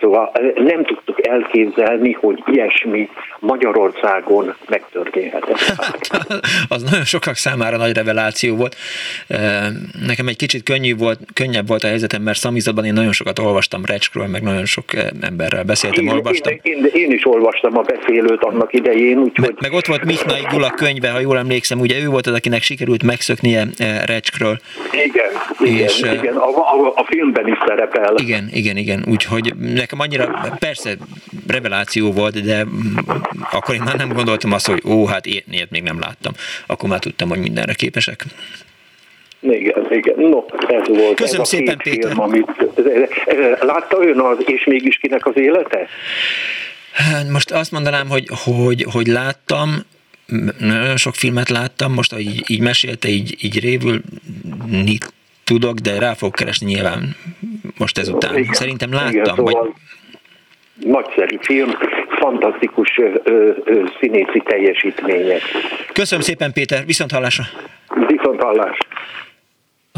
Szóval 0.00 0.32
nem 0.54 0.84
tudtuk 0.84 1.26
elképzelni, 1.26 2.12
hogy 2.12 2.42
ilyesmi 2.46 3.08
Magyarországon 3.38 4.54
megtörténhetett. 4.68 5.56
Hát, 5.78 6.40
az 6.68 6.82
nagyon 6.82 7.04
sokak 7.04 7.34
számára 7.34 7.76
nagy 7.76 7.96
reveláció 7.96 8.56
volt. 8.56 8.76
Nekem 10.06 10.28
egy 10.28 10.36
kicsit 10.36 10.62
könnyű 10.62 10.96
volt, 10.96 11.18
könnyebb 11.34 11.68
volt 11.68 11.84
a 11.84 11.86
helyzetem, 11.86 12.22
mert 12.22 12.38
szamizatban 12.38 12.84
én 12.84 12.92
nagyon 12.92 13.12
sokat 13.12 13.38
olvastam 13.38 13.84
Recskről, 13.84 14.26
meg 14.26 14.42
nagyon 14.42 14.64
sok 14.64 14.84
emberrel 15.20 15.62
beszéltem, 15.62 16.04
én, 16.04 16.10
olvastam. 16.10 16.52
Én, 16.62 16.76
én, 16.76 16.90
én 16.92 17.10
is 17.10 17.26
olvastam 17.26 17.78
a 17.78 17.82
beszélőt 17.82 18.42
annak 18.42 18.72
idején. 18.72 19.18
Úgyhogy... 19.18 19.46
Meg, 19.46 19.56
meg 19.60 19.72
ott 19.72 19.86
volt 19.86 20.04
Mihnai 20.04 20.46
Gula 20.50 20.70
könyve, 20.70 21.10
ha 21.10 21.20
jól 21.20 21.38
emlékszem, 21.38 21.80
ugye 21.80 22.02
ő 22.02 22.08
volt 22.08 22.26
az, 22.26 22.34
akinek 22.34 22.62
sikerült 22.62 23.02
megszöknie 23.02 23.66
Recskről. 24.06 24.58
Igen, 24.92 25.30
igen, 25.60 25.84
és, 25.84 25.98
igen. 25.98 26.36
A, 26.36 26.48
a, 26.48 26.92
a 26.94 27.04
filmben 27.04 27.48
is 27.48 27.58
szerepel. 27.66 28.14
Igen, 28.16 28.48
igen, 28.52 28.76
igen. 28.76 29.04
Úgyhogy 29.08 29.52
nekem 29.90 30.00
annyira, 30.00 30.56
persze 30.58 30.96
reveláció 31.46 32.12
volt, 32.12 32.42
de 32.42 32.66
akkor 33.52 33.74
én 33.74 33.82
már 33.84 33.96
nem 33.96 34.12
gondoltam 34.12 34.52
azt, 34.52 34.66
hogy 34.66 34.82
ó, 34.84 35.06
hát 35.06 35.26
ilyet 35.26 35.70
még 35.70 35.82
nem 35.82 35.98
láttam. 36.00 36.32
Akkor 36.66 36.88
már 36.88 36.98
tudtam, 36.98 37.28
hogy 37.28 37.38
mindenre 37.38 37.72
képesek. 37.72 38.24
Igen, 39.40 39.86
igen. 39.90 40.14
No, 40.16 40.44
ez 40.68 40.88
volt 40.88 41.16
Köszönöm 41.16 41.40
ez 41.40 41.48
szépen, 41.48 41.74
a 41.74 41.82
két 41.82 41.92
Péter. 41.92 42.10
Film, 42.10 42.20
amit, 42.20 42.46
látta 43.60 44.06
ön 44.06 44.20
az, 44.20 44.38
és 44.46 44.64
mégis 44.64 44.96
kinek 44.96 45.26
az 45.26 45.36
élete? 45.36 45.88
Most 47.30 47.50
azt 47.50 47.72
mondanám, 47.72 48.08
hogy, 48.08 48.28
hogy, 48.44 48.86
hogy 48.92 49.06
láttam, 49.06 49.70
nagyon 50.58 50.96
sok 50.96 51.14
filmet 51.14 51.48
láttam, 51.48 51.92
most 51.92 52.18
így, 52.18 52.44
így 52.46 52.60
mesélte, 52.60 53.08
így, 53.08 53.36
így 53.40 53.60
révül 53.60 54.00
tudok, 55.48 55.76
de 55.78 55.98
rá 55.98 56.14
fogok 56.14 56.34
keresni 56.34 56.66
nyilván 56.66 57.16
most 57.78 57.98
ezután. 57.98 58.36
Igen, 58.36 58.52
Szerintem 58.52 58.92
láttam, 58.92 59.12
igen, 59.12 59.34
szóval 59.34 59.52
vagy... 59.52 59.72
Nagyszerű 60.74 61.36
film, 61.40 61.70
fantasztikus 62.20 62.98
ö, 62.98 63.14
ö, 63.22 63.52
ö, 63.64 63.84
színészi 64.00 64.42
teljesítmények. 64.44 65.40
Köszönöm 65.92 66.24
szépen 66.24 66.52
Péter, 66.52 66.84
viszont 66.84 67.12
hallásra! 67.12 67.44
Viszont 68.06 68.42
hallásra! 68.42 68.88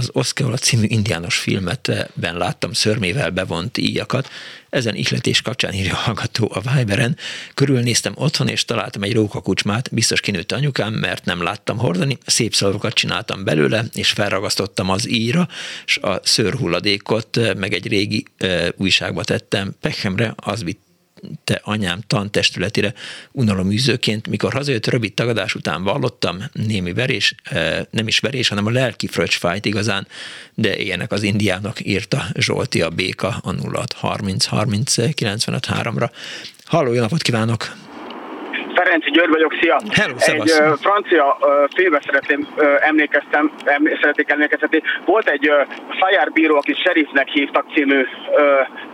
Az 0.01 0.10
Oscar 0.12 0.59
című 0.59 0.85
indiános 0.89 1.36
filmet 1.36 2.10
ben 2.14 2.36
láttam 2.36 2.72
szörmével 2.72 3.31
bevont 3.31 3.78
íjakat. 3.78 4.28
Ezen 4.70 4.94
ihletés 4.94 5.43
kapcsán 5.43 5.72
írja 5.72 5.93
a 5.93 5.97
hallgató 5.97 6.52
a 6.55 6.60
Viberen. 6.60 7.16
Körülnéztem 7.55 8.12
otthon, 8.16 8.48
és 8.48 8.64
találtam 8.64 9.02
egy 9.02 9.12
rókakucsmát, 9.12 9.89
biztos 9.93 10.20
kinőtt 10.20 10.52
anyukám, 10.52 10.93
mert 10.93 11.24
nem 11.24 11.43
láttam 11.43 11.78
hordani. 11.78 12.18
Szép 12.27 12.55
szavakat 12.55 12.93
csináltam 12.93 13.44
belőle, 13.44 13.85
és 13.94 14.10
felragasztottam 14.10 14.90
az 14.90 15.09
íra, 15.09 15.48
és 15.86 15.97
a 15.97 16.20
szőrhulladékot 16.22 17.56
meg 17.56 17.72
egy 17.72 17.89
régi 17.89 18.24
e, 18.36 18.72
újságba 18.77 19.24
tettem. 19.24 19.74
Pekemre 19.81 20.35
az 20.36 20.64
vitt 20.64 20.90
te 21.45 21.61
anyám 21.65 22.01
tantestületére 22.07 22.95
unaloműzőként, 23.33 24.29
mikor 24.29 24.53
hazajött 24.53 24.87
rövid 24.87 25.15
tagadás 25.15 25.55
után 25.55 25.83
vallottam, 25.83 26.39
némi 26.53 26.93
verés, 26.93 27.35
e, 27.43 27.87
nem 27.91 28.07
is 28.07 28.19
verés, 28.19 28.49
hanem 28.49 28.67
a 28.67 28.71
lelki 28.71 29.07
fröccs 29.07 29.39
fájt 29.39 29.65
igazán, 29.65 30.07
de 30.55 30.79
ilyenek 30.79 31.13
az 31.13 31.23
indiának 31.23 31.87
írta 31.87 32.27
Zsolti 32.35 32.83
a 32.83 32.91
béka 32.91 33.41
a 33.43 33.53
0630 33.53 34.45
30 34.45 35.15
95 35.15 35.67
3-ra. 35.71 36.11
Halló, 36.65 36.93
jó 36.93 37.01
napot 37.01 37.23
kívánok! 37.23 37.90
Ferenci 38.82 39.11
György 39.11 39.31
vagyok, 39.31 39.52
szia! 39.61 39.81
Hello, 39.90 40.15
egy 40.27 40.51
uh, 40.51 40.77
francia 40.81 41.36
uh, 41.40 41.48
filmbe 41.74 42.01
szeretném 42.07 42.48
uh, 42.57 42.65
emlékeztem, 42.81 43.52
em, 43.65 43.82
szeretnék 44.01 44.31
emlékeztetni. 44.31 44.82
Volt 45.05 45.28
egy 45.28 45.48
uh, 45.48 45.55
Fajár 45.98 46.28
akit 46.48 46.77
sheriffnek 46.77 47.28
hívtak 47.28 47.65
című 47.74 48.01
uh, 48.01 48.07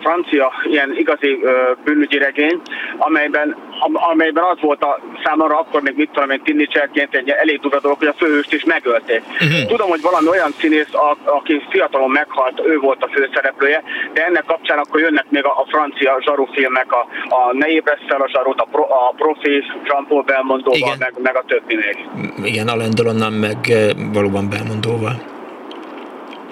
francia, 0.01 0.53
ilyen 0.65 0.97
igazi 0.97 1.33
uh, 1.33 1.51
bűnügyi 1.85 2.19
regény, 2.19 2.61
amelyben, 2.99 3.57
am, 3.81 3.97
amelyben 3.97 4.45
az 4.45 4.61
volt 4.61 4.83
a 4.83 5.01
számomra 5.25 5.59
akkor 5.59 5.83
még 5.83 5.97
mit 5.97 6.11
tudom 6.11 6.31
én 6.31 6.43
tinnicserként 6.43 7.15
egy 7.15 7.31
elég 7.31 7.61
durva 7.61 7.81
dolog, 7.81 7.99
hogy 7.99 8.07
a 8.07 8.15
főhőst 8.19 8.53
is 8.53 8.65
megölték. 8.65 9.23
Uh-huh. 9.41 9.67
Tudom, 9.67 9.89
hogy 9.89 10.01
valami 10.01 10.29
olyan 10.29 10.53
színész, 10.59 10.95
a, 10.95 11.17
aki 11.25 11.63
fiatalon 11.71 12.11
meghalt, 12.11 12.61
ő 12.65 12.79
volt 12.79 13.03
a 13.03 13.09
főszereplője, 13.13 13.83
de 14.13 14.25
ennek 14.25 14.45
kapcsán 14.45 14.79
akkor 14.79 15.01
jönnek 15.01 15.27
még 15.29 15.45
a, 15.45 15.51
a 15.51 15.67
francia 15.69 16.17
zsarufilmek, 16.21 16.93
a, 16.93 17.07
a 17.29 17.53
Ne 17.53 17.69
ébresz 17.69 18.07
fel 18.09 18.21
a 18.21 18.29
zsarút, 18.29 18.61
a, 18.61 18.67
pro, 18.71 18.83
a 18.83 19.15
profi 19.17 19.65
Jean-Paul 19.85 20.23
Belmondóval, 20.23 20.95
meg, 20.99 21.15
meg 21.23 21.37
a 21.37 21.45
többinél. 21.47 21.95
Igen, 22.43 22.69
Alain 22.69 22.91
Delonnal 22.95 23.31
meg 23.31 23.57
eh, 23.69 23.91
valóban 24.13 24.49
Belmondóval. 24.49 25.23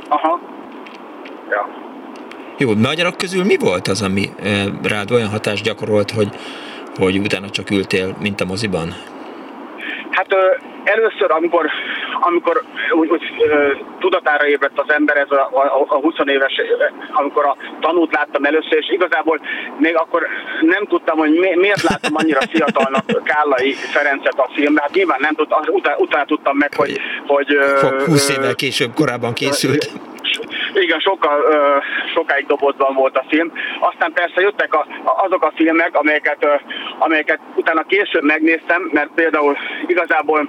Aha. 0.09 0.41
Ja. 1.51 1.69
Jó, 2.59 2.75
magyarok 2.75 3.17
közül 3.17 3.45
mi 3.45 3.57
volt 3.57 3.89
az, 3.89 4.03
ami 4.03 4.25
eh, 4.43 4.65
rád 4.83 5.11
olyan 5.11 5.29
hatást 5.29 5.65
gyakorolt, 5.65 6.11
hogy, 6.11 6.29
hogy 6.97 7.19
utána 7.19 7.51
csak 7.51 7.71
ültél, 7.71 8.17
mint 8.21 8.41
a 8.41 8.45
moziban? 8.45 8.95
Hát 10.11 10.35
először, 10.85 11.31
amikor, 11.31 11.71
amikor 12.21 12.63
úgy, 12.91 13.09
úgy 13.11 13.23
tudatára 13.99 14.47
ébredt 14.47 14.79
az 14.81 14.91
ember, 14.91 15.17
ez 15.17 15.31
a, 15.31 15.51
a, 15.53 15.85
a 15.89 15.95
20 15.95 16.15
éves, 16.25 16.61
amikor 17.13 17.45
a 17.45 17.57
tanút 17.81 18.15
láttam 18.15 18.45
először, 18.45 18.79
és 18.79 18.91
igazából 18.91 19.41
még 19.79 19.97
akkor 19.97 20.27
nem 20.61 20.85
tudtam, 20.87 21.19
hogy 21.19 21.31
mi, 21.31 21.55
miért 21.55 21.83
láttam 21.83 22.13
annyira 22.15 22.41
fiatalnak 22.51 23.05
Kállai 23.25 23.73
Ferencet 23.73 24.39
a 24.39 24.51
filmben. 24.55 24.83
Hát 24.83 24.95
nyilván 24.95 25.21
nem 25.21 25.35
tudtam, 25.35 25.63
utána, 25.67 25.97
utána 25.97 26.25
tudtam 26.25 26.57
meg, 26.57 26.75
hogy... 26.75 27.01
hogy 27.27 27.59
20 28.07 28.29
évvel 28.37 28.55
később 28.55 28.95
korábban 28.95 29.33
készült 29.33 29.91
igen, 30.75 31.01
sokkal, 31.01 31.43
sokáig 32.15 32.47
dobozban 32.47 32.95
volt 32.95 33.17
a 33.17 33.25
film. 33.29 33.53
Aztán 33.81 34.13
persze 34.13 34.41
jöttek 34.41 34.75
a, 34.75 34.87
azok 35.25 35.43
a 35.43 35.53
filmek, 35.57 35.97
amelyeket, 35.97 36.47
amelyeket 36.99 37.41
utána 37.55 37.83
később 37.83 38.23
megnéztem, 38.23 38.91
mert 38.93 39.11
például 39.15 39.57
igazából 39.87 40.49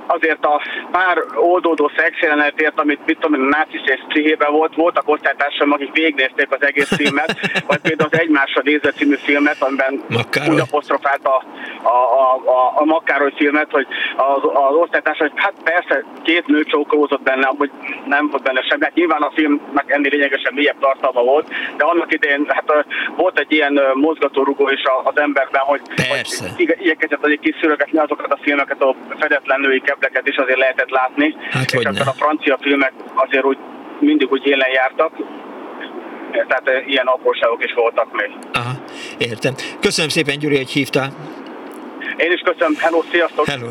azért 0.13 0.45
a 0.45 0.61
pár 0.91 1.23
oldódó 1.35 1.91
szexjelenetért, 1.95 2.79
amit 2.79 3.05
mit 3.05 3.19
tudom, 3.19 3.47
nácis 3.47 3.81
és 3.85 3.99
pszichében 4.07 4.51
volt, 4.51 4.75
voltak 4.75 5.09
osztálytársam, 5.09 5.71
akik 5.71 5.93
végignézték 5.93 6.47
az 6.49 6.61
egész 6.61 6.95
filmet, 6.95 7.37
vagy 7.67 7.79
például 7.79 8.09
az 8.11 8.19
Egymásra 8.19 8.61
nézve 8.63 8.91
című 8.91 9.15
filmet, 9.15 9.61
amiben 9.61 10.03
úgy 10.49 10.59
apostrofált 10.59 11.25
a, 11.25 11.43
a, 11.83 11.97
a, 12.23 12.35
a, 12.45 12.73
a 12.75 12.85
Makkároly 12.85 13.33
filmet, 13.35 13.71
hogy 13.71 13.87
az, 14.15 14.43
az 14.43 14.75
osztálytársam, 14.75 15.29
hogy 15.29 15.41
hát 15.41 15.53
persze 15.63 16.05
két 16.23 16.47
nő 16.47 16.63
csókolózott 16.63 17.21
benne, 17.21 17.51
hogy 17.57 17.71
nem 18.05 18.29
volt 18.29 18.43
benne 18.43 18.61
semmi. 18.61 18.83
Hát 18.83 18.93
nyilván 18.93 19.21
a 19.21 19.31
filmnek 19.35 19.91
ennél 19.91 20.11
lényegesen 20.11 20.53
mélyebb 20.53 20.79
tartalma 20.79 21.21
volt, 21.21 21.47
de 21.77 21.83
annak 21.83 22.13
idején 22.13 22.45
hát 22.47 22.85
volt 23.15 23.39
egy 23.39 23.51
ilyen 23.51 23.79
mozgatórugó 23.93 24.69
is 24.69 24.81
az 25.03 25.17
emberben, 25.17 25.61
hogy, 25.61 25.81
persze. 25.95 26.49
hogy 26.55 26.77
igyekezett 26.81 27.23
azért 27.23 27.39
kiszűrögetni 27.39 27.99
azokat 27.99 28.31
a 28.31 28.39
filmeket, 28.41 28.81
a 28.81 28.95
fedetlen 29.19 29.59
női 29.59 29.81
kebleket 30.01 30.27
is 30.27 30.35
azért 30.35 30.57
lehetett 30.57 30.89
látni. 30.89 31.35
Hát, 31.49 31.71
hogy 31.71 31.85
a 31.85 32.13
francia 32.13 32.57
filmek 32.61 32.93
azért 33.15 33.45
úgy 33.45 33.57
mindig 33.99 34.31
úgy 34.31 34.45
élen 34.45 34.69
jártak, 34.73 35.11
tehát 36.47 36.67
eh, 36.67 36.87
ilyen 36.87 37.05
apróságok 37.05 37.63
is 37.63 37.73
voltak 37.73 38.11
még. 38.11 38.29
Aha, 38.53 38.83
értem. 39.17 39.53
Köszönöm 39.79 40.09
szépen, 40.09 40.39
Gyuri, 40.39 40.57
hogy 40.57 40.69
hívtál. 40.69 41.13
Én 42.17 42.31
is 42.31 42.41
köszönöm. 42.41 42.75
Hello, 42.77 43.03
sziasztok! 43.11 43.45
Hello. 43.45 43.67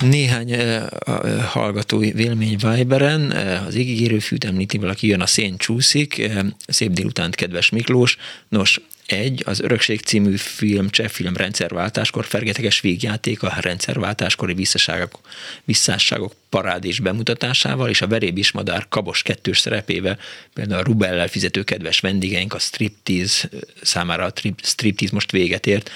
Néhány 0.00 0.52
uh, 0.52 1.42
hallgatói 1.52 2.12
vélemény 2.12 2.56
Viberen, 2.56 3.20
uh, 3.20 3.66
az 3.66 3.74
égigérő 3.74 4.18
fűt 4.18 4.44
említi, 4.44 4.78
valaki 4.78 5.06
jön 5.06 5.20
a 5.20 5.26
szén 5.26 5.56
csúszik, 5.56 6.14
uh, 6.18 6.40
szép 6.66 6.90
délutánt, 6.90 7.34
kedves 7.34 7.70
Miklós. 7.70 8.16
Nos, 8.48 8.80
egy, 9.06 9.42
az 9.46 9.60
Örökség 9.60 10.00
című 10.00 10.36
film, 10.36 10.90
cseh 10.90 11.08
film 11.08 11.36
rendszerváltáskor 11.36 12.24
fergeteges 12.24 12.80
végjáték 12.80 13.42
a 13.42 13.54
rendszerváltáskori 13.60 14.54
visszaságok, 14.54 15.20
visszásságok 15.64 16.34
parádés 16.48 17.00
bemutatásával, 17.00 17.88
és 17.88 18.02
a 18.02 18.06
Verébis 18.06 18.52
Madár 18.52 18.86
kabos 18.88 19.22
kettős 19.22 19.58
szerepével, 19.58 20.18
például 20.54 20.80
a 20.80 20.84
Rubellel 20.84 21.28
fizető 21.28 21.62
kedves 21.62 22.00
vendégeink, 22.00 22.54
a 22.54 22.58
striptease 22.58 23.48
számára 23.82 24.24
a 24.24 24.32
striptease 24.62 25.14
most 25.14 25.30
véget 25.30 25.66
ért, 25.66 25.90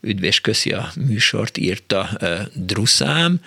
üdv 0.00 0.24
és 0.24 0.40
köszi 0.40 0.72
a 0.72 0.92
műsort, 1.06 1.56
írta 1.56 2.18
Druszám, 2.54 3.40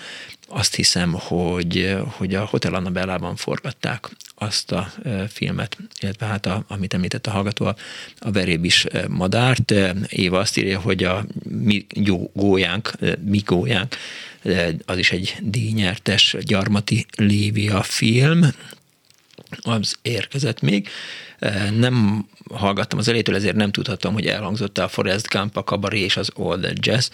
azt 0.48 0.76
hiszem, 0.76 1.14
hogy, 1.14 1.98
hogy 2.06 2.36
a 2.36 2.46
Hotel 2.46 2.74
Annabellában 2.74 3.36
forgatták 3.36 4.10
azt 4.36 4.72
a 4.72 4.94
filmet, 5.30 5.78
illetve 6.00 6.26
hát 6.26 6.46
a, 6.46 6.64
amit 6.68 6.94
említett 6.94 7.28
a 7.28 7.32
hallgató, 7.32 7.66
a, 7.66 7.76
a 8.20 8.32
verébis 8.32 8.86
madárt. 9.08 9.74
Éva 10.08 10.40
azt 10.40 10.58
írja, 10.58 10.80
hogy 10.80 11.04
a 11.04 11.26
mi 11.44 11.86
gólyánk, 12.34 12.92
mi 13.26 13.42
gólyánk, 13.46 13.96
az 14.86 14.98
is 14.98 15.12
egy 15.12 15.36
díjnyertes 15.42 16.36
Gyarmati 16.42 17.06
Lévia 17.16 17.84
film, 17.84 18.46
az 19.62 19.96
érkezett 20.02 20.62
még. 20.62 20.90
Nem 21.78 22.28
hallgattam 22.54 23.00
az 23.00 23.08
elétől, 23.08 23.36
ezért 23.36 23.56
nem 23.56 23.72
tudhattam, 23.72 24.14
hogy 24.14 24.26
elhangzott 24.26 24.78
a 24.78 24.88
Forest 24.88 25.28
Gump, 25.28 25.58
a 25.58 25.64
Cabaret 25.64 26.00
és 26.00 26.18
az 26.18 26.32
Old 26.36 26.74
Jazz. 26.74 27.10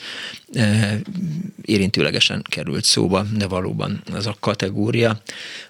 Érintőlegesen 1.62 2.42
került 2.50 2.84
szóba, 2.84 3.26
de 3.38 3.48
valóban 3.48 4.04
az 4.14 4.28
a 4.28 4.36
kategória. 4.40 5.22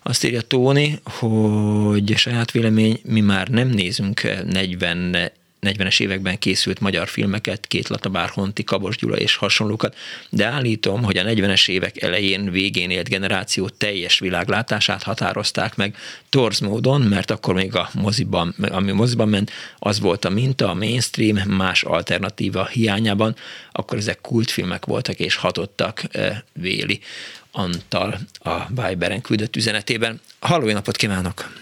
Azt 0.04 0.24
írja 0.24 0.42
Tóni, 0.42 1.00
hogy 1.04 2.14
saját 2.18 2.52
vélemény, 2.52 3.00
mi 3.04 3.22
már 3.22 3.48
nem 3.48 3.68
nézünk 3.68 4.22
40 4.46 5.32
40-es 5.64 6.00
években 6.00 6.40
készült 6.40 6.80
magyar 6.80 7.08
filmeket, 7.08 7.68
két 7.68 7.88
Latabár 7.88 8.30
Honti, 8.30 8.64
Kabos 8.64 8.98
Gyula 8.98 9.16
és 9.16 9.36
hasonlókat, 9.36 9.96
de 10.30 10.46
állítom, 10.46 11.04
hogy 11.04 11.18
a 11.18 11.24
40-es 11.24 11.70
évek 11.70 12.02
elején, 12.02 12.52
végén 12.52 12.90
élt 12.90 13.10
generáció 13.10 13.70
teljes 13.70 14.20
világlátását 14.20 15.04
határozták 15.04 15.76
meg 15.76 15.96
torz 16.30 16.60
módon, 16.60 17.02
mert 17.02 17.32
akkor 17.32 17.54
még 17.54 17.76
a 17.76 17.90
moziban, 17.94 18.56
ami 18.72 18.92
moziban 18.92 19.30
ment, 19.30 19.52
az 19.80 20.00
volt 20.00 20.26
a 20.26 20.30
minta, 20.30 20.70
a 20.70 20.74
mainstream, 20.74 21.38
más 21.48 21.84
alternatíva 21.84 22.66
hiányában, 22.66 23.36
akkor 23.72 23.98
ezek 23.98 24.22
kultfilmek 24.22 24.86
voltak 24.86 25.20
és 25.20 25.36
hatottak 25.36 26.04
eh, 26.12 26.38
Véli 26.54 27.00
Antal 27.56 28.20
a 28.40 28.66
Viberen 28.70 29.22
küldött 29.22 29.56
üzenetében. 29.56 30.22
Halló, 30.40 30.72
napot 30.72 30.96
kívánok! 30.96 31.62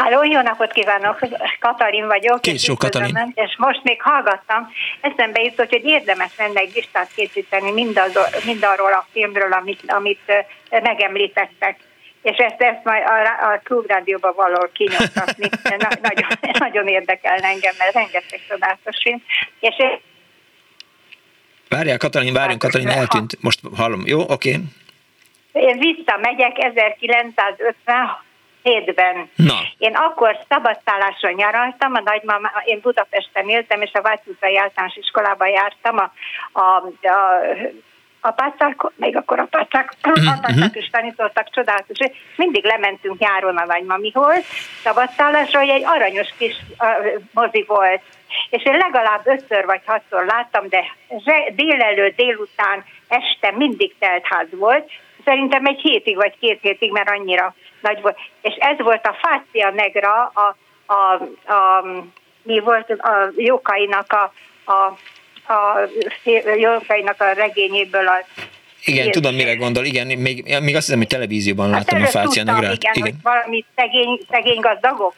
Háló, 0.00 0.24
jó 0.24 0.40
napot 0.40 0.72
kívánok! 0.72 1.18
Katalin 1.58 2.06
vagyok. 2.06 2.40
Két 2.40 2.64
jó 2.64 2.76
Katalin. 2.76 3.32
És 3.34 3.54
most 3.56 3.80
még 3.82 4.02
hallgattam, 4.02 4.72
eszembe 5.00 5.42
jutott, 5.42 5.68
hogy 5.68 5.84
érdemes 5.84 6.30
lenne 6.36 6.60
egy 6.60 6.72
listát 6.74 7.10
készíteni 7.14 7.70
mindazor, 7.72 8.28
mindarról 8.44 8.92
a 8.92 9.06
filmről, 9.12 9.52
amit, 9.52 9.80
amit 9.86 10.46
megemlítettek. 10.70 11.78
És 12.22 12.36
ezt, 12.36 12.60
ezt 12.62 12.84
majd 12.84 13.02
a, 13.06 13.52
a 13.52 13.60
klubrádióban 13.64 14.32
valahol 14.36 14.70
kinyomtatni. 14.72 15.48
Na, 15.78 15.88
nagyon, 16.02 16.28
nagyon 16.58 16.86
érdekel 16.86 17.38
engem, 17.38 17.74
mert 17.78 17.94
rengeteg 17.94 18.40
csodálatos 18.48 18.96
film. 19.02 19.22
És 19.60 19.74
Várjál, 21.68 21.96
Katalin, 21.96 22.32
várjunk, 22.32 22.60
Katalin 22.60 22.88
eltűnt. 22.88 23.42
Most 23.42 23.60
hallom. 23.76 24.02
Jó, 24.06 24.20
oké. 24.20 24.50
Okay. 24.50 24.62
Én 25.52 25.78
visszamegyek 25.78 26.58
1950 26.58 28.28
hétben. 28.62 29.30
Na. 29.36 29.58
Én 29.78 29.94
akkor 29.94 30.38
szabadszállásra 30.48 31.30
nyaraltam, 31.30 31.94
a 31.94 32.00
nagymama, 32.00 32.50
én 32.64 32.80
Budapesten 32.82 33.48
éltem, 33.48 33.82
és 33.82 33.92
a 33.92 34.02
Váci 34.02 34.30
utcai 34.30 34.58
általános 34.58 34.96
iskolába 34.96 35.46
jártam, 35.46 35.98
a, 35.98 36.12
a, 36.52 36.76
a 37.08 37.42
apácák, 38.20 38.80
még 38.96 39.16
akkor 39.16 39.38
apácák, 39.38 39.92
uh-huh. 40.04 40.38
apácák 40.38 40.76
is 40.76 40.88
tanítottak, 40.90 41.50
csodálatos. 41.50 41.98
Mindig 42.36 42.64
lementünk 42.64 43.18
nyáron 43.18 43.56
a 43.56 43.64
nagymamihoz, 43.64 44.44
szabadszállásra, 44.82 45.58
hogy 45.58 45.68
egy 45.68 45.84
aranyos 45.84 46.28
kis 46.38 46.56
uh, 46.78 47.22
mozi 47.32 47.64
volt. 47.66 48.02
És 48.50 48.64
én 48.64 48.76
legalább 48.76 49.26
ötször 49.26 49.64
vagy 49.64 49.80
hatszor 49.86 50.24
láttam, 50.24 50.68
de 50.68 50.84
délelőtt, 51.54 52.16
délután, 52.16 52.84
este 53.08 53.50
mindig 53.50 53.94
teltház 53.98 54.46
volt. 54.50 54.90
Szerintem 55.24 55.66
egy 55.66 55.80
hétig 55.80 56.16
vagy 56.16 56.34
két 56.40 56.58
hétig, 56.62 56.92
mert 56.92 57.10
annyira 57.10 57.54
nagy 57.80 58.00
volt. 58.00 58.16
És 58.42 58.54
ez 58.58 58.78
volt 58.78 59.06
a 59.06 59.16
Fácia 59.22 59.70
Negra, 59.70 60.32
a, 60.34 60.56
a, 60.86 61.12
a, 61.52 61.84
mi 62.42 62.60
volt 62.60 62.90
a 62.90 63.32
Jókainak 63.36 64.12
a, 64.12 64.32
a 64.72 64.96
a 65.52 65.88
Jókainak 66.58 67.20
a 67.20 67.32
regényéből 67.32 68.06
a 68.06 68.26
igen, 68.84 69.00
igen, 69.00 69.10
tudom, 69.10 69.34
mire 69.34 69.54
gondol. 69.54 69.84
Igen, 69.84 70.06
még, 70.06 70.58
még 70.62 70.74
azt 70.74 70.84
hiszem, 70.84 70.98
hogy 70.98 71.06
televízióban 71.06 71.72
hát 71.72 71.90
láttam 71.90 72.02
a 72.02 72.06
Fácia 72.06 72.44
Negrát. 72.44 72.72
Igen, 72.72 72.92
igen. 72.94 73.02
Hogy 73.02 73.14
valami 73.22 73.64
szegény, 73.76 74.20
szegény 74.30 74.60
gazdagok. 74.60 75.14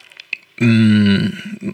Mm, 0.65 1.25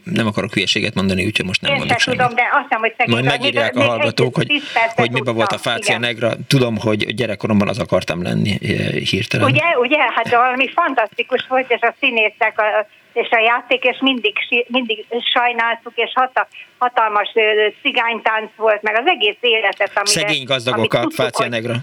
nem 0.05 0.27
akarok 0.27 0.53
hülyeséget 0.55 0.95
mondani, 0.95 1.25
úgyhogy 1.25 1.47
most 1.47 1.61
nem 1.61 1.73
Én 1.73 1.79
mondok 1.79 1.99
semmit. 1.99 2.21
tudom, 2.21 2.35
de 2.35 2.43
azt 2.53 2.63
hiszem, 2.63 2.81
hogy 2.81 2.95
Majd 3.07 3.25
megírják 3.25 3.77
a 3.77 3.83
hallgatók, 3.83 4.35
hogy, 4.35 4.63
hogy 4.95 5.11
miben 5.11 5.35
volt 5.35 5.53
a 5.53 5.59
Fácia. 5.59 5.99
Negra. 5.99 6.33
Tudom, 6.47 6.77
hogy 6.79 7.15
gyerekkoromban 7.15 7.69
az 7.69 7.79
akartam 7.79 8.23
lenni 8.23 8.59
eh, 8.63 8.87
hirtelen. 8.89 9.47
Ugye, 9.47 9.79
ugye, 9.79 9.99
hát 9.99 10.31
valami 10.31 10.69
fantasztikus 10.75 11.47
volt, 11.49 11.71
és 11.71 11.81
a 11.81 11.95
színészek, 12.01 12.61
a, 12.61 12.87
és 13.13 13.29
a 13.31 13.41
játék, 13.41 13.85
és 13.85 13.99
mindig, 14.01 14.35
mindig 14.67 15.07
sajnáltuk, 15.33 15.93
és 15.95 16.11
hata, 16.15 16.49
hatalmas 16.79 17.33
cigánytánc 17.83 18.51
volt, 18.57 18.83
meg 18.83 18.97
az 18.97 19.07
egész 19.07 19.37
életet, 19.41 19.91
amire... 19.95 20.21
Szegény 20.21 20.45
gazdagok 20.45 20.95
a 20.95 21.07
Fácia 21.11 21.49
Negra. 21.49 21.75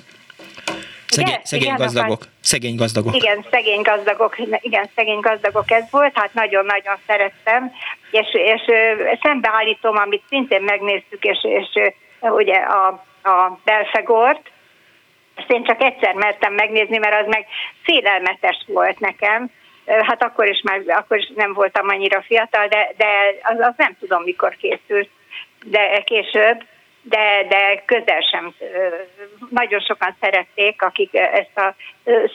Szegény, 1.15 1.39
szegény 1.43 1.65
igen, 1.65 1.77
gazdagok. 1.77 2.19
Aztán, 2.19 2.33
szegény 2.41 2.75
gazdagok. 2.75 3.15
Igen, 3.15 3.45
szegény 3.51 3.81
gazdagok, 3.81 4.35
igen, 4.61 4.89
szegény 4.95 5.19
gazdagok. 5.19 5.71
Ez 5.71 5.83
volt, 5.91 6.11
hát 6.17 6.33
nagyon-nagyon 6.33 6.97
szerettem, 7.07 7.71
és, 8.11 8.27
és 8.33 8.61
szembeállítom, 9.21 9.97
amit 9.97 10.23
szintén 10.29 10.61
megnéztük, 10.61 11.23
és, 11.23 11.37
és 11.43 11.91
ugye 12.21 12.55
a, 12.55 12.87
a 13.23 13.59
Belfegort, 13.63 14.51
ezt 15.35 15.51
én 15.51 15.63
csak 15.63 15.81
egyszer 15.81 16.13
mertem 16.13 16.53
megnézni, 16.53 16.97
mert 16.97 17.21
az 17.21 17.27
meg 17.27 17.45
félelmetes 17.83 18.63
volt 18.67 18.99
nekem, 18.99 19.51
hát 19.85 20.23
akkor 20.23 20.47
is, 20.47 20.61
már, 20.63 20.81
akkor 20.87 21.17
is 21.17 21.31
nem 21.35 21.53
voltam 21.53 21.89
annyira 21.89 22.21
fiatal, 22.21 22.67
de, 22.67 22.93
de 22.97 23.07
az, 23.43 23.59
az 23.59 23.73
nem 23.77 23.95
tudom, 23.99 24.23
mikor 24.23 24.55
készült, 24.55 25.09
de 25.65 26.01
később, 26.05 26.63
de, 27.09 27.45
de 27.49 27.83
közel 27.85 28.21
sem. 28.31 28.53
Nagyon 29.49 29.79
sokan 29.79 30.15
szerették, 30.19 30.81
akik 30.81 31.13
ezt 31.13 31.57
a 31.57 31.75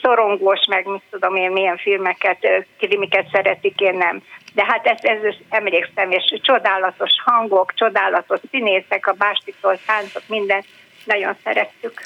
szorongós, 0.03 0.67
meg 0.69 0.87
mit 0.87 1.03
tudom 1.11 1.37
én, 1.37 1.51
milyen 1.51 1.77
filmeket, 1.77 2.47
krimiket 2.79 3.27
szeretik, 3.33 3.81
én 3.81 3.97
nem. 3.97 4.23
De 4.55 4.65
hát 4.65 4.87
ez, 4.87 4.99
ez 5.03 5.35
emlékszem, 5.49 6.11
és 6.11 6.39
csodálatos 6.43 7.11
hangok, 7.25 7.75
csodálatos 7.75 8.41
színészek, 8.51 9.07
a 9.07 9.13
bástitól 9.13 9.79
táncok, 9.87 10.23
minden 10.27 10.65
nagyon 11.05 11.37
szerettük. 11.45 12.03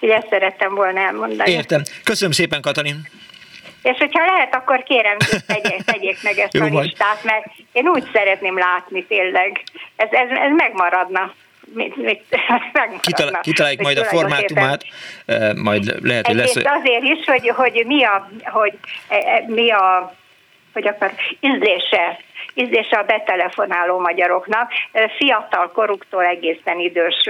Ugye 0.00 0.16
ezt 0.16 0.28
szerettem 0.28 0.74
volna 0.74 1.00
elmondani. 1.00 1.50
Értem. 1.50 1.82
Köszönöm 2.04 2.32
szépen, 2.32 2.60
Katalin. 2.60 2.96
És 3.82 3.98
hogyha 3.98 4.24
lehet, 4.24 4.54
akkor 4.54 4.82
kérem, 4.82 5.16
tegyék, 5.46 5.82
tegyék 5.82 6.22
meg 6.22 6.38
ezt 6.38 6.54
Jó, 6.54 6.64
a 6.64 6.80
listát, 6.80 7.24
mert 7.24 7.46
én 7.72 7.88
úgy 7.88 8.04
szeretném 8.12 8.58
látni 8.58 9.04
tényleg. 9.04 9.62
Ez, 9.96 10.08
ez, 10.10 10.28
ez 10.30 10.52
megmaradna. 10.56 11.34
Mit, 11.74 11.96
mit, 11.96 12.22
Kital, 13.00 13.40
kitaláljuk 13.40 13.80
majd 13.80 13.98
a 13.98 14.04
formátumát, 14.04 14.84
majd 15.54 16.06
lehet, 16.06 16.26
hogy 16.26 16.36
lesz... 16.36 16.56
azért 16.56 17.02
is, 17.02 17.24
hogy, 17.24 17.48
hogy 17.48 17.84
mi 17.86 18.04
a, 18.04 18.30
hogy, 18.44 18.72
eh, 19.08 19.18
eh, 19.18 19.46
mi 19.46 19.70
a 19.70 20.16
hogy 20.72 20.88
akar 20.88 21.12
ízlése 21.40 22.18
ízlése 22.58 22.96
a 22.96 23.02
betelefonáló 23.02 23.98
magyaroknak, 23.98 24.70
fiatal 25.16 25.70
koruktól 25.72 26.24
egészen 26.24 26.78
idős, 26.78 27.28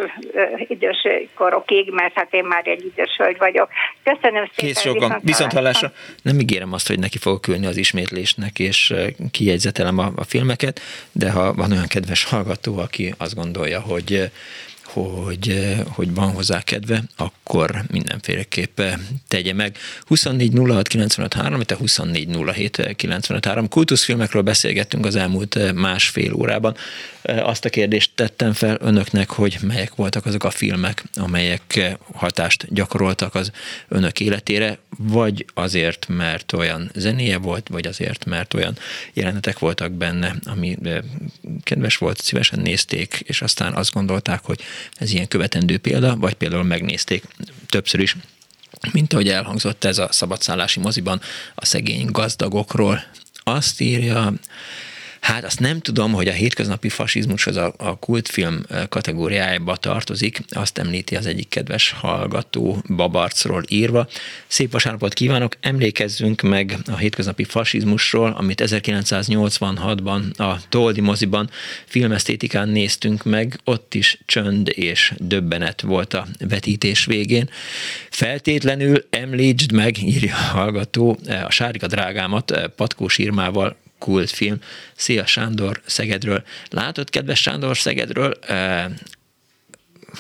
idős 0.58 1.06
korokig, 1.34 1.90
mert 1.92 2.14
hát 2.14 2.34
én 2.34 2.44
már 2.44 2.66
egy 2.66 2.84
idős 2.84 3.16
hölgy 3.16 3.38
vagyok. 3.38 3.68
Köszönöm 4.02 4.50
szépen. 4.54 4.66
Kész 4.66 4.80
sokan. 4.80 5.20
Viszont 5.22 5.52
hallásra. 5.52 5.92
Nem 6.22 6.40
ígérem 6.40 6.72
azt, 6.72 6.88
hogy 6.88 6.98
neki 6.98 7.18
fogok 7.18 7.48
ülni 7.48 7.66
az 7.66 7.76
ismétlésnek, 7.76 8.58
és 8.58 8.94
kijegyzetelem 9.30 9.98
a, 9.98 10.10
a 10.16 10.24
filmeket, 10.24 10.80
de 11.12 11.30
ha 11.30 11.54
van 11.54 11.72
olyan 11.72 11.88
kedves 11.88 12.24
hallgató, 12.24 12.78
aki 12.78 13.14
azt 13.18 13.34
gondolja, 13.34 13.80
hogy 13.80 14.30
hogy, 14.92 15.48
eh, 15.48 15.80
hogy 15.88 16.14
van 16.14 16.32
hozzá 16.32 16.62
kedve, 16.62 17.02
akkor 17.16 17.82
mindenféleképp 17.90 18.80
eh, 18.80 18.94
tegye 19.28 19.52
meg. 19.52 19.76
24 20.04 20.52
06 20.68 20.88
95 20.88 21.34
3, 21.34 21.60
24 21.78 22.28
07 22.54 22.96
95 22.96 23.44
3. 23.44 23.68
Kultuszfilmekről 23.68 24.42
beszélgettünk 24.42 25.06
az 25.06 25.16
elmúlt 25.16 25.56
eh, 25.56 25.72
másfél 25.72 26.32
órában. 26.32 26.76
Azt 27.22 27.64
a 27.64 27.68
kérdést 27.68 28.10
tettem 28.14 28.52
fel 28.52 28.76
önöknek, 28.80 29.30
hogy 29.30 29.58
melyek 29.62 29.94
voltak 29.94 30.26
azok 30.26 30.44
a 30.44 30.50
filmek, 30.50 31.04
amelyek 31.14 31.96
hatást 32.12 32.74
gyakoroltak 32.74 33.34
az 33.34 33.50
önök 33.88 34.20
életére, 34.20 34.78
vagy 34.98 35.46
azért, 35.54 36.06
mert 36.08 36.52
olyan 36.52 36.90
zenéje 36.94 37.38
volt, 37.38 37.68
vagy 37.68 37.86
azért, 37.86 38.24
mert 38.24 38.54
olyan 38.54 38.78
jelenetek 39.12 39.58
voltak 39.58 39.92
benne, 39.92 40.34
ami 40.44 40.78
kedves 41.62 41.96
volt, 41.96 42.20
szívesen 42.20 42.60
nézték, 42.60 43.22
és 43.26 43.42
aztán 43.42 43.74
azt 43.74 43.92
gondolták, 43.92 44.44
hogy 44.44 44.60
ez 44.96 45.10
ilyen 45.12 45.28
követendő 45.28 45.78
példa, 45.78 46.16
vagy 46.16 46.34
például 46.34 46.62
megnézték 46.62 47.24
többször 47.68 48.00
is 48.00 48.16
mint 48.92 49.12
ahogy 49.12 49.28
elhangzott 49.28 49.84
ez 49.84 49.98
a 49.98 50.08
szabadszállási 50.10 50.80
moziban 50.80 51.20
a 51.54 51.64
szegény 51.64 52.06
gazdagokról. 52.10 53.02
Azt 53.42 53.80
írja 53.80 54.32
Hát 55.20 55.44
azt 55.44 55.60
nem 55.60 55.80
tudom, 55.80 56.12
hogy 56.12 56.28
a 56.28 56.32
hétköznapi 56.32 56.88
fasizmus 56.88 57.46
az 57.46 57.56
a, 57.56 57.74
a 57.76 57.98
kultfilm 57.98 58.64
kategóriájába 58.88 59.76
tartozik, 59.76 60.40
azt 60.48 60.78
említi 60.78 61.16
az 61.16 61.26
egyik 61.26 61.48
kedves 61.48 61.90
hallgató 61.90 62.82
Babarcról 62.96 63.62
írva. 63.68 64.08
Szép 64.46 64.72
vasárnapot 64.72 65.14
kívánok, 65.14 65.56
emlékezzünk 65.60 66.42
meg 66.42 66.76
a 66.86 66.96
hétköznapi 66.96 67.44
fasizmusról, 67.44 68.30
amit 68.30 68.62
1986-ban 68.66 70.36
a 70.36 70.68
Toldi 70.68 71.00
moziban 71.00 71.50
filmesztétikán 71.84 72.68
néztünk 72.68 73.24
meg, 73.24 73.60
ott 73.64 73.94
is 73.94 74.18
csönd 74.26 74.72
és 74.74 75.12
döbbenet 75.16 75.80
volt 75.80 76.14
a 76.14 76.26
vetítés 76.38 77.04
végén. 77.04 77.50
Feltétlenül 78.10 79.06
említsd 79.10 79.72
meg, 79.72 80.02
írja 80.02 80.34
a 80.34 80.56
hallgató, 80.56 81.18
a 81.44 81.50
sárga 81.50 81.86
drágámat 81.86 82.70
Patkós 82.76 83.18
Irmával 83.18 83.76
kultfilm. 83.98 84.58
Szia 84.94 85.26
Sándor 85.26 85.80
Szegedről. 85.86 86.44
Látod, 86.70 87.10
kedves 87.10 87.40
Sándor 87.40 87.76
Szegedről, 87.76 88.38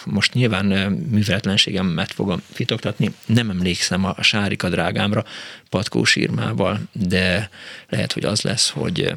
most 0.04 0.32
nyilván 0.32 0.66
műveletlenségemet 1.10 2.12
fogom 2.12 2.42
fitoktatni, 2.52 3.14
nem 3.26 3.50
emlékszem 3.50 4.04
a 4.04 4.22
Sárika 4.22 4.68
drágámra 4.68 5.24
Patkós 5.70 6.16
írmával, 6.16 6.80
de 6.92 7.50
lehet, 7.88 8.12
hogy 8.12 8.24
az 8.24 8.42
lesz, 8.42 8.70
hogy 8.70 9.14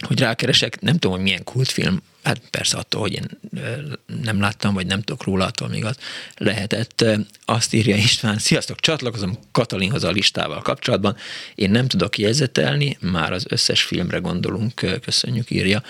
hogy 0.00 0.20
rákeresek, 0.20 0.80
nem 0.80 0.92
tudom, 0.92 1.16
hogy 1.16 1.24
milyen 1.24 1.44
kultfilm, 1.44 2.02
hát 2.22 2.40
persze 2.50 2.76
attól, 2.76 3.00
hogy 3.00 3.12
én 3.12 3.26
nem 4.22 4.40
láttam, 4.40 4.74
vagy 4.74 4.86
nem 4.86 5.02
tudok 5.02 5.24
róla, 5.24 5.46
attól 5.46 5.68
még 5.68 5.84
az 5.84 5.96
lehetett. 6.36 7.04
Azt 7.44 7.74
írja 7.74 7.96
István, 7.96 8.38
sziasztok, 8.38 8.80
csatlakozom 8.80 9.38
Katalinhoz 9.52 10.04
a 10.04 10.10
listával 10.10 10.62
kapcsolatban. 10.62 11.16
Én 11.54 11.70
nem 11.70 11.86
tudok 11.86 12.18
jegyzetelni, 12.18 12.98
már 13.00 13.32
az 13.32 13.44
összes 13.48 13.82
filmre 13.82 14.18
gondolunk, 14.18 15.00
köszönjük, 15.02 15.50
írja 15.50 15.82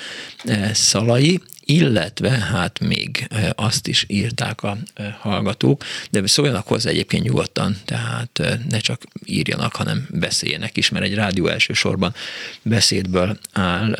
Szalai 0.72 1.40
illetve 1.64 2.30
hát 2.30 2.78
még 2.78 3.28
azt 3.54 3.86
is 3.86 4.04
írták 4.08 4.62
a 4.62 4.78
hallgatók, 5.18 5.84
de 6.10 6.26
szóljanak 6.26 6.66
hozzá 6.66 6.90
egyébként 6.90 7.24
nyugodtan, 7.24 7.76
tehát 7.84 8.40
ne 8.68 8.78
csak 8.78 9.02
írjanak, 9.24 9.76
hanem 9.76 10.06
beszéljenek 10.10 10.76
is, 10.76 10.88
mert 10.88 11.04
egy 11.04 11.14
rádió 11.14 11.46
elsősorban 11.46 12.14
beszédből 12.62 13.38
áll, 13.52 13.96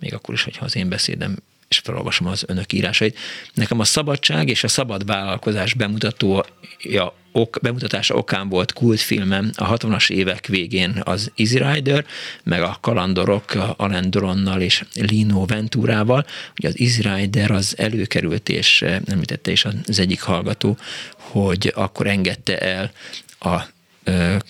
még 0.00 0.14
akkor 0.14 0.34
is, 0.34 0.42
hogyha 0.42 0.64
az 0.64 0.76
én 0.76 0.88
beszédem 0.88 1.36
és 1.68 1.78
felolvasom 1.78 2.26
az 2.26 2.44
önök 2.46 2.72
írásait. 2.72 3.18
Nekem 3.54 3.80
a 3.80 3.84
szabadság 3.84 4.48
és 4.48 4.64
a 4.64 4.68
szabad 4.68 5.06
vállalkozás 5.06 5.74
bemutatója, 5.74 7.14
ok, 7.32 7.58
bemutatása 7.62 8.14
okán 8.14 8.48
volt 8.48 8.72
kultfilmem 8.72 9.50
a 9.54 9.76
60-as 9.76 10.10
évek 10.10 10.46
végén 10.46 11.00
az 11.04 11.30
Easy 11.36 11.58
Rider, 11.58 12.06
meg 12.42 12.62
a 12.62 12.78
kalandorok 12.80 13.74
Alain 13.76 14.10
Delonnal 14.10 14.60
és 14.60 14.84
Lino 14.94 15.46
Venturával. 15.46 16.26
Ugye 16.58 16.68
az 16.68 16.78
Easy 16.78 17.02
Rider 17.02 17.50
az 17.50 17.74
előkerült, 17.78 18.48
és 18.48 18.82
említette 19.06 19.50
is 19.50 19.64
az 19.64 19.98
egyik 19.98 20.20
hallgató, 20.20 20.76
hogy 21.16 21.72
akkor 21.74 22.06
engedte 22.06 22.58
el 22.58 22.90
a 23.38 23.62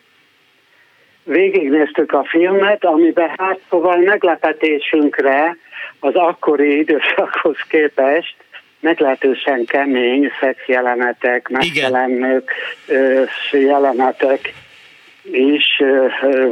Végignéztük 1.23 2.13
a 2.13 2.25
filmet, 2.25 2.85
amiben 2.85 3.31
hát 3.37 3.61
szóval 3.71 3.97
meglepetésünkre 3.97 5.57
az 6.01 6.15
akkori 6.15 6.79
időszakhoz 6.79 7.57
képest 7.69 8.37
meglehetősen 8.85 9.65
kemény 9.65 10.31
szexjelenetek, 10.41 11.49
megjelenők 11.49 12.51
jelenetek 13.53 14.55
is 15.33 15.83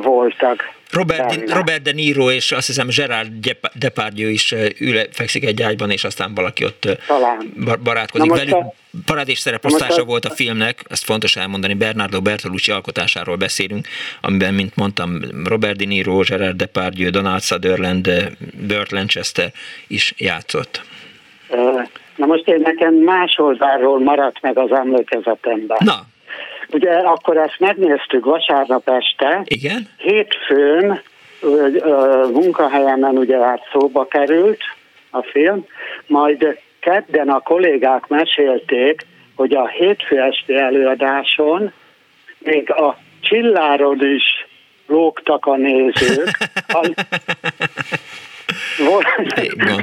voltak. 0.02 0.70
Robert, 0.90 1.50
Robert 1.50 1.82
De 1.82 1.92
Niro 1.92 2.30
és 2.30 2.52
azt 2.52 2.66
hiszem 2.66 2.88
Gerard 2.96 3.56
Depardieu 3.74 4.28
is 4.28 4.54
ül, 4.78 4.96
fekszik 5.10 5.44
egy 5.44 5.62
ágyban, 5.62 5.90
és 5.90 6.04
aztán 6.04 6.34
valaki 6.34 6.64
ott 6.64 6.98
Talán. 7.06 7.52
barátkozik 7.82 8.30
velük. 8.30 8.54
A... 8.54 8.74
Parádés 9.06 9.38
szereposztása 9.38 10.04
volt 10.04 10.24
a 10.24 10.30
filmnek, 10.30 10.80
ezt 10.88 11.04
fontos 11.04 11.36
elmondani, 11.36 11.74
Bernardo 11.74 12.20
Bertolucci 12.20 12.70
alkotásáról 12.70 13.36
beszélünk, 13.36 13.88
amiben, 14.20 14.54
mint 14.54 14.76
mondtam, 14.76 15.20
Robert 15.44 15.76
De 15.76 15.84
Niro, 15.84 16.18
Gerard 16.18 16.56
Depardieu, 16.56 17.10
Donald 17.10 17.42
Sutherland, 17.42 18.32
Burt 18.66 18.90
Lancaster 18.90 19.52
is 19.86 20.14
játszott. 20.16 20.82
Na 22.22 22.28
most 22.28 22.48
én 22.48 22.60
nekem 22.60 22.94
más 22.94 23.38
oldalról 23.38 24.00
maradt 24.00 24.40
meg 24.40 24.58
az 24.58 24.72
emlékezetemben. 24.72 25.78
Na. 25.80 25.94
Ugye 26.72 26.90
akkor 26.90 27.36
ezt 27.36 27.56
megnéztük 27.58 28.24
vasárnap 28.24 28.88
este. 28.88 29.42
Igen. 29.44 29.88
Hétfőn 29.96 31.02
munkahelyemen 32.32 33.18
ugye 33.18 33.38
hát 33.38 33.68
szóba 33.72 34.06
került 34.06 34.60
a 35.10 35.22
film, 35.22 35.66
majd 36.06 36.58
kedden 36.80 37.28
a 37.28 37.40
kollégák 37.40 38.06
mesélték, 38.06 39.06
hogy 39.34 39.54
a 39.54 39.68
hétfő 39.68 40.20
esti 40.20 40.56
előadáson 40.56 41.72
még 42.38 42.70
a 42.70 42.98
csilláron 43.20 44.14
is 44.14 44.46
lógtak 44.86 45.46
a 45.46 45.56
nézők. 45.56 46.30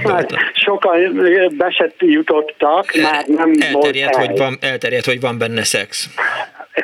Volt, 0.03 0.35
sokan 0.53 1.15
be 1.57 1.71
jutottak, 1.99 2.93
már 3.01 3.25
nem 3.25 3.51
elterjedt, 3.59 4.15
volt 4.15 4.27
hogy 4.27 4.37
van, 4.37 4.57
elterjedt, 4.61 5.05
hogy 5.05 5.19
van 5.19 5.37
benne 5.37 5.63
szex. 5.63 6.09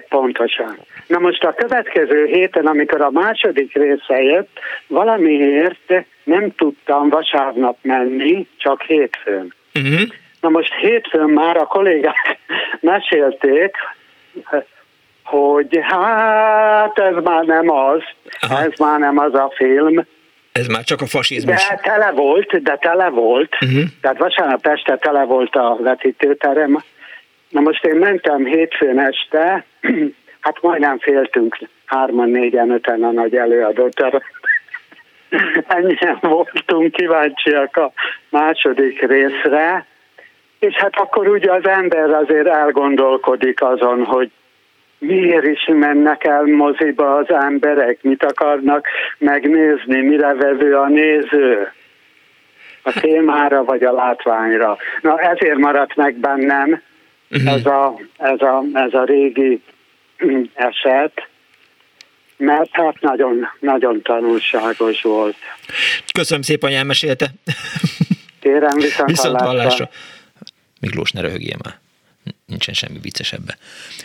Pontosan. 0.10 0.78
Na 1.08 1.20
most 1.20 1.44
a 1.44 1.54
következő 1.54 2.26
héten, 2.26 2.66
amikor 2.66 3.02
a 3.02 3.12
második 3.12 3.74
része 3.74 4.22
jött, 4.22 4.60
valamiért 4.88 5.94
nem 6.24 6.52
tudtam 6.56 7.10
vasárnap 7.10 7.78
menni, 7.82 8.48
csak 8.58 8.82
hétfőn. 8.82 9.54
Uh-huh. 9.76 10.10
Na 10.42 10.50
most 10.50 10.74
hétfőn 10.74 11.30
már 11.30 11.58
a 11.58 11.66
kollégák 11.66 12.38
mesélték, 12.80 13.76
hogy 15.24 15.80
hát 15.82 17.00
ez 17.00 17.24
már 17.24 17.44
nem 17.44 17.70
az, 17.70 18.02
Aha. 18.40 18.62
ez 18.62 18.72
már 18.80 19.00
nem 19.00 19.18
az 19.18 19.34
a 19.34 19.52
film. 19.56 20.06
Ez 20.60 20.68
már 20.68 20.84
csak 20.84 21.02
a 21.02 21.06
fasizmus. 21.06 21.68
De 21.68 21.80
tele 21.84 22.12
volt, 22.12 22.62
de 22.64 22.78
tele 22.82 23.10
volt. 23.10 23.56
Uh-huh. 23.62 23.84
Tehát 24.02 24.18
vasárnap 24.18 24.68
este 24.68 24.96
tele 24.98 25.24
volt 25.24 25.56
a 25.56 25.78
vetítőterem. 25.82 26.84
Na 27.50 27.62
most 27.62 27.86
én 27.86 27.96
mentem 27.96 28.46
hétfőn 28.46 29.00
este, 29.00 29.66
hát 30.46 30.62
majdnem 30.62 31.00
féltünk 31.00 31.58
hárman, 31.86 32.30
négyen, 32.30 32.72
öten 32.72 33.04
a 33.04 33.12
nagy 33.12 33.36
előadót. 33.36 34.02
Ennyien 35.68 36.18
voltunk 36.22 36.92
kíváncsiak 36.92 37.78
a 37.78 37.92
második 38.30 39.08
részre, 39.08 39.86
és 40.60 40.76
hát 40.76 40.96
akkor 40.96 41.28
ugye 41.28 41.52
az 41.52 41.68
ember 41.68 42.10
azért 42.10 42.48
elgondolkodik 42.48 43.62
azon, 43.62 44.04
hogy 44.04 44.32
miért 45.06 45.46
is 45.46 45.66
mennek 45.68 46.24
el 46.24 46.44
moziba 46.44 47.16
az 47.16 47.30
emberek, 47.30 47.98
mit 48.02 48.24
akarnak 48.24 48.88
megnézni, 49.18 50.02
mire 50.02 50.34
vevő 50.34 50.76
a 50.76 50.88
néző 50.88 51.72
a 52.82 53.00
témára 53.00 53.64
vagy 53.64 53.84
a 53.84 53.92
látványra. 53.92 54.78
Na 55.02 55.20
ezért 55.20 55.58
maradt 55.58 55.96
meg 55.96 56.16
bennem 56.16 56.82
uh-huh. 57.32 57.54
ez, 57.54 57.66
a, 57.66 58.00
ez, 58.18 58.42
a, 58.42 58.64
ez 58.74 58.94
a 58.94 59.04
régi 59.04 59.62
eset, 60.54 61.28
mert 62.38 62.70
hát 62.72 63.02
nagyon, 63.02 63.48
nagyon 63.60 64.02
tanulságos 64.02 65.02
volt. 65.02 65.36
Köszönöm 66.14 66.42
szépen, 66.42 66.70
hogy 66.70 66.78
elmesélte. 66.78 67.26
Kérem, 68.40 68.76
viszont, 68.76 69.10
viszont 69.10 69.42
hallásra. 69.42 69.58
hallásra. 69.58 69.90
Miklós, 70.80 71.12
ne 71.12 71.22
röhögjél 71.22 71.58
már 71.64 71.84
nincsen 72.56 72.74
semmi 72.74 73.00
viccesebbe. 73.00 73.58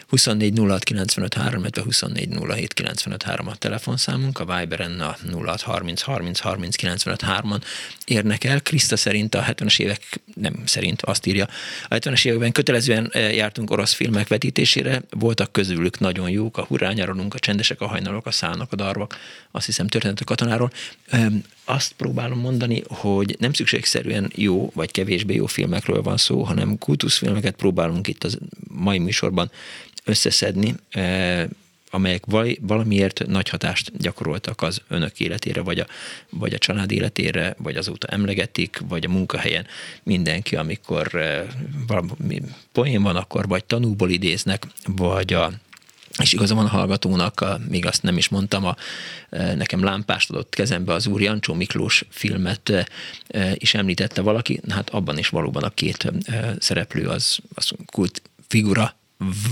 24 0.08 0.58
06 0.58 0.84
95 0.84 1.34
3, 1.34 1.64
24 1.84 2.28
07 2.28 2.72
95 2.72 3.22
3 3.22 3.48
a 3.48 3.54
telefonszámunk, 3.54 4.38
a 4.38 4.44
Viberen 4.44 5.00
a 5.00 5.16
06 5.32 5.60
30 5.60 6.02
30 6.02 6.40
30 6.40 6.76
95 6.76 7.22
3-on 7.26 7.60
érnek 8.04 8.44
el. 8.44 8.60
Kriszta 8.60 8.96
szerint 8.96 9.34
a 9.34 9.42
70-es 9.42 9.80
évek, 9.80 10.20
nem 10.34 10.62
szerint 10.64 11.02
azt 11.02 11.26
írja, 11.26 11.48
a 11.88 11.94
70-es 11.94 12.26
években 12.26 12.52
kötelezően 12.52 13.08
eh, 13.12 13.34
jártunk 13.34 13.70
orosz 13.70 13.92
filmek 13.92 14.28
vetítésére, 14.28 15.02
voltak 15.10 15.52
közülük 15.52 15.98
nagyon 15.98 16.30
jók, 16.30 16.58
a 16.58 16.64
hurrányarolunk, 16.64 17.34
a 17.34 17.38
csendesek, 17.38 17.80
a 17.80 17.86
hajnalok, 17.86 18.26
a 18.26 18.30
szállnak, 18.30 18.72
a 18.72 18.76
darvak, 18.76 19.16
azt 19.50 19.66
hiszem 19.66 19.86
történet 19.86 20.20
a 20.20 20.24
katonáról 20.24 20.70
azt 21.70 21.92
próbálom 21.92 22.38
mondani, 22.38 22.82
hogy 22.88 23.36
nem 23.38 23.52
szükségszerűen 23.52 24.30
jó 24.34 24.70
vagy 24.74 24.90
kevésbé 24.90 25.34
jó 25.34 25.46
filmekről 25.46 26.02
van 26.02 26.16
szó, 26.16 26.42
hanem 26.42 26.78
kultuszfilmeket 26.78 27.54
próbálunk 27.54 28.06
itt 28.06 28.24
az 28.24 28.38
mai 28.68 28.98
műsorban 28.98 29.50
összeszedni, 30.04 30.74
eh, 30.90 31.44
amelyek 31.90 32.24
valamiért 32.60 33.26
nagy 33.26 33.48
hatást 33.48 33.92
gyakoroltak 33.98 34.62
az 34.62 34.82
önök 34.88 35.20
életére, 35.20 35.60
vagy 35.60 35.78
a, 35.78 35.86
vagy 36.30 36.54
a 36.54 36.58
család 36.58 36.92
életére, 36.92 37.54
vagy 37.58 37.76
azóta 37.76 38.06
emlegetik, 38.06 38.80
vagy 38.88 39.04
a 39.04 39.08
munkahelyen 39.08 39.66
mindenki, 40.02 40.56
amikor 40.56 41.14
eh, 41.14 41.46
valami 41.86 42.42
poén 42.72 43.02
van, 43.02 43.16
akkor 43.16 43.48
vagy 43.48 43.64
tanúból 43.64 44.10
idéznek, 44.10 44.66
vagy 44.86 45.32
a 45.32 45.52
és 46.20 46.32
igaza 46.32 46.54
van 46.54 46.64
a 46.64 46.68
hallgatónak, 46.68 47.40
a, 47.40 47.60
még 47.68 47.86
azt 47.86 48.02
nem 48.02 48.16
is 48.16 48.28
mondtam, 48.28 48.64
a, 48.64 48.76
e, 49.30 49.54
nekem 49.54 49.84
lámpást 49.84 50.30
adott 50.30 50.54
kezembe 50.54 50.92
az 50.92 51.06
úr 51.06 51.20
Jancsó 51.20 51.54
Miklós 51.54 52.04
filmet 52.08 52.68
e, 52.68 52.86
e, 53.28 53.52
is 53.54 53.74
említette 53.74 54.20
valaki, 54.20 54.60
hát 54.68 54.90
abban 54.90 55.18
is 55.18 55.28
valóban 55.28 55.62
a 55.62 55.70
két 55.70 56.12
szereplő 56.58 57.06
az, 57.06 57.38
az 57.54 57.70
kult 57.86 58.22
figura 58.48 58.98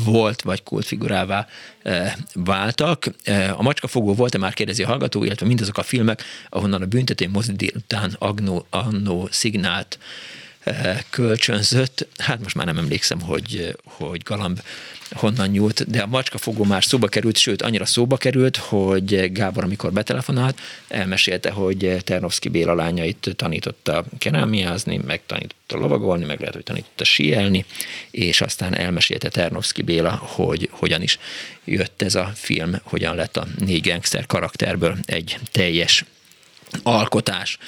volt, 0.05 0.43
vagy 0.43 0.62
kultfigurává 0.62 1.47
e, 1.82 2.19
váltak. 2.35 3.07
E, 3.24 3.55
a 3.55 3.62
macskafogó 3.62 4.15
volt-e 4.15 4.39
már 4.39 4.55
kérdezi 4.55 4.82
a 4.82 4.86
hallgató, 4.86 5.24
illetve 5.24 5.47
mindazok 5.47 5.78
a 5.78 5.82
filmek, 5.82 6.23
ahonnan 6.49 6.82
a 6.82 6.86
büntető 6.86 7.28
mozi 7.28 7.73
után 7.74 8.16
Agnó, 8.19 8.66
Annó 8.70 9.28
szignált 9.31 9.99
e, 9.99 10.07
kölcsönzött. 11.11 12.07
Hát 12.19 12.43
most 12.43 12.55
már 12.55 12.66
nem 12.66 12.78
emlékszem, 12.78 13.20
hogy, 13.20 13.77
hogy 13.85 14.23
Galamb 14.23 14.61
honnan 15.11 15.49
nyúlt, 15.49 15.90
de 15.90 16.03
a 16.03 16.07
macskafogó 16.07 16.65
már 16.65 16.85
szóba 16.85 17.07
került, 17.07 17.36
sőt 17.36 17.62
annyira 17.62 17.85
szóba 17.85 18.16
került, 18.16 18.57
hogy 18.57 19.32
Gábor, 19.32 19.65
amikor 19.65 19.93
betelefonált, 19.93 20.61
elmesélte, 20.89 21.51
hogy 21.51 21.97
Ternovszki 22.05 22.49
Béla 22.49 22.74
lányait 22.74 23.31
tanította 23.36 24.05
kerámiázni, 24.19 25.01
meg 25.07 25.20
tanította 25.27 25.77
lovagolni, 25.77 26.24
meg 26.24 26.39
lehet, 26.39 26.55
hogy 26.55 26.65
tanította 26.65 27.05
síelni, 27.05 27.65
és 28.11 28.40
aztán 28.40 28.74
elmesélte 28.74 29.28
Ternovszki 29.28 29.82
Béla, 29.82 30.15
hogy 30.15 30.69
hogyan 30.73 31.03
is 31.03 31.19
jött 31.65 32.03
ez 32.03 32.15
a 32.15 32.32
film, 32.35 32.81
hogyan 32.82 33.15
lett 33.15 33.36
a 33.36 33.47
négy 33.59 33.89
gangster 33.89 34.27
karakterből 34.27 34.97
egy 35.05 35.39
teljes 35.53 36.05
alkotás. 36.82 37.59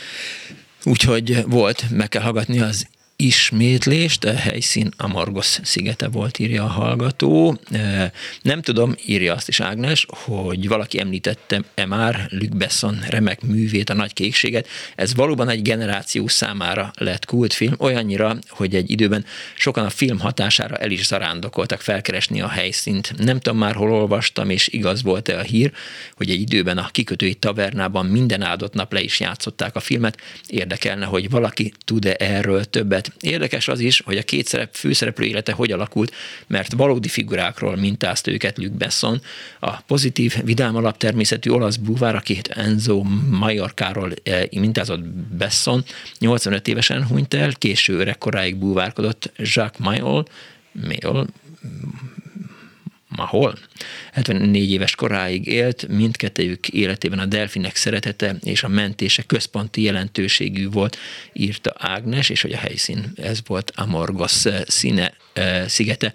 Úgyhogy 0.85 1.44
volt, 1.47 1.90
meg 1.90 2.09
kell 2.09 2.23
hallgatni 2.23 2.61
az 2.61 2.86
ismétlést, 3.20 4.24
a 4.24 4.34
helyszín 4.34 4.90
Amargos 4.97 5.59
szigete 5.62 6.09
volt, 6.09 6.38
írja 6.38 6.64
a 6.64 6.68
hallgató. 6.68 7.59
Nem 8.42 8.62
tudom, 8.62 8.94
írja 9.06 9.34
azt 9.34 9.48
is 9.48 9.60
Ágnes, 9.60 10.06
hogy 10.09 10.68
valaki 10.68 11.01
említette-e 11.01 11.86
már 11.86 12.28
Luc 12.30 12.55
Besson 12.55 12.98
remek 13.09 13.42
művét, 13.42 13.90
a 13.90 13.94
nagy 13.94 14.12
kékséget. 14.12 14.68
Ez 14.94 15.14
valóban 15.14 15.48
egy 15.48 15.62
generáció 15.62 16.28
számára 16.28 16.90
lett 16.94 17.24
kultfilm, 17.24 17.74
olyannyira, 17.78 18.38
hogy 18.48 18.74
egy 18.74 18.90
időben 18.90 19.24
sokan 19.55 19.84
a 19.84 19.90
film 19.90 20.18
hatására 20.18 20.76
el 20.76 20.90
is 20.90 21.06
zarándokoltak 21.06 21.80
felkeresni 21.80 22.40
a 22.40 22.48
helyszínt. 22.48 23.14
Nem 23.18 23.40
tudom 23.40 23.59
már, 23.59 23.74
hol 23.74 23.92
olvastam, 23.92 24.51
és 24.51 24.68
igaz 24.68 25.02
volt-e 25.02 25.38
a 25.38 25.42
hír, 25.42 25.72
hogy 26.16 26.30
egy 26.30 26.40
időben 26.40 26.78
a 26.78 26.88
kikötői 26.90 27.34
tavernában 27.34 28.06
minden 28.06 28.42
áldott 28.42 28.74
nap 28.74 28.92
le 28.92 29.01
is 29.01 29.20
játszották 29.20 29.76
a 29.76 29.80
filmet. 29.80 30.20
Érdekelne, 30.47 31.05
hogy 31.05 31.30
valaki 31.30 31.72
tud-e 31.84 32.14
erről 32.18 32.64
többet. 32.64 33.10
Érdekes 33.20 33.69
az 33.69 33.81
is, 33.81 34.01
hogy 34.01 34.16
a 34.16 34.23
két 34.23 34.47
szerep, 34.47 34.74
főszereplő 34.74 35.27
élete 35.27 35.53
hogy 35.53 35.73
alakult, 35.73 36.15
mert 36.47 36.73
valódi 36.73 37.09
figurákról 37.09 37.77
mintázta 37.77 38.31
őket 38.31 38.59
Luke 38.59 38.77
Besson, 38.77 39.20
a 39.61 39.81
pozitív, 39.81 40.37
vidám 40.45 40.77
alaptermészetű 40.77 41.51
olasz 41.51 41.77
búvár, 41.77 42.15
akit 42.15 42.49
Enzo 42.49 43.03
Majorkáról 43.31 44.12
eh, 44.23 44.43
mintázott 44.51 45.05
Besson, 45.39 45.85
85 46.19 46.69
évesen 46.69 47.07
hunyt 47.07 47.35
el, 47.35 47.53
késő 47.53 47.99
öregkoráig 47.99 48.57
búvárkodott 48.57 49.32
Jacques 49.37 49.78
Mayol, 49.78 50.27
Mayol 50.73 51.27
Mahol. 53.16 53.59
74 54.12 54.70
éves 54.70 54.95
koráig 54.95 55.47
élt, 55.47 55.89
mindkettőjük 55.89 56.69
életében 56.69 57.19
a 57.19 57.27
delfinek 57.27 57.77
szeretete 57.77 58.37
és 58.43 58.62
a 58.62 58.69
mentése 58.69 59.23
központi 59.23 59.82
jelentőségű 59.82 60.69
volt, 60.69 60.99
írta 61.32 61.74
Ágnes, 61.78 62.28
és 62.28 62.43
hogy 62.43 62.53
a 62.53 62.59
helyszín 62.59 63.12
ez 63.16 63.41
volt 63.47 63.73
Amorgos 63.74 64.45
színe, 64.66 65.15
szigete. 65.66 66.15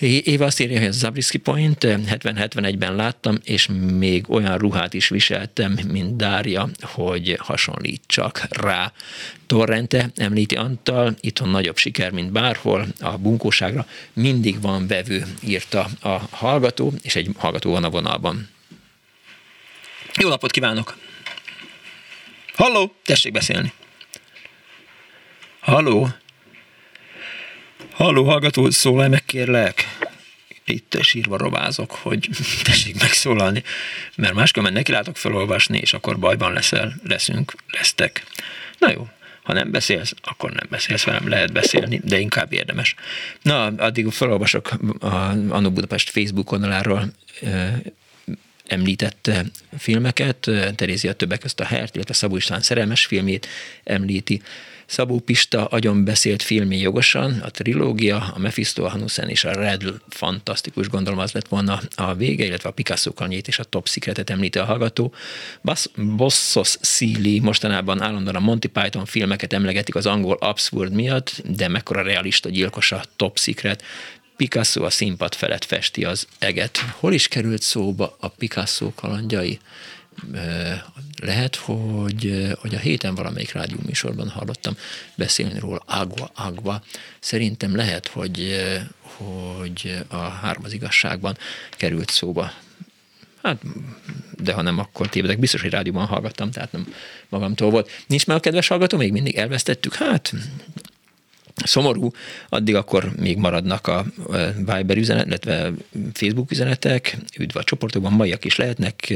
Éva 0.00 0.44
azt 0.44 0.60
írja, 0.60 0.78
hogy 0.78 0.88
a 0.88 0.92
Zabriskie 0.92 1.40
Point 1.40 1.84
70-71-ben 1.84 2.94
láttam, 2.94 3.38
és 3.44 3.68
még 3.96 4.30
olyan 4.30 4.58
ruhát 4.58 4.94
is 4.94 5.08
viseltem, 5.08 5.78
mint 5.88 6.16
Dária, 6.16 6.68
hogy 6.80 7.36
hasonlítsak 7.38 8.46
rá. 8.50 8.92
Torrente 9.46 10.10
említi 10.16 10.54
Antal, 10.54 11.16
itthon 11.20 11.48
nagyobb 11.48 11.76
siker, 11.76 12.10
mint 12.10 12.32
bárhol, 12.32 12.86
a 13.00 13.18
bunkóságra 13.18 13.86
mindig 14.12 14.60
van 14.60 14.86
vevő, 14.86 15.26
írta 15.42 15.88
a 16.00 16.18
hallgató, 16.30 16.92
és 17.02 17.16
egy 17.16 17.28
hallgató 17.38 17.70
van 17.70 17.84
a 17.84 17.90
vonalban. 17.90 18.48
Jó 20.20 20.28
napot 20.28 20.50
kívánok! 20.50 20.98
Halló, 22.54 22.94
tessék 23.04 23.32
beszélni! 23.32 23.72
Halló! 25.60 26.08
Halló, 28.00 28.24
hallgató, 28.24 28.70
szólj 28.70 29.08
meg, 29.08 29.24
kérlek. 29.24 29.98
Itt 30.64 30.98
sírva 31.00 31.36
rovázok, 31.36 31.90
hogy 31.90 32.28
tessék 32.62 33.00
megszólalni, 33.00 33.62
mert 34.16 34.34
máskülönben 34.34 34.76
neki 34.78 34.92
látok 34.92 35.16
felolvasni, 35.16 35.78
és 35.78 35.92
akkor 35.92 36.18
bajban 36.18 36.52
leszel, 36.52 36.94
leszünk, 37.04 37.54
lesztek. 37.70 38.24
Na 38.78 38.90
jó, 38.90 39.08
ha 39.42 39.52
nem 39.52 39.70
beszélsz, 39.70 40.14
akkor 40.22 40.50
nem 40.50 40.66
beszélsz 40.70 41.04
velem, 41.04 41.28
lehet 41.28 41.52
beszélni, 41.52 42.00
de 42.04 42.18
inkább 42.18 42.52
érdemes. 42.52 42.94
Na, 43.42 43.64
addig 43.64 44.10
felolvasok 44.10 44.70
a 45.00 45.14
Anno 45.48 45.70
Budapest 45.70 46.10
Facebook 46.10 46.52
oldaláról 46.52 47.12
említett 48.66 49.30
filmeket. 49.78 50.50
Terézia 50.76 51.12
többek 51.12 51.40
között 51.40 51.60
a 51.60 51.64
Hert, 51.64 51.94
illetve 51.94 52.14
Szabó 52.14 52.36
István 52.36 52.60
szerelmes 52.60 53.06
filmét 53.06 53.48
említi. 53.84 54.42
Szabó 54.90 55.18
Pista 55.18 55.64
agyon 55.64 56.04
beszélt 56.04 56.42
filmi 56.42 56.78
jogosan, 56.78 57.40
a 57.44 57.50
trilógia, 57.50 58.32
a 58.34 58.38
Mephisto, 58.38 58.84
a 58.84 58.88
Hanusen 58.88 59.28
és 59.28 59.44
a 59.44 59.52
Red 59.52 59.82
fantasztikus, 60.08 60.88
gondolom 60.88 61.18
az 61.18 61.32
lett 61.32 61.48
volna 61.48 61.80
a 61.94 62.14
vége, 62.14 62.44
illetve 62.44 62.68
a 62.68 62.72
Picasso 62.72 63.12
kanyét 63.12 63.48
és 63.48 63.58
a 63.58 63.64
Top 63.64 63.88
Secretet 63.88 64.30
említi 64.30 64.58
a 64.58 64.64
hallgató. 64.64 65.14
Bossos 65.94 66.76
Sealy 66.80 67.38
mostanában 67.38 68.02
állandóan 68.02 68.36
a 68.36 68.40
Monty 68.40 68.66
Python 68.66 69.04
filmeket 69.04 69.52
emlegetik 69.52 69.94
az 69.94 70.06
angol 70.06 70.36
abszurd 70.40 70.92
miatt, 70.92 71.42
de 71.48 71.68
mekkora 71.68 72.02
realista 72.02 72.48
gyilkos 72.48 72.92
a 72.92 73.02
Top 73.16 73.38
Secret. 73.38 73.82
Picasso 74.36 74.84
a 74.84 74.90
színpad 74.90 75.34
felett 75.34 75.64
festi 75.64 76.04
az 76.04 76.26
eget. 76.38 76.78
Hol 76.78 77.12
is 77.12 77.28
került 77.28 77.62
szóba 77.62 78.16
a 78.20 78.28
Picasso 78.28 78.92
kalandjai? 78.94 79.58
Lehet, 81.22 81.54
hogy, 81.56 82.52
hogy 82.60 82.74
a 82.74 82.78
héten 82.78 83.14
valamelyik 83.14 83.52
rádióműsorban 83.52 84.28
hallottam 84.28 84.76
beszélni 85.14 85.58
róla, 85.58 85.82
Agua, 85.86 86.30
Agua. 86.34 86.82
Szerintem 87.20 87.76
lehet, 87.76 88.06
hogy, 88.06 88.64
hogy 89.00 90.04
a 90.08 90.16
három 90.16 90.64
az 90.64 90.72
igazságban 90.72 91.36
került 91.70 92.10
szóba. 92.10 92.52
Hát, 93.42 93.62
de 94.42 94.52
ha 94.52 94.62
nem, 94.62 94.78
akkor 94.78 95.08
tévedek. 95.08 95.38
Biztos, 95.38 95.60
hogy 95.60 95.70
rádióban 95.70 96.06
hallgattam, 96.06 96.50
tehát 96.50 96.72
nem 96.72 96.94
magamtól 97.28 97.70
volt. 97.70 97.90
Nincs 98.06 98.26
már 98.26 98.36
a 98.36 98.40
kedves 98.40 98.68
hallgató, 98.68 98.96
még 98.96 99.12
mindig 99.12 99.36
elvesztettük. 99.36 99.94
Hát, 99.94 100.32
szomorú, 101.54 102.10
addig 102.48 102.74
akkor 102.74 103.12
még 103.16 103.36
maradnak 103.36 103.86
a 103.86 104.06
Viber 104.56 104.96
üzenet, 104.96 105.26
illetve 105.26 105.72
Facebook 106.12 106.50
üzenetek, 106.50 107.16
üdv 107.38 107.56
a 107.56 107.64
csoportokban, 107.64 108.12
maiak 108.12 108.44
is 108.44 108.56
lehetnek, 108.56 109.14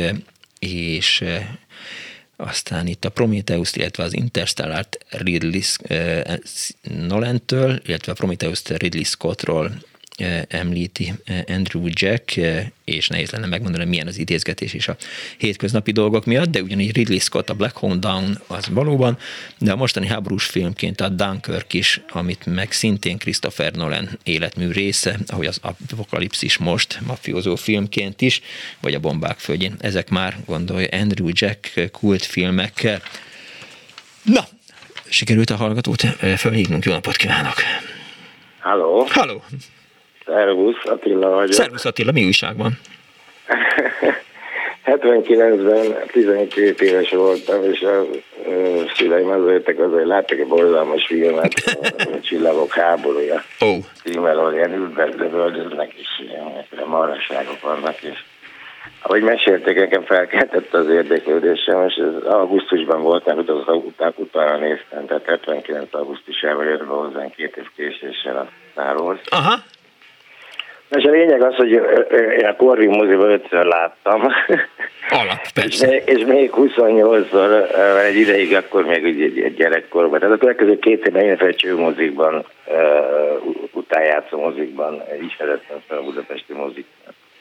és 0.72 1.24
aztán 2.36 2.86
itt 2.86 3.04
a 3.04 3.10
Prometheus, 3.10 3.74
illetve 3.74 4.02
az 4.02 4.14
Interstellar 4.14 4.86
Ridley 5.08 5.60
Nolentől, 6.82 7.80
illetve 7.86 8.12
a 8.12 8.14
Prometheus 8.14 8.62
Ridley 8.64 9.04
Scottról 9.04 9.82
említi 10.48 11.12
Andrew 11.46 11.86
Jack, 11.88 12.40
és 12.84 13.08
nehéz 13.08 13.30
lenne 13.30 13.46
megmondani, 13.46 13.84
milyen 13.84 14.06
az 14.06 14.18
idézgetés 14.18 14.72
és 14.74 14.88
a 14.88 14.96
hétköznapi 15.38 15.92
dolgok 15.92 16.24
miatt, 16.24 16.50
de 16.50 16.62
ugyanígy 16.62 16.96
Ridley 16.96 17.18
Scott 17.18 17.50
a 17.50 17.54
Black 17.54 17.76
Hole 17.76 17.96
Down 17.96 18.40
az 18.46 18.68
valóban, 18.68 19.18
de 19.58 19.72
a 19.72 19.76
mostani 19.76 20.06
háborús 20.06 20.44
filmként 20.44 21.00
a 21.00 21.08
Dunkirk 21.08 21.72
is, 21.72 22.00
amit 22.10 22.46
meg 22.46 22.72
szintén 22.72 23.18
Christopher 23.18 23.72
Nolan 23.72 24.18
életmű 24.22 24.70
része, 24.70 25.18
ahogy 25.26 25.46
az 25.46 25.60
Apokalipszis 25.62 26.56
most, 26.56 26.98
mafiózó 27.06 27.56
filmként 27.56 28.20
is, 28.20 28.40
vagy 28.80 28.94
a 28.94 29.00
Bombák 29.00 29.38
földjén. 29.38 29.74
Ezek 29.80 30.08
már, 30.08 30.36
gondolja 30.46 30.88
Andrew 30.90 31.28
Jack 31.32 31.90
kultfilmek. 31.92 33.00
Na, 34.22 34.44
sikerült 35.08 35.50
a 35.50 35.56
hallgatót 35.56 36.00
felhívnunk. 36.36 36.84
Jó 36.84 36.92
napot 36.92 37.16
kívánok! 37.16 37.54
Halló! 38.60 39.06
Halló! 39.10 39.42
Szervusz, 40.26 40.84
Attila 40.84 41.30
vagyok. 41.30 41.52
Szervusz 41.52 41.84
Attila, 41.84 42.12
mi 42.12 42.24
újságban? 42.24 42.72
79-ben 44.84 46.06
12 46.12 46.84
éves 46.84 47.10
voltam, 47.10 47.64
és 47.64 47.80
a 47.80 48.04
szüleim 48.94 49.28
azért 49.28 49.80
azért 49.80 50.06
láttak 50.06 50.38
egy 50.38 50.46
borzalmas 50.46 51.06
filmet, 51.06 51.52
a 51.96 52.20
Csillagok 52.26 52.72
háborúja. 52.72 53.42
Oh. 53.60 53.76
Címmel, 54.04 54.38
ahol 54.38 54.52
ilyen 54.52 54.72
ülbezbe 54.72 55.28
völdöznek, 55.28 55.92
és 55.92 56.08
ilyen 56.28 56.66
marasságok 56.86 57.60
vannak, 57.60 58.02
és 58.02 58.18
ahogy 59.02 59.22
mesélték, 59.22 59.76
nekem 59.76 60.04
felkeltett 60.04 60.74
az 60.74 60.88
érdeklődésem, 60.88 61.86
és 61.88 61.94
ez 61.94 62.32
augusztusban 62.32 63.02
volt, 63.02 63.24
mert 63.24 63.48
az 63.48 63.66
után 63.66 64.12
utána 64.16 64.56
néztem, 64.56 65.06
tehát 65.06 65.24
79. 65.24 65.94
augusztusában 65.94 66.64
jött 66.64 66.86
be 66.86 66.92
hozzánk 66.92 67.34
két 67.34 67.56
év 67.56 67.66
késéssel 67.76 68.36
a 68.36 68.48
Star 68.70 69.00
Wars. 69.00 69.20
Aha. 69.30 69.54
És 70.96 71.04
a 71.04 71.10
lényeg 71.10 71.42
az, 71.42 71.54
hogy 71.54 71.70
én 72.38 72.46
a 72.46 72.56
Corvin 72.56 72.88
moziban 72.88 73.30
ötször 73.30 73.64
láttam. 73.64 74.20
Alap, 75.08 75.52
persze. 75.54 75.96
és, 75.96 76.02
és 76.04 76.24
még 76.24 76.50
28-szor 76.56 77.66
egy 78.04 78.16
ideig, 78.16 78.54
akkor 78.54 78.84
még 78.84 79.04
egy, 79.04 79.40
egy 79.40 79.54
gyerekkorban. 79.54 80.18
Tehát 80.18 80.34
a 80.34 80.38
következő 80.38 80.78
két 80.78 81.06
évben 81.06 81.24
én 81.24 81.36
felcső 81.36 81.76
mozikban, 81.76 82.46
uh, 82.66 83.54
utánjátszó 83.72 84.40
mozikban 84.40 85.02
is 85.26 85.36
vezettem 85.36 85.82
fel 85.88 85.98
a 85.98 86.02
budapesti 86.02 86.52
mozik. 86.52 86.86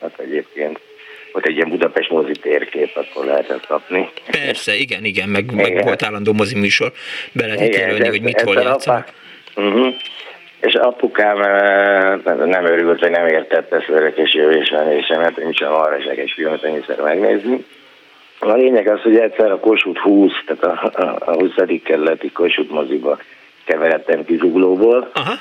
Hát 0.01 0.19
egyébként 0.19 0.79
volt 1.33 1.45
egy 1.45 1.55
ilyen 1.55 1.69
Budapest 1.69 2.09
mozi 2.09 2.31
térkép, 2.31 2.89
akkor 2.95 3.25
lehetett 3.25 3.65
kapni. 3.65 4.09
Persze, 4.31 4.75
igen, 4.75 5.03
igen, 5.03 5.29
meg, 5.29 5.43
igen. 5.43 5.73
meg 5.73 5.83
volt 5.83 6.03
állandó 6.03 6.33
mozi 6.33 6.55
műsor, 6.55 6.91
be 7.31 7.45
lehet 7.45 7.75
jelölni, 7.75 8.07
hogy 8.07 8.21
mit 8.21 8.41
hol 8.41 8.61
játszanak. 8.61 9.13
Uh-huh. 9.55 9.93
És 10.63 10.73
apukám 10.73 11.37
nem 12.45 12.65
örült, 12.65 12.99
hogy 12.99 13.11
nem 13.11 13.27
értette 13.27 13.75
ezt 13.75 13.89
örökés 13.89 14.33
jövésvenésemet, 14.33 15.33
hogy 15.33 15.45
micsoda 15.45 15.79
arra 15.79 15.95
egy 15.95 16.31
filmet 16.35 16.63
ennyiszer 16.63 17.01
megnézni. 17.01 17.65
A 18.39 18.53
lényeg 18.53 18.87
az, 18.87 19.01
hogy 19.01 19.17
egyszer 19.17 19.51
a 19.51 19.59
Kossuth 19.59 19.99
20, 19.99 20.31
tehát 20.45 20.63
a, 20.63 21.01
a, 21.01 21.31
a 21.31 21.33
20. 21.33 21.51
kerületi 21.83 22.31
Kossuth 22.31 22.71
moziba 22.71 23.17
keveredtem 23.65 24.25
ki 24.25 24.35
zuglóból. 24.35 25.09
Aha. 25.13 25.33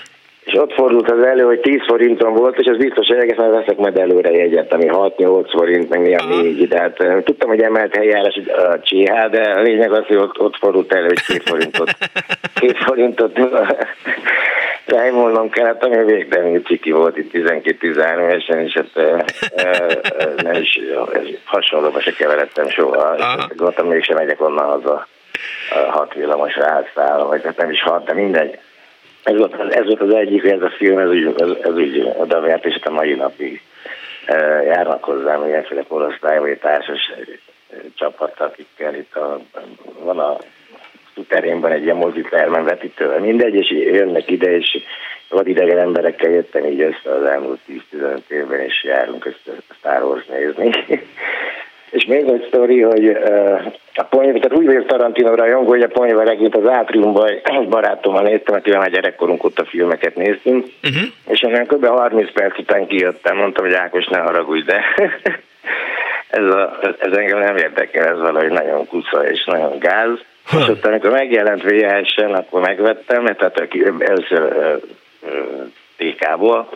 És 0.44 0.54
ott 0.54 0.72
fordult 0.72 1.10
az 1.10 1.22
elő, 1.22 1.42
hogy 1.42 1.60
10 1.60 1.80
forinton 1.86 2.34
volt, 2.34 2.58
és 2.58 2.66
az 2.66 2.76
biztos, 2.76 3.06
hogy 3.06 3.16
egészen 3.16 3.50
veszek 3.50 3.76
majd 3.76 3.98
előre 3.98 4.30
jegyet, 4.30 4.72
ami 4.72 4.86
6-8 4.88 5.46
forint, 5.56 5.88
meg 5.88 6.00
néha 6.00 6.28
4. 6.28 6.68
Tehát 6.68 7.24
tudtam, 7.24 7.48
hogy 7.48 7.62
emelt 7.62 7.96
helyjárás 7.96 8.40
a 8.46 8.78
CH, 8.82 9.30
de 9.30 9.40
a 9.56 9.60
lényeg 9.60 9.92
az, 9.92 10.06
hogy 10.06 10.16
ott, 10.16 10.40
ott 10.40 10.56
fordult 10.56 10.92
elő, 10.92 11.06
hogy 11.06 11.22
2 11.22 11.40
forintot, 11.44 11.90
2 12.60 12.72
forintot 12.72 13.38
rájmolnom 14.84 15.50
kellett, 15.50 15.84
ami 15.84 16.04
végtelenül 16.04 16.62
ciki 16.62 16.90
volt 16.90 17.16
itt 17.16 17.30
12-13 17.32 18.20
évesen, 18.20 18.60
és 18.60 18.72
hát 18.72 18.96
e, 18.96 19.24
e, 19.54 20.02
nem 20.42 20.54
is 20.54 20.78
hasonlóba 21.44 22.00
se 22.00 22.12
keveredtem 22.12 22.68
soha. 22.68 23.16
Gondoltam, 23.48 23.86
mégsem 23.86 24.16
megyek 24.16 24.40
onnan 24.40 24.70
az 24.70 24.84
a, 24.84 25.06
a 25.70 25.90
hat 25.90 26.14
villamosra 26.14 26.66
átszállom, 26.66 27.28
vagy 27.28 27.44
hát 27.44 27.56
nem 27.56 27.70
is 27.70 27.82
hat, 27.82 28.04
de 28.04 28.14
mindegy. 28.14 28.58
Ez 29.22 29.36
volt, 29.36 29.74
ez 29.74 29.84
volt 29.84 30.00
az 30.00 30.14
egyik, 30.14 30.44
ez 30.44 30.62
a 30.62 30.70
film, 30.70 30.98
ez 30.98 31.08
úgy, 31.08 31.34
ez, 31.36 31.48
ez 31.62 31.74
úgy 31.74 32.12
odavert, 32.16 32.64
és 32.64 32.78
a 32.82 32.90
mai 32.90 33.14
napig 33.14 33.62
e, 34.26 34.36
járnak 34.62 35.04
hozzám 35.04 35.46
ilyenféle 35.46 35.82
korosztály, 35.88 36.38
vagy 36.38 36.58
társas 36.58 37.12
csapat, 37.94 38.40
akikkel 38.40 38.94
itt 38.94 39.14
a, 39.14 39.40
van 40.02 40.18
a 40.18 40.36
szuterénben 41.14 41.72
egy 41.72 41.82
ilyen 41.82 41.96
mozitermen 41.96 42.64
vetítővel, 42.64 43.18
mindegy, 43.20 43.54
és 43.54 43.70
jönnek 43.70 44.30
ide, 44.30 44.56
és 44.56 44.82
vadidegen 45.28 45.78
emberekkel 45.78 46.30
jöttem 46.30 46.64
így 46.64 46.80
össze 46.80 47.14
az 47.14 47.24
elmúlt 47.24 47.60
10-15 47.92 48.18
évben, 48.28 48.60
és 48.60 48.84
járunk 48.84 49.26
össze 49.26 49.58
Star 49.78 50.02
Wars 50.02 50.26
nézni. 50.26 50.70
És 51.92 52.04
még 52.04 52.28
egy 52.28 52.44
sztori, 52.48 52.80
hogy 52.80 53.06
uh, 53.06 53.72
a 53.94 54.02
ponyva, 54.02 54.38
tehát 54.38 54.58
úgy 54.58 54.66
vagyok 54.66 54.86
Tarantino 54.86 55.34
rajongó, 55.34 55.68
hogy 55.68 55.82
a 55.82 55.88
ponyva 55.88 56.22
regényt 56.22 56.56
az 56.56 56.66
átriumban 56.66 57.28
egy 57.28 57.68
barátommal 57.68 58.22
néztem, 58.22 58.54
mert 58.54 58.68
olyan 58.68 58.90
gyerekkorunk 58.90 59.44
ott 59.44 59.58
a 59.58 59.64
filmeket 59.64 60.16
néztünk, 60.16 60.66
uh-huh. 60.82 61.02
és 61.28 61.42
én 61.42 61.66
kb. 61.66 61.86
30 61.86 62.32
perc 62.32 62.58
után 62.58 62.86
kijöttem, 62.86 63.36
mondtam, 63.36 63.64
hogy 63.64 63.74
Ákos, 63.74 64.06
ne 64.06 64.18
haragudj, 64.18 64.64
de 64.64 64.84
ez, 66.40 66.44
a, 66.44 66.78
ez 66.98 67.16
engem 67.16 67.38
nem 67.38 67.56
érdekel, 67.56 68.06
ez 68.06 68.18
valahogy 68.18 68.50
nagyon 68.50 68.86
kusza 68.86 69.28
és 69.28 69.44
nagyon 69.44 69.78
gáz. 69.78 70.18
Ha. 70.44 70.58
És 70.58 70.68
ott, 70.68 70.86
amikor 70.86 71.10
megjelent 71.10 71.62
VHS-en, 71.62 72.34
akkor 72.34 72.60
megvettem, 72.60 73.24
tehát 73.24 73.68
először 73.98 74.80
TK-ból, 75.96 76.68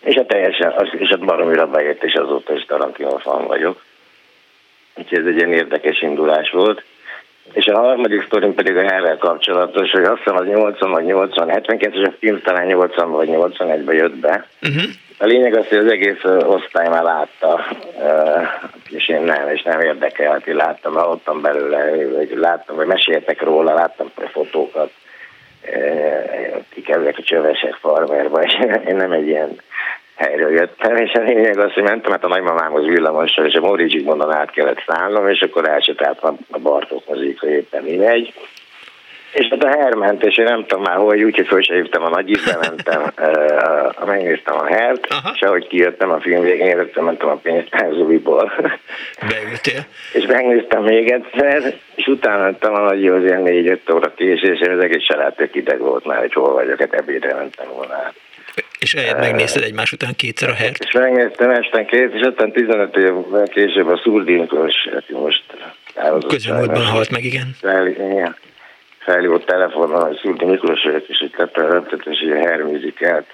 és 0.00 0.16
a 0.16 0.26
teljesen, 0.26 0.72
az, 0.76 0.88
és 0.92 1.10
ott 1.10 1.24
baromira 1.24 1.66
bejött, 1.66 2.02
és 2.02 2.14
azóta 2.14 2.54
is 2.54 2.64
Tarantino 2.64 3.18
fan 3.18 3.46
vagyok. 3.46 3.86
Úgyhogy 4.98 5.18
ez 5.18 5.26
egy 5.26 5.36
ilyen 5.36 5.52
érdekes 5.52 6.02
indulás 6.02 6.50
volt. 6.50 6.82
És 7.52 7.66
a 7.66 7.78
harmadik 7.78 8.24
sztorim 8.24 8.54
pedig 8.54 8.76
a 8.76 8.82
herrel 8.82 9.16
kapcsolatos, 9.16 9.90
hogy 9.90 10.02
azt 10.02 10.18
hiszem 10.18 10.36
az 10.36 10.46
80 10.46 10.90
vagy 10.90 11.04
80, 11.04 11.48
72 11.48 12.00
es 12.00 12.08
a 12.08 12.14
film 12.18 12.40
talán 12.42 12.66
80 12.66 13.10
vagy 13.10 13.28
81-ben 13.32 13.96
jött 13.96 14.16
be. 14.16 14.46
Uh-huh. 14.62 14.82
A 15.18 15.26
lényeg 15.26 15.56
az, 15.56 15.68
hogy 15.68 15.78
az 15.78 15.90
egész 15.90 16.24
osztály 16.24 16.88
már 16.88 17.02
látta, 17.02 17.66
és 18.88 19.08
én 19.08 19.20
nem, 19.20 19.48
és 19.48 19.62
nem 19.62 19.80
érdekel, 19.80 20.40
hogy 20.44 20.54
láttam, 20.54 20.94
hallottam 20.94 21.40
belőle, 21.40 22.06
vagy 22.16 22.32
láttam, 22.36 22.76
vagy 22.76 22.86
meséltek 22.86 23.42
róla, 23.42 23.74
láttam 23.74 24.10
fotókat, 24.32 24.90
kik 26.74 26.88
ezek 26.88 27.18
a 27.18 27.22
csövesek 27.22 27.74
farmerba, 27.74 28.42
és 28.42 28.58
én 28.88 28.96
nem 28.96 29.12
egy 29.12 29.26
ilyen 29.26 29.60
helyről 30.18 30.52
jöttem, 30.52 30.96
és 30.96 31.12
a 31.12 31.20
lényeg 31.20 31.58
az, 31.58 31.72
hogy 31.72 31.82
mentem, 31.82 32.10
mert 32.10 32.24
a 32.24 32.28
nagymamámhoz 32.28 32.84
villamossal, 32.84 33.46
és 33.46 33.54
a 33.54 33.60
Móri 33.60 33.88
Zsigmondon 33.88 34.34
át 34.34 34.50
kellett 34.50 34.82
szállnom, 34.86 35.28
és 35.28 35.40
akkor 35.40 35.68
elsetáltam 35.68 36.38
a 36.50 36.58
Bartók 36.58 37.08
mozikra 37.08 37.48
éppen 37.48 37.82
mindegy. 37.82 38.32
és 39.32 39.46
hát 39.50 39.64
a 39.64 39.68
Herment, 39.68 40.24
és 40.24 40.36
én 40.36 40.44
nem 40.44 40.64
tudom 40.66 40.82
már 40.82 40.96
hol, 40.96 41.24
úgyhogy 41.24 41.46
föl 41.46 41.62
se 41.62 41.74
hívtam 41.74 42.02
a 42.02 42.08
nagy 42.08 42.30
ízbe, 42.30 42.58
mentem, 42.60 43.02
uh, 43.18 44.06
megnéztem 44.06 44.56
a 44.58 44.66
Hert, 44.66 45.06
Aha. 45.10 45.30
és 45.34 45.40
ahogy 45.40 45.66
kijöttem 45.66 46.10
a 46.10 46.20
film 46.20 46.42
végén, 46.42 46.66
éreztem, 46.66 47.04
mentem 47.04 47.28
a 47.28 47.40
pénztárzuliból. 47.42 48.52
Beültél? 49.28 49.86
és 50.12 50.26
megnéztem 50.26 50.82
még 50.82 51.10
egyszer, 51.10 51.74
és 51.94 52.06
utána 52.06 52.42
mentem 52.42 52.74
a 52.74 52.80
nagy 52.80 53.06
az 53.06 53.24
ilyen 53.24 53.42
4-5 53.44 53.94
óra 53.94 54.12
késés, 54.14 54.60
és 54.60 54.68
az 54.68 54.80
egész 54.80 55.06
család 55.06 55.48
ideg 55.52 55.78
volt 55.78 56.04
már, 56.04 56.18
hogy 56.18 56.32
hol 56.32 56.52
vagyok, 56.52 56.78
hát 56.78 56.94
ebédre 56.94 57.34
mentem 57.34 57.66
volna 57.74 58.12
és 58.78 58.94
eljött 58.94 59.18
megnézted 59.18 59.62
egymás 59.62 59.92
után 59.92 60.14
kétszer 60.16 60.48
a 60.48 60.54
hert? 60.54 60.84
És 60.84 60.92
megnéztem 60.92 61.50
este 61.50 61.84
két, 61.84 62.14
és 62.14 62.20
aztán 62.20 62.52
15 62.52 62.96
évvel 62.96 63.46
később 63.46 63.88
a 63.88 64.00
Szurdinkos, 64.02 64.74
aki 64.96 65.12
most 65.12 65.42
Közelmúltban 66.28 66.84
halt 66.84 67.10
meg, 67.10 67.24
igen. 67.24 67.56
Igen. 67.62 68.36
Felhívott 68.98 69.46
telefonon, 69.46 70.06
hogy 70.06 70.18
Szurdi 70.22 70.44
Miklós 70.44 70.82
vagyok, 70.82 71.08
és 71.08 71.18
hogy 71.18 71.32
lepelőttet, 71.36 72.06
és 72.06 72.18
egy 72.18 72.46
herműzikát 72.46 73.26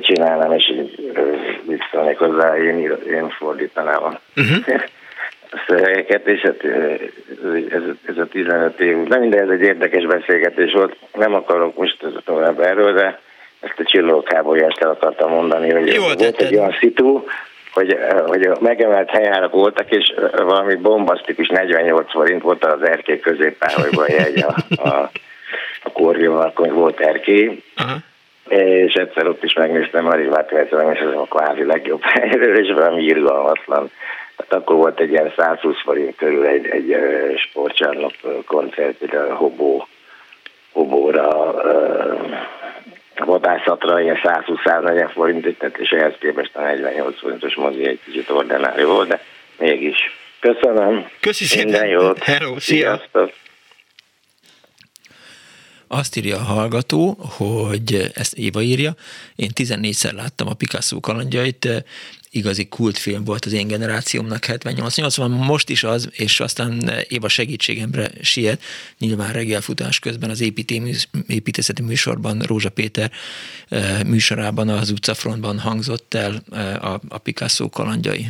csinálnám, 0.00 0.52
és 0.52 0.68
így 0.68 1.12
mit 1.66 1.82
szólnék 1.92 2.18
hozzá, 2.18 2.56
én, 2.56 2.78
én 3.10 3.30
fordítanám 3.30 4.02
a 4.02 4.20
uh-huh. 4.36 4.82
a 5.50 5.64
szövegeket, 5.66 6.26
és 6.26 6.40
hát 6.40 6.64
ez, 7.70 7.82
ez 8.06 8.18
a 8.18 8.26
15 8.26 8.80
év, 8.80 9.02
de 9.02 9.18
minden 9.18 9.42
ez 9.42 9.48
egy 9.48 9.62
érdekes 9.62 10.06
beszélgetés 10.06 10.72
volt, 10.72 10.96
nem 11.14 11.34
akarok 11.34 11.76
most 11.76 12.06
tovább 12.24 12.60
erről, 12.60 12.92
de 12.92 13.20
ezt 13.68 13.80
a 13.80 13.84
csillókábolyást 13.84 14.80
el 14.80 14.90
akartam 14.90 15.30
mondani, 15.30 15.72
hogy 15.72 15.92
Jól 15.92 16.04
volt 16.04 16.18
tetted. 16.18 16.46
egy 16.46 16.56
olyan 16.56 16.76
szitu, 16.80 17.24
hogy, 17.72 17.98
hogy 18.26 18.42
a 18.42 18.56
megemelt 18.60 19.10
helyárak 19.10 19.52
voltak, 19.52 19.90
és 19.90 20.14
valami 20.36 20.74
bombasztikus 20.74 21.48
48 21.48 22.10
forint 22.10 22.42
volt 22.42 22.64
az 22.64 22.82
erkély 22.82 23.20
középpáholyban 23.20 24.06
jegy 24.08 24.44
a, 24.48 24.54
a, 24.88 25.10
a 25.82 25.90
korrival, 25.92 26.42
akkor 26.42 26.72
volt 26.72 27.00
erkély. 27.00 27.62
Uh-huh. 27.76 28.00
És 28.48 28.92
egyszer 28.92 29.28
ott 29.28 29.44
is 29.44 29.52
megnéztem 29.52 30.06
a 30.06 30.14
Rivát 30.14 30.50
Vercelem, 30.50 30.92
és 30.92 30.98
ez 30.98 31.12
a 31.14 31.26
kvázi 31.28 31.64
legjobb 31.64 32.02
helyről, 32.02 32.58
és 32.58 32.72
valami 32.72 33.02
irgalmatlan. 33.02 33.90
Hát 34.36 34.52
akkor 34.52 34.76
volt 34.76 35.00
egy 35.00 35.10
ilyen 35.10 35.32
120 35.36 35.82
forint 35.82 36.16
körül 36.16 36.46
egy, 36.46 36.66
egy 36.66 36.96
sportcsarnok 37.36 38.12
koncert, 38.46 39.14
a 39.14 39.34
Hobó, 39.34 39.86
Hobóra 40.72 41.54
vadászatra 43.24 44.00
ilyen 44.00 44.18
120-140 44.22 45.10
forintot 45.12 45.58
tett, 45.58 45.76
és 45.76 45.90
ehhez 45.90 46.14
képest 46.20 46.50
a 46.54 46.60
48 46.60 47.18
forintos 47.18 47.54
mozi 47.54 47.86
egy 47.86 48.00
kicsit 48.04 48.30
ordinári 48.30 48.84
volt, 48.84 49.08
de 49.08 49.20
mégis. 49.58 49.96
Köszönöm. 50.40 51.06
Köszi 51.20 51.44
szépen. 51.44 51.64
Minden 51.64 51.88
jót. 51.88 52.22
Hello, 52.22 52.58
szia. 52.58 52.76
Sziasztok. 52.76 53.32
Azt 55.88 56.16
írja 56.16 56.36
a 56.36 56.42
hallgató, 56.42 57.16
hogy 57.36 58.10
ezt 58.14 58.34
Éva 58.34 58.60
írja, 58.60 58.94
én 59.36 59.50
14-szer 59.54 60.14
láttam 60.14 60.48
a 60.48 60.54
Picasso 60.54 61.00
kalandjait, 61.00 61.68
igazi 62.36 62.66
kultfilm 62.68 63.24
volt 63.24 63.44
az 63.44 63.52
én 63.52 63.66
generációmnak 63.66 64.44
78-80, 64.46 65.46
most 65.46 65.68
is 65.68 65.84
az, 65.84 66.08
és 66.12 66.40
aztán 66.40 66.92
Éva 67.08 67.28
segítségemre 67.28 68.10
siet, 68.22 68.62
nyilván 68.98 69.32
reggelfutás 69.32 69.98
közben 69.98 70.30
az 70.30 70.40
építészeti 71.26 71.82
műsorban 71.82 72.40
Rózsa 72.40 72.70
Péter 72.70 73.10
eh, 73.68 74.02
műsorában 74.02 74.68
az 74.68 74.90
utcafrontban 74.90 75.58
hangzott 75.58 76.14
el 76.14 76.42
eh, 76.52 76.84
a, 76.84 77.00
a 77.08 77.18
Picasso 77.18 77.68
kalandjai. 77.68 78.28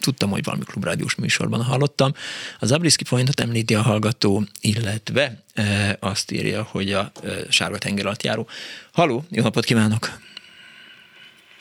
Tudtam, 0.00 0.30
hogy 0.30 0.44
valami 0.44 0.64
klubrádiós 0.64 1.14
műsorban 1.14 1.62
hallottam. 1.62 2.12
Az 2.58 2.72
Abriszki 2.72 3.04
pointot 3.04 3.40
említi 3.40 3.74
a 3.74 3.82
hallgató, 3.82 4.44
illetve 4.60 5.42
eh, 5.54 5.92
azt 6.00 6.30
írja, 6.30 6.62
hogy 6.70 6.92
a 6.92 7.12
sárga 7.48 7.78
tenger 7.78 8.06
alatt 8.06 8.22
járó. 8.22 8.46
Haló, 8.92 9.24
jó 9.30 9.42
napot 9.42 9.64
kívánok! 9.64 10.18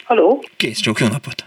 Haló! 0.04 0.44
Kész 0.58 0.80
csók, 0.80 1.00
jó 1.00 1.08
napot! 1.08 1.46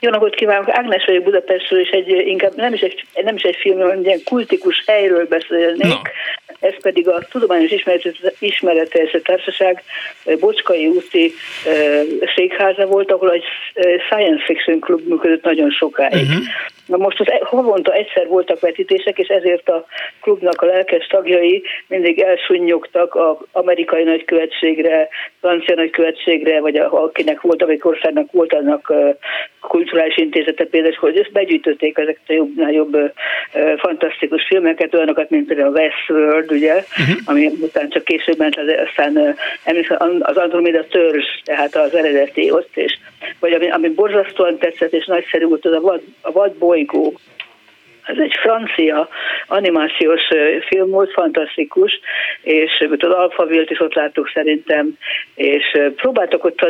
Jó 0.00 0.10
napot 0.10 0.34
kívánok! 0.34 0.68
Ágnes 0.68 1.04
vagyok 1.04 1.24
Budapestről, 1.24 1.80
és 1.80 1.88
egy, 1.88 2.08
inkább 2.08 2.54
nem 2.56 2.72
is 2.72 2.80
egy, 2.80 3.04
nem 3.22 3.34
is 3.34 3.42
egy 3.42 3.56
film, 3.56 3.78
hanem 3.78 4.00
egy 4.04 4.24
kultikus 4.24 4.82
helyről 4.86 5.26
beszélnék. 5.26 5.82
No. 5.82 6.00
Ez 6.60 6.74
pedig 6.82 7.08
a 7.08 7.18
Tudományos 7.30 7.70
Ismeretelésre 8.38 9.20
Társaság 9.20 9.82
Bocskai 10.40 10.86
úti 10.86 11.32
e, 11.66 11.70
székháza 12.34 12.86
volt, 12.86 13.12
ahol 13.12 13.32
egy 13.32 13.44
science 14.08 14.44
fiction 14.44 14.80
klub 14.80 15.08
működött 15.08 15.44
nagyon 15.44 15.70
sokáig. 15.70 16.26
Uh-huh. 16.26 16.42
Na 16.90 16.96
most 16.96 17.20
az 17.20 17.30
e- 17.30 17.40
havonta 17.42 17.92
egyszer 17.92 18.26
voltak 18.26 18.60
vetítések, 18.60 19.18
és 19.18 19.28
ezért 19.28 19.68
a 19.68 19.86
klubnak 20.20 20.62
a 20.62 20.66
lelkes 20.66 21.06
tagjai 21.06 21.62
mindig 21.86 22.20
elsúnyogtak 22.20 23.14
az 23.14 23.36
amerikai 23.52 24.02
nagykövetségre, 24.02 25.08
francia 25.40 25.74
nagykövetségre, 25.74 26.60
vagy 26.60 26.76
a, 26.76 27.02
akinek 27.02 27.40
volt, 27.40 27.64
vagy 27.64 27.80
országnak 27.82 28.32
volt 28.32 28.52
annak 28.52 28.92
kulturális 29.60 30.16
intézete 30.16 30.64
például, 30.64 30.94
hogy 30.98 31.18
ezt 31.18 31.32
begyűjtötték 31.32 31.98
ezeket 31.98 32.22
a 32.26 32.32
jobb, 32.32 32.70
jobb 32.70 33.12
fantasztikus 33.76 34.46
filmeket, 34.46 34.94
olyanokat, 34.94 35.30
mint 35.30 35.46
például 35.46 35.76
a 35.76 35.80
Westworld, 35.80 36.39
ugye, 36.50 36.74
uh-huh. 36.74 37.16
ami 37.24 37.46
után 37.46 37.90
csak 37.90 38.04
később 38.04 38.38
ment, 38.38 38.56
az, 38.56 38.66
aztán 38.86 39.36
az 40.20 40.36
Andromeda 40.36 40.86
törzs, 40.86 41.26
tehát 41.44 41.76
az 41.76 41.94
eredeti 41.94 42.50
ott, 42.50 42.76
és 42.76 42.98
vagy 43.38 43.52
ami, 43.52 43.70
ami 43.70 43.88
borzasztóan 43.88 44.58
tetszett 44.58 44.92
és 44.92 45.06
nagyszerű 45.06 45.44
volt, 45.44 45.64
az 45.64 45.72
a 45.72 45.80
vad, 45.80 46.00
a 46.20 46.32
vad 46.32 46.52
bolygó, 46.52 47.18
ez 48.10 48.18
egy 48.18 48.34
francia 48.42 49.08
animációs 49.46 50.20
film 50.68 50.90
volt, 50.90 51.12
fantasztikus, 51.12 52.00
és 52.42 52.86
az 52.98 53.10
Alphaville-t 53.10 53.70
is 53.70 53.80
ott 53.80 53.94
láttuk 53.94 54.30
szerintem, 54.34 54.88
és 55.34 55.78
próbáltak 55.96 56.44
ott 56.44 56.60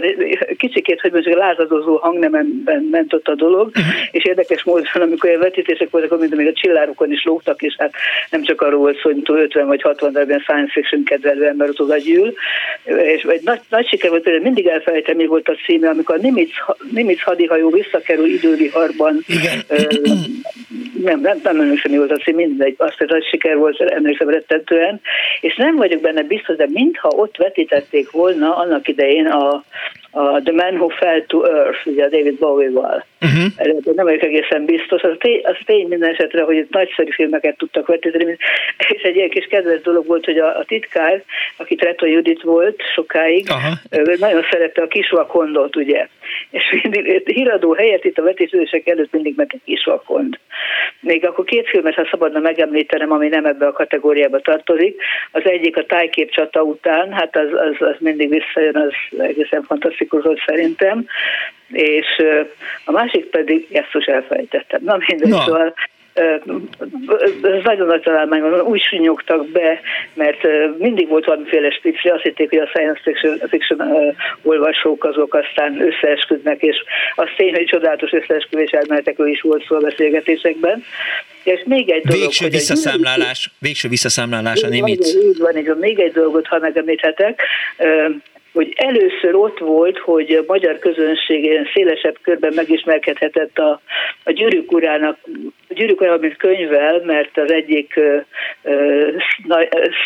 kicsikét, 0.56 1.00
hogy 1.00 1.12
mondjuk 1.12 1.36
lázadozó 1.36 1.96
hangnemben 1.96 2.88
ment 2.90 3.12
ott 3.12 3.28
a 3.28 3.34
dolog, 3.34 3.66
uh-huh. 3.66 3.94
és 4.10 4.24
érdekes 4.24 4.62
módon, 4.62 4.86
amikor 4.94 5.28
olyan 5.28 5.40
vetítések 5.40 5.90
voltak, 5.90 6.20
mint 6.20 6.36
még 6.36 6.46
a 6.46 6.52
csillárokon 6.52 7.12
is 7.12 7.24
lógtak, 7.24 7.62
és 7.62 7.74
hát 7.78 7.92
nem 8.30 8.42
csak 8.42 8.60
arról 8.60 8.78
volt 8.78 9.00
szó, 9.00 9.10
hogy 9.10 9.40
50 9.42 9.66
vagy 9.66 9.82
60 9.82 10.12
darabban 10.12 10.38
science 10.38 10.72
fiction 10.72 11.04
kedvelő 11.04 11.46
ember 11.46 11.68
ott 11.68 11.80
oda 11.80 11.96
gyűl, 11.96 12.34
és 12.84 13.22
egy 13.22 13.42
nagy, 13.44 13.60
nagy 13.68 13.88
siker 13.88 14.10
volt, 14.10 14.22
például 14.22 14.44
mindig 14.44 14.66
elfelejtem, 14.66 15.16
mi 15.16 15.26
volt 15.26 15.48
a 15.48 15.54
címe, 15.64 15.88
amikor 15.88 16.14
a 16.14 16.20
Nimitz, 16.20 16.52
Nimitz 16.90 17.22
hadihajó 17.22 17.70
visszakerül 17.70 18.26
időviharban, 18.26 19.24
Igen. 19.26 19.64
nem, 21.02 21.20
nem, 21.32 21.40
nem 21.42 21.60
emlékszem, 21.60 21.90
mi 21.90 21.96
volt 21.98 22.10
a 22.10 22.16
cím, 22.16 22.34
mindegy, 22.34 22.74
azt, 22.78 22.98
hogy 22.98 23.08
nagy 23.08 23.24
siker 23.24 23.56
volt, 23.56 23.80
emlékszem 23.80 24.28
rettentően, 24.28 25.00
és 25.40 25.56
nem 25.56 25.76
vagyok 25.76 26.00
benne 26.00 26.22
biztos, 26.22 26.56
de 26.56 26.66
mintha 26.68 27.08
ott 27.08 27.36
vetítették 27.36 28.10
volna 28.10 28.56
annak 28.56 28.88
idején 28.88 29.26
a, 29.26 29.64
a 30.10 30.42
The 30.42 30.52
Man 30.52 30.74
Who 30.74 30.88
Fell 30.88 31.24
to 31.26 31.42
Earth, 31.44 31.86
ugye 31.86 32.04
a 32.04 32.08
David 32.08 32.38
Bowie-val. 32.38 33.04
Uh-huh. 33.20 33.94
Nem 33.94 34.04
vagyok 34.04 34.22
egészen 34.22 34.64
biztos. 34.64 35.02
Az 35.02 35.16
tény, 35.18 35.40
az 35.42 35.56
tény 35.64 35.86
minden 35.88 36.10
esetre, 36.10 36.42
hogy 36.42 36.56
itt 36.56 36.70
nagyszerű 36.70 37.10
filmeket 37.10 37.56
tudtak 37.56 37.86
vetíteni, 37.86 38.36
és 38.88 39.02
egy 39.02 39.16
ilyen 39.16 39.28
kis 39.28 39.44
kedves 39.44 39.80
dolog 39.80 40.06
volt, 40.06 40.24
hogy 40.24 40.38
a, 40.38 40.58
a 40.58 40.64
titkár, 40.64 41.22
aki 41.56 41.76
Reto 41.80 42.06
Judit 42.06 42.42
volt 42.42 42.82
sokáig, 42.94 43.46
uh-huh. 43.48 44.18
nagyon 44.18 44.42
szerette 44.50 44.82
a 44.82 44.86
kisvakondot, 44.86 45.76
ugye. 45.76 46.08
És 46.50 46.80
mindig 46.82 47.22
híradó 47.24 47.72
helyett 47.72 48.04
itt 48.04 48.18
a 48.18 48.22
vetítések 48.22 48.88
előtt 48.88 49.12
mindig 49.12 49.34
meg 49.36 49.50
egy 49.52 49.60
kisvakond. 49.64 50.38
Még 51.00 51.26
akkor 51.26 51.44
két 51.44 51.68
filmet, 51.68 51.94
ha 51.94 52.08
szabadna 52.10 52.38
megemlítenem, 52.38 53.12
ami 53.12 53.28
nem 53.28 53.44
ebbe 53.44 53.66
a 53.66 53.72
kategóriába 53.72 54.40
tartozik. 54.40 55.02
Az 55.30 55.42
egyik 55.44 55.76
a 55.76 55.86
tájkép 55.86 56.30
csata 56.30 56.62
után, 56.62 57.12
hát 57.12 57.36
az, 57.36 57.48
az, 57.52 57.86
az 57.88 57.96
mindig 57.98 58.28
visszajön, 58.28 58.76
az 58.76 59.18
egészen 59.18 59.62
fantasztikus 59.62 59.99
volt 60.08 60.42
szerintem. 60.46 61.06
És 61.72 62.22
a 62.84 62.92
másik 62.92 63.24
pedig, 63.24 63.66
ezt 63.72 63.94
is 63.94 64.04
elfelejtettem. 64.04 64.80
Na 64.84 64.98
mindegy, 65.06 65.28
no. 65.28 65.40
szóval 65.44 65.74
ez 67.42 67.62
nagyon 67.62 67.86
nagy 67.86 68.00
találmány 68.00 68.40
van, 68.40 68.60
úgy 68.60 68.80
sunyogtak 68.80 69.48
be, 69.48 69.80
mert 70.14 70.46
mindig 70.78 71.08
volt 71.08 71.24
valamiféle 71.24 71.70
spicri, 71.70 72.10
azt 72.10 72.22
hitték, 72.22 72.48
hogy 72.48 72.58
a 72.58 72.66
science 72.66 73.00
fiction, 73.02 73.38
fiction 73.48 73.80
olvasók 74.42 75.04
azok 75.04 75.34
aztán 75.34 75.80
összeesküdnek, 75.80 76.62
és 76.62 76.76
az 77.14 77.28
tény, 77.36 77.54
hogy 77.54 77.64
csodálatos 77.64 78.12
összeesküvés 78.12 78.70
elméletekről 78.70 79.28
is 79.28 79.40
volt 79.40 79.64
szó 79.66 79.76
a 79.76 79.80
beszélgetésekben. 79.80 80.84
És 81.42 81.62
még 81.64 81.90
egy 81.90 82.02
dolog, 82.02 82.20
végső 82.22 82.48
visszaszámlálás, 82.48 83.50
végső 83.58 83.88
visszaszámlálás 83.88 84.62
a 84.62 84.68
Nimitz. 84.68 85.16
Így 85.16 85.38
van, 85.38 85.56
így 85.56 85.66
van, 85.66 85.78
még 85.78 86.00
egy 86.00 86.12
dolgot, 86.12 86.46
ha 86.46 86.58
megemlíthetek, 86.58 87.42
hogy 88.52 88.72
először 88.76 89.34
ott 89.34 89.58
volt, 89.58 89.98
hogy 89.98 90.32
a 90.32 90.44
magyar 90.46 90.78
közönség 90.78 91.68
szélesebb 91.74 92.16
körben 92.22 92.52
megismerkedhetett 92.54 93.58
a, 93.58 93.80
a 94.24 94.32
Gyűrűk 94.32 94.72
urának, 94.72 95.18
a 95.68 95.74
Gyűrűk 95.74 96.00
urának, 96.00 96.20
mint 96.20 96.36
könyvvel, 96.36 97.02
mert 97.04 97.38
az 97.38 97.52
egyik 97.52 98.00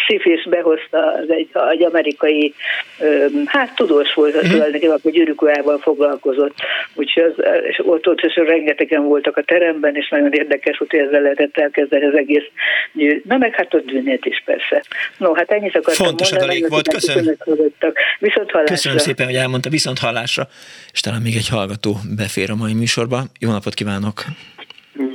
Szifis 0.06 0.44
behozta, 0.48 1.12
az 1.12 1.30
egy, 1.30 1.48
egy 1.70 1.82
amerikai, 1.82 2.54
uh, 3.00 3.44
hát 3.44 3.74
tudós 3.74 4.14
volt, 4.14 4.34
az 4.34 4.48
tulajdonképpen 4.50 4.98
a 5.02 5.10
Gyűrűk 5.10 5.42
urával 5.42 5.78
foglalkozott, 5.78 6.54
úgyhogy 6.94 7.22
az, 7.22 7.44
és 7.68 7.80
ott, 7.84 8.08
ott 8.08 8.20
és 8.20 8.36
rengetegen 8.36 9.04
voltak 9.04 9.36
a 9.36 9.42
teremben, 9.42 9.96
és 9.96 10.08
nagyon 10.08 10.32
érdekes, 10.32 10.78
hogy 10.78 10.94
ezzel 10.94 11.20
lehetett 11.20 11.56
elkezdeni 11.56 12.04
az 12.04 12.14
egész 12.14 12.44
gyűrű. 12.92 13.22
Na 13.24 13.36
meg 13.36 13.54
hát 13.54 13.74
ott 13.74 13.86
dűnét 13.86 14.24
is 14.24 14.42
persze. 14.44 14.82
No, 15.18 15.32
hát 15.32 15.50
ennyit 15.50 15.76
akartam 15.76 16.06
Fontos 16.06 16.30
mondani. 16.30 16.52
adalék 16.52 16.70
volt, 16.70 16.88
köszönöm. 16.88 17.36
Viszont 18.34 18.50
hallásra. 18.50 18.74
Köszönöm 18.74 18.98
szépen, 18.98 19.26
hogy 19.26 19.34
elmondta 19.34 19.68
viszont 19.68 19.98
hallásra, 19.98 20.48
és 20.92 21.00
talán 21.00 21.22
még 21.22 21.36
egy 21.36 21.48
hallgató 21.48 21.96
befér 22.16 22.50
a 22.50 22.54
mai 22.54 22.74
műsorba. 22.74 23.22
Jó 23.40 23.50
napot 23.50 23.74
kívánok! 23.74 24.24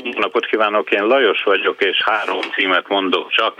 Jó 0.04 0.20
napot 0.20 0.46
kívánok, 0.46 0.91
én 0.91 1.04
Lajos 1.04 1.44
vagyok, 1.44 1.84
és 1.84 2.04
három 2.04 2.41
címet 2.56 2.88
mondok 2.88 3.32
csak. 3.32 3.54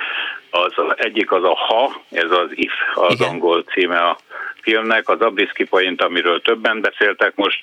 Az 0.50 0.72
egyik 0.96 1.32
az 1.32 1.44
a 1.44 1.56
Ha, 1.56 2.02
ez 2.12 2.32
az 2.32 2.50
If, 2.52 2.72
az 2.94 3.14
Igen. 3.14 3.30
angol 3.30 3.64
címe 3.64 3.98
a 3.98 4.18
filmnek, 4.62 5.10
az 5.10 5.20
Abriski 5.20 5.64
Point, 5.64 6.02
amiről 6.02 6.42
többen 6.42 6.82
beszéltek 6.82 7.36
most, 7.36 7.62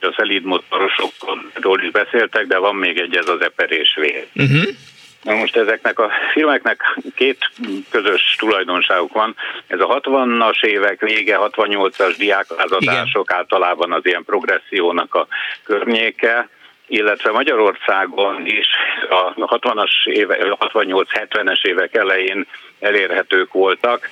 és 0.00 0.06
a 0.06 0.14
szelíd 0.16 0.44
motorosokról 0.44 1.82
is 1.82 1.90
beszéltek, 1.90 2.46
de 2.46 2.58
van 2.58 2.74
még 2.74 2.98
egy, 2.98 3.16
ez 3.16 3.28
az 3.28 3.40
Eperés 3.40 3.96
vér. 4.00 4.26
Uh-huh. 4.34 4.62
Na 5.22 5.34
most 5.34 5.56
ezeknek 5.56 5.98
a 5.98 6.10
filmeknek 6.32 6.98
két 7.14 7.50
közös 7.90 8.36
tulajdonságuk 8.38 9.12
van. 9.12 9.36
Ez 9.66 9.80
a 9.80 10.00
60-as 10.00 10.64
évek 10.64 11.00
vége, 11.00 11.38
68-as 11.40 12.14
diáklázadások 12.18 13.32
általában 13.32 13.92
az 13.92 14.06
ilyen 14.06 14.24
progressziónak 14.24 15.14
a 15.14 15.26
környéke, 15.64 16.48
illetve 16.86 17.30
Magyarországon 17.30 18.46
is 18.46 18.66
a 19.10 19.34
60-as 19.34 19.90
éve, 20.04 20.36
68-70-es 20.40 21.64
évek 21.64 21.94
elején 21.94 22.46
elérhetők 22.80 23.52
voltak. 23.52 24.10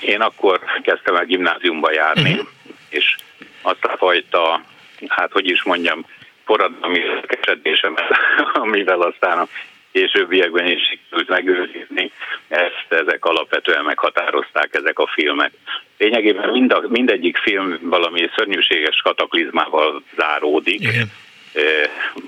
Én 0.00 0.20
akkor 0.20 0.60
kezdtem 0.82 1.16
el 1.16 1.24
gimnáziumba 1.24 1.92
járni, 1.92 2.32
uh-huh. 2.32 2.48
és 2.88 3.16
azt 3.62 3.84
a 3.84 3.96
fajta, 3.96 4.62
hát 5.08 5.32
hogy 5.32 5.48
is 5.48 5.62
mondjam, 5.62 6.04
forradalmi 6.50 7.00
kesedésemet, 7.26 8.04
amivel 8.64 9.00
aztán 9.00 9.38
a 9.38 9.48
későbbiekben 9.92 10.66
is 10.66 10.82
sikerült 10.88 11.28
megőrizni, 11.28 12.12
ezt 12.48 12.86
ezek 12.88 13.24
alapvetően 13.24 13.84
meghatározták 13.84 14.74
ezek 14.74 14.98
a 14.98 15.06
filmek. 15.06 15.52
Lényegében 15.98 16.50
mind 16.50 16.72
a, 16.72 16.82
mindegyik 16.88 17.36
film 17.36 17.78
valami 17.82 18.30
szörnyűséges 18.36 19.00
kataklizmával 19.02 20.02
záródik. 20.16 20.80
Igen. 20.80 21.12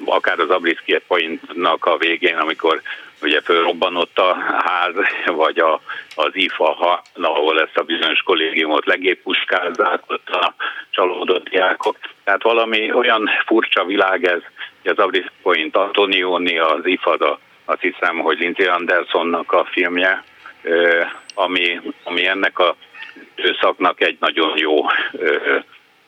Akár 0.05 0.39
az 0.39 0.51
Abriski 0.51 0.99
Pointnak 1.07 1.85
a 1.85 1.97
végén, 1.97 2.36
amikor 2.36 2.82
ugye 3.23 3.40
fölrobbanott 3.40 4.19
a 4.19 4.36
ház, 4.65 4.94
vagy 5.27 5.59
a, 5.59 5.81
az 6.15 6.31
IFA, 6.32 7.03
ahol 7.15 7.61
ezt 7.61 7.77
a 7.77 7.82
bizonyos 7.82 8.20
kollégiumot 8.20 8.86
legépuskázzák 8.86 10.01
ott 10.07 10.28
a 10.28 10.55
csalódott 10.90 11.49
diákok. 11.49 11.97
Tehát 12.24 12.43
valami 12.43 12.93
olyan 12.93 13.31
furcsa 13.47 13.85
világ 13.85 14.24
ez, 14.24 14.40
hogy 14.82 14.90
az 14.90 14.99
Abriski 14.99 15.32
Point 15.43 15.77
Antonioni, 15.77 16.59
az 16.59 16.81
IFA, 16.86 17.39
azt 17.65 17.81
hiszem, 17.81 18.19
hogy 18.19 18.39
Lindsay 18.39 18.66
Andersonnak 18.66 19.53
a 19.53 19.65
filmje, 19.65 20.24
ami, 21.35 21.81
ami 22.05 22.27
ennek 22.27 22.59
a 22.59 22.77
időszaknak 23.35 24.01
egy 24.01 24.16
nagyon 24.20 24.59
jó 24.59 24.86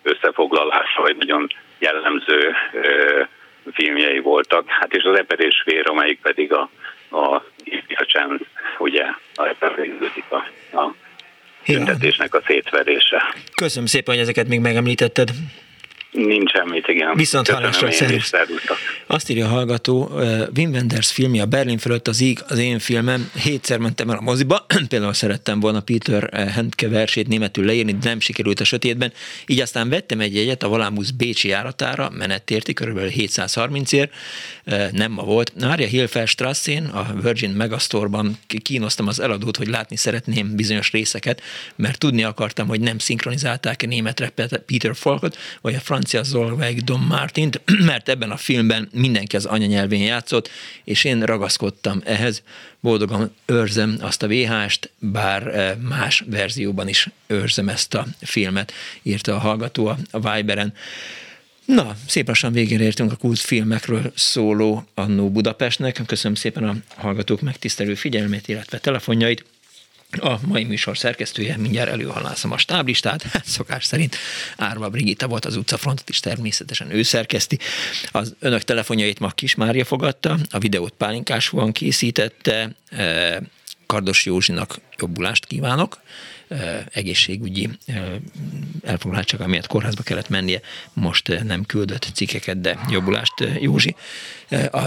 összefoglalása, 0.03 1.03
vagy 1.03 1.17
nagyon 1.17 1.49
jellemző 1.79 2.55
filmjei 3.73 4.19
voltak. 4.19 4.69
Hát 4.69 4.95
és 4.95 5.03
az 5.03 5.19
Eper 5.19 5.39
Vér, 5.65 5.89
amelyik 5.89 6.21
pedig 6.21 6.53
a, 6.53 6.71
a 7.11 7.43
a 7.97 8.05
Chance, 8.05 8.45
ugye, 8.79 9.05
a 9.35 9.55
a, 10.29 10.37
a 10.79 10.95
tüntetésnek 11.65 12.35
a 12.35 12.43
szétverése. 12.47 13.35
Köszönöm 13.55 13.87
szépen, 13.87 14.15
hogy 14.15 14.23
ezeket 14.23 14.49
még 14.49 14.61
megemlítetted. 14.61 15.31
Nincs 16.15 16.51
semmit, 16.51 16.89
igen. 16.89 17.15
Viszont 17.15 17.49
hallásra. 17.49 17.89
Azt 19.07 19.31
írja 19.31 19.47
a 19.47 19.49
hallgató, 19.49 20.11
Wim 20.57 20.71
Wenders 20.71 21.13
filmje, 21.13 21.43
a 21.43 21.47
Berlin 21.47 21.79
fölött 21.79 22.09
az 22.09 22.21
íg, 22.21 22.39
az 22.49 22.59
én 22.59 22.79
filmem. 22.79 23.31
Hétszer 23.43 23.79
mentem 23.79 24.11
el 24.11 24.17
a 24.17 24.21
moziba, 24.21 24.67
például 24.89 25.13
szerettem 25.13 25.61
volna 25.61 25.81
Peter 25.81 26.51
Handke 26.55 26.89
versét 26.89 27.29
németül 27.29 27.65
leírni, 27.65 27.93
de 27.93 28.09
nem 28.09 28.21
sikerült 28.21 28.61
a 28.61 28.65
sötétben. 28.65 29.13
Így 29.47 29.61
aztán 29.61 29.89
vettem 29.89 30.21
egy 30.21 30.35
jegyet 30.35 30.63
a 30.63 30.69
Valámusz 30.69 31.11
Bécsi 31.11 31.49
járatára, 31.49 32.11
menettérti, 32.11 32.73
kb. 32.73 32.99
730-ért, 32.99 34.11
nem 34.93 35.13
ma 35.13 35.23
volt. 35.23 35.53
Mária 35.61 35.87
Hilfelstrasszén, 35.87 36.85
a 36.85 37.07
Virgin 37.23 37.51
Megastore-ban 37.51 38.39
kínosztam 38.63 39.09
az 39.09 39.21
eladót, 39.21 39.57
hogy 39.57 39.69
látni 39.69 39.97
szeretném 39.97 40.57
bizonyos 40.57 40.91
részeket, 40.91 41.43
mert 41.77 41.99
tudni 41.99 42.25
akartam, 42.25 42.69
hogy 42.69 42.81
nem 42.81 42.99
szinkronizálták-e 42.99 43.87
németre 43.87 44.33
Peter 44.67 44.95
Falkot, 44.95 45.37
vagy 45.61 45.75
a 45.75 45.81
francia 45.81 46.03
francia 46.05 46.23
Zolveig 46.23 46.85
Don 46.85 47.01
Martint, 47.01 47.61
mert 47.91 48.09
ebben 48.09 48.31
a 48.31 48.37
filmben 48.37 48.89
mindenki 48.93 49.37
az 49.37 49.45
anyanyelvén 49.45 50.03
játszott, 50.03 50.51
és 50.85 51.05
én 51.05 51.23
ragaszkodtam 51.23 52.01
ehhez, 52.05 52.43
boldogan 52.81 53.35
őrzem 53.47 53.97
azt 54.01 54.23
a 54.23 54.29
VHS-t, 54.29 54.91
bár 54.99 55.47
eh, 55.47 55.77
más 55.77 56.25
verzióban 56.27 56.89
is 56.89 57.09
őrzem 57.27 57.69
ezt 57.69 57.95
a 57.95 58.07
filmet, 58.21 58.73
írta 59.03 59.35
a 59.35 59.39
hallgató 59.39 59.97
a 60.11 60.35
Viberen. 60.35 60.75
Na, 61.65 61.97
szép 62.07 62.27
lassan 62.27 62.53
végére 62.53 62.85
értünk 62.85 63.13
a 63.13 63.17
kult 63.17 63.39
filmekről 63.39 64.13
szóló 64.15 64.85
Annó 64.95 65.31
Budapestnek. 65.31 66.03
Köszönöm 66.07 66.37
szépen 66.37 66.65
a 66.65 66.75
hallgatók 66.97 67.41
megtisztelő 67.41 67.95
figyelmét, 67.95 68.49
illetve 68.49 68.79
telefonjait. 68.79 69.45
A 70.21 70.39
mai 70.47 70.65
műsor 70.65 70.99
szerkesztője, 70.99 71.57
mindjárt 71.57 71.91
előhallászom 71.91 72.53
a 72.53 72.59
stáblistát, 72.59 73.23
hát 73.23 73.45
szokás 73.57 73.85
szerint 73.85 74.17
Árva 74.57 74.91
Brigitta 74.91 75.29
volt 75.29 75.45
az 75.45 75.57
utcafrontot 75.57 76.09
is 76.09 76.21
természetesen 76.21 76.91
ő 76.91 77.03
szerkeszti. 77.03 77.59
Az 78.11 78.35
önök 78.39 78.63
telefonjait 78.63 79.19
ma 79.19 79.29
Kis 79.29 79.55
Mária 79.55 79.85
fogadta, 79.85 80.39
a 80.51 80.59
videót 80.59 80.93
Pálinkás 80.93 81.49
van 81.49 81.73
készítette, 81.73 82.75
e, 82.91 83.43
Kardos 83.87 84.25
Józsinak 84.25 84.81
jobbulást 84.99 85.45
kívánok, 85.45 86.01
e, 86.49 86.87
egészségügyi 86.93 87.71
e, 87.87 88.21
elfoglaltság, 88.83 89.41
amiért 89.41 89.67
kórházba 89.67 90.03
kellett 90.03 90.29
mennie, 90.29 90.61
most 90.93 91.43
nem 91.45 91.65
küldött 91.65 92.11
cikkeket, 92.15 92.61
de 92.61 92.79
jobbulást 92.91 93.35
Józsi. 93.61 93.97
A 94.71 94.87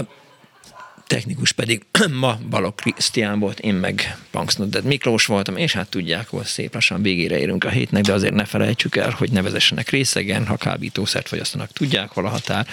technikus 1.08 1.52
pedig 1.52 1.84
ma 2.20 2.38
Balok 2.50 2.76
Krisztián 2.76 3.38
volt, 3.38 3.60
én 3.60 3.74
meg 3.74 4.18
Punksnodded 4.30 4.84
Miklós 4.84 5.26
voltam, 5.26 5.56
és 5.56 5.72
hát 5.72 5.88
tudják, 5.88 6.28
hogy 6.28 6.44
szép 6.44 6.74
lassan 6.74 7.02
végére 7.02 7.38
érünk 7.38 7.64
a 7.64 7.68
hétnek, 7.68 8.02
de 8.02 8.12
azért 8.12 8.34
ne 8.34 8.44
felejtsük 8.44 8.96
el, 8.96 9.10
hogy 9.10 9.30
ne 9.30 9.42
vezessenek 9.42 9.88
részegen, 9.88 10.46
ha 10.46 10.56
kábítószert 10.56 11.28
fogyasztanak, 11.28 11.72
tudják, 11.72 12.10
hol 12.10 12.26
a 12.26 12.28
határ, 12.28 12.66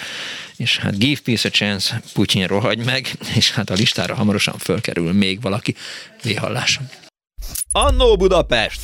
és 0.56 0.78
hát 0.78 0.98
give 0.98 1.20
peace 1.24 1.48
a 1.48 1.50
chance, 1.50 2.02
Putyin 2.12 2.46
rohagy 2.46 2.84
meg, 2.84 3.08
és 3.36 3.52
hát 3.52 3.70
a 3.70 3.74
listára 3.74 4.14
hamarosan 4.14 4.58
fölkerül 4.58 5.12
még 5.12 5.40
valaki. 5.40 5.74
Véhallás. 6.22 6.80
Annó 7.72 8.16
Budapest! 8.16 8.80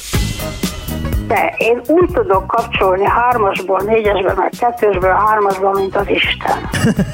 De 1.26 1.54
én 1.56 1.80
úgy 1.86 2.10
tudok 2.12 2.46
kapcsolni 2.46 3.04
hármasból, 3.04 3.80
négyesbe, 3.86 4.32
meg 4.36 4.50
kettősből, 4.58 5.12
hármasba, 5.12 5.70
mint 5.70 5.96
az 5.96 6.08
Isten. 6.08 6.56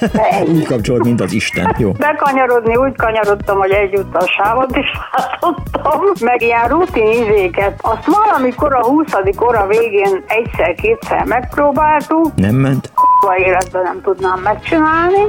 úgy 0.55 0.67
kapcsolt, 0.67 1.05
mint 1.05 1.21
az 1.21 1.33
Isten. 1.33 1.75
Jó. 1.79 1.93
Bekanyarodni 1.93 2.77
úgy 2.77 2.97
kanyarodtam, 2.97 3.59
hogy 3.59 3.71
egyúttal 3.71 4.27
sávot 4.27 4.77
is 4.77 4.87
látottam, 5.13 6.01
meg 6.21 6.43
ilyen 6.43 6.69
rutin 6.69 7.09
izéket. 7.09 7.81
Azt 7.83 8.07
valamikor 8.07 8.75
a 8.75 8.85
20. 8.87 9.05
óra 9.43 9.67
végén 9.67 10.25
egyszer-kétszer 10.27 11.25
megpróbáltuk. 11.25 12.35
Nem 12.35 12.55
ment? 12.55 12.91
A 13.21 13.35
életben 13.37 13.83
nem 13.83 14.01
tudnám 14.03 14.41
megcsinálni, 14.41 15.23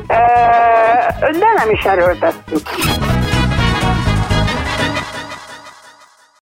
de 1.19 1.47
nem 1.55 1.69
is 1.69 1.83
erőltettük. 1.83 2.61